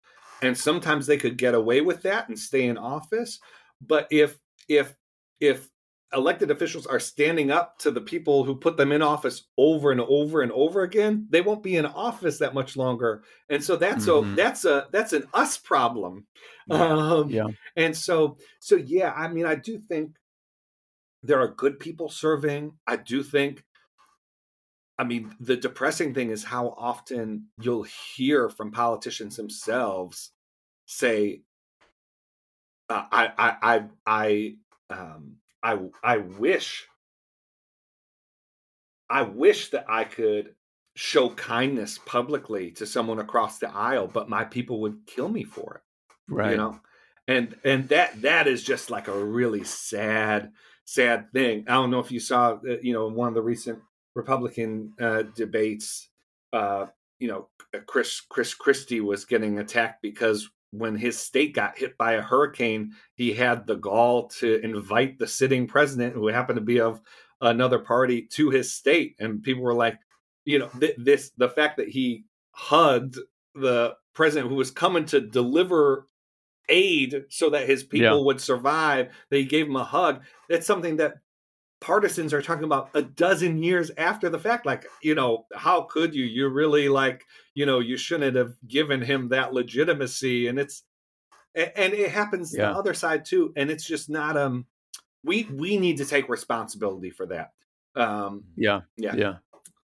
and 0.45 0.57
sometimes 0.57 1.07
they 1.07 1.17
could 1.17 1.37
get 1.39 1.55
away 1.55 1.81
with 1.81 2.03
that 2.03 2.29
and 2.29 2.39
stay 2.39 2.67
in 2.67 2.79
office 2.79 3.41
but 3.81 4.07
if 4.11 4.39
if 4.69 4.95
if 5.41 5.69
elected 6.13 6.51
officials 6.51 6.87
are 6.87 7.01
standing 7.01 7.51
up 7.51 7.77
to 7.79 7.91
the 7.91 8.01
people 8.01 8.45
who 8.45 8.55
put 8.55 8.77
them 8.77 8.93
in 8.93 9.03
office 9.03 9.49
over 9.59 9.91
and 9.91 10.01
over 10.01 10.43
and 10.43 10.53
over 10.53 10.83
again 10.83 11.27
they 11.31 11.41
won't 11.41 11.63
be 11.63 11.77
in 11.77 11.87
office 11.87 12.39
that 12.39 12.55
much 12.55 12.77
longer 12.77 13.25
and 13.49 13.63
so 13.65 13.75
that's 13.77 14.07
Mhm. 14.07 14.33
a 14.33 14.37
that's 14.37 14.65
a 14.65 14.87
that's 14.93 15.13
an 15.13 15.27
us 15.35 15.59
problem 15.59 16.27
um 16.71 17.31
Yeah. 17.31 17.49
and 17.77 17.97
so 17.97 18.39
so 18.61 18.77
yeah 18.77 19.13
i 19.17 19.27
mean 19.29 19.45
i 19.47 19.55
do 19.57 19.79
think 19.79 20.17
there 21.23 21.41
are 21.41 21.49
good 21.49 21.81
people 21.81 22.09
serving 22.09 22.79
i 22.87 22.97
do 22.97 23.23
think 23.23 23.65
i 24.99 25.05
mean 25.05 25.35
the 25.41 25.57
depressing 25.57 26.15
thing 26.15 26.31
is 26.31 26.45
how 26.45 26.69
often 26.79 27.49
you'll 27.61 27.87
hear 28.17 28.49
from 28.49 28.71
politicians 28.71 29.37
themselves 29.37 30.31
say 30.87 31.43
uh, 32.89 33.05
i 33.11 33.33
i 33.39 33.57
i 33.63 33.85
i 34.07 34.55
um 34.91 35.37
i 35.63 35.79
i 36.03 36.17
wish 36.19 36.87
i 39.09 39.23
wish 39.23 39.71
that 39.71 39.85
i 39.89 40.05
could 40.05 40.55
show 40.97 41.29
kindness 41.31 41.99
publicly 42.07 42.71
to 42.71 42.87
someone 42.87 43.19
across 43.19 43.59
the 43.59 43.71
aisle 43.75 44.07
but 44.07 44.29
my 44.29 44.45
people 44.45 44.81
would 44.81 44.99
kill 45.07 45.29
me 45.29 45.43
for 45.43 45.77
it 45.77 46.33
right. 46.33 46.53
you 46.53 46.57
know 46.57 46.79
and 47.27 47.57
and 47.65 47.89
that 47.89 48.21
that 48.23 48.47
is 48.47 48.63
just 48.63 48.91
like 48.91 49.09
a 49.09 49.25
really 49.25 49.65
sad 49.65 50.53
sad 50.85 51.33
thing 51.33 51.65
i 51.67 51.73
don't 51.73 51.91
know 51.91 52.01
if 52.01 52.13
you 52.13 52.21
saw 52.21 52.53
uh, 52.53 52.77
you 52.83 52.93
know 52.93 53.09
one 53.09 53.29
of 53.29 53.35
the 53.35 53.43
recent 53.43 53.79
republican 54.15 54.93
uh, 55.01 55.23
debates 55.35 56.09
uh 56.53 56.87
you 57.19 57.29
know 57.29 57.49
chris 57.87 58.21
chris 58.21 58.55
christie 58.55 59.01
was 59.01 59.25
getting 59.25 59.59
attacked 59.59 60.03
because 60.03 60.51
when 60.77 60.97
his 60.97 61.19
state 61.19 61.55
got 61.55 61.79
hit 61.79 61.97
by 61.99 62.13
a 62.15 62.21
hurricane 62.23 62.93
he 63.15 63.33
had 63.33 63.67
the 63.67 63.77
gall 63.77 64.29
to 64.29 64.61
invite 64.65 65.19
the 65.19 65.27
sitting 65.27 65.67
president 65.67 66.15
who 66.15 66.27
happened 66.29 66.57
to 66.57 66.61
be 66.65 66.81
of 66.81 67.01
another 67.41 67.79
party 67.79 68.23
to 68.31 68.51
his 68.51 68.75
state 68.75 69.15
and 69.19 69.43
people 69.43 69.63
were 69.63 69.75
like 69.75 69.99
you 70.45 70.59
know 70.59 70.69
th- 70.81 70.97
this 70.99 71.31
the 71.37 71.49
fact 71.49 71.77
that 71.77 71.89
he 71.89 72.25
hugged 72.53 73.19
the 73.55 73.95
president 74.15 74.49
who 74.49 74.57
was 74.57 74.71
coming 74.71 75.05
to 75.05 75.21
deliver 75.21 76.09
aid 76.69 77.25
so 77.29 77.51
that 77.51 77.69
his 77.69 77.83
people 77.85 78.19
Yeah. 78.19 78.25
would 78.25 78.41
survive 78.41 79.09
that 79.31 79.37
he 79.37 79.45
gave 79.45 79.67
him 79.67 79.77
a 79.77 79.85
hug 79.85 80.23
that's 80.49 80.67
something 80.67 80.97
that 80.97 81.15
partisans 81.85 82.33
are 82.33 82.41
talking 82.41 82.65
about 82.65 82.89
a 82.95 83.03
dozen 83.03 83.63
years 83.63 83.91
after 83.99 84.31
the 84.31 84.39
fact 84.39 84.65
like 84.65 84.87
you 85.03 85.15
know 85.15 85.45
how 85.55 85.83
could 85.83 86.15
you? 86.15 86.25
You 86.25 86.49
really 86.49 86.89
like 86.89 87.27
you 87.55 87.67
know 87.67 87.79
you 87.81 87.99
shouldn't 87.99 88.37
have 88.37 88.55
given 88.67 89.03
him 89.03 89.29
that 89.29 89.53
legitimacy. 89.53 90.47
And 90.49 90.59
it's 90.59 90.83
and 91.55 91.93
it 91.93 92.11
happens 92.11 92.55
Yeah. 92.57 92.73
the 92.73 92.79
other 92.79 92.95
side 92.95 93.27
too. 93.27 93.53
And 93.55 93.71
it's 93.71 93.87
just 93.87 94.09
not 94.09 94.37
um 94.39 94.67
we 95.23 95.45
we 95.53 95.77
need 95.77 95.99
to 95.99 96.07
take 96.07 96.29
responsibility 96.31 97.11
for 97.11 97.27
that. 97.27 97.53
Um 97.95 98.45
Yeah, 98.57 98.81
yeah. 98.97 99.15
Yeah, 99.15 99.35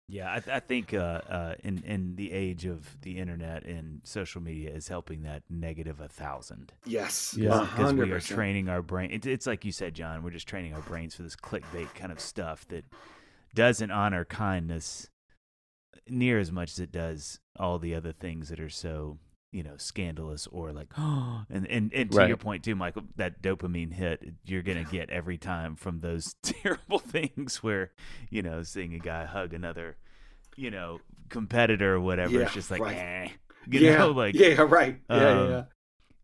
Yeah, 0.09 0.33
I, 0.33 0.39
th- 0.39 0.55
I 0.57 0.61
think 0.61 0.95
uh, 0.95 1.21
uh, 1.29 1.55
in 1.65 1.83
in 1.85 2.15
the 2.15 2.31
age 2.33 2.65
of 2.65 2.97
the 3.03 3.19
internet 3.19 3.65
and 3.65 4.01
social 4.05 4.41
media 4.41 4.71
is 4.71 4.87
helping 4.87 5.23
that 5.23 5.43
negative 5.51 6.01
a 6.01 6.07
thousand. 6.09 6.73
yes 6.85 7.35
Yeah. 7.37 7.67
because 7.71 7.93
we 7.93 8.11
are 8.13 8.21
training 8.21 8.69
our 8.69 8.83
brain. 8.83 9.11
It's, 9.11 9.27
it's 9.27 9.47
like 9.49 9.65
you 9.65 9.73
said, 9.73 9.95
Jon. 9.95 10.23
We're 10.23 10.31
just 10.31 10.47
training 10.47 10.75
our 10.75 10.81
brains 10.83 11.17
for 11.17 11.23
this 11.25 11.35
clickbait 11.35 11.93
kind 11.97 12.13
of 12.13 12.21
stuff 12.21 12.67
that 12.69 12.85
doesn't 13.55 13.91
honor 13.91 14.25
kindness 14.25 15.09
near 16.09 16.39
as 16.39 16.53
much 16.53 16.71
as 16.73 16.79
it 16.79 16.93
does 16.93 17.41
all 17.59 17.79
the 17.81 17.95
other 17.95 18.13
things 18.13 18.49
that 18.51 18.61
are 18.61 18.69
so 18.69 19.19
you 19.51 19.63
know 19.63 19.77
scandalous 19.77 20.47
or 20.49 20.73
like 20.73 20.89
oh 20.99 21.43
and 21.51 21.67
and, 21.69 21.93
and 21.95 22.11
to 22.13 22.19
Right. 22.19 22.29
your 22.29 22.37
point 22.37 22.63
too 22.63 22.75
michael 22.77 23.05
that 23.17 23.41
dopamine 23.43 23.93
hit 23.93 24.23
you're 24.45 24.63
gonna 24.63 24.85
get 24.85 25.09
every 25.11 25.39
time 25.39 25.75
from 25.75 26.01
those 26.01 26.35
terrible 26.43 26.99
things 26.99 27.63
where 27.63 27.93
you 28.29 28.43
know 28.43 28.63
seeing 28.63 28.93
a 28.95 28.99
guy 28.99 29.25
hug 29.25 29.55
another 29.55 29.97
you 30.57 30.71
know 30.71 31.01
competitor 31.29 31.95
or 31.95 32.01
whatever 32.01 32.33
Yeah, 32.33 32.41
it's 32.41 32.55
just 32.55 32.71
like 32.71 32.81
right. 32.81 32.97
eh. 32.97 33.29
you 33.71 33.81
yeah 33.81 33.99
know 33.99 34.11
like 34.11 34.35
yeah 34.35 34.61
right 34.63 35.01
yeah 35.11 35.41
um, 35.41 35.51
yeah 35.51 35.65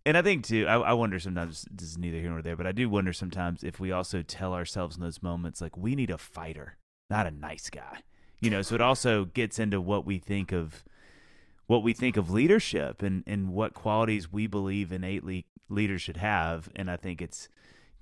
and 0.04 0.16
I 0.18 0.22
think 0.22 0.44
too, 0.44 0.66
I, 0.66 0.74
I 0.80 0.92
wonder 0.94 1.20
sometimes 1.20 1.64
this 1.70 1.90
is 1.90 1.96
neither 1.96 2.18
here 2.18 2.30
nor 2.30 2.42
there, 2.42 2.56
but 2.56 2.66
I 2.66 2.72
do 2.72 2.88
wonder 2.88 3.12
sometimes 3.12 3.62
if 3.62 3.78
we 3.78 3.92
also 3.92 4.20
tell 4.20 4.52
ourselves 4.52 4.96
in 4.96 5.02
those 5.02 5.22
moments 5.22 5.60
like 5.60 5.76
we 5.76 5.94
need 5.94 6.10
a 6.10 6.18
fighter, 6.18 6.76
not 7.08 7.24
a 7.28 7.30
nice 7.30 7.70
guy. 7.70 8.00
You 8.40 8.50
know, 8.50 8.62
so 8.62 8.74
it 8.74 8.80
also 8.80 9.26
gets 9.26 9.60
into 9.60 9.80
what 9.80 10.04
we 10.04 10.18
think 10.18 10.50
of 10.50 10.82
what 11.68 11.84
we 11.84 11.92
think 11.92 12.16
of 12.16 12.32
leadership 12.32 13.00
and, 13.00 13.22
and 13.28 13.50
what 13.50 13.74
qualities 13.74 14.32
we 14.32 14.48
believe 14.48 14.90
innately 14.90 15.46
leaders 15.68 16.02
should 16.02 16.16
have. 16.16 16.68
And 16.74 16.90
I 16.90 16.96
think 16.96 17.22
it's 17.22 17.48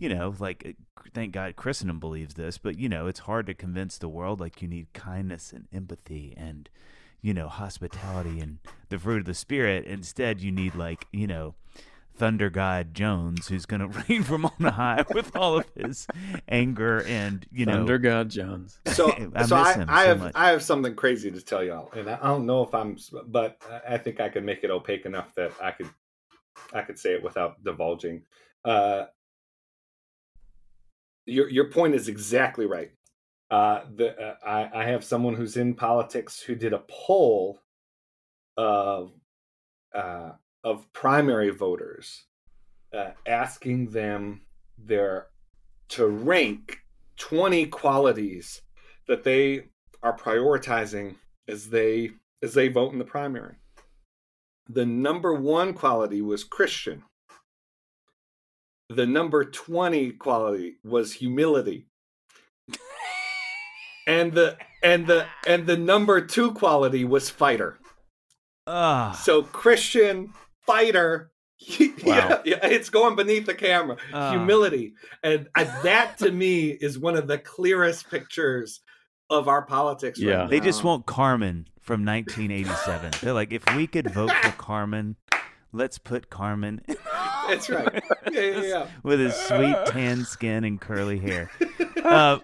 you 0.00 0.08
know, 0.08 0.34
like 0.40 0.76
thank 1.14 1.32
God 1.32 1.54
Christendom 1.54 2.00
believes 2.00 2.34
this, 2.34 2.58
but 2.58 2.78
you 2.78 2.88
know, 2.88 3.06
it's 3.06 3.20
hard 3.20 3.46
to 3.46 3.54
convince 3.54 3.98
the 3.98 4.08
world 4.08 4.40
like 4.40 4.62
you 4.62 4.66
need 4.66 4.92
kindness 4.94 5.52
and 5.52 5.68
empathy 5.72 6.34
and 6.36 6.68
you 7.22 7.34
know, 7.34 7.48
hospitality 7.48 8.40
and 8.40 8.58
the 8.88 8.98
fruit 8.98 9.18
of 9.18 9.24
the 9.26 9.34
spirit. 9.34 9.84
Instead, 9.84 10.40
you 10.40 10.50
need 10.50 10.74
like, 10.74 11.06
you 11.12 11.26
know, 11.26 11.54
Thunder 12.16 12.48
God 12.48 12.94
Jones, 12.94 13.48
who's 13.48 13.66
going 13.66 13.80
to 13.90 14.04
rain 14.08 14.22
from 14.22 14.46
on 14.46 14.72
high 14.72 15.04
with 15.14 15.36
all 15.36 15.58
of 15.58 15.66
his 15.76 16.06
anger 16.48 17.02
and 17.02 17.46
you 17.52 17.66
know. 17.66 17.74
Thunder 17.74 17.98
God 17.98 18.30
Jones. 18.30 18.80
So, 18.90 19.10
I 19.34 19.44
so 19.44 19.56
miss 19.56 19.68
I, 19.68 19.74
him 19.74 19.86
I 19.88 20.02
so 20.02 20.08
have 20.08 20.20
much. 20.20 20.32
I 20.34 20.48
have 20.48 20.62
something 20.62 20.94
crazy 20.94 21.30
to 21.30 21.40
tell 21.40 21.62
y'all, 21.62 21.90
and 21.92 22.08
I 22.08 22.18
I 22.20 22.28
don't 22.28 22.46
know 22.46 22.62
if 22.62 22.74
I'm, 22.74 22.96
but 23.26 23.62
I 23.88 23.98
think 23.98 24.20
I 24.20 24.28
could 24.28 24.44
make 24.44 24.64
it 24.64 24.70
opaque 24.70 25.06
enough 25.06 25.34
that 25.34 25.52
I 25.62 25.70
could 25.70 25.88
I 26.72 26.82
could 26.82 26.98
say 26.98 27.12
it 27.12 27.22
without 27.22 27.62
divulging. 27.62 28.22
Uh, 28.64 29.06
your 31.30 31.48
your 31.48 31.70
point 31.70 31.94
is 31.94 32.08
exactly 32.08 32.66
right. 32.66 32.90
Uh, 33.50 33.82
the 33.94 34.18
uh, 34.18 34.34
I, 34.46 34.82
I 34.82 34.84
have 34.84 35.04
someone 35.04 35.34
who's 35.34 35.56
in 35.56 35.74
politics 35.74 36.40
who 36.40 36.54
did 36.54 36.72
a 36.72 36.84
poll 36.88 37.60
of 38.56 39.12
uh, 39.94 40.32
of 40.62 40.92
primary 40.92 41.50
voters, 41.50 42.26
uh, 42.94 43.10
asking 43.26 43.90
them 43.90 44.42
their 44.78 45.26
to 45.90 46.06
rank 46.06 46.78
twenty 47.16 47.66
qualities 47.66 48.62
that 49.08 49.24
they 49.24 49.64
are 50.02 50.16
prioritizing 50.16 51.16
as 51.48 51.70
they 51.70 52.10
as 52.42 52.54
they 52.54 52.68
vote 52.68 52.92
in 52.92 52.98
the 52.98 53.04
primary. 53.04 53.56
The 54.68 54.86
number 54.86 55.34
one 55.34 55.74
quality 55.74 56.22
was 56.22 56.44
Christian. 56.44 57.02
The 58.90 59.06
number 59.06 59.44
20 59.44 60.10
quality 60.12 60.76
was 60.84 61.12
humility. 61.12 61.86
And 64.06 64.32
the 64.32 64.56
and 64.82 65.06
the 65.06 65.26
and 65.46 65.66
the 65.66 65.76
number 65.76 66.20
2 66.20 66.52
quality 66.52 67.04
was 67.04 67.30
fighter. 67.30 67.78
Ah, 68.66 69.12
So 69.22 69.42
Christian 69.42 70.32
fighter 70.66 71.30
yeah, 71.60 71.88
Wow. 72.04 72.42
yeah, 72.44 72.58
it's 72.66 72.88
going 72.90 73.14
beneath 73.16 73.46
the 73.46 73.54
camera. 73.54 73.96
Ah. 74.12 74.30
Humility. 74.32 74.94
And 75.22 75.48
uh, 75.54 75.64
that 75.82 76.18
to 76.18 76.32
me 76.32 76.68
is 76.70 76.98
one 76.98 77.16
of 77.16 77.26
the 77.28 77.38
clearest 77.38 78.10
pictures 78.10 78.80
of 79.28 79.46
our 79.46 79.62
politics 79.62 80.18
right 80.18 80.28
Yeah. 80.28 80.46
they 80.46 80.58
just 80.60 80.82
want 80.82 81.06
Carman 81.06 81.68
from 81.80 82.04
1987. 82.04 83.12
They're 83.20 83.32
like, 83.34 83.52
if 83.52 83.62
we 83.76 83.86
could 83.86 84.10
vote 84.12 84.32
for 84.42 84.50
Carman, 84.58 85.16
let's 85.72 85.98
put 85.98 86.30
Carman 86.30 86.80
That's 87.48 87.70
right. 87.70 88.02
Yeah, 88.30 88.40
yeah, 88.42 88.62
yeah. 88.62 88.86
with 89.02 89.18
his 89.18 89.34
sweet 89.34 89.74
tan 89.86 90.24
skin 90.24 90.62
and 90.62 90.80
curly 90.80 91.18
hair. 91.18 91.50
Uh, 92.04 92.38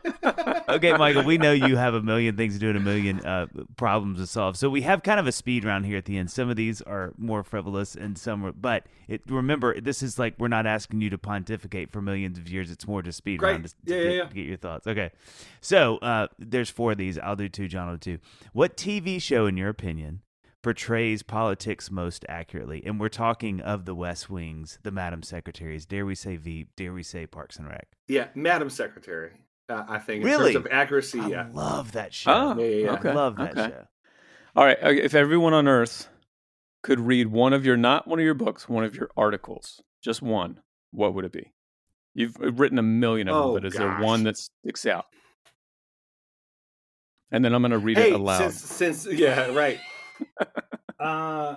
okay, 0.69 0.97
Michael, 0.97 1.23
we 1.23 1.39
know 1.39 1.53
you 1.53 1.77
have 1.77 1.95
a 1.95 2.03
million 2.03 2.37
things 2.37 2.55
to 2.55 2.59
do 2.61 2.69
and 2.71 2.77
a 2.77 2.81
million 2.81 3.25
uh, 3.25 3.47
problems 3.77 4.19
to 4.19 4.27
solve. 4.27 4.57
So 4.57 4.69
we 4.69 4.83
have 4.83 5.05
kind 5.05 5.21
of 5.21 5.29
a 5.29 5.33
speed 5.33 5.65
round 5.65 5.87
here 5.87 5.97
at 5.97 6.07
the 6.07 6.19
end. 6.19 6.31
Some 6.31 6.51
of 6.51 6.57
these 6.57 6.83
are 6.83 7.13
more 7.19 7.45
frivolous 7.45 7.95
and 7.95 8.19
some 8.19 8.45
are, 8.45 8.53
but 8.53 8.85
it, 9.07 9.23
remember, 9.29 9.81
this 9.81 10.03
is 10.03 10.19
like 10.19 10.35
we're 10.39 10.49
not 10.49 10.67
asking 10.67 11.01
you 11.03 11.11
to 11.11 11.19
pontificate 11.19 11.93
for 11.93 12.03
millions 12.03 12.37
of 12.37 12.49
years. 12.49 12.71
It's 12.71 12.87
more 12.89 13.01
just 13.01 13.19
speed 13.19 13.39
Great. 13.39 13.53
round 13.53 13.65
to, 13.67 13.71
to 13.71 13.77
Yeah, 13.87 13.97
yeah, 14.11 14.19
get, 14.23 14.29
to 14.31 14.35
get 14.35 14.47
your 14.47 14.57
thoughts. 14.57 14.87
Okay. 14.89 15.11
So 15.61 15.99
uh, 15.99 16.27
there's 16.39 16.71
four 16.71 16.93
of 16.93 16.99
these. 16.99 17.17
I'll 17.19 17.37
do 17.37 17.49
two, 17.49 17.69
Jon 17.69 17.87
will 17.89 17.97
do 17.97 18.17
two. 18.17 18.23
What 18.53 18.77
TV 18.77 19.23
show, 19.23 19.47
in 19.47 19.57
your 19.57 19.69
opinion, 19.69 20.21
portrays 20.67 21.23
politics 21.23 21.93
most 21.93 22.27
accurately? 22.29 22.83
And 22.85 22.99
we're 22.99 23.09
talking 23.09 23.61
of 23.61 23.85
the 23.85 23.95
West 23.95 24.29
Wings, 24.29 24.81
the 24.83 24.91
Madam 24.91 25.23
Secretaries. 25.23 25.87
Dare 25.87 26.05
we 26.05 26.17
say 26.17 26.35
Veep? 26.35 26.75
Dare 26.75 26.93
we 26.93 27.05
say 27.05 27.25
Parks 27.25 27.57
and 27.57 27.69
Rec? 27.69 27.87
Yeah, 28.09 28.27
Madam 28.35 28.69
Secretary. 28.69 29.31
Uh, 29.69 29.85
I 29.89 30.01
think 30.01 30.23
in 30.23 30.27
Really? 30.29 30.55
terms 30.55 30.67
of 30.67 30.73
accuracy, 30.73 31.21
I 31.21 31.29
yeah. 31.29 31.47
love 31.53 31.93
that 31.93 32.13
show. 32.13 32.33
Oh, 32.33 32.61
Yeah, 32.61 32.67
yeah, 32.67 32.85
yeah. 32.87 32.93
okay. 32.95 33.11
I 33.11 33.13
love 33.15 33.37
that 33.37 33.57
okay. 33.57 33.69
show. 33.75 33.85
All 34.57 34.65
right. 34.65 34.77
okay, 34.83 35.01
If 35.01 35.15
everyone 35.15 35.55
on 35.55 35.69
Earth 35.69 36.09
could 36.83 36.99
read 36.99 37.29
one 37.29 37.53
of 37.53 37.65
your, 37.65 37.77
not 37.77 38.09
one 38.09 38.19
of 38.19 38.25
your 38.25 38.35
books, 38.35 38.69
one 38.69 38.83
of 38.83 38.97
your 38.97 39.09
articles, 39.17 39.81
just 40.03 40.21
one, 40.21 40.63
what 40.91 41.15
would 41.15 41.25
it 41.25 41.33
be? 41.33 41.53
You've 42.13 42.37
written 42.41 42.81
a 42.81 42.83
million 42.83 43.29
of 43.29 43.37
them, 43.37 43.45
Oh, 43.51 43.55
but 43.55 43.65
is 43.65 43.75
there 43.75 43.99
one 44.01 44.25
that 44.25 44.37
sticks 44.37 44.85
out? 44.85 45.07
And 47.31 47.45
then 47.45 47.55
I'm 47.55 47.63
going 47.63 47.71
to 47.71 47.79
read 47.79 47.99
hey, 47.99 48.09
it 48.11 48.15
aloud. 48.15 48.39
since 48.51 49.05
since 49.05 49.07
yeah, 49.07 49.53
right. 49.55 49.79
Uh, 50.99 51.57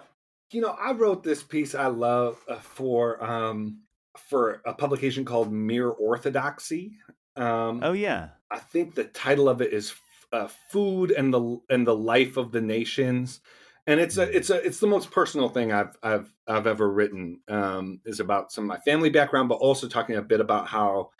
you 0.52 0.61
know, 0.61 0.72
I 0.72 0.91
wrote 0.94 1.23
this 1.23 1.44
piece 1.44 1.76
I 1.76 1.88
love 1.88 2.44
uh, 2.48 2.56
for 2.56 3.23
um 3.23 3.81
for 4.18 4.61
a 4.65 4.73
publication 4.73 5.26
called 5.26 5.52
Mere 5.52 5.90
Orthodoxy. 5.90 6.94
Um, 7.36 7.81
Oh 7.84 7.94
yeah. 7.94 8.30
I 8.52 8.60
think 8.60 8.95
the 8.95 9.06
title 9.06 9.48
of 9.48 9.61
it 9.61 9.72
is 9.73 9.94
uh, 10.34 10.48
"Food 10.72 11.11
and 11.11 11.34
the 11.34 11.60
and 11.69 11.86
the 11.86 11.95
Life 11.95 12.38
of 12.38 12.52
the 12.52 12.61
Nations," 12.61 13.41
and 13.88 13.99
it's 13.99 14.18
a 14.18 14.23
it's 14.36 14.49
a 14.49 14.56
it's 14.65 14.80
the 14.80 14.88
most 14.88 15.11
personal 15.11 15.49
thing 15.49 15.72
I've 15.72 15.95
I've 16.02 16.34
I've 16.48 16.68
ever 16.68 16.91
written. 16.91 17.41
Um, 17.48 18.02
is 18.06 18.19
about 18.19 18.52
some 18.52 18.64
of 18.65 18.68
my 18.68 18.80
family 18.80 19.10
background, 19.10 19.49
but 19.49 19.56
also 19.56 19.88
talking 19.88 20.15
a 20.15 20.22
bit 20.22 20.41
about 20.41 20.68
how 20.68 21.11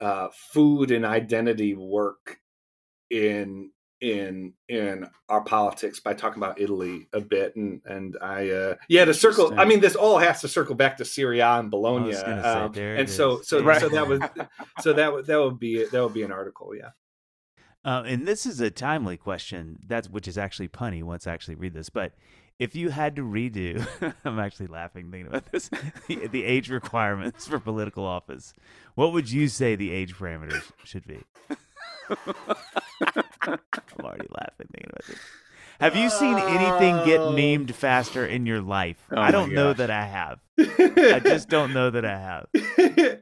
uh, 0.00 0.28
food 0.52 0.90
and 0.90 1.04
identity 1.06 1.74
work 1.74 2.38
in 3.10 3.70
in 4.00 4.52
in 4.68 5.08
our 5.30 5.40
politics 5.42 6.00
by 6.00 6.12
talking 6.12 6.42
about 6.42 6.60
Italy 6.60 7.08
a 7.14 7.20
bit 7.20 7.56
and 7.56 7.80
and 7.86 8.16
I 8.20 8.50
uh 8.50 8.74
yeah 8.88 9.06
to 9.06 9.14
circle 9.14 9.58
I 9.58 9.64
mean 9.64 9.80
this 9.80 9.96
all 9.96 10.18
has 10.18 10.42
to 10.42 10.48
circle 10.48 10.74
back 10.74 10.98
to 10.98 11.04
Ciro 11.04 11.34
and 11.40 11.70
Bologna 11.70 12.12
say, 12.12 12.22
um, 12.24 12.72
and 12.76 13.08
so 13.08 13.38
is. 13.38 13.48
so 13.48 13.62
Right. 13.62 13.80
so 13.80 13.88
that 13.88 14.06
was 14.06 14.20
so 14.80 14.92
that 14.92 15.12
would 15.12 15.26
that 15.26 15.40
would 15.40 15.58
be 15.58 15.84
that 15.86 16.02
would 16.02 16.12
be 16.12 16.22
an 16.22 16.32
article 16.32 16.74
yeah 16.76 16.90
Uh, 17.86 18.02
and 18.04 18.26
this 18.26 18.46
is 18.46 18.60
a 18.60 18.68
timely 18.70 19.16
question. 19.16 19.78
That's 19.86 20.10
which 20.10 20.26
is 20.28 20.36
actually 20.36 20.68
punny 20.68 21.02
once 21.04 21.26
I 21.26 21.32
actually 21.32 21.54
read 21.54 21.72
this. 21.72 21.88
But 21.88 22.12
if 22.58 22.74
you 22.74 22.90
had 22.90 23.14
to 23.16 23.22
redo, 23.22 23.86
I'm 24.24 24.40
actually 24.40 24.66
laughing 24.66 25.10
thinking 25.10 25.28
about 25.28 25.50
this. 25.52 25.70
The, 26.08 26.26
the 26.26 26.44
age 26.44 26.68
requirements 26.68 27.46
for 27.46 27.60
political 27.60 28.04
office. 28.04 28.52
What 28.94 29.12
would 29.12 29.30
you 29.30 29.46
say 29.48 29.76
the 29.76 29.92
age 29.92 30.14
parameters 30.16 30.70
should 30.84 31.06
be? 31.06 31.20
I'm 33.46 33.58
already 34.04 34.26
laughing 34.30 34.66
thinking 34.72 34.90
about 34.90 35.06
this. 35.06 35.18
Have 35.80 35.94
you 35.96 36.08
seen 36.10 36.38
anything 36.38 37.04
get 37.04 37.20
Oh. 37.20 37.28
memed 37.30 37.70
faster 37.72 38.24
in 38.26 38.46
your 38.46 38.60
life? 38.62 38.98
Oh 39.10 39.20
I 39.20 39.30
don't 39.30 39.52
know 39.52 39.72
that 39.72 39.90
I 39.90 40.04
have. 40.06 40.38
I 40.58 41.20
just 41.24 41.48
don't 41.48 41.72
know 41.74 41.90
that 41.90 42.04
I 42.04 42.18
have. 42.18 43.20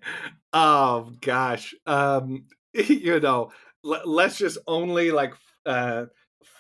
oh 0.53 1.11
gosh 1.21 1.75
um 1.87 2.45
you 2.73 3.19
know 3.21 3.51
l- 3.85 4.03
let's 4.05 4.39
just 4.39 4.59
only 4.69 5.11
like 5.11 5.35
uh 5.67 6.05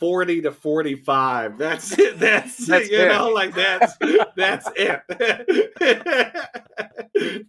40 0.00 0.42
to 0.42 0.50
45 0.50 1.58
that's 1.58 1.96
it 1.96 2.18
that's, 2.18 2.66
That's 2.66 2.86
it 2.88 2.90
you 2.92 2.98
fair. 2.98 3.08
know 3.10 3.28
like 3.28 3.54
that's 3.54 3.96
that's 4.36 4.68
it 4.74 5.00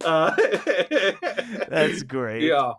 uh, 0.04 0.36
That's 1.68 2.02
great. 2.04 2.42
yeah 2.42 2.72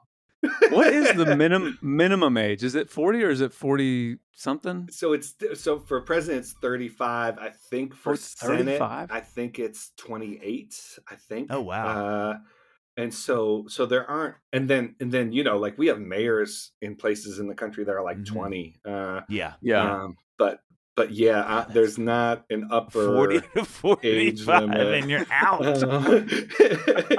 what 0.70 0.94
is 0.94 1.14
the 1.16 1.36
minimum 1.36 1.78
minimum 1.82 2.38
age? 2.38 2.64
Is 2.64 2.76
it 2.76 2.90
40 2.90 3.24
or 3.24 3.30
is 3.30 3.42
it 3.42 3.54
40 3.54 4.18
something? 4.34 4.88
so 4.92 5.14
it's 5.14 5.34
so 5.56 5.80
for 5.80 6.00
president 6.02 6.42
it's 6.44 6.54
35 6.62 7.40
i 7.40 7.50
think 7.72 7.96
for 7.96 8.14
Oh, 8.14 8.16
senate 8.16 8.66
35? 8.78 9.12
i 9.12 9.20
think 9.20 9.58
it's 9.58 9.92
28 9.98 11.00
i 11.10 11.16
think 11.16 11.48
Oh, 11.52 11.62
wow. 11.62 11.88
uh 11.88 12.38
and 12.98 13.12
so 13.14 13.66
so 13.68 13.86
there 13.88 14.08
aren't 14.10 14.36
and 14.54 14.70
then 14.70 14.96
and 15.00 15.12
then 15.12 15.32
you 15.32 15.44
know 15.44 15.58
like 15.58 15.76
we 15.80 15.88
have 15.88 16.00
mayors 16.00 16.72
in 16.82 16.96
places 16.96 17.40
in 17.40 17.48
the 17.48 17.56
country 17.56 17.84
that 17.84 17.92
are 17.96 18.04
like 18.04 18.18
Mhm. 18.20 18.26
20 18.28 18.76
uh 18.86 19.22
Yeah. 19.28 19.54
Yeah. 19.62 20.04
um 20.04 20.18
but 20.38 20.60
but 20.98 21.12
yeah 21.12 21.42
I, 21.70 21.72
there's 21.72 21.98
not 21.98 22.44
an 22.50 22.68
upper 22.72 23.06
40 23.16 23.40
to 23.56 23.64
45 23.64 24.64
limit. 24.64 24.94
and 24.96 25.10
you're 25.10 25.26
out. 25.32 25.62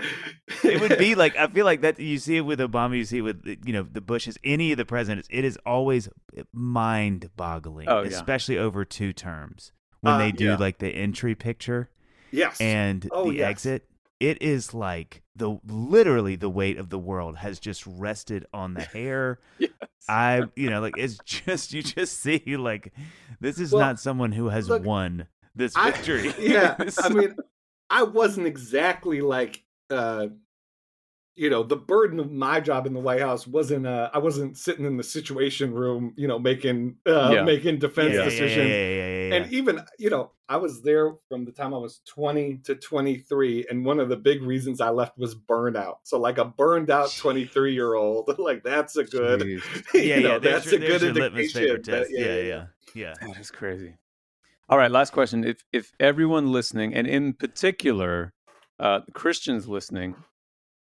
Uh, 0.61 0.65
it 0.65 0.81
would 0.81 0.99
be 0.99 1.15
like 1.15 1.37
I 1.37 1.47
feel 1.47 1.65
like 1.65 1.83
that 1.83 1.99
you 2.01 2.19
see 2.19 2.37
it 2.39 2.41
with 2.41 2.59
Obama, 2.59 2.97
you 2.97 3.05
see 3.05 3.19
it 3.19 3.23
with 3.23 3.43
you 3.65 3.73
know 3.73 3.83
the 3.83 4.01
Bushes, 4.01 4.39
any 4.43 4.73
of 4.73 4.79
the 4.79 4.85
presidents. 4.85 5.29
It 5.31 5.45
is 5.45 5.59
always 5.67 6.09
mind-boggling, 6.53 7.89
Oh, 7.89 8.03
yeah. 8.03 8.09
especially 8.09 8.59
over 8.59 8.85
two 8.85 9.13
terms 9.13 9.73
when 10.01 10.15
Uh, 10.15 10.19
they 10.19 10.33
do 10.33 10.47
yeah. 10.47 10.57
like 10.57 10.79
the 10.79 10.89
entry 10.91 11.35
picture 11.35 11.91
yes 12.31 12.61
and 12.61 13.09
Oh, 13.13 13.31
the 13.31 13.39
yes. 13.39 13.49
exit. 13.51 13.89
It 14.21 14.41
is 14.43 14.75
like 14.75 15.23
the 15.39 15.59
literally 15.67 16.37
the 16.37 16.51
weight 16.51 16.79
of 16.79 16.91
the 16.91 16.99
world 16.99 17.39
has 17.39 17.59
just 17.59 17.87
rested 17.87 18.45
on 18.53 18.75
the 18.75 18.83
hair. 18.83 19.39
Yes. 19.59 19.71
I 20.09 20.43
you 20.57 20.71
know 20.71 20.81
like 20.81 20.97
it's 20.97 21.19
just 21.25 21.73
you 21.73 21.83
just 21.83 22.19
see 22.23 22.57
like 22.57 22.93
this 23.41 23.59
is 23.59 23.73
Well, 23.73 23.81
not 23.81 23.99
someone 24.01 24.33
who 24.33 24.49
has 24.49 24.69
look, 24.69 24.85
won 24.85 25.27
this 25.55 25.75
I- 25.77 25.91
victory. 25.91 26.33
yeah 26.39 26.77
i 27.03 27.09
mean 27.09 27.35
i 27.91 28.03
wasn't 28.05 28.47
exactly 28.47 29.21
like 29.21 29.65
uh 29.91 30.29
you 31.39 31.49
know 31.49 31.63
the 31.63 31.77
burden 31.77 32.19
of 32.19 32.33
my 32.33 32.61
job 32.61 32.87
in 32.87 32.93
the 32.93 33.01
white 33.01 33.21
house 33.21 33.47
wasn't 33.47 33.87
uh 33.87 34.11
i 34.13 34.19
wasn't 34.19 34.57
sitting 34.57 34.85
in 34.85 34.97
the 34.97 35.03
situation 35.03 35.73
room 35.73 36.13
you 36.17 36.27
know 36.27 36.39
making 36.39 36.97
uh 37.07 37.31
Yeah. 37.33 37.43
making 37.45 37.79
defense 37.79 38.11
yeah, 38.15 38.19
yeah, 38.19 38.23
yeah, 38.25 38.29
decisions 38.29 38.69
yeah, 38.71 38.77
yeah, 38.77 38.89
yeah, 39.07 39.29
yeah. 39.29 39.35
and 39.37 39.53
even 39.53 39.81
you 39.99 40.11
know 40.11 40.33
i 40.49 40.57
was 40.57 40.83
there 40.83 41.13
from 41.29 41.45
the 41.45 41.53
time 41.53 41.73
i 41.73 41.79
was 41.79 42.01
20 42.09 42.59
to 42.65 42.75
23 42.75 43.67
and 43.71 43.85
one 43.85 44.01
of 44.01 44.09
the 44.09 44.17
big 44.17 44.43
reasons 44.43 44.81
i 44.81 44.91
left 44.91 45.17
was 45.17 45.35
burnout 45.35 45.97
so 46.03 46.19
like 46.19 46.39
a 46.39 46.45
burned 46.45 46.91
out 46.91 47.11
23 47.17 47.73
year 47.73 47.95
old 47.95 48.35
like 48.39 48.63
that's 48.65 48.97
a 48.97 49.05
good 49.05 49.41
Jeez. 49.43 49.63
you 49.95 50.01
yeah, 50.01 50.19
know, 50.19 50.33
yeah. 50.33 50.39
That's 50.39 50.67
your, 50.73 50.83
a 50.83 50.87
good 50.87 51.03
your 51.03 51.13
litmus 51.13 51.53
paper 51.53 51.75
indication 51.77 51.93
that- 51.93 52.11
Yeah, 52.11 52.35
yeah, 52.41 52.65
yeah. 52.95 53.15
That 53.21 53.39
is 53.39 53.51
crazy. 53.51 53.95
All 54.69 54.77
right, 54.77 54.91
last 54.91 55.13
question. 55.13 55.45
If 55.45 55.65
if 55.73 55.93
everyone 55.99 56.53
listening, 56.53 56.93
and 56.95 57.07
in 57.07 57.33
particular 57.33 58.35
uh, 58.79 59.01
Christians 59.15 59.67
listening, 59.67 60.15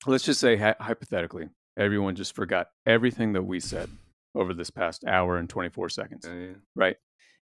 let's 0.06 0.24
just 0.24 0.40
say 0.40 0.56
hy- 0.56 0.76
hypothetically, 0.80 1.48
everyone 1.76 2.14
just 2.14 2.34
forgot 2.34 2.68
everything 2.86 3.32
that 3.34 3.42
we 3.42 3.60
said 3.60 3.88
over 4.34 4.54
this 4.54 4.70
past 4.70 5.04
hour 5.06 5.36
and 5.36 5.48
24 5.48 5.88
seconds, 5.88 6.26
Yeah, 6.26 6.34
yeah. 6.34 6.52
right? 6.74 6.96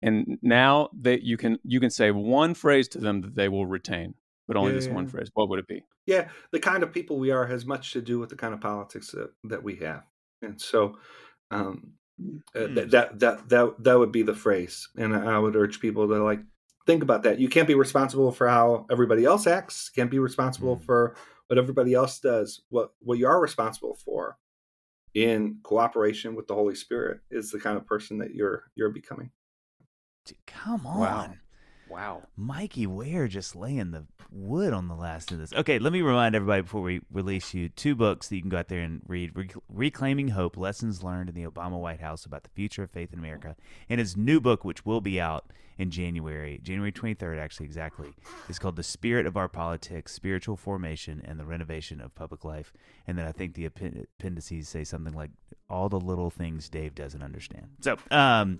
And 0.01 0.37
now 0.41 0.89
that 1.01 1.23
you 1.23 1.37
can 1.37 1.59
you 1.63 1.79
can 1.79 1.89
say 1.89 2.11
one 2.11 2.53
phrase 2.53 2.87
to 2.89 2.99
them 2.99 3.21
that 3.21 3.35
they 3.35 3.47
will 3.49 3.65
retain, 3.65 4.15
but 4.47 4.57
only 4.57 4.71
Yeah, 4.73 4.79
this 4.79 4.89
one 4.89 5.07
phrase. 5.07 5.29
What 5.33 5.49
would 5.49 5.59
it 5.59 5.67
be? 5.67 5.83
yeah, 6.05 6.27
the 6.51 6.59
kind 6.59 6.83
of 6.83 6.91
people 6.91 7.17
we 7.17 7.31
are 7.31 7.45
has 7.45 7.65
much 7.65 7.93
to 7.93 8.01
do 8.01 8.19
with 8.19 8.29
the 8.29 8.35
kind 8.35 8.53
of 8.53 8.59
politics 8.59 9.11
that, 9.11 9.31
that 9.45 9.63
we 9.63 9.77
have, 9.77 10.03
and 10.41 10.59
so 10.59 10.97
um, 11.51 11.93
uh, 12.55 12.67
Hmm. 12.67 12.73
that, 12.75 12.91
that 12.91 13.19
that 13.19 13.49
that 13.49 13.83
that 13.83 13.97
would 13.99 14.11
be 14.11 14.23
the 14.23 14.35
phrase. 14.35 14.89
And 14.97 15.15
I 15.15 15.39
would 15.39 15.55
urge 15.55 15.79
people 15.79 16.07
to 16.09 16.21
like 16.23 16.41
think 16.85 17.01
about 17.03 17.23
that. 17.23 17.39
You 17.39 17.47
can't 17.47 17.67
be 17.67 17.75
responsible 17.75 18.31
for 18.33 18.49
how 18.49 18.85
everybody 18.91 19.23
else 19.23 19.47
acts. 19.47 19.89
Can't 19.89 20.11
be 20.11 20.19
responsible 20.19 20.75
Hmm. 20.75 20.83
for 20.83 21.15
what 21.47 21.57
everybody 21.57 21.93
else 21.93 22.19
does. 22.19 22.61
What 22.69 22.93
what 22.99 23.17
you 23.17 23.27
are 23.27 23.39
responsible 23.41 23.95
for, 23.95 24.37
in 25.13 25.59
cooperation 25.63 26.35
with 26.35 26.47
the 26.47 26.55
Holy 26.55 26.75
Spirit, 26.75 27.21
is 27.29 27.51
the 27.51 27.59
kind 27.59 27.77
of 27.77 27.85
person 27.85 28.17
that 28.19 28.33
you're 28.33 28.63
you're 28.75 28.89
becoming. 28.89 29.31
Dude, 30.25 30.37
come 30.45 30.85
on. 30.85 30.99
Wow. 30.99 31.33
Wow. 31.93 32.23
Mikey 32.35 32.87
Wear 32.87 33.27
just 33.27 33.55
laying 33.55 33.91
the 33.91 34.05
wood 34.31 34.73
on 34.73 34.87
the 34.87 34.95
last 34.95 35.31
of 35.31 35.37
this. 35.37 35.53
Okay, 35.53 35.77
let 35.77 35.93
me 35.93 36.01
remind 36.01 36.33
everybody 36.33 36.63
before 36.63 36.81
we 36.81 37.01
release 37.11 37.53
you 37.53 37.69
two 37.69 37.93
books 37.93 38.29
that 38.29 38.35
you 38.35 38.41
can 38.41 38.49
go 38.49 38.57
out 38.57 38.67
there 38.67 38.81
and 38.81 39.01
read 39.07 39.35
Re- 39.35 39.51
Reclaiming 39.69 40.29
Hope 40.29 40.57
Lessons 40.57 41.03
Learned 41.03 41.29
in 41.29 41.35
the 41.35 41.47
Obama 41.47 41.79
White 41.79 42.01
House 42.01 42.25
about 42.25 42.43
the 42.43 42.49
Future 42.49 42.81
of 42.81 42.89
Faith 42.89 43.13
in 43.13 43.19
America. 43.19 43.55
And 43.89 43.99
his 43.99 44.17
new 44.17 44.41
book, 44.41 44.65
which 44.65 44.87
will 44.87 45.01
be 45.01 45.21
out 45.21 45.53
in 45.77 45.91
January, 45.91 46.59
January 46.63 46.91
23rd, 46.91 47.39
actually, 47.39 47.67
exactly, 47.67 48.09
is 48.49 48.57
called 48.57 48.75
The 48.75 48.83
Spirit 48.83 49.27
of 49.27 49.37
Our 49.37 49.47
Politics 49.47 50.13
Spiritual 50.13 50.57
Formation 50.57 51.21
and 51.23 51.39
the 51.39 51.45
Renovation 51.45 52.01
of 52.01 52.15
Public 52.15 52.43
Life. 52.43 52.73
And 53.05 53.19
then 53.19 53.27
I 53.27 53.31
think 53.31 53.53
the 53.53 53.65
append- 53.65 54.07
appendices 54.19 54.67
say 54.67 54.83
something 54.83 55.13
like 55.13 55.29
all 55.69 55.89
the 55.89 55.99
little 55.99 56.29
things 56.29 56.69
Dave 56.69 56.93
doesn't 56.95 57.21
understand. 57.23 57.67
So 57.81 57.97
um, 58.11 58.59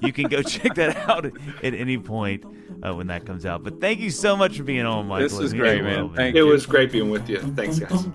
you 0.00 0.12
can 0.12 0.28
go 0.28 0.42
check 0.54 0.74
that 0.76 0.96
out 1.08 1.26
at 1.26 1.74
any 1.74 1.98
point 1.98 2.44
uh, 2.82 2.94
when 2.94 3.08
that 3.08 3.26
comes 3.26 3.44
out. 3.44 3.62
But 3.62 3.80
thank 3.80 4.00
you 4.00 4.10
so 4.10 4.36
much 4.36 4.56
for 4.56 4.62
being 4.62 4.86
on, 4.86 5.06
Michael. 5.08 5.28
This 5.28 5.38
is 5.38 5.52
It 5.52 5.58
great, 5.58 5.82
means 5.82 5.96
the 5.96 6.02
man. 6.04 6.14
Thank 6.14 6.36
It 6.36 6.40
you. 6.40 6.46
was 6.46 6.66
great 6.66 6.92
being 6.92 7.10
with 7.10 7.28
you. 7.28 7.40
Thanks, 7.40 7.78
guys. 7.78 8.06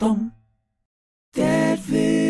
Dead 1.34 1.80
fish. 1.80 2.21